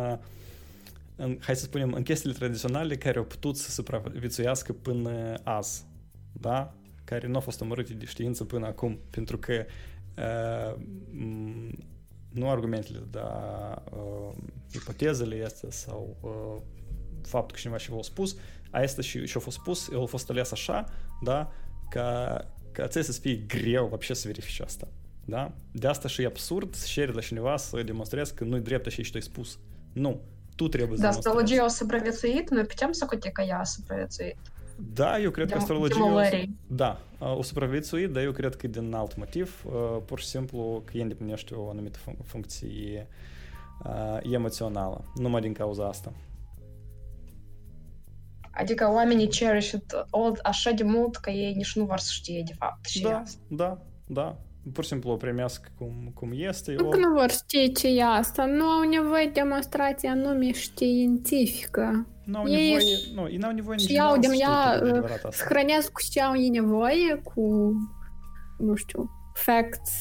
în, 1.17 1.39
hai 1.41 1.57
să 1.57 1.65
spunem, 1.65 1.93
în 1.93 2.03
chestiile 2.03 2.35
tradiționale 2.35 2.97
care 2.97 3.19
au 3.19 3.25
putut 3.25 3.57
să 3.57 3.71
supraviețuiască 3.71 4.73
până 4.73 5.35
azi, 5.43 5.85
da? 6.33 6.75
Care 7.05 7.27
nu 7.27 7.35
au 7.35 7.41
fost 7.41 7.61
omorâte 7.61 7.93
de 7.95 8.05
știință 8.05 8.45
până 8.45 8.67
acum, 8.67 8.99
pentru 9.11 9.39
că 9.39 9.65
uh, 10.17 10.81
nu 12.29 12.51
argumentele, 12.51 13.03
dar 13.11 13.83
uh, 13.93 14.37
ipotezele 14.73 15.35
este 15.35 15.71
sau 15.71 16.17
uh, 16.21 16.63
faptul 17.23 17.55
că 17.55 17.61
cineva 17.61 17.79
și 17.79 17.91
v-a 17.91 18.03
spus, 18.03 18.37
asta 18.71 19.03
și 19.03 19.27
și-a 19.27 19.41
fost 19.41 19.57
spus, 19.57 19.89
el 19.93 20.03
a 20.03 20.05
fost 20.05 20.31
ales 20.31 20.53
așa, 20.53 20.85
da, 21.23 21.53
ca, 21.89 22.41
ca 22.73 22.87
ți 22.87 23.03
să 23.03 23.13
fie 23.13 23.35
greu 23.35 23.87
вообще 23.87 24.15
să 24.15 24.27
verifici 24.27 24.61
asta. 24.61 24.89
Da? 25.26 25.52
De 25.72 25.88
asta 25.88 26.08
și 26.08 26.22
e 26.22 26.26
absurd 26.26 26.74
să 26.74 26.86
ceri 26.88 27.14
la 27.14 27.22
cineva 27.22 27.58
să 27.58 27.84
demonstrezi 27.84 28.34
că 28.34 28.44
nu-i 28.44 28.62
drept 28.62 28.86
așa 28.86 29.04
și 29.04 29.12
tu 29.12 29.18
ai 29.18 29.24
spus. 29.24 29.60
Nu. 29.94 30.20
Tu 30.56 30.68
trebuie 30.68 30.98
să 30.98 31.04
Da, 31.04 31.10
astrologia 31.10 31.64
a 31.64 31.68
supraviețuit, 31.68 32.50
noi 32.50 32.64
putem 32.64 32.92
să 32.92 33.06
că 33.06 33.42
ea 33.48 33.60
a 33.60 33.64
supraviețuit. 33.64 34.36
Da, 34.94 35.20
eu 35.20 35.32
cred 35.32 35.52
că 35.52 35.58
astrologia... 35.58 36.30
Da, 36.68 37.00
o 37.20 37.42
supraviețuit, 37.42 38.10
dar 38.10 38.24
eu 38.24 38.32
cred 38.32 38.56
că 38.56 38.68
din 38.68 38.94
alt 38.94 39.16
motiv, 39.18 39.66
pur 40.06 40.20
și 40.20 40.26
simplu 40.26 40.82
că 40.86 40.98
ea 40.98 41.02
îndeplinește 41.02 41.56
o 41.56 41.70
anumită 41.70 42.00
funcție 42.24 43.08
emoțională, 44.22 45.04
numai 45.16 45.42
din 45.42 45.54
cauza 45.54 45.88
asta. 45.88 46.14
Adică 48.52 48.92
oamenii 48.92 49.28
cer 49.28 49.62
și 49.62 49.84
așa 50.44 50.72
de 50.72 50.84
mult 50.84 51.16
că 51.16 51.30
ei 51.30 51.54
nici 51.54 51.76
nu 51.76 51.86
vor 51.86 51.98
să 51.98 52.10
știe 52.12 52.44
de 52.46 52.54
fapt 52.58 52.86
și 52.86 53.02
Da, 53.02 53.24
da, 53.48 53.82
da 54.06 54.38
pur 54.72 54.84
și 54.84 54.90
simplu 54.90 55.12
o 55.12 55.16
primesc 55.16 55.72
cum, 55.78 56.12
cum 56.14 56.32
este. 56.34 56.74
Nu 56.74 56.88
o... 56.88 56.90
că 56.90 56.98
nu 56.98 57.12
vor 57.14 57.32
ști 57.32 57.72
ce 57.72 57.88
e 57.88 58.04
asta, 58.04 58.46
nu 58.46 58.66
au 58.66 58.90
nevoie 58.90 59.26
de 59.26 59.32
demonstrație 59.42 60.10
anume 60.10 60.52
științifică. 60.52 62.08
Nu 62.26 62.38
au 62.38 62.48
ei 62.48 62.72
nevoie, 62.72 62.98
nu, 63.16 63.30
ei 63.30 63.38
n-au 63.38 63.52
nevoie 63.52 63.78
nici 63.78 63.92
iau 63.92 64.18
de 64.18 64.28
ea, 64.40 64.82
să 65.30 65.46
hrănesc 65.50 65.92
cu 65.92 66.02
ce 66.12 66.22
au 66.22 66.38
ei 66.38 66.50
nevoie, 66.50 67.22
cu, 67.24 67.72
nu 68.58 68.76
știu, 68.76 69.10
facts 69.34 69.92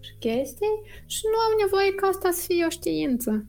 și 0.00 0.16
chestii 0.18 0.80
și 1.06 1.20
nu 1.32 1.38
au 1.38 1.58
nevoie 1.64 1.94
ca 1.94 2.06
asta 2.06 2.30
să 2.30 2.44
fie 2.46 2.64
o 2.64 2.68
știință. 2.68 3.46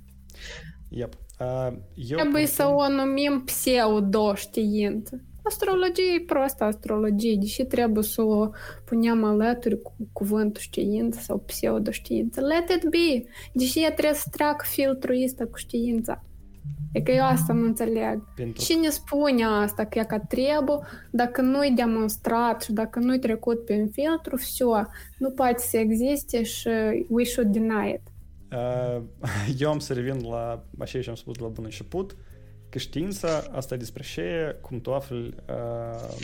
Yep. 0.89 1.13
Uh, 1.39 1.77
eu 1.95 2.17
Trebuie 2.17 2.45
să 2.45 2.65
o 2.67 2.89
numim 2.89 3.41
pseudo-știință 3.45 5.21
Astrologie 5.46 6.14
e 6.14 6.24
proastă 6.26 6.64
astrologie, 6.64 7.36
deși 7.40 7.64
trebuie 7.64 8.04
să 8.04 8.22
o 8.22 8.50
punem 8.84 9.24
alături 9.24 9.82
cu 9.82 9.94
cuvântul 10.12 10.62
știință 10.62 11.20
sau 11.20 11.38
pseudo-știință. 11.38 12.40
Let 12.40 12.70
it 12.70 12.88
be! 12.88 13.28
Deși 13.52 13.82
ea 13.82 13.92
trebuie 13.92 14.14
să 14.14 14.28
treacă 14.30 14.64
filtrul 14.68 15.22
ăsta 15.24 15.46
cu 15.46 15.56
știința. 15.56 16.24
E 16.92 17.00
că 17.00 17.10
eu 17.10 17.24
asta 17.24 17.52
nu 17.52 17.64
înțeleg. 17.64 18.24
Pentru... 18.36 18.62
Cine 18.62 18.88
spune 18.88 19.44
asta, 19.44 19.84
că 19.84 19.98
e 19.98 20.04
ca 20.04 20.18
trebuie, 20.18 20.78
dacă 21.10 21.40
nu-i 21.40 21.70
demonstrat 21.70 22.62
și 22.62 22.72
dacă 22.72 22.98
nu-i 22.98 23.18
trecut 23.18 23.64
prin 23.64 23.88
filtru, 23.88 24.36
все, 24.36 24.64
nu 25.18 25.30
poate 25.30 25.62
să 25.62 25.76
existe 25.76 26.42
și 26.42 26.68
we 27.08 27.24
should 27.24 27.52
deny 27.52 27.90
it. 27.94 28.00
Uh, 28.52 29.02
eu 29.58 29.70
am 29.70 29.78
să 29.78 29.92
revin 29.92 30.28
la 30.30 30.64
așa 30.78 31.00
ce 31.00 31.08
am 31.08 31.16
spus 31.16 31.38
la 31.38 31.46
bun 31.46 31.64
început. 31.64 32.12
Uh, 32.12 32.25
că 32.69 32.77
știința 32.77 33.43
asta 33.51 33.75
despre 33.75 34.03
ce, 34.03 34.55
cum 34.61 34.81
tu 34.81 34.93
afli 34.93 35.35
uh, 35.49 36.17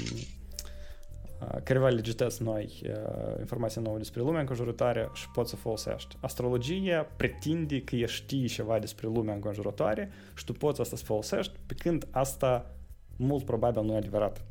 uh, 1.42 1.58
careva 1.64 1.90
legități 1.90 2.44
noi, 2.44 2.82
uh, 2.84 3.40
informația 3.40 3.82
nouă 3.82 3.98
despre 3.98 4.22
lumea 4.22 4.40
înconjurătoare 4.40 5.10
și 5.14 5.30
poți 5.30 5.50
să 5.50 5.56
folosești. 5.56 6.18
Astrologia 6.20 7.08
pretinde 7.18 7.82
că 7.82 7.96
e 7.96 8.06
știi 8.06 8.48
ceva 8.48 8.80
despre 8.80 9.08
lumea 9.08 9.34
înconjurătoare 9.34 10.12
și 10.36 10.46
tu 10.46 10.52
poți 10.52 10.82
asta 10.82 10.96
să 10.96 11.04
folosești, 11.04 11.54
pe 11.66 11.74
când 11.74 12.08
asta 12.12 12.76
mult 13.16 13.46
probabil 13.46 13.84
nu 13.84 13.94
e 13.94 13.98
adevărat. 13.98 14.42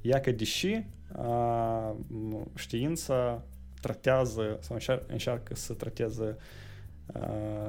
Ea 0.00 0.20
că 0.20 0.30
deși 0.30 0.84
uh, 1.16 1.90
știința 2.54 3.42
tratează 3.80 4.58
sau 4.60 4.74
încearcă, 4.74 5.04
încearcă 5.08 5.54
să 5.54 5.72
trateze 5.72 6.36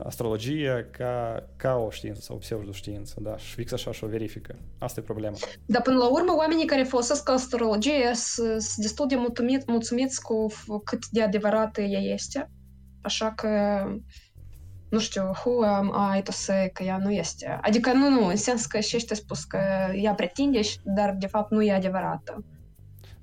astrologia 0.03 0.85
ca, 0.91 1.43
ca 1.55 1.75
o 1.75 1.89
știință 1.89 2.21
sau 2.21 2.37
pseudoștiință, 2.37 3.15
da, 3.21 3.37
și 3.37 3.53
fix 3.53 3.71
așa 3.71 3.91
și 3.91 4.03
o 4.03 4.07
verifică. 4.07 4.55
Asta 4.77 4.99
e 4.99 5.03
problema. 5.03 5.35
Dar 5.65 5.81
până 5.81 5.97
la 5.97 6.09
urmă, 6.09 6.35
oamenii 6.37 6.65
care 6.65 6.83
folosesc 6.83 7.29
astrologie 7.29 8.11
sunt 8.13 8.75
destul 8.75 9.07
de 9.07 9.15
mulțumit, 9.15 9.67
mulțumiți 9.67 10.21
cu 10.21 10.47
cât 10.83 11.07
de 11.07 11.21
adevărată 11.21 11.81
ea 11.81 11.99
este. 11.99 12.49
Așa 13.01 13.33
că, 13.35 13.49
nu 14.89 14.99
știu, 14.99 15.23
who 15.23 15.63
am 15.63 16.15
I 16.17 16.21
to 16.21 16.31
say 16.31 16.69
că 16.73 16.83
ea 16.83 16.97
nu 16.97 17.11
este. 17.11 17.59
Adică 17.61 17.91
nu, 17.91 18.09
nu, 18.09 18.25
în 18.25 18.35
sens 18.35 18.65
că 18.65 18.79
și 18.79 18.95
ești 18.95 19.15
spus 19.15 19.43
că 19.43 19.59
ea 19.95 20.13
pretinde, 20.13 20.59
dar 20.83 21.15
de 21.19 21.27
fapt 21.27 21.51
nu 21.51 21.61
e 21.61 21.73
adevărată. 21.73 22.43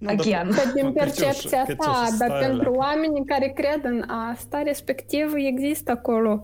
Nu, 0.01 0.09
Again. 0.09 0.49
Că 0.49 0.71
din 0.75 0.93
percepția 0.93 1.65
ta, 1.65 2.07
dar 2.19 2.39
pentru 2.39 2.71
oamenii 2.71 3.25
care 3.25 3.53
cred 3.55 3.81
în 3.83 4.05
asta, 4.09 4.63
respectiv 4.63 5.33
există 5.37 5.91
acolo 5.91 6.43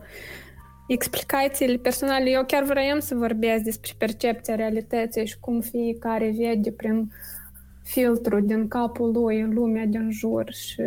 explicațiile 0.86 1.76
personale. 1.76 2.30
Eu 2.30 2.44
chiar 2.44 2.62
vreau 2.62 3.00
să 3.00 3.14
vorbesc 3.14 3.62
despre 3.62 3.92
percepția 3.98 4.54
realității 4.54 5.26
și 5.26 5.38
cum 5.40 5.60
fiecare 5.60 6.34
vede 6.36 6.72
prin 6.72 7.10
filtru 7.82 8.40
din 8.40 8.68
capul 8.68 9.10
lui 9.12 9.40
în 9.40 9.54
lumea 9.54 9.86
din 9.86 10.10
jur 10.10 10.52
și 10.52 10.82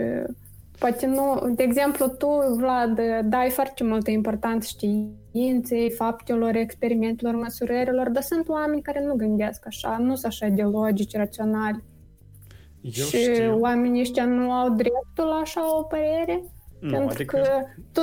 poate 0.79 1.05
nu, 1.05 1.51
de 1.55 1.63
exemplu, 1.63 2.07
tu, 2.07 2.27
Vlad, 2.57 2.99
dai 3.23 3.49
foarte 3.49 3.83
multă 3.83 4.11
importanță 4.11 4.67
științei, 4.71 5.91
faptelor, 5.91 6.55
experimentelor, 6.55 7.35
măsurărilor, 7.35 8.09
dar 8.09 8.23
sunt 8.23 8.49
oameni 8.49 8.81
care 8.81 9.03
nu 9.05 9.15
gândesc 9.15 9.65
așa, 9.65 9.97
nu 9.97 10.15
sunt 10.15 10.25
așa 10.25 10.47
de 10.47 10.63
logici, 10.63 11.15
raționali. 11.15 11.83
Eu 12.81 13.05
și 13.05 13.33
știu. 13.33 13.59
oamenii 13.59 14.01
ăștia 14.01 14.25
nu 14.25 14.51
au 14.51 14.69
dreptul 14.69 15.25
la 15.25 15.35
așa 15.35 15.77
o 15.77 15.83
părere? 15.83 16.43
Nu, 16.79 16.89
pentru 16.89 17.09
adică... 17.09 17.37
că 17.37 17.49
tu 17.91 18.01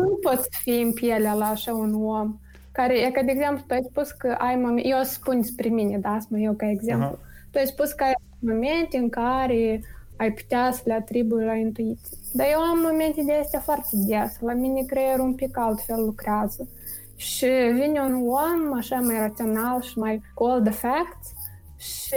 nu 0.00 0.18
poți 0.22 0.48
fi 0.62 0.80
în 0.80 0.92
pielea 0.92 1.34
la 1.34 1.46
așa 1.46 1.74
un 1.74 2.04
om 2.04 2.36
care, 2.72 2.98
e 2.98 3.10
ca 3.10 3.22
de 3.22 3.30
exemplu, 3.30 3.64
tu 3.66 3.74
ai 3.74 3.86
spus 3.90 4.10
că 4.10 4.34
ai 4.38 4.56
momente, 4.56 4.88
eu 4.88 5.02
spun 5.02 5.40
despre 5.40 5.68
mine, 5.68 5.98
da, 5.98 6.18
spun 6.20 6.38
eu 6.38 6.52
ca 6.52 6.68
exemplu, 6.68 7.04
Aha. 7.04 7.18
tu 7.50 7.58
ai 7.58 7.66
spus 7.66 7.92
că 7.92 8.04
ai 8.04 8.14
momente 8.38 8.96
în 8.96 9.08
care 9.08 9.80
ai 10.16 10.32
putea 10.32 10.70
să 10.72 10.82
le 10.84 10.92
atribui 10.92 11.44
la 11.44 11.54
intuiție. 11.54 12.16
Dar 12.32 12.46
eu 12.50 12.58
am 12.58 12.78
momente 12.78 13.22
de 13.22 13.32
astea 13.32 13.60
foarte 13.60 13.88
des. 13.92 14.36
La 14.40 14.52
mine 14.52 14.82
creierul 14.82 15.24
un 15.24 15.34
pic 15.34 15.58
altfel 15.58 16.04
lucrează. 16.04 16.68
Și 17.16 17.46
vine 17.72 18.00
un 18.00 18.26
om 18.26 18.76
așa 18.76 18.96
mai 18.96 19.18
rațional 19.18 19.82
și 19.82 19.98
mai 19.98 20.22
cold 20.34 20.64
the 20.64 20.72
facts 20.72 21.34
și 21.82 22.14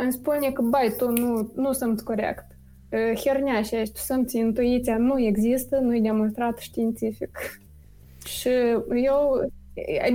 îmi 0.00 0.12
spune 0.12 0.50
că, 0.50 0.62
băi, 0.62 0.94
tu 0.96 1.10
nu, 1.10 1.52
nu 1.54 1.72
sunt 1.72 2.00
corect. 2.00 2.44
Hernia 3.24 3.62
și 3.62 3.76
tu 3.76 3.98
simți 3.98 4.36
intuiția 4.36 4.96
nu 4.96 5.20
există, 5.20 5.78
nu 5.78 5.96
e 5.96 6.00
demonstrat 6.00 6.58
științific. 6.58 7.38
Și 8.36 8.48
eu, 8.94 9.50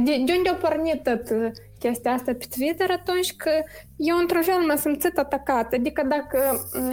de, 0.03 0.23
de 0.25 0.33
unde 0.37 0.49
a 0.49 0.53
pornit 0.53 1.03
tot 1.03 1.53
chestia 1.79 2.11
asta 2.11 2.33
pe 2.33 2.45
Twitter 2.57 2.89
atunci 2.91 3.35
că 3.35 3.51
eu 3.95 4.17
într-un 4.17 4.41
fel 4.41 4.55
m-am 4.67 4.77
simțit 4.77 5.17
atacată. 5.17 5.75
Adică 5.75 6.03
dacă 6.03 6.39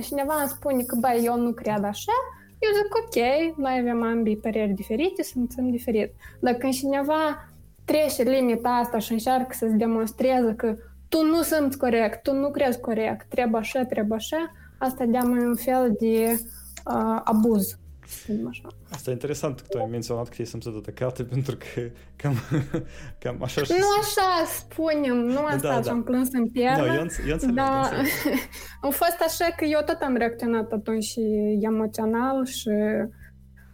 cineva 0.02 0.34
îmi 0.40 0.48
spune 0.48 0.82
că, 0.82 0.96
băi, 1.00 1.22
eu 1.24 1.36
nu 1.36 1.52
cred 1.52 1.84
așa, 1.84 2.12
eu 2.59 2.70
zic, 2.72 2.94
ok, 2.94 3.57
noi 3.57 3.78
avem 3.80 4.02
ambii 4.02 4.36
păreri 4.36 4.72
diferite, 4.72 5.22
simțim 5.22 5.70
diferit. 5.70 6.12
Dar 6.40 6.55
când 6.55 6.72
cineva 6.72 7.48
trece 7.84 8.22
limita 8.22 8.68
asta 8.68 8.98
și 8.98 9.12
încearcă 9.12 9.55
să-ți 9.55 9.76
demonstreze 9.76 10.55
că 10.57 10.76
tu 11.14 11.22
nu 11.22 11.42
simți 11.42 11.78
corect, 11.78 12.22
tu 12.22 12.32
nu 12.32 12.50
crezi 12.50 12.80
corect, 12.80 13.26
trebuie 13.28 13.60
așa, 13.60 13.84
trebuie 13.84 14.16
așa, 14.16 14.52
asta 14.78 15.04
dea 15.04 15.22
mai 15.22 15.44
un 15.44 15.54
fel 15.54 15.96
de 15.98 16.38
uh, 16.84 17.20
abuz. 17.24 17.78
Așa. 18.48 18.68
Asta 18.90 19.10
e 19.10 19.12
interesant 19.12 19.60
că 19.60 19.66
tu 19.70 19.78
ai 19.78 19.88
menționat 19.90 20.28
că 20.28 20.34
te-ai 20.34 20.46
simțit 20.46 20.74
atacată 20.76 21.24
pentru 21.34 21.56
că 21.56 21.80
cam, 22.16 22.34
cam 23.18 23.42
așa 23.42 23.62
și... 23.62 23.72
Nu 23.72 23.86
așa 24.00 24.44
spunem, 24.58 25.16
nu 25.16 25.44
asta 25.44 25.74
da, 25.74 25.80
da. 25.80 25.90
am 25.90 26.02
plâns 26.02 26.28
în 26.32 26.48
piele. 26.48 26.76
No, 26.76 26.86
eu, 26.86 26.94
eu 26.94 27.02
înțeleg, 27.02 27.54
da. 27.54 27.90
a 28.86 28.88
fost 28.88 29.18
așa 29.26 29.54
că 29.56 29.64
eu 29.64 29.80
tot 29.86 29.98
am 30.00 30.16
reacționat 30.16 30.72
atunci 30.72 31.04
și 31.04 31.20
emoțional 31.60 32.44
și 32.44 32.70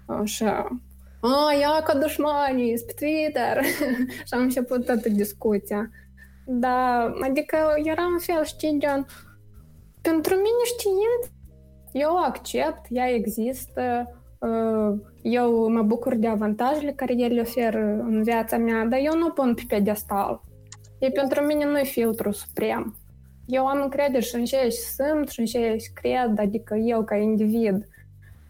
așa 0.06 0.80
a, 1.20 1.52
ia 1.60 1.82
ca 1.84 1.98
dușmanii 1.98 2.82
pe 2.86 2.92
Twitter 2.92 3.64
și 4.26 4.32
am 4.32 4.40
început 4.40 4.84
toată 4.84 5.08
discuția. 5.08 5.90
Da, 6.52 7.12
adică 7.22 7.56
era 7.84 8.02
un 8.12 8.18
fel, 8.18 8.44
știi, 8.44 8.78
gen, 8.78 9.06
pentru 10.00 10.34
mine 10.34 10.64
știind, 10.64 11.40
eu 11.92 12.12
o 12.12 12.16
accept, 12.16 12.86
ea 12.88 13.08
există, 13.08 14.14
uh, 14.38 14.98
eu 15.22 15.68
mă 15.68 15.82
bucur 15.82 16.14
de 16.14 16.26
avantajele 16.26 16.92
care 16.92 17.14
el 17.16 17.34
le 17.34 17.40
oferă 17.40 17.78
în 18.02 18.22
viața 18.22 18.56
mea, 18.56 18.84
dar 18.84 18.98
eu 19.02 19.18
nu 19.18 19.30
pun 19.30 19.54
pe 19.54 19.62
pedestal. 19.68 20.40
E 20.98 21.10
pentru 21.10 21.44
mine 21.44 21.64
nu 21.64 21.78
e 21.78 21.84
filtru 21.84 22.30
suprem. 22.30 22.96
Eu 23.46 23.66
am 23.66 23.82
încredere 23.82 24.22
și 24.22 24.34
în 24.34 24.44
ce 24.44 24.68
sunt 24.68 25.28
și 25.28 25.40
în 25.40 25.46
ce 25.46 25.76
cred, 25.94 26.38
adică 26.38 26.74
eu 26.74 27.04
ca 27.04 27.16
individ. 27.16 27.88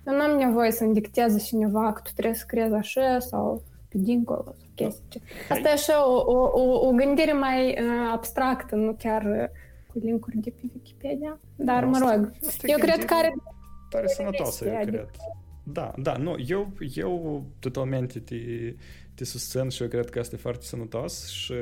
Eu 0.07 0.15
nu 0.15 0.21
am 0.21 0.37
nevoie 0.37 0.71
să-mi 0.71 0.95
dicteze 0.95 1.39
cineva 1.39 1.93
că 1.93 2.01
tu 2.05 2.11
trebuie 2.13 2.35
să 2.35 2.45
crezi 2.47 2.75
așa 2.75 3.19
sau 3.19 3.63
pe 3.89 3.99
dincolo 3.99 4.55
Asta 5.49 5.68
e 5.68 5.93
o, 6.05 6.89
o 6.89 6.93
gândire 6.93 7.33
mai 7.33 7.68
uh, 7.68 8.11
abstractă, 8.12 8.74
nu 8.74 8.95
chiar 8.99 9.51
cu 9.87 9.99
linkuri 9.99 10.37
de 10.37 10.51
pe 10.51 10.61
Wikipedia. 10.74 11.41
Dar, 11.57 11.85
mă 11.85 11.99
rog, 11.99 12.33
eu 12.62 12.78
cred 12.78 13.05
că 13.05 13.14
are... 13.14 13.35
Tare 13.91 14.07
sănătoasă, 14.07 14.68
eu 14.68 14.81
cred. 14.81 15.11
Da, 15.62 15.93
da, 15.97 16.16
nu, 16.16 16.37
eu, 16.47 16.72
eu 16.95 17.45
totalmente 17.59 18.18
te, 18.20 18.37
te 19.14 19.24
susțin 19.24 19.68
și 19.68 19.83
eu 19.83 19.89
cred 19.89 20.11
că 20.11 20.18
este 20.18 20.37
foarte 20.37 20.64
sănătos 20.64 21.28
și 21.28 21.55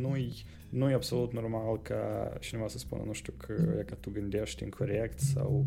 nu-i, 0.00 0.44
nu 0.68 0.90
e 0.90 0.94
absolut 0.94 1.32
normal 1.32 1.80
ca 1.82 2.32
cineva 2.40 2.68
să 2.68 2.78
spună, 2.78 3.02
nu 3.06 3.12
știu, 3.12 3.32
că, 3.36 3.52
e 3.78 3.82
că 3.82 3.94
tu 3.94 4.10
gândești 4.10 4.62
incorrect 4.62 5.18
sau 5.18 5.64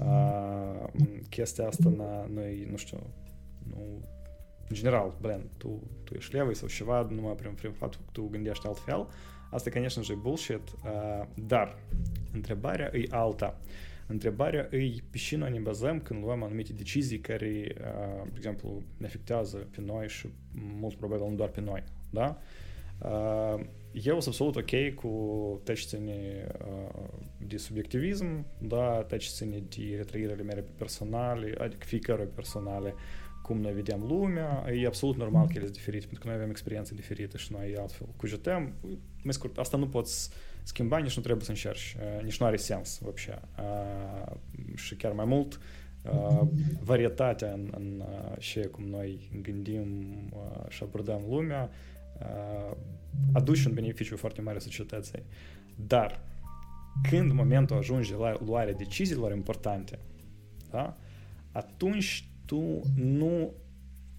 uh, 0.00 0.86
chestia 1.28 1.66
asta 1.66 1.88
nu, 1.88 2.28
nu 2.70 2.76
știu, 2.76 2.98
nu 3.70 4.00
în 4.67 4.75
general, 4.75 5.15
blin, 5.21 5.49
tu, 5.57 5.87
tu 6.03 6.13
ești 6.15 6.35
levый 6.35 6.55
sau 6.55 6.67
ceva, 6.67 7.07
numai 7.09 7.33
prin, 7.33 7.51
prin 7.51 7.71
faptul 7.71 8.01
că 8.05 8.09
tu 8.11 8.27
gândești 8.27 8.67
altfel, 8.67 9.07
asta, 9.49 9.69
конечно 9.69 10.03
же, 10.03 10.13
bullshit, 10.13 10.69
uh, 10.69 11.27
dar 11.35 11.77
întrebarea 12.33 12.91
e 12.93 13.05
alta. 13.09 13.59
Întrebarea 14.07 14.67
e 14.71 14.93
pe 15.09 15.17
ce 15.17 15.37
noi 15.37 15.51
ne 15.51 15.59
bazăm 15.59 15.99
când 15.99 16.23
luăm 16.23 16.43
anumite 16.43 16.73
decizii 16.73 17.19
care, 17.19 17.75
uh, 17.79 18.23
de 18.23 18.33
exemplu, 18.35 18.81
ne 18.97 19.05
afectează 19.05 19.57
pe 19.57 19.81
noi 19.81 20.07
și 20.07 20.27
mult 20.79 20.95
probabil 20.95 21.29
nu 21.29 21.35
doar 21.35 21.49
pe 21.49 21.61
noi, 21.61 21.83
da? 22.09 22.37
Uh, 23.03 23.63
eu 23.91 24.19
sunt 24.19 24.27
absolut 24.27 24.55
ok 24.55 24.93
cu 24.93 25.61
tăcețene 25.63 26.47
uh, 26.67 27.03
de 27.47 27.57
subiectivism, 27.57 28.45
da, 28.57 29.03
tăcețene 29.07 29.63
de 29.69 29.95
retrăirile 29.95 30.43
mele 30.43 30.65
personale, 30.77 31.53
adică 31.57 31.85
fiecare 31.85 32.23
personale, 32.23 32.93
cum 33.45 33.61
noi 33.61 33.73
vedem 33.73 34.03
lumea, 34.07 34.65
e 34.73 34.85
absolut 34.85 35.17
normal 35.17 35.45
că 35.45 35.51
ele 35.53 35.63
sunt 35.63 35.75
diferite, 35.75 36.05
pentru 36.05 36.19
că 36.19 36.27
noi 36.27 36.35
avem 36.35 36.49
experiențe 36.49 36.95
diferite 36.95 37.37
și 37.37 37.51
noi 37.51 37.75
altfel 37.79 38.07
cugetăm. 38.15 38.73
Mai 39.23 39.33
scurt, 39.33 39.57
asta 39.57 39.77
nu 39.77 39.87
poți 39.87 40.29
schimba, 40.63 40.97
nici 40.97 41.15
nu 41.15 41.21
trebuie 41.21 41.45
să 41.45 41.51
încerci, 41.51 41.97
nici 42.23 42.39
nu 42.39 42.45
are 42.45 42.55
sens, 42.55 42.99
вообще. 43.01 43.39
Și 44.75 44.95
chiar 44.95 45.11
mai 45.11 45.25
mult, 45.25 45.59
varietatea 46.83 47.51
în, 47.51 47.73
în 47.77 48.03
și 48.39 48.59
cum 48.59 48.83
noi 48.83 49.29
gândim 49.41 50.15
și 50.69 50.83
abordăm 50.83 51.21
lumea 51.29 51.69
aduce 53.31 53.67
un 53.67 53.73
beneficiu 53.73 54.17
foarte 54.17 54.41
mare 54.41 54.59
societății. 54.59 55.23
Dar 55.75 56.19
când 57.09 57.31
momentul 57.31 57.77
ajunge 57.77 58.15
la 58.15 58.37
luarea 58.45 58.73
deciziilor 58.73 59.31
importante, 59.31 59.99
da? 60.71 60.97
atunci 61.51 62.29
tu 62.46 62.80
nu 62.94 63.52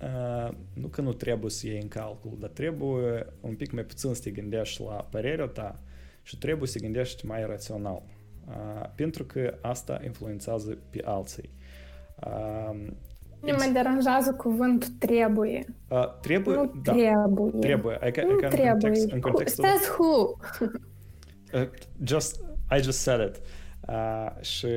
Uh, 0.01 0.53
nu 0.73 0.87
că 0.87 1.01
nu 1.01 1.13
trebuie 1.13 1.51
să 1.51 1.67
iei 1.67 1.81
în 1.81 1.87
calcul, 1.87 2.37
dar 2.39 2.49
trebuie 2.49 3.25
un 3.41 3.55
pic 3.55 3.71
mai 3.71 3.83
puțin 3.83 4.13
să 4.13 4.21
te 4.21 4.29
gândești 4.29 4.81
la 4.81 5.07
părerea 5.09 5.45
ta 5.45 5.79
și 6.21 6.37
trebuie 6.37 6.67
să 6.67 6.73
te 6.77 6.83
gândești 6.83 7.25
mai 7.25 7.45
rațional. 7.45 8.01
Uh, 8.47 8.89
pentru 8.95 9.23
că 9.23 9.57
asta 9.61 9.99
influențează 10.03 10.77
pe 10.89 11.01
alții. 11.05 11.49
Uh, 12.25 12.87
nu 13.39 13.53
mă 13.57 13.69
deranjează 13.73 14.33
cuvântul 14.33 14.89
trebuie. 14.99 15.65
Uh, 15.89 16.19
trebuie, 16.21 16.55
nu 16.55 16.71
da. 16.83 16.91
trebuie. 16.91 17.51
Trebuie. 17.59 17.95
Adică, 17.95 18.21
nu 18.21 18.31
adică 18.31 18.47
trebuie. 18.47 18.71
În, 18.71 18.79
context, 18.79 19.11
în 19.11 19.19
contextul... 19.19 19.63
Says 19.65 19.87
who? 19.87 20.37
uh, 21.53 21.69
just, 22.03 22.43
I 22.77 22.81
just 22.81 22.99
said 22.99 23.29
it. 23.29 23.41
Uh, 23.89 24.41
și 24.41 24.67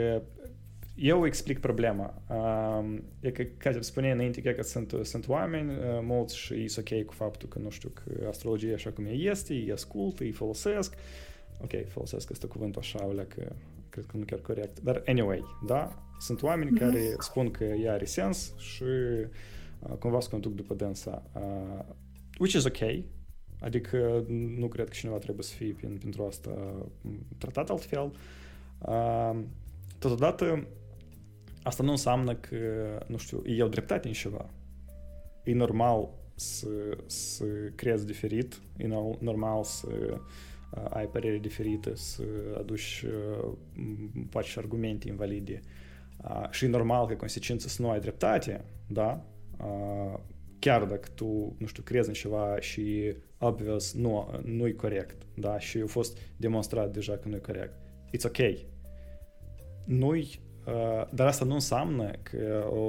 eu 1.00 1.26
explic 1.26 1.58
problema. 1.58 2.22
Uh, 2.28 2.98
e 3.20 3.30
că, 3.30 3.42
ca 3.42 3.80
spuneai 3.80 4.12
înainte, 4.12 4.40
că 4.42 4.62
sunt, 4.62 4.94
sunt 5.02 5.28
oameni 5.28 5.70
uh, 5.70 5.76
mulți 6.02 6.36
și 6.36 6.54
e 6.54 6.66
ok 6.78 7.04
cu 7.04 7.12
faptul 7.12 7.48
că, 7.48 7.58
nu 7.58 7.70
știu, 7.70 7.88
că 7.88 8.26
astrologia 8.28 8.74
așa 8.74 8.90
cum 8.90 9.04
e 9.04 9.10
este, 9.10 9.52
îi 9.52 9.72
ascultă, 9.72 10.22
îi 10.22 10.30
folosesc. 10.30 10.94
Ok, 11.60 11.88
folosesc 11.88 12.30
este 12.30 12.46
cuvântul 12.46 12.80
așa, 12.80 12.98
alea 13.02 13.26
că 13.26 13.52
cred 13.88 14.04
că 14.04 14.16
nu 14.16 14.24
chiar 14.24 14.38
corect. 14.38 14.80
Dar 14.80 15.02
anyway, 15.06 15.42
da, 15.66 16.02
sunt 16.18 16.42
oameni 16.42 16.78
care 16.78 17.14
spun 17.18 17.50
că 17.50 17.64
ea 17.64 17.92
are 17.92 18.04
sens 18.04 18.54
și 18.56 18.82
uh, 18.82 19.96
cumva 19.98 20.20
să 20.20 20.28
conduc 20.28 20.54
după 20.54 20.74
dânsa. 20.74 21.22
Uh, 21.34 21.84
which 22.38 22.54
is 22.54 22.64
ok, 22.64 23.04
adică 23.60 24.24
nu 24.56 24.68
cred 24.68 24.88
că 24.88 24.94
cineva 24.94 25.18
trebuie 25.18 25.44
să 25.44 25.54
fie 25.54 25.72
prin, 25.72 25.98
pentru 25.98 26.24
asta 26.24 26.86
tratat 27.38 27.70
altfel. 27.70 28.12
Uh, 28.78 29.38
totodată, 29.98 30.66
asta 31.62 31.82
nu 31.82 31.90
înseamnă 31.90 32.34
că, 32.34 32.56
nu 33.06 33.16
știu, 33.16 33.42
eu 33.44 33.68
dreptate 33.68 34.08
în 34.08 34.14
ceva. 34.14 34.50
E 35.44 35.54
normal 35.54 36.08
să, 36.34 36.68
să 37.06 37.44
crezi 37.74 38.06
diferit, 38.06 38.60
e 38.76 38.86
normal 39.18 39.64
să 39.64 39.88
uh, 39.90 40.84
ai 40.90 41.06
părere 41.06 41.38
diferite, 41.38 41.94
să 41.94 42.22
aduci, 42.58 43.04
uh, 43.06 43.52
poate 44.30 44.48
argumente 44.56 45.08
invalide. 45.08 45.60
Uh, 46.24 46.50
și 46.50 46.64
e 46.64 46.68
normal 46.68 47.06
că 47.06 47.14
consecința 47.14 47.68
să 47.68 47.82
nu 47.82 47.90
ai 47.90 48.00
dreptate, 48.00 48.64
da? 48.86 49.24
chiar 50.58 50.84
dacă 50.84 51.08
tu, 51.14 51.56
nu 51.58 51.66
știu, 51.66 51.82
crezi 51.82 52.08
în 52.08 52.14
ceva 52.14 52.60
și 52.60 53.14
obvious 53.38 53.92
nu, 53.92 54.40
nu 54.44 54.66
e 54.66 54.72
corect, 54.72 55.26
da? 55.34 55.58
Și 55.58 55.78
a 55.78 55.86
fost 55.86 56.18
demonstrat 56.36 56.92
deja 56.92 57.16
că 57.16 57.28
nu 57.28 57.34
e 57.34 57.38
corect. 57.38 57.74
It's 58.16 58.24
ok. 58.24 58.66
Nu-i 59.86 60.40
Uh, 60.49 60.49
dar 61.10 61.26
asta 61.26 61.44
nu 61.44 61.54
înseamnă 61.54 62.10
că 62.22 62.66
o, 62.70 62.80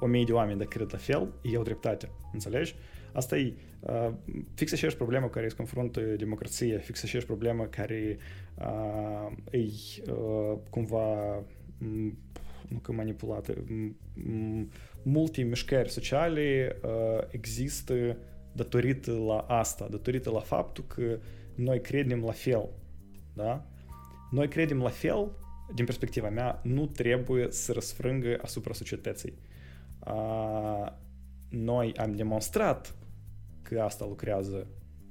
o 0.00 0.06
mie 0.06 0.24
de 0.24 0.32
oameni, 0.32 0.58
dacă 0.58 0.76
cred 0.76 0.88
la 0.92 0.98
fel, 0.98 1.32
eu 1.42 1.62
dreptate. 1.62 2.10
Înțelegi? 2.32 2.74
Asta 3.12 3.36
e 3.36 3.54
uh, 3.80 4.10
fix 4.54 4.72
aceeași 4.72 4.96
problemă 4.96 5.28
care 5.28 5.44
îți 5.44 5.56
confruntă 5.56 6.00
democrația, 6.00 6.78
fix 6.78 7.02
aceeași 7.02 7.26
problemă 7.26 7.64
care 7.64 8.18
uh, 8.58 9.32
e 9.50 9.58
uh, 10.12 10.58
cumva 10.70 11.42
nu 12.68 12.78
că 12.78 12.92
manipulată. 12.92 13.54
Multe 15.02 15.42
mișcări 15.42 15.90
sociale 15.90 16.76
uh, 16.84 17.26
există 17.30 18.16
datorită 18.52 19.12
la 19.12 19.38
asta, 19.38 19.86
datorită 19.90 20.30
la 20.30 20.40
faptul 20.40 20.84
că 20.86 21.18
noi 21.54 21.80
credem 21.80 22.24
la 22.24 22.32
fel. 22.32 22.68
Da? 23.34 23.66
Noi 24.30 24.48
credem 24.48 24.82
la 24.82 24.88
fel 24.88 25.30
din 25.74 25.84
perspectiva 25.84 26.28
mea, 26.28 26.60
nu 26.62 26.86
trebuie 26.86 27.50
să 27.50 27.72
răsfrângă 27.72 28.38
asupra 28.42 28.72
societății. 28.72 29.38
Uh, 30.06 30.86
noi 31.48 31.94
am 31.96 32.14
demonstrat 32.14 32.94
că 33.62 33.80
asta 33.80 34.04
lucrează, 34.04 34.66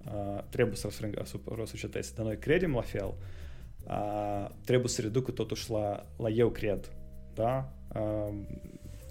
uh, 0.06 0.44
trebuie 0.50 0.76
să 0.76 0.88
răsfrângă 0.88 1.20
asupra 1.22 1.66
societății, 1.66 2.16
dar 2.16 2.26
noi 2.26 2.38
credem 2.38 2.74
la 2.74 2.82
fel, 2.82 3.14
uh, 3.84 4.50
trebuie 4.64 4.90
să 4.90 5.02
reducă 5.02 5.32
totuși 5.32 5.72
la, 5.72 6.06
la 6.18 6.30
eu 6.30 6.50
cred. 6.50 6.92
Da? 7.34 7.74
Uh, 7.96 8.34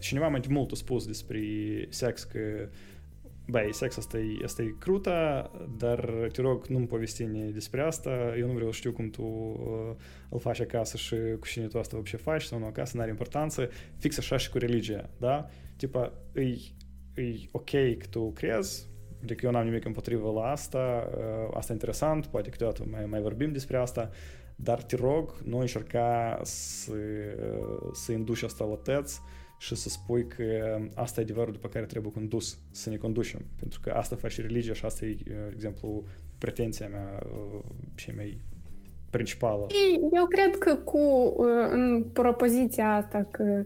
cineva 0.01 0.29
mai 0.29 0.41
mult 0.49 0.73
a 0.73 0.75
spus 0.75 1.07
despre 1.07 1.41
sex 1.89 2.25
că 2.25 2.69
Băi, 3.48 3.74
sex 3.74 3.98
asta 3.98 4.18
e, 4.18 4.44
asta 4.44 4.62
e 4.62 4.76
cruta, 4.80 5.52
dar 5.78 6.30
te 6.32 6.42
rog, 6.42 6.66
nu-mi 6.66 6.88
povesti 6.88 7.24
despre 7.54 7.82
asta, 7.82 8.34
eu 8.38 8.48
nu 8.48 8.54
vreau 8.54 8.72
să 8.72 8.78
știu 8.78 8.92
cum 8.92 9.10
tu 9.10 9.22
uh, 9.22 9.96
îl 10.30 10.40
faci 10.40 10.60
acasă 10.60 10.98
și 10.98 11.16
cu 11.40 11.48
cine 11.48 11.68
tu 11.68 11.80
asta 11.80 11.96
вообще 11.96 12.18
faci 12.18 12.44
sau 12.44 12.60
nu 12.60 12.66
acasă, 12.66 12.98
n-are 12.98 13.10
importanță, 13.10 13.70
fix 13.98 14.18
așa 14.18 14.38
și 14.38 14.50
cu 14.50 14.58
religia, 14.58 15.10
da? 15.18 15.46
Tipa, 15.76 16.14
e, 16.34 16.42
e 17.22 17.36
ok 17.52 17.70
că 17.70 18.06
tu 18.10 18.32
crezi, 18.32 18.88
adică 19.24 19.46
eu 19.46 19.52
n-am 19.52 19.66
nimic 19.66 19.86
împotrivă 19.86 20.32
la 20.32 20.52
asta, 20.52 21.10
uh, 21.18 21.54
asta 21.54 21.72
e 21.72 21.76
interesant, 21.76 22.26
poate 22.26 22.50
câteodată 22.50 22.86
mai, 22.92 23.06
mai 23.06 23.22
vorbim 23.22 23.52
despre 23.52 23.78
asta, 23.78 24.10
dar 24.56 24.84
te 24.84 24.96
rog, 24.96 25.42
nu 25.44 25.58
încerca 25.60 26.40
să, 26.44 26.94
uh, 26.94 27.90
să 27.94 28.12
induci 28.12 28.44
asta 28.44 28.66
la 28.66 28.76
tăți, 28.76 29.22
și 29.59 29.75
să 29.75 29.89
spui 29.89 30.27
că 30.27 30.45
asta 30.95 31.21
e 31.21 31.23
adevărul 31.23 31.53
după 31.53 31.69
care 31.69 31.85
trebuie 31.85 32.13
condus, 32.13 32.59
să 32.71 32.91
ne 32.91 32.97
conducem. 32.97 33.41
Pentru 33.59 33.81
că 33.83 33.91
asta 33.91 34.17
face 34.17 34.43
religia 34.43 34.73
și 34.73 34.85
asta 34.85 35.05
e, 35.05 35.17
de 35.25 35.53
exemplu, 35.55 36.05
pretenția 36.39 36.89
mea 36.89 37.23
și 37.95 38.13
mai 38.17 38.41
principală. 39.11 39.67
Eu 40.13 40.27
cred 40.27 40.59
că 40.59 40.75
cu 40.75 41.35
în 41.71 42.05
propoziția 42.13 42.95
asta 42.95 43.29
că 43.31 43.63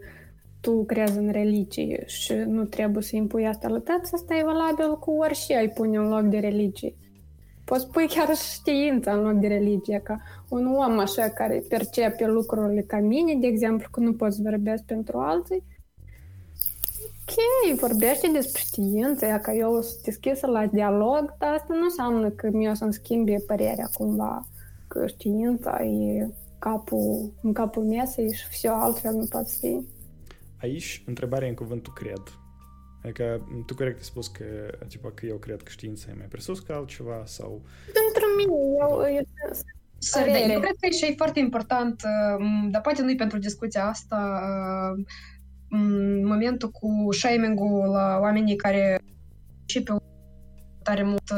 tu 0.60 0.84
crezi 0.84 1.18
în 1.18 1.30
religie 1.30 2.02
și 2.06 2.32
nu 2.32 2.64
trebuie 2.64 3.02
să 3.02 3.16
impui 3.16 3.46
asta 3.46 3.68
la 3.68 3.78
tăți, 3.78 4.14
asta 4.14 4.34
e 4.34 4.44
valabil 4.44 4.98
cu 4.98 5.10
orice 5.10 5.56
ai 5.56 5.68
pune 5.68 5.96
în 5.96 6.08
loc 6.08 6.22
de 6.22 6.38
religie. 6.38 6.94
Poți 7.64 7.90
pui 7.90 8.06
chiar 8.08 8.34
știința 8.36 9.12
în 9.12 9.22
loc 9.22 9.40
de 9.40 9.46
religie, 9.46 10.00
ca 10.04 10.16
un 10.48 10.66
om 10.66 10.98
așa 10.98 11.28
care 11.28 11.62
percepe 11.68 12.26
lucrurile 12.26 12.80
ca 12.80 12.98
mine, 12.98 13.34
de 13.40 13.46
exemplu, 13.46 13.88
că 13.90 14.00
nu 14.00 14.12
poți 14.12 14.42
vorbesc 14.42 14.84
pentru 14.84 15.18
alții, 15.18 15.62
ok, 17.31 17.79
vorbește 17.79 18.27
despre 18.27 18.61
știință, 18.65 19.25
ea 19.25 19.39
că 19.39 19.51
eu 19.51 19.81
sunt 19.81 20.01
deschisă 20.03 20.47
la 20.47 20.65
dialog, 20.65 21.35
dar 21.37 21.53
asta 21.53 21.73
nu 21.73 21.83
înseamnă 21.83 22.29
că 22.29 22.49
mi-o 22.51 22.73
să-mi 22.73 22.93
schimbe 22.93 23.43
părerea 23.47 23.89
cumva, 23.93 24.47
că 24.87 25.07
știința 25.07 25.83
e 25.83 26.29
capul, 26.59 27.33
în 27.41 27.53
capul 27.53 27.83
mesei 27.83 28.33
și 28.33 28.47
все 28.47 28.67
altfel 28.67 29.13
nu 29.13 29.25
poate 29.29 29.51
fi. 29.59 29.81
Aici, 30.61 31.03
întrebarea 31.05 31.47
în 31.47 31.53
cuvântul 31.53 31.93
cred. 31.93 32.21
Adică, 33.03 33.47
tu 33.65 33.75
corect 33.75 33.97
ai 33.97 34.03
spus 34.03 34.27
că, 34.27 34.43
tipa, 34.87 35.11
că 35.11 35.25
eu 35.25 35.35
cred 35.35 35.61
că 35.61 35.69
știința 35.69 36.07
e 36.11 36.17
mai 36.17 36.25
presus 36.25 36.59
ca 36.59 36.75
altceva 36.75 37.23
sau... 37.25 37.61
Pentru 37.85 38.25
mine, 38.37 38.53
eu, 38.79 39.15
eu 39.15 39.23
Sorry, 39.99 40.51
eu 40.51 40.59
cred 40.59 40.75
că 40.79 40.89
și 40.89 41.05
e 41.05 41.13
foarte 41.17 41.39
important, 41.39 42.01
uh, 42.03 42.45
dar 42.69 42.81
poate 42.81 43.01
nu-i 43.01 43.15
pentru 43.15 43.37
discuția 43.37 43.87
asta, 43.87 44.41
uh, 44.97 45.05
momentul 46.24 46.70
cu 46.70 47.08
shaming-ul 47.10 47.88
la 47.88 48.18
oamenii 48.20 48.56
care 48.56 49.00
pe 49.84 49.96
tare 50.82 51.02
mult 51.02 51.32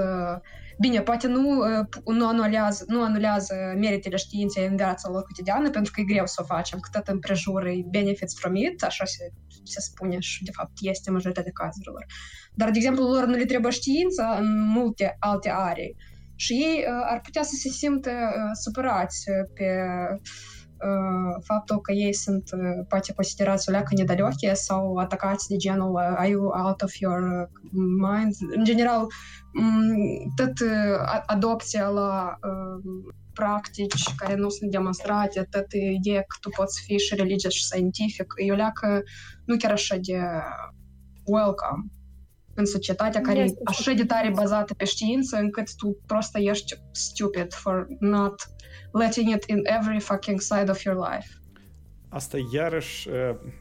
Bine, 0.78 1.00
poate 1.00 1.26
nu, 1.26 1.62
nu, 2.04 2.26
anulează, 2.26 2.84
nu 2.88 3.02
anulează 3.02 3.54
meritele 3.76 4.16
științei 4.16 4.66
în 4.66 4.76
viața 4.76 5.08
lor 5.10 5.22
cotidiană, 5.22 5.70
pentru 5.70 5.92
că 5.92 6.00
e 6.00 6.12
greu 6.12 6.26
să 6.26 6.38
o 6.40 6.44
facem, 6.44 6.78
că 6.78 6.88
tot 6.92 7.08
împrejur 7.08 7.66
e 7.66 7.84
benefits 7.90 8.38
from 8.38 8.54
it, 8.54 8.82
așa 8.82 9.04
se, 9.04 9.32
se 9.64 9.80
spune 9.80 10.18
și 10.18 10.44
de 10.44 10.50
fapt 10.50 10.72
este 10.80 11.10
majoritatea 11.10 11.52
cazurilor. 11.52 12.06
Dar, 12.54 12.70
de 12.70 12.78
exemplu, 12.78 13.04
lor 13.04 13.24
nu 13.26 13.34
le 13.36 13.44
trebuie 13.44 13.72
știință 13.72 14.36
în 14.38 14.60
multe 14.60 15.16
alte 15.18 15.50
arii 15.50 15.96
și 16.36 16.52
ei 16.52 16.84
ar 17.04 17.20
putea 17.20 17.42
să 17.42 17.54
se 17.54 17.68
simtă 17.68 18.10
supărați 18.62 19.24
pe 19.54 19.66
faptul 21.42 21.80
că 21.80 21.92
ei 21.92 22.14
sunt 22.14 22.42
poate 22.88 23.12
considerați 23.12 23.68
o 23.68 23.72
leacă 23.72 23.88
nedaleoche 23.96 24.54
sau 24.54 24.96
atacați 24.96 25.48
de 25.48 25.56
genul 25.56 25.96
are 25.96 26.28
you 26.28 26.44
out 26.44 26.82
of 26.82 26.94
your 26.94 27.48
mind? 27.98 28.34
În 28.56 28.64
general, 28.64 29.06
tot 30.36 30.52
adopția 31.26 31.88
la 31.88 32.38
practici 33.32 34.14
care 34.16 34.34
nu 34.34 34.48
sunt 34.48 34.70
demonstrate, 34.70 35.46
tot 35.50 35.72
ideea 35.72 36.20
că 36.20 36.36
tu 36.40 36.48
poți 36.48 36.82
fi 36.84 36.98
și 36.98 37.14
religios 37.14 37.52
și 37.52 37.64
scientific, 37.64 38.34
e 38.36 38.52
o 38.52 38.54
leacă 38.54 39.02
nu 39.44 39.56
chiar 39.56 39.70
așa 39.70 39.96
de 39.96 40.18
welcome 41.24 41.84
în 42.54 42.66
societatea 42.66 43.20
care 43.20 43.38
este 43.38 43.58
e 43.58 43.62
așa 43.64 43.92
de 43.92 44.04
tare 44.04 44.30
bazată 44.30 44.74
pe 44.74 44.84
știință 44.84 45.36
încât 45.36 45.76
tu 45.76 45.98
prost 46.06 46.36
ești 46.36 46.74
stupid 46.92 47.52
for 47.52 47.86
not 47.98 48.34
letting 48.94 49.34
it 49.34 49.44
in 49.46 49.60
every 49.64 50.00
fucking 50.00 50.40
side 50.40 50.70
of 50.70 50.82
your 50.82 50.98
life. 51.10 51.28
Asta 52.08 52.36
iarăși, 52.52 53.08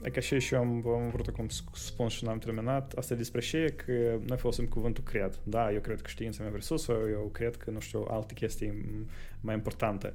e 0.04 0.10
ca 0.10 0.20
și 0.20 0.40
și 0.40 0.54
eu 0.54 0.60
am, 0.60 0.88
am 0.88 1.10
vrut 1.10 1.28
acum 1.28 1.48
să 1.48 1.62
spun 1.74 2.08
și 2.08 2.26
n-am 2.26 2.38
terminat, 2.38 2.94
asta 2.94 3.14
e 3.14 3.18
despre 3.18 3.42
ce 3.42 3.74
că 3.86 4.20
noi 4.28 4.38
folosim 4.38 4.66
cuvântul 4.66 5.04
cred. 5.04 5.40
Da, 5.44 5.72
eu 5.72 5.80
cred 5.80 6.02
că 6.02 6.08
știința 6.08 6.44
mai 6.44 6.52
presus, 6.52 6.88
eu 6.88 7.30
cred 7.32 7.56
că, 7.56 7.72
nu 7.72 7.80
știu, 7.80 8.06
alte 8.10 8.34
chestii 8.34 9.06
mai 9.42 9.56
importante. 9.56 10.14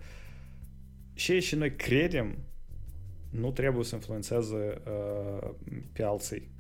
Și 1.15 1.41
și 1.41 1.55
noi 1.55 1.77
credem 1.77 2.39
nu 3.31 3.51
trebuie 3.51 3.85
să 3.85 3.95
influențeze 3.95 4.83
uh, 4.87 5.51
pe 5.93 6.03
alții. 6.03 6.51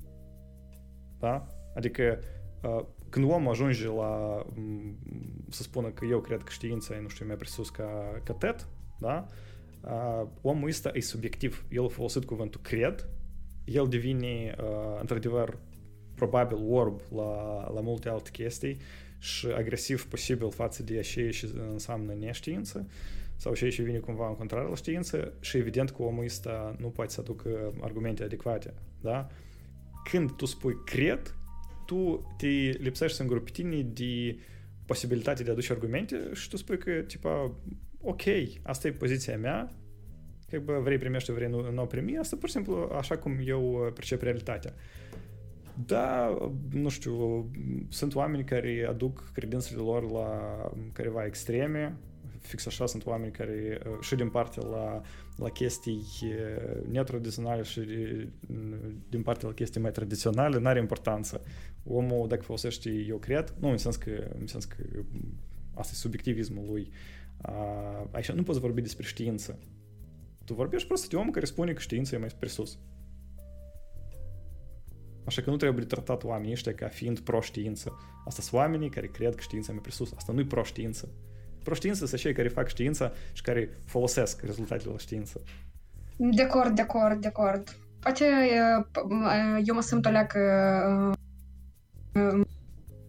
Da? 1.18 1.46
Adică 1.74 2.18
uh, 2.62 2.84
când 3.10 3.30
omul 3.30 3.50
ajunge 3.50 3.86
la, 3.86 4.44
să 5.48 5.62
spună 5.62 5.88
că 5.88 6.04
eu 6.04 6.20
cred 6.20 6.42
că 6.42 6.50
știința 6.50 6.94
e, 6.94 7.00
nu 7.00 7.08
știu, 7.08 7.26
mai 7.26 7.36
presus 7.36 7.70
ca, 7.70 8.20
ca 8.24 8.32
TED, 8.32 8.66
da? 8.98 9.26
Uh, 9.80 10.28
omul 10.40 10.68
ăsta 10.68 10.90
e 10.94 11.00
subiectiv. 11.00 11.64
El 11.70 11.84
a 11.84 11.88
folosit 11.88 12.24
cuvântul 12.24 12.60
cred, 12.60 13.08
el 13.64 13.88
devine, 13.88 14.54
uh, 14.60 15.00
într-adevăr, 15.00 15.58
probabil 16.14 16.58
orb 16.68 17.00
la, 17.14 17.62
la 17.74 17.80
multe 17.80 18.08
alte 18.08 18.30
chestii 18.30 18.76
și 19.18 19.46
agresiv 19.46 20.06
posibil 20.06 20.50
față 20.50 20.82
de 20.82 21.00
ceea 21.00 21.30
ce 21.30 21.54
înseamnă 21.72 22.12
neștiință 22.12 22.86
sau 23.36 23.54
ceea 23.54 23.70
ce 23.70 23.82
vine 23.82 23.98
cumva 23.98 24.28
în 24.28 24.34
contrar 24.34 24.68
la 24.68 24.74
știință 24.74 25.32
și 25.40 25.56
evident 25.56 25.90
că 25.90 26.02
omul 26.02 26.24
ăsta 26.24 26.76
nu 26.78 26.88
poate 26.88 27.12
să 27.12 27.20
aducă 27.20 27.72
argumente 27.80 28.22
adecvate, 28.22 28.74
da? 29.00 29.26
Când 30.10 30.32
tu 30.32 30.44
spui 30.44 30.76
cred, 30.84 31.37
tu 31.88 32.26
te 32.36 32.46
lipsești 32.78 33.20
în 33.20 33.28
pe 33.28 33.50
tine 33.52 33.82
de 33.82 34.38
posibilitate 34.86 35.42
de 35.42 35.48
a 35.48 35.52
aduce 35.52 35.72
argumente 35.72 36.30
și 36.34 36.48
tu 36.48 36.56
spui 36.56 36.78
că, 36.78 36.90
tipa, 36.90 37.52
ok, 38.00 38.22
asta 38.62 38.88
e 38.88 38.92
poziția 38.92 39.38
mea, 39.38 39.72
că 40.48 40.58
bă, 40.58 40.78
vrei 40.82 40.98
primești, 40.98 41.32
vrei 41.32 41.48
nu, 41.48 41.70
nu 41.70 41.86
primi, 41.86 42.18
asta 42.18 42.36
pur 42.36 42.48
și 42.48 42.54
simplu 42.54 42.90
așa 42.96 43.18
cum 43.18 43.38
eu 43.44 43.90
percep 43.94 44.22
realitatea. 44.22 44.74
Da, 45.86 46.36
nu 46.70 46.88
știu, 46.88 47.50
sunt 47.88 48.14
oameni 48.14 48.44
care 48.44 48.86
aduc 48.88 49.30
credințele 49.32 49.80
lor 49.80 50.10
la 50.10 50.30
careva 50.92 51.24
extreme, 51.24 51.96
fix 52.40 52.66
așa 52.66 52.86
sunt 52.86 53.06
oameni 53.06 53.32
care 53.32 53.80
și 54.00 54.14
din 54.14 54.28
partea 54.28 54.62
la, 54.66 55.00
la 55.36 55.48
chestii 55.48 56.02
netradiționale 56.90 57.62
și 57.62 57.80
din 59.08 59.22
partea 59.22 59.48
la 59.48 59.54
chestii 59.54 59.80
mai 59.80 59.90
tradiționale, 59.90 60.58
n-are 60.58 60.78
importanță 60.78 61.42
Omul, 61.87 62.27
dacă 62.27 62.41
folosește, 62.41 62.89
eu 62.89 63.17
cred, 63.17 63.53
nu 63.59 63.69
în 63.69 63.77
sens 63.77 63.95
că, 63.95 64.27
în 64.39 64.47
sens 64.47 64.65
că 64.65 64.83
asta 65.73 65.91
e 65.93 65.97
subiectivismul 65.97 66.65
lui, 66.69 66.91
aici 68.11 68.31
nu 68.31 68.43
poți 68.43 68.59
vorbi 68.59 68.81
despre 68.81 69.05
știință. 69.05 69.59
Tu 70.45 70.53
vorbești 70.53 70.87
просто 70.87 71.07
de 71.09 71.15
om 71.15 71.29
care 71.29 71.45
spune 71.45 71.73
că 71.73 71.79
știința 71.79 72.15
e 72.15 72.19
mai 72.19 72.29
presus. 72.39 72.79
Așa 75.25 75.41
că 75.41 75.49
nu 75.49 75.55
trebuie 75.55 75.85
tratat 75.85 76.23
oamenii 76.23 76.51
ăștia 76.51 76.73
ca 76.73 76.87
fiind 76.87 77.19
pro-știință. 77.19 77.93
Asta 78.25 78.41
sunt 78.41 78.53
oamenii 78.53 78.89
care 78.89 79.07
cred 79.07 79.35
că 79.35 79.41
știința 79.41 79.71
e 79.71 79.73
mai 79.73 79.81
presus. 79.81 80.13
Asta 80.15 80.33
nu 80.33 80.39
e 80.39 80.45
pro-știință. 80.45 81.09
Pro-știință 81.63 82.05
sunt 82.05 82.19
cei 82.21 82.33
care 82.33 82.47
fac 82.47 82.67
știința 82.67 83.11
și 83.33 83.41
care 83.41 83.69
folosesc 83.85 84.41
rezultatele 84.41 84.91
la 84.91 84.97
știință. 84.97 85.41
De 86.17 86.41
acord, 86.41 86.75
de 86.75 86.81
acord, 86.81 87.21
de 87.21 87.27
acord. 87.27 87.77
Poate 87.99 88.25
eu 89.65 89.75
mă 89.75 89.81
simt 89.81 90.05
alea 90.05 90.25
că 90.25 90.39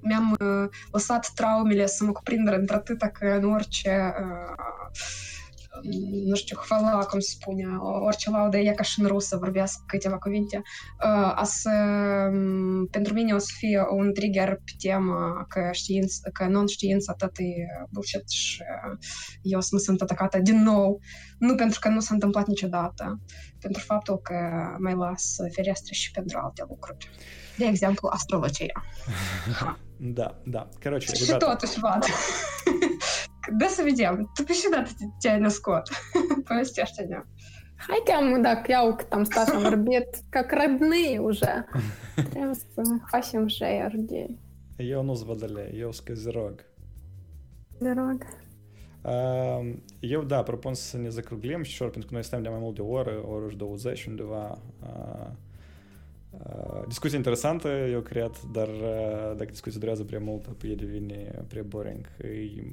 mi-am 0.02 0.36
lăsat 0.92 1.32
traumele 1.36 1.86
să 1.86 2.04
mă 2.04 2.12
cuprindă 2.12 2.56
într-atâta 2.56 3.10
că 3.10 3.26
în 3.26 3.54
orice 3.54 4.14
nu 6.26 6.36
știu, 6.36 6.58
hvala, 6.68 7.06
cum 7.06 7.20
se 7.20 7.36
spune, 7.40 7.66
orice 8.06 8.30
laudă 8.30 8.58
e 8.58 8.74
ca 8.74 8.84
și 8.84 9.00
în 9.00 9.08
rusă, 9.08 9.38
vorbesc 9.38 9.80
câteva 9.86 10.18
cuvinte. 10.18 10.62
A 11.36 11.44
să, 11.44 11.70
pentru 12.92 13.14
mine 13.14 13.34
o 13.34 13.38
să 13.38 13.52
fie 13.58 13.86
un 13.90 14.14
trigger 14.14 14.48
pe 14.48 14.72
tema 14.80 15.46
că, 15.48 15.70
știință, 15.72 16.30
că 16.34 16.48
non-știința 16.48 17.14
tot 17.14 17.38
e 17.38 17.86
bullshit 17.90 18.30
și 18.30 18.64
eu 19.42 19.62
să 19.62 19.70
mă 19.72 19.80
sunt 19.80 20.02
atacată 20.02 20.40
din 20.40 20.64
nou, 20.64 21.00
nu 21.38 21.56
pentru 21.56 21.80
că 21.80 21.90
nu 21.90 22.00
s-a 22.00 22.14
întâmplat 22.14 22.48
niciodată, 22.48 23.20
pentru 23.60 23.82
faptul 23.86 24.18
că 24.18 24.36
mai 24.80 24.96
las 24.96 25.36
ferestre 25.52 25.94
și 25.94 26.12
pentru 26.12 26.40
alte 26.42 26.66
lucruri. 26.68 27.10
De 27.60 27.66
exemplu, 27.66 28.10
astrologia. 28.12 28.84
Da, 29.98 30.42
да. 30.46 30.70
Короче, 30.84 31.16
și 31.16 31.26
rебята... 31.26 31.46
totuși 31.46 31.80
vad. 31.80 32.04
Да 33.58 33.68
să 33.68 33.82
vedem. 33.84 34.32
Tu 34.34 34.44
pe 34.44 34.54
și 34.54 34.70
dată 34.72 34.90
te-ai 35.20 35.40
născut. 35.40 35.82
Povestește-ne. 36.48 37.24
Hai 37.88 38.02
că 38.06 38.40
dacă 38.42 38.72
iau 38.72 38.96
cât 38.96 39.12
am 39.12 39.24
stat 39.24 39.48
și 39.48 39.56
am 39.56 39.62
vorbit, 39.62 40.08
как 40.30 40.52
родные 40.52 41.20
уже. 41.20 41.66
Trebuie 42.30 42.54
să 42.54 42.82
facem 43.08 43.48
share 43.48 43.94
de... 43.96 44.30
Eu 44.78 45.04
nu-s 45.04 45.24
Водолей, 45.24 45.80
eu 45.80 45.92
sunt 45.92 46.08
Козерог. 46.08 46.66
Козерог. 47.78 48.26
Eu, 50.00 50.24
da, 50.24 50.44
propun 50.44 50.74
să 50.74 50.98
ne 50.98 51.10
zacruglim 51.10 51.64
și 51.64 51.80
pentru 51.80 52.00
că 52.00 52.08
noi 52.12 52.24
suntem 52.24 52.42
de 52.42 52.50
mai 52.50 52.60
mult 52.62 52.76
de 52.76 52.82
o 52.82 52.88
oră, 52.88 53.24
o 53.26 53.32
oră 53.32 53.50
și 53.50 53.56
20 53.56 54.06
undeva. 54.06 54.62
Discuție 56.88 57.18
interesantă, 57.18 57.68
eu 57.68 58.02
cred, 58.02 58.32
dar 58.52 58.68
dacă 59.38 59.50
discuția 59.50 59.80
durează 59.80 60.04
prea 60.04 60.20
mult, 60.20 60.46
apoi 60.46 60.76
devine 60.76 61.46
prea 61.48 61.64
boring. 61.68 62.08
E 62.22 62.64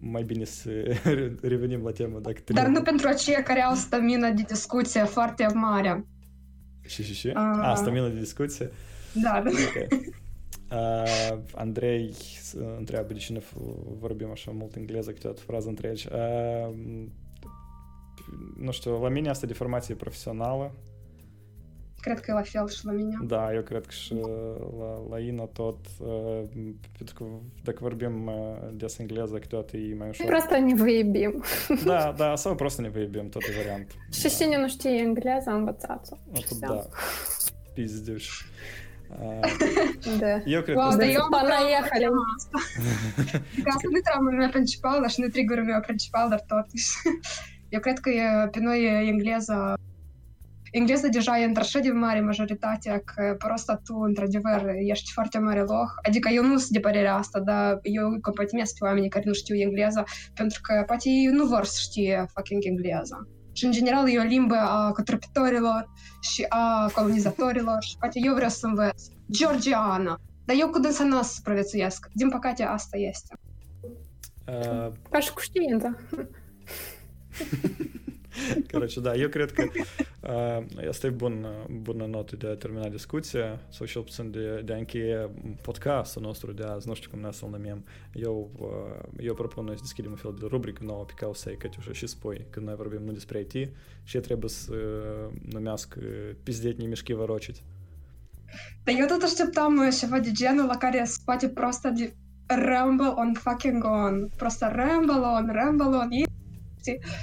mai 0.00 0.22
bine 0.22 0.44
să 0.44 0.70
revenim 1.42 1.82
la 1.84 1.90
temă 1.90 2.18
dacă 2.18 2.40
trebuie. 2.44 2.64
Dar 2.64 2.74
nu 2.74 2.82
pentru 2.82 3.08
aceia 3.08 3.42
care 3.42 3.62
au 3.62 3.74
stamina 3.74 4.30
de 4.30 4.42
discuție 4.42 5.04
foarte 5.04 5.46
mare. 5.54 6.06
Și, 6.80 7.02
și, 7.02 7.14
și? 7.14 7.26
Uh... 7.26 7.34
A, 7.36 7.74
stamina 7.74 8.08
de 8.08 8.18
discuție? 8.18 8.70
Da, 9.12 9.42
da. 9.44 9.50
Okay. 9.68 10.12
Uh, 10.70 11.38
Andrei 11.54 12.14
întreabă 12.78 13.12
de 13.12 13.18
cine 13.18 13.40
vorbim 13.98 14.30
așa 14.30 14.50
mult 14.50 14.74
engleză 14.74 15.10
câteodată 15.12 15.42
frază 15.46 15.68
întregi. 15.68 16.08
Uh, 16.12 16.74
nu 18.56 18.70
știu, 18.70 19.02
la 19.02 19.08
mine 19.08 19.28
asta 19.28 19.46
de 19.46 19.52
formație 19.52 19.94
profesională, 19.94 20.74
Cred 22.00 22.20
că 22.20 22.30
e 22.30 22.34
la 22.34 22.42
fel 22.42 22.68
și 22.68 22.86
la 22.86 22.92
mine. 22.92 23.18
Da, 23.26 23.54
eu 23.54 23.62
cred 23.62 23.86
că 23.86 23.92
și 23.92 24.14
la, 24.78 25.06
la 25.10 25.18
Ina 25.18 25.44
tot, 25.44 25.78
uh, 25.98 26.42
pentru 26.96 27.14
că 27.14 27.24
dacă 27.62 27.78
vorbim 27.80 28.26
uh, 28.26 28.34
des 28.72 28.98
engleză, 28.98 29.38
câteodată 29.38 29.76
e 29.76 29.94
mai 29.94 30.08
ușor. 30.08 30.26
Просто 30.26 30.58
не 30.58 30.74
выебим. 30.74 31.42
Da, 31.84 32.14
da, 32.16 32.36
sau 32.36 32.54
просто 32.54 32.82
не 32.82 32.88
выебим, 32.88 33.28
tot 33.28 33.42
e 33.42 33.52
variant. 33.56 33.86
Și 34.12 34.22
da. 34.22 34.28
cine 34.28 34.56
nu 34.60 34.68
știe 34.68 34.90
engleză, 34.90 35.50
învățați-o. 35.50 36.16
Atât, 36.34 36.58
da. 36.58 36.88
Pizdeș. 37.74 38.44
Да. 40.18 40.42
Eu 40.44 40.62
cred 40.62 40.76
wow, 40.76 40.90
că... 40.90 40.96
Да 40.96 41.04
eu 41.04 41.26
понаехали. 41.30 42.06
Ca 43.64 43.70
asta 43.74 43.88
nu 43.90 43.96
e 43.96 44.00
trauma 44.08 44.30
mea 44.30 44.48
principală 44.48 45.06
și 45.06 45.20
nu 45.20 45.26
e 45.26 45.28
triggerul 45.28 45.64
meu 45.64 45.80
principal, 45.80 46.28
dar 46.28 46.44
totuși. 46.46 46.88
Eu 47.68 47.80
cred 47.80 47.98
că 47.98 48.10
pe 48.50 48.58
noi 48.60 49.08
engleza 49.08 49.74
engleză 50.70 51.08
deja 51.08 51.38
e 51.38 51.44
într-așa 51.44 51.78
de 51.78 51.90
mare 51.90 52.20
majoritatea 52.20 53.02
că 53.04 53.34
prosta 53.38 53.80
tu, 53.84 53.94
într-adevăr, 53.94 54.66
ești 54.86 55.12
foarte 55.12 55.38
mare 55.38 55.60
loc. 55.60 55.94
Adică 56.06 56.28
eu 56.28 56.46
nu 56.46 56.58
sunt 56.58 56.70
de 56.70 56.80
părerea 56.80 57.14
asta, 57.14 57.40
dar 57.40 57.78
eu 57.82 58.18
compatimesc 58.20 58.78
pe 58.78 58.84
oamenii 58.84 59.08
care 59.08 59.24
nu 59.26 59.32
știu 59.32 59.56
engleză, 59.56 60.04
pentru 60.34 60.60
că 60.62 60.82
poate 60.86 61.08
ei 61.08 61.26
nu 61.26 61.44
vor 61.44 61.64
să 61.64 61.78
știe 61.80 62.26
fucking 62.34 62.64
engleză. 62.64 63.28
Și, 63.52 63.64
în 63.64 63.72
general, 63.72 64.08
e 64.08 64.18
o 64.18 64.22
limbă 64.22 64.54
a 64.54 64.92
cătrăpitorilor 64.92 65.90
și 66.20 66.46
a 66.48 66.90
colonizatorilor 66.94 67.76
și 67.80 67.96
poate 67.98 68.18
eu 68.22 68.34
vreau 68.34 68.50
să 68.50 68.66
învăț 68.66 69.02
georgiană. 69.30 70.20
Dar 70.44 70.56
eu 70.58 70.68
cu 70.68 70.78
dânsa 70.78 71.04
nu 71.04 71.18
o 71.18 71.22
să 71.22 71.32
supraviețuiesc. 71.32 72.06
Din 72.12 72.28
păcate, 72.28 72.62
asta 72.62 72.96
este. 72.96 73.34
Uh... 74.46 74.92
Ca 75.10 75.18
și 75.18 75.32
cu 75.32 75.40
știința. 75.40 75.96
Короче, 78.71 78.99
da, 78.99 79.15
eu 79.15 79.29
cred 79.29 79.51
că 79.51 79.63
uh, 80.19 80.87
asta 80.89 81.07
e 81.07 81.09
bun, 81.09 81.45
bună 81.81 82.05
notă 82.05 82.35
de 82.35 82.47
a 82.47 82.55
termina 82.55 82.87
discuția 82.87 83.59
sau 83.69 83.85
cel 83.85 84.01
puțin 84.01 84.31
de, 84.31 84.61
de 84.65 84.73
a 84.73 84.77
încheie 84.77 85.29
podcastul 85.61 86.21
nostru 86.21 86.51
de 86.51 86.63
azi, 86.63 86.87
nu 86.87 86.93
știu 86.93 87.09
cum 87.09 87.19
ne 87.19 87.31
să-l 87.31 87.49
numim. 87.49 87.83
Eu, 88.13 88.49
uh, 88.59 89.09
eu 89.19 89.33
propun 89.33 89.65
noi 89.65 89.75
să 89.75 89.81
deschidem 89.81 90.11
un 90.11 90.17
fel 90.17 90.35
de 90.39 90.45
rubrică 90.49 90.83
nouă 90.83 91.03
pe 91.03 91.13
care 91.15 91.31
o 91.31 91.33
să 91.33 91.49
Cătiușa 91.49 91.93
și 91.93 92.07
spui 92.07 92.45
când 92.49 92.65
noi 92.65 92.75
vorbim 92.75 93.01
nu 93.03 93.11
despre 93.11 93.39
IT 93.39 93.69
și 94.03 94.17
trebuie 94.17 94.49
să 94.49 94.73
uh, 94.73 95.33
numească 95.51 95.99
pizdetni 96.43 96.85
mișchi 96.85 97.13
ворочить. 97.13 97.63
Dar 98.83 98.95
eu 98.97 99.05
tot 99.05 99.21
așteptam 99.21 99.89
ceva 99.99 100.19
de 100.19 100.31
genul 100.31 100.65
la 100.65 100.77
care 100.77 101.03
se 101.05 101.17
poate 101.25 101.49
prosta 101.49 101.89
de 101.89 102.15
Rumble 102.47 103.13
on 103.15 103.33
fucking 103.33 103.83
on. 103.83 104.29
Просто 104.37 104.67
Rumble 104.67 105.25
on, 105.25 105.49
Rumble 105.51 105.97
on. 105.97 106.09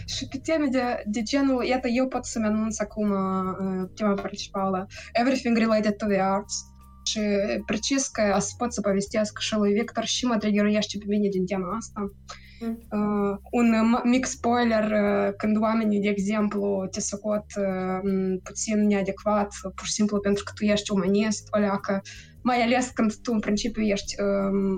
Și 0.06 0.28
pe 0.28 0.38
teme 0.44 0.68
de, 0.72 0.82
de 1.06 1.22
genul, 1.22 1.64
iată, 1.64 1.88
eu 1.88 2.08
pot 2.08 2.26
să-mi 2.26 2.46
anunț 2.46 2.80
acum 2.80 3.12
uh, 3.12 3.90
tema 3.96 4.14
principală, 4.14 4.88
Everything 5.14 5.58
Related 5.58 5.96
to 5.96 6.06
the 6.06 6.22
Arts. 6.22 6.56
Și 7.04 7.20
precis 7.66 8.08
că 8.08 8.38
pot 8.58 8.74
să 8.74 8.82
povestesc 8.82 9.40
și 9.40 9.56
lui 9.56 9.74
Victor 9.74 10.04
și 10.04 10.26
mă 10.26 10.38
triggeruiește 10.38 10.98
pe 10.98 11.06
mine 11.08 11.28
din 11.28 11.46
tema 11.46 11.76
asta. 11.76 12.12
Mm. 12.60 12.78
Uh, 12.92 13.38
un 13.52 13.76
mic 14.04 14.26
spoiler, 14.26 14.84
uh, 14.84 15.34
când 15.38 15.62
oamenii, 15.62 16.00
de 16.00 16.08
exemplu, 16.08 16.88
te 16.92 17.00
socot 17.00 17.46
uh, 17.58 18.40
puțin 18.44 18.88
neadecvat, 18.88 19.54
pur 19.76 19.86
și 19.86 19.92
simplu 19.92 20.20
pentru 20.20 20.44
că 20.44 20.52
tu 20.56 20.64
ești 20.64 20.92
umanist, 20.92 21.48
o 21.52 21.60
leacă, 21.60 22.02
mai 22.42 22.62
ales 22.62 22.90
când 22.94 23.16
tu, 23.16 23.32
în 23.34 23.40
principiu, 23.40 23.82
ești, 23.82 24.16
um, 24.22 24.78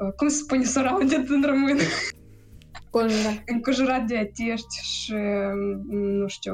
uh, 0.00 0.12
cum 0.16 0.28
se 0.28 0.36
spune, 0.36 0.64
surrounded 0.64 1.28
în 1.28 1.42
română? 1.46 1.80
înconjurat 3.45 4.05
de 4.05 4.17
artiști 4.17 4.83
și, 4.83 5.15
nu 5.89 6.27
știu, 6.27 6.53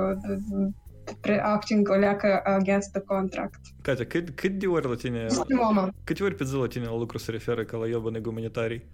acting 1.41 1.89
o 1.89 1.95
leacă 1.95 2.41
against 2.43 2.91
the 2.91 3.01
contract. 3.01 3.59
Катя, 3.81 4.05
cât, 4.05 4.29
cât 4.29 4.51
de 4.51 4.67
ori 4.67 4.87
la 4.87 4.95
tine... 4.95 5.25
Mama. 5.55 5.89
Câte 6.03 6.23
ori 6.23 6.35
pe 6.35 6.43
zi 6.43 6.55
la 6.55 6.67
tine 6.67 6.85
la 6.85 6.97
lucru 6.97 7.17
se 7.17 7.31
referă 7.31 7.63
ca 7.63 7.77
la 7.77 7.87
iobane 7.87 8.19
gumanitarii? 8.19 8.85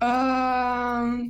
Uh, 0.00 1.26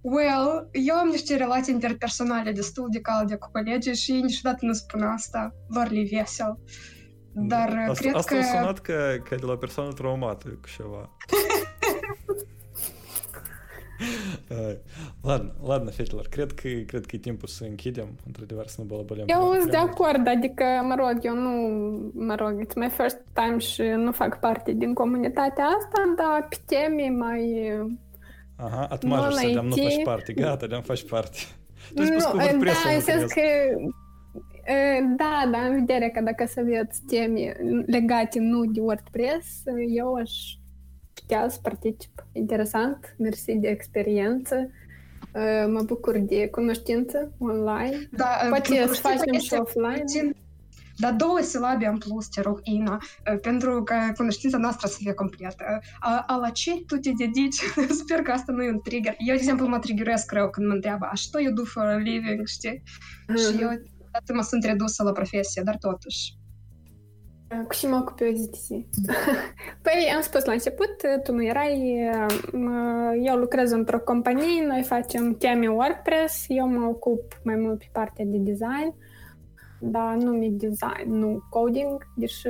well, 0.00 0.68
eu 0.72 0.94
am 0.94 1.08
niște 1.08 1.36
relații 1.36 1.74
interpersonale 1.74 2.52
destul 2.52 2.88
de 2.90 3.00
calde 3.00 3.34
cu 3.36 3.50
colegii 3.52 3.94
și 3.94 4.12
ei 4.12 4.20
niciodată 4.20 4.66
nu 4.66 4.72
spun 4.72 5.02
asta, 5.02 5.54
doar 5.68 5.90
le 5.90 6.06
vesel. 6.10 6.58
Dar 7.34 7.68
asta, 7.88 7.92
cred 7.92 8.14
asta 8.14 8.34
că... 8.34 8.40
Asta 8.40 8.56
a 8.56 8.60
sunat 8.60 8.78
ca, 8.78 9.22
ca 9.28 9.36
de 9.36 9.46
la 9.46 9.56
persoană 9.56 9.92
traumată 9.92 10.48
cu 10.48 10.68
ceva. 10.76 11.16
Ладно, 15.22 15.52
ладно, 15.62 15.90
fetelor, 15.90 16.26
cred 16.28 16.52
că, 16.52 16.68
cred 16.86 17.06
că 17.06 17.16
e 17.16 17.18
timpul 17.18 17.48
să 17.48 17.64
închidem, 17.64 18.08
într-adevăr, 18.26 18.66
să 18.66 18.76
nu 18.78 18.86
bălăbălem. 18.86 19.24
Eu 19.28 19.54
sunt 19.58 19.70
de 19.70 19.76
acord, 19.76 20.26
adică, 20.26 20.64
mă 20.82 20.94
rog, 20.98 21.18
eu 21.22 21.34
nu, 21.34 21.52
mă 22.14 22.34
rog, 22.34 22.64
it's 22.64 22.74
my 22.74 22.88
first 22.88 23.18
time 23.32 23.58
și 23.58 23.82
nu 23.82 24.12
fac 24.12 24.40
parte 24.40 24.72
din 24.72 24.94
comunitatea 24.94 25.64
asta, 25.64 26.14
dar 26.16 26.46
pe 26.48 26.56
teme 26.66 27.08
mai... 27.08 27.72
Ага, 28.56 28.88
отмажешься, 28.90 29.48
de-am 29.48 29.66
nu 29.66 29.74
faci 29.74 30.02
parte, 30.02 30.32
gata, 30.32 30.66
de-am 30.66 30.82
faci 30.82 31.04
parte. 31.08 31.38
То 31.94 32.02
есть, 32.02 32.12
nu, 32.12 32.38
da, 32.64 32.94
în 32.94 33.00
sens 33.00 33.32
că 33.32 33.40
Da, 35.16 35.50
da, 35.52 35.58
în 35.58 35.74
vedere 35.78 36.08
că 36.08 36.20
dacă 36.20 36.44
să 36.46 36.60
aveți 36.60 37.02
teme 37.06 37.56
legate 37.86 38.38
nu 38.38 38.64
de 38.64 38.80
WordPress, 38.80 39.62
eu 39.94 40.14
aș 40.14 40.30
putea 41.19 41.49
să 41.49 41.59
particip. 41.61 42.25
Interesant, 42.31 43.15
mersi 43.17 43.55
de 43.55 43.67
experiență. 43.67 44.69
Uh, 45.31 45.65
mă 45.67 45.81
bucur 45.81 46.17
de 46.17 46.47
cunoștință 46.47 47.31
online. 47.37 48.09
Da, 48.11 48.39
uh, 48.43 48.49
Poate 48.49 48.87
să 48.87 48.93
facem 48.93 49.39
și 49.39 49.53
offline. 49.53 49.99
Puțin, 49.99 50.35
dar 50.97 51.13
două 51.13 51.39
silabe 51.41 51.85
în 51.85 51.97
plus, 51.97 52.27
te 52.27 52.41
rog, 52.41 52.59
Ina, 52.63 52.97
uh, 53.31 53.39
pentru 53.41 53.83
că 53.83 53.95
cunoștința 54.15 54.57
noastră 54.57 54.87
să 54.87 54.97
fie 54.99 55.13
completă. 55.13 55.79
A, 55.99 56.23
a 56.27 56.35
la 56.35 56.49
ce 56.49 56.83
tu 56.87 56.95
te 56.95 57.11
dedici? 57.17 57.61
Sper 58.01 58.21
că 58.21 58.31
asta 58.31 58.51
nu 58.51 58.63
e 58.63 58.71
un 58.71 58.79
trigger. 58.79 59.15
Eu, 59.17 59.35
de 59.35 59.41
exemplu, 59.41 59.67
mă 59.67 59.79
triggerez 59.79 60.25
greu 60.25 60.49
când 60.49 60.67
mă 60.67 60.73
întreabă, 60.73 61.07
a 61.11 61.15
ce 61.15 61.43
eu 61.43 61.51
do 61.51 61.63
for 61.63 61.83
a 61.83 61.95
living, 61.95 62.47
știi? 62.47 62.81
Uh-huh. 62.81 63.55
Și 63.55 63.61
eu, 63.61 63.69
atât 64.11 64.35
mă 64.35 64.41
sunt 64.41 64.63
redusă 64.63 65.03
la 65.03 65.11
profesie, 65.11 65.61
dar 65.65 65.77
totuși. 65.77 66.33
Cu 67.47 67.73
și 67.73 67.85
mă 67.85 67.95
ocup 67.95 68.19
eu 68.19 68.31
de 68.31 68.49
zi? 68.53 68.85
Păi 69.81 70.11
am 70.15 70.21
spus 70.21 70.45
la 70.45 70.51
început, 70.51 70.95
tu 71.23 71.33
nu 71.33 71.43
erai, 71.43 71.97
eu 73.23 73.35
lucrez 73.35 73.71
într-o 73.71 73.99
companie, 73.99 74.65
noi 74.67 74.83
facem 74.83 75.33
teme 75.33 75.67
WordPress, 75.67 76.45
eu 76.47 76.67
mă 76.67 76.85
ocup 76.85 77.39
mai 77.43 77.55
mult 77.55 77.79
pe 77.79 77.89
partea 77.91 78.25
de 78.25 78.37
design, 78.37 78.93
dar 79.79 80.15
nu 80.15 80.31
mi 80.31 80.49
design, 80.49 81.13
nu 81.13 81.43
coding, 81.49 82.07
deși, 82.15 82.47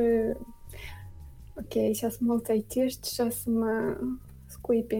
ok, 1.55 1.93
și 1.93 2.09
să 2.09 2.17
mulți 2.19 2.51
aitiști 2.51 3.07
și 3.07 3.15
să 3.15 3.33
mă 3.45 3.97
scuipi. 4.47 4.95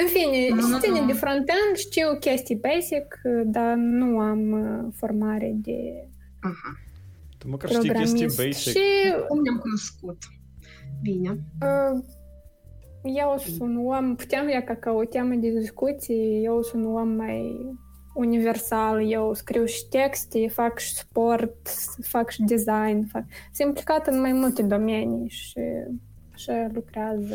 În 0.00 0.06
fine, 0.06 0.46
și 0.46 0.78
ține 0.80 1.06
de 1.06 1.12
front-end, 1.12 1.76
știu 1.76 2.16
chestii 2.20 2.56
basic, 2.56 3.20
dar 3.44 3.74
nu 3.74 4.18
am 4.18 4.92
formare 4.96 5.52
de... 5.54 6.06
Uh-huh 6.48 6.88
tu 7.40 7.48
măcar 7.48 7.70
știi 7.70 7.92
chestii 7.92 8.24
basic. 8.24 8.72
Și 8.72 8.80
Cum 9.28 9.42
ne-am 9.42 9.58
cunoscut? 9.58 10.18
Bine. 11.02 11.30
uh, 11.62 12.04
eu 13.02 13.34
sunt 13.38 13.60
un 13.60 13.86
om, 13.86 14.16
puteam 14.16 14.48
ia 14.48 14.62
ca 14.62 14.74
ca 14.74 14.90
o 14.90 15.04
temă 15.04 15.34
de 15.34 15.50
discuții, 15.58 16.44
eu 16.44 16.62
sunt 16.62 16.84
un 16.84 16.94
om 16.94 17.08
mai 17.08 17.66
universal, 18.14 19.10
eu 19.10 19.34
scriu 19.34 19.64
și 19.64 19.88
texte, 19.88 20.48
fac 20.48 20.78
și 20.78 20.94
sport, 20.94 21.68
fac 22.02 22.30
și 22.30 22.42
design, 22.42 23.06
fac... 23.06 23.24
sunt 23.52 23.68
implicat 23.68 24.06
în 24.06 24.20
mai 24.20 24.32
multe 24.32 24.62
domenii 24.62 25.28
și 25.28 25.60
așa 26.32 26.70
lucrează. 26.72 27.34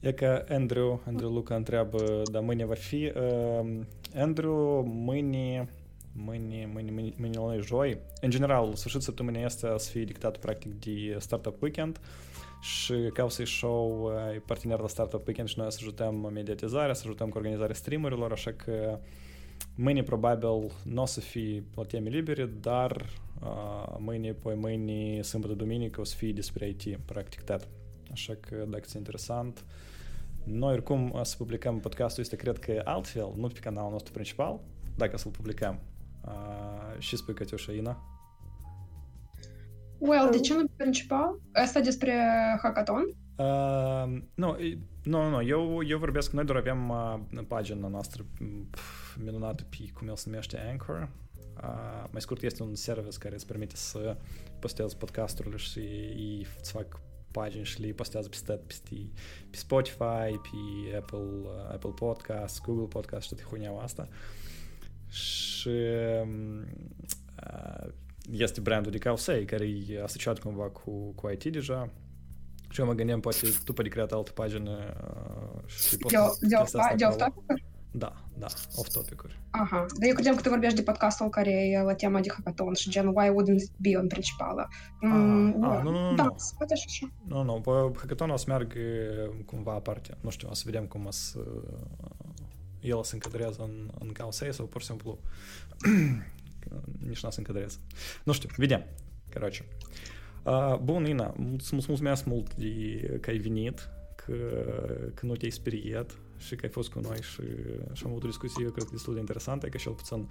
E 0.00 0.12
că 0.12 0.44
Andrew, 0.48 1.02
Andrew 1.06 1.30
Luca 1.30 1.54
întreabă, 1.54 2.22
dar 2.32 2.42
mâine 2.42 2.64
va 2.64 2.74
fi. 2.74 3.12
Uh, 3.16 3.80
Andrew, 4.16 4.84
mâine, 4.86 5.68
mâine, 6.16 6.68
mâine, 6.72 6.90
mâine, 6.90 7.12
mâine 7.16 7.38
la 7.38 7.44
noi 7.44 7.60
joi. 7.62 7.98
În 8.20 8.30
general, 8.30 8.74
sfârșit 8.74 9.00
săptămânii 9.00 9.44
asta 9.44 9.78
să 9.78 9.90
fie 9.90 10.04
dictat 10.04 10.36
practic 10.36 10.74
de 10.74 11.16
Startup 11.18 11.62
Weekend 11.62 12.00
și 12.60 12.94
Causei 13.12 13.46
Show 13.46 14.12
e 14.34 14.38
partener 14.38 14.78
la 14.78 14.88
Startup 14.88 15.26
Weekend 15.26 15.48
și 15.48 15.58
noi 15.58 15.72
să 15.72 15.78
ajutăm 15.80 16.30
mediatizarea, 16.32 16.94
să 16.94 17.02
ajutăm 17.04 17.28
cu 17.28 17.36
organizarea 17.36 17.74
streamurilor, 17.74 18.32
așa 18.32 18.52
că 18.52 18.98
mâine 19.74 20.02
probabil 20.02 20.72
nu 20.82 21.02
o 21.02 21.06
să 21.06 21.20
fie 21.20 21.64
la 21.74 21.82
teme 21.82 22.08
libere, 22.08 22.46
dar 22.46 23.06
uh, 23.42 23.94
mâine, 23.98 24.32
poi 24.32 24.54
mâine, 24.54 25.22
sâmbătă, 25.22 25.52
duminică 25.52 26.00
o 26.00 26.04
să 26.04 26.16
fie 26.16 26.32
despre 26.32 26.68
IT, 26.68 26.98
practic 27.04 27.42
tot. 27.42 27.68
Așa 28.12 28.34
că 28.40 28.64
dacă 28.68 28.84
ți 28.86 28.96
interesant, 28.96 29.64
noi 30.44 30.72
oricum 30.72 31.12
o 31.14 31.22
să 31.22 31.34
publicăm 31.36 31.80
podcastul 31.80 32.22
este 32.22 32.36
cred 32.36 32.58
că 32.58 32.80
altfel, 32.84 33.32
nu 33.36 33.46
pe 33.46 33.58
canalul 33.60 33.90
nostru 33.90 34.12
principal, 34.12 34.60
dacă 34.96 35.16
să-l 35.16 35.30
publicăm. 35.30 35.80
Uh, 36.26 36.98
și 36.98 37.16
spui 37.16 37.34
Cătiușa 37.34 37.72
Ina. 37.72 38.02
Well, 39.98 40.30
de 40.30 40.40
ce 40.40 40.54
nu 40.54 40.64
principal? 40.76 41.40
Asta 41.52 41.80
despre 41.80 42.12
hackathon? 42.62 43.04
Uh, 43.36 44.22
nu, 44.34 44.56
e- 44.56 44.78
nu, 45.02 45.22
nu, 45.22 45.28
nu, 45.28 45.42
eu, 45.42 45.82
eu 45.86 45.98
vorbesc, 45.98 46.32
noi 46.32 46.44
doar 46.44 46.58
avem 46.58 46.88
uh, 46.88 47.40
pagina 47.48 47.88
noastră 47.88 48.24
pf, 48.70 49.16
minunată 49.16 49.62
pe, 49.70 49.92
cum 49.94 50.08
el 50.08 50.16
se 50.16 50.28
numește, 50.28 50.58
Anchor. 50.70 51.08
Uh, 51.62 52.04
mai 52.10 52.20
scurt, 52.20 52.42
este 52.42 52.62
un 52.62 52.74
service 52.74 53.18
care 53.18 53.34
îți 53.34 53.46
permite 53.46 53.76
să 53.76 54.16
postezi 54.58 54.96
podcasturile 54.96 55.56
și 55.56 55.78
ei 55.78 56.46
îți 56.58 56.72
fac 56.72 57.00
pagini 57.30 57.64
și 57.64 57.80
le 57.80 57.92
postează 57.92 58.28
peste 58.28 58.52
tot, 58.52 58.60
peste, 58.66 58.94
pe 59.50 59.56
Spotify, 59.56 60.30
pe 60.42 60.96
Apple, 60.96 61.18
uh, 61.18 61.72
Apple 61.72 61.90
Podcast, 61.90 62.62
Google 62.62 62.86
Podcast 62.86 63.22
și 63.22 63.28
toate 63.28 63.44
huineaua 63.44 63.82
asta. 63.82 64.08
Și 65.14 65.68
um, 66.22 66.60
uh, 67.52 67.88
este 68.30 68.60
brandul 68.60 68.90
de 68.90 68.98
Causei, 68.98 69.44
care 69.44 69.64
e 69.88 70.02
asociat 70.02 70.38
cumva 70.38 70.64
cu, 70.64 71.12
cu 71.14 71.30
IT 71.30 71.44
deja. 71.44 71.90
Și 72.68 72.80
eu 72.80 72.86
mă 72.86 72.92
gândeam, 72.92 73.20
poate 73.20 73.48
tu 73.64 73.72
poate 73.72 73.90
creat 73.90 74.12
altă 74.12 74.30
pagină 74.30 74.70
uh, 74.70 75.60
și 75.66 75.96
poți 75.96 76.14
De, 76.14 76.46
de, 76.46 76.56
chestia 76.56 76.80
asta 76.80 76.94
de 76.96 77.04
acolo. 77.04 77.24
off-topic? 77.24 77.64
Da, 77.96 78.12
da, 78.38 78.46
off-topic-uri. 78.74 79.40
Aha. 79.50 79.86
Dar 79.98 80.08
eu 80.08 80.14
credeam 80.14 80.36
că 80.36 80.42
tu 80.42 80.48
vorbești 80.48 80.76
de 80.76 80.82
podcastul 80.82 81.28
care 81.28 81.50
e 81.50 81.82
la 81.82 81.94
tema 81.94 82.20
de 82.20 82.32
hackathon 82.34 82.74
și 82.74 82.90
gen 82.90 83.06
Why 83.06 83.28
wouldn't 83.28 83.62
it 83.62 83.70
be 83.76 83.96
în 83.96 84.06
principală? 84.06 84.68
Mm, 85.00 85.64
ah, 85.64 85.80
nu, 85.82 85.90
nu, 85.90 86.10
nu, 86.10 86.14
Da, 86.14 86.22
nu. 86.22 86.36
poate 86.56 86.74
și 86.74 86.84
așa. 86.88 87.12
Nu, 87.26 87.42
nu, 87.42 87.60
pe 87.60 87.98
hackathon 87.98 88.30
o 88.30 88.36
să 88.36 88.44
meargă 88.48 88.78
cumva 89.46 89.72
aparte. 89.72 90.16
Nu 90.20 90.30
știu, 90.30 90.48
o 90.50 90.54
să 90.54 90.62
vedem 90.64 90.86
cum 90.86 91.06
o 91.06 91.10
să 91.10 91.38
El 92.83 92.95
o 92.95 93.03
să 93.03 93.13
încadrează 93.13 93.61
în, 93.61 93.89
în 93.99 94.11
Causei 94.11 94.53
sau 94.53 94.65
pur 94.65 94.81
și 94.81 94.87
simplu 94.87 95.19
nici 97.07 97.21
nu 97.21 97.27
o 97.27 97.31
să 97.31 97.37
încadrează. 97.37 97.77
Nu 98.23 98.33
știu, 98.33 98.49
vedem. 98.57 98.85
Короче. 99.33 99.65
Uh, 100.43 100.77
bun, 100.77 101.05
Ina, 101.05 101.35
îți 101.57 101.75
mulțumesc 101.75 102.25
mult 102.25 102.55
de 102.55 103.17
că 103.21 103.29
ai 103.29 103.37
venit, 103.37 103.89
că, 104.15 104.33
că 105.13 105.25
nu 105.25 105.35
te-ai 105.35 105.51
speriat 105.51 106.17
și 106.37 106.55
că 106.55 106.65
ai 106.65 106.71
fost 106.71 106.91
cu 106.91 106.99
noi 106.99 107.21
și, 107.21 107.41
și 107.93 108.03
am 108.05 108.11
avut 108.11 108.23
o 108.23 108.27
discuție, 108.27 108.63
eu 108.63 108.71
cred, 108.71 108.87
destul 108.87 109.13
de 109.13 109.19
interesantă, 109.19 109.67
că 109.67 109.77
și 109.77 109.87
el 109.87 109.93
puțin 109.93 110.29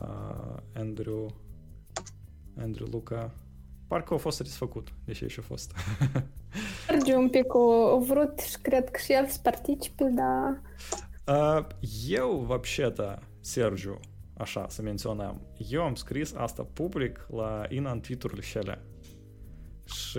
uh, 0.00 0.56
Andrew, 0.74 1.34
Andrew 2.58 2.86
Luca, 2.90 3.34
parcă 3.86 4.14
a 4.14 4.16
fost 4.16 4.36
satisfăcut, 4.36 4.92
deși 5.04 5.26
și 5.26 5.38
a 5.38 5.42
fost. 5.42 5.72
Sergiu 6.86 7.18
un 7.18 7.28
pic 7.28 7.54
o, 7.54 7.94
o 7.94 7.98
vrut 7.98 8.38
și 8.38 8.58
cred 8.62 8.90
că 8.90 8.98
și 8.98 9.12
el 9.12 9.26
să 9.26 9.38
participe, 9.42 10.04
dar 10.14 10.60
Uh, 10.60 11.05
eu, 12.08 12.44
вообще-то, 12.48 13.18
Sergiu, 13.40 14.00
așa, 14.36 14.68
să 14.68 14.82
menționăm, 14.82 15.40
eu 15.70 15.82
am 15.82 15.94
scris 15.94 16.34
asta 16.34 16.62
public 16.72 17.26
la 17.30 17.64
Ina 17.68 17.90
în 17.90 18.00
Twitter-urile 18.00 18.46
șele. 18.46 18.84
Și 19.84 20.18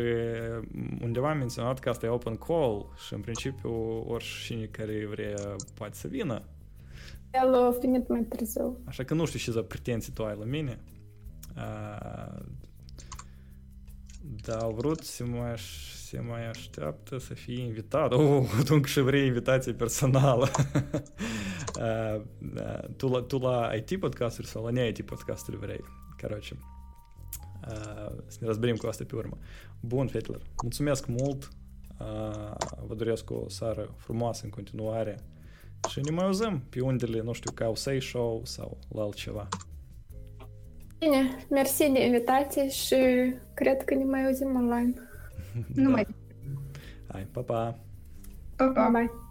undeva 1.01 1.29
am 1.29 1.37
menționat 1.37 1.79
că 1.79 1.89
asta 1.89 2.05
e 2.05 2.09
open 2.09 2.35
call 2.35 2.93
și 3.07 3.13
în 3.13 3.21
principiu 3.21 3.73
oricine 4.07 4.65
care 4.65 5.05
vrea 5.05 5.55
poate 5.73 5.95
să 5.95 6.07
vină. 6.07 6.41
el 7.33 7.53
a 7.53 7.69
venit 7.81 8.07
mai 8.07 8.21
târziu. 8.21 8.77
Așa 8.85 9.03
că 9.03 9.13
nu 9.13 9.25
știu 9.25 9.39
ce 9.39 9.51
za 9.51 9.61
pretenții 9.61 10.13
tu 10.13 10.23
ai 10.23 10.35
la 10.39 10.45
mine. 10.45 10.79
Uh, 14.27 14.41
da, 14.45 14.57
au 14.57 14.73
vrut 14.73 14.99
să 14.99 15.25
mai, 15.25 15.51
aș, 15.51 15.93
să 15.93 16.21
mai 16.21 16.49
așteaptă 16.49 17.17
să 17.17 17.33
fie 17.33 17.61
invitat. 17.61 18.11
Oh, 18.11 18.45
tu 18.65 18.73
încă 18.73 18.87
și 18.87 18.99
vrei 18.99 19.25
invitație 19.25 19.73
personală. 19.73 20.49
uh, 21.79 22.21
da, 22.37 22.79
tu, 22.97 23.07
la, 23.07 23.21
tu 23.21 23.37
la 23.37 23.71
IT 23.75 23.99
podcasturi 23.99 24.47
sau 24.47 24.63
la 24.63 24.69
ne-IT 24.69 25.01
podcasturi 25.01 25.57
vrei? 25.57 25.83
Короче. 26.21 26.57
Uh, 27.67 28.11
să 28.27 28.37
ne 28.39 28.47
răzbrim 28.47 28.75
cu 28.75 28.87
asta 28.87 29.03
pe 29.07 29.15
urmă. 29.15 29.37
Bun, 29.79 30.07
fetelor, 30.07 30.41
mulțumesc 30.61 31.05
mult. 31.07 31.49
Uh, 31.99 32.53
vă 32.87 32.95
doresc 32.95 33.31
o 33.31 33.49
seară 33.49 33.93
frumoasă 33.97 34.41
în 34.43 34.49
continuare. 34.49 35.19
Și 35.89 35.99
ne 35.99 36.11
mai 36.11 36.25
auzim 36.25 36.63
pe 36.69 36.81
undele, 36.81 37.21
nu 37.21 37.33
știu, 37.33 37.51
ca 37.51 37.71
Say 37.75 38.01
Show 38.01 38.41
sau 38.45 38.77
la 38.87 39.01
altceva. 39.01 39.47
Bine, 40.98 41.46
mersi 41.50 41.90
de 41.90 42.04
invitație 42.04 42.68
și 42.68 42.96
cred 43.54 43.84
că 43.84 43.94
ne 43.94 44.04
mai 44.04 44.24
auzim 44.24 44.54
online. 44.54 44.94
Nu 45.74 45.90
mai... 45.90 46.06
Hai, 47.08 47.26
pa, 47.32 47.40
pa! 47.40 47.78
Pa, 48.56 48.64
pa. 48.64 48.88
Bye 48.90 48.90
bye! 48.90 49.27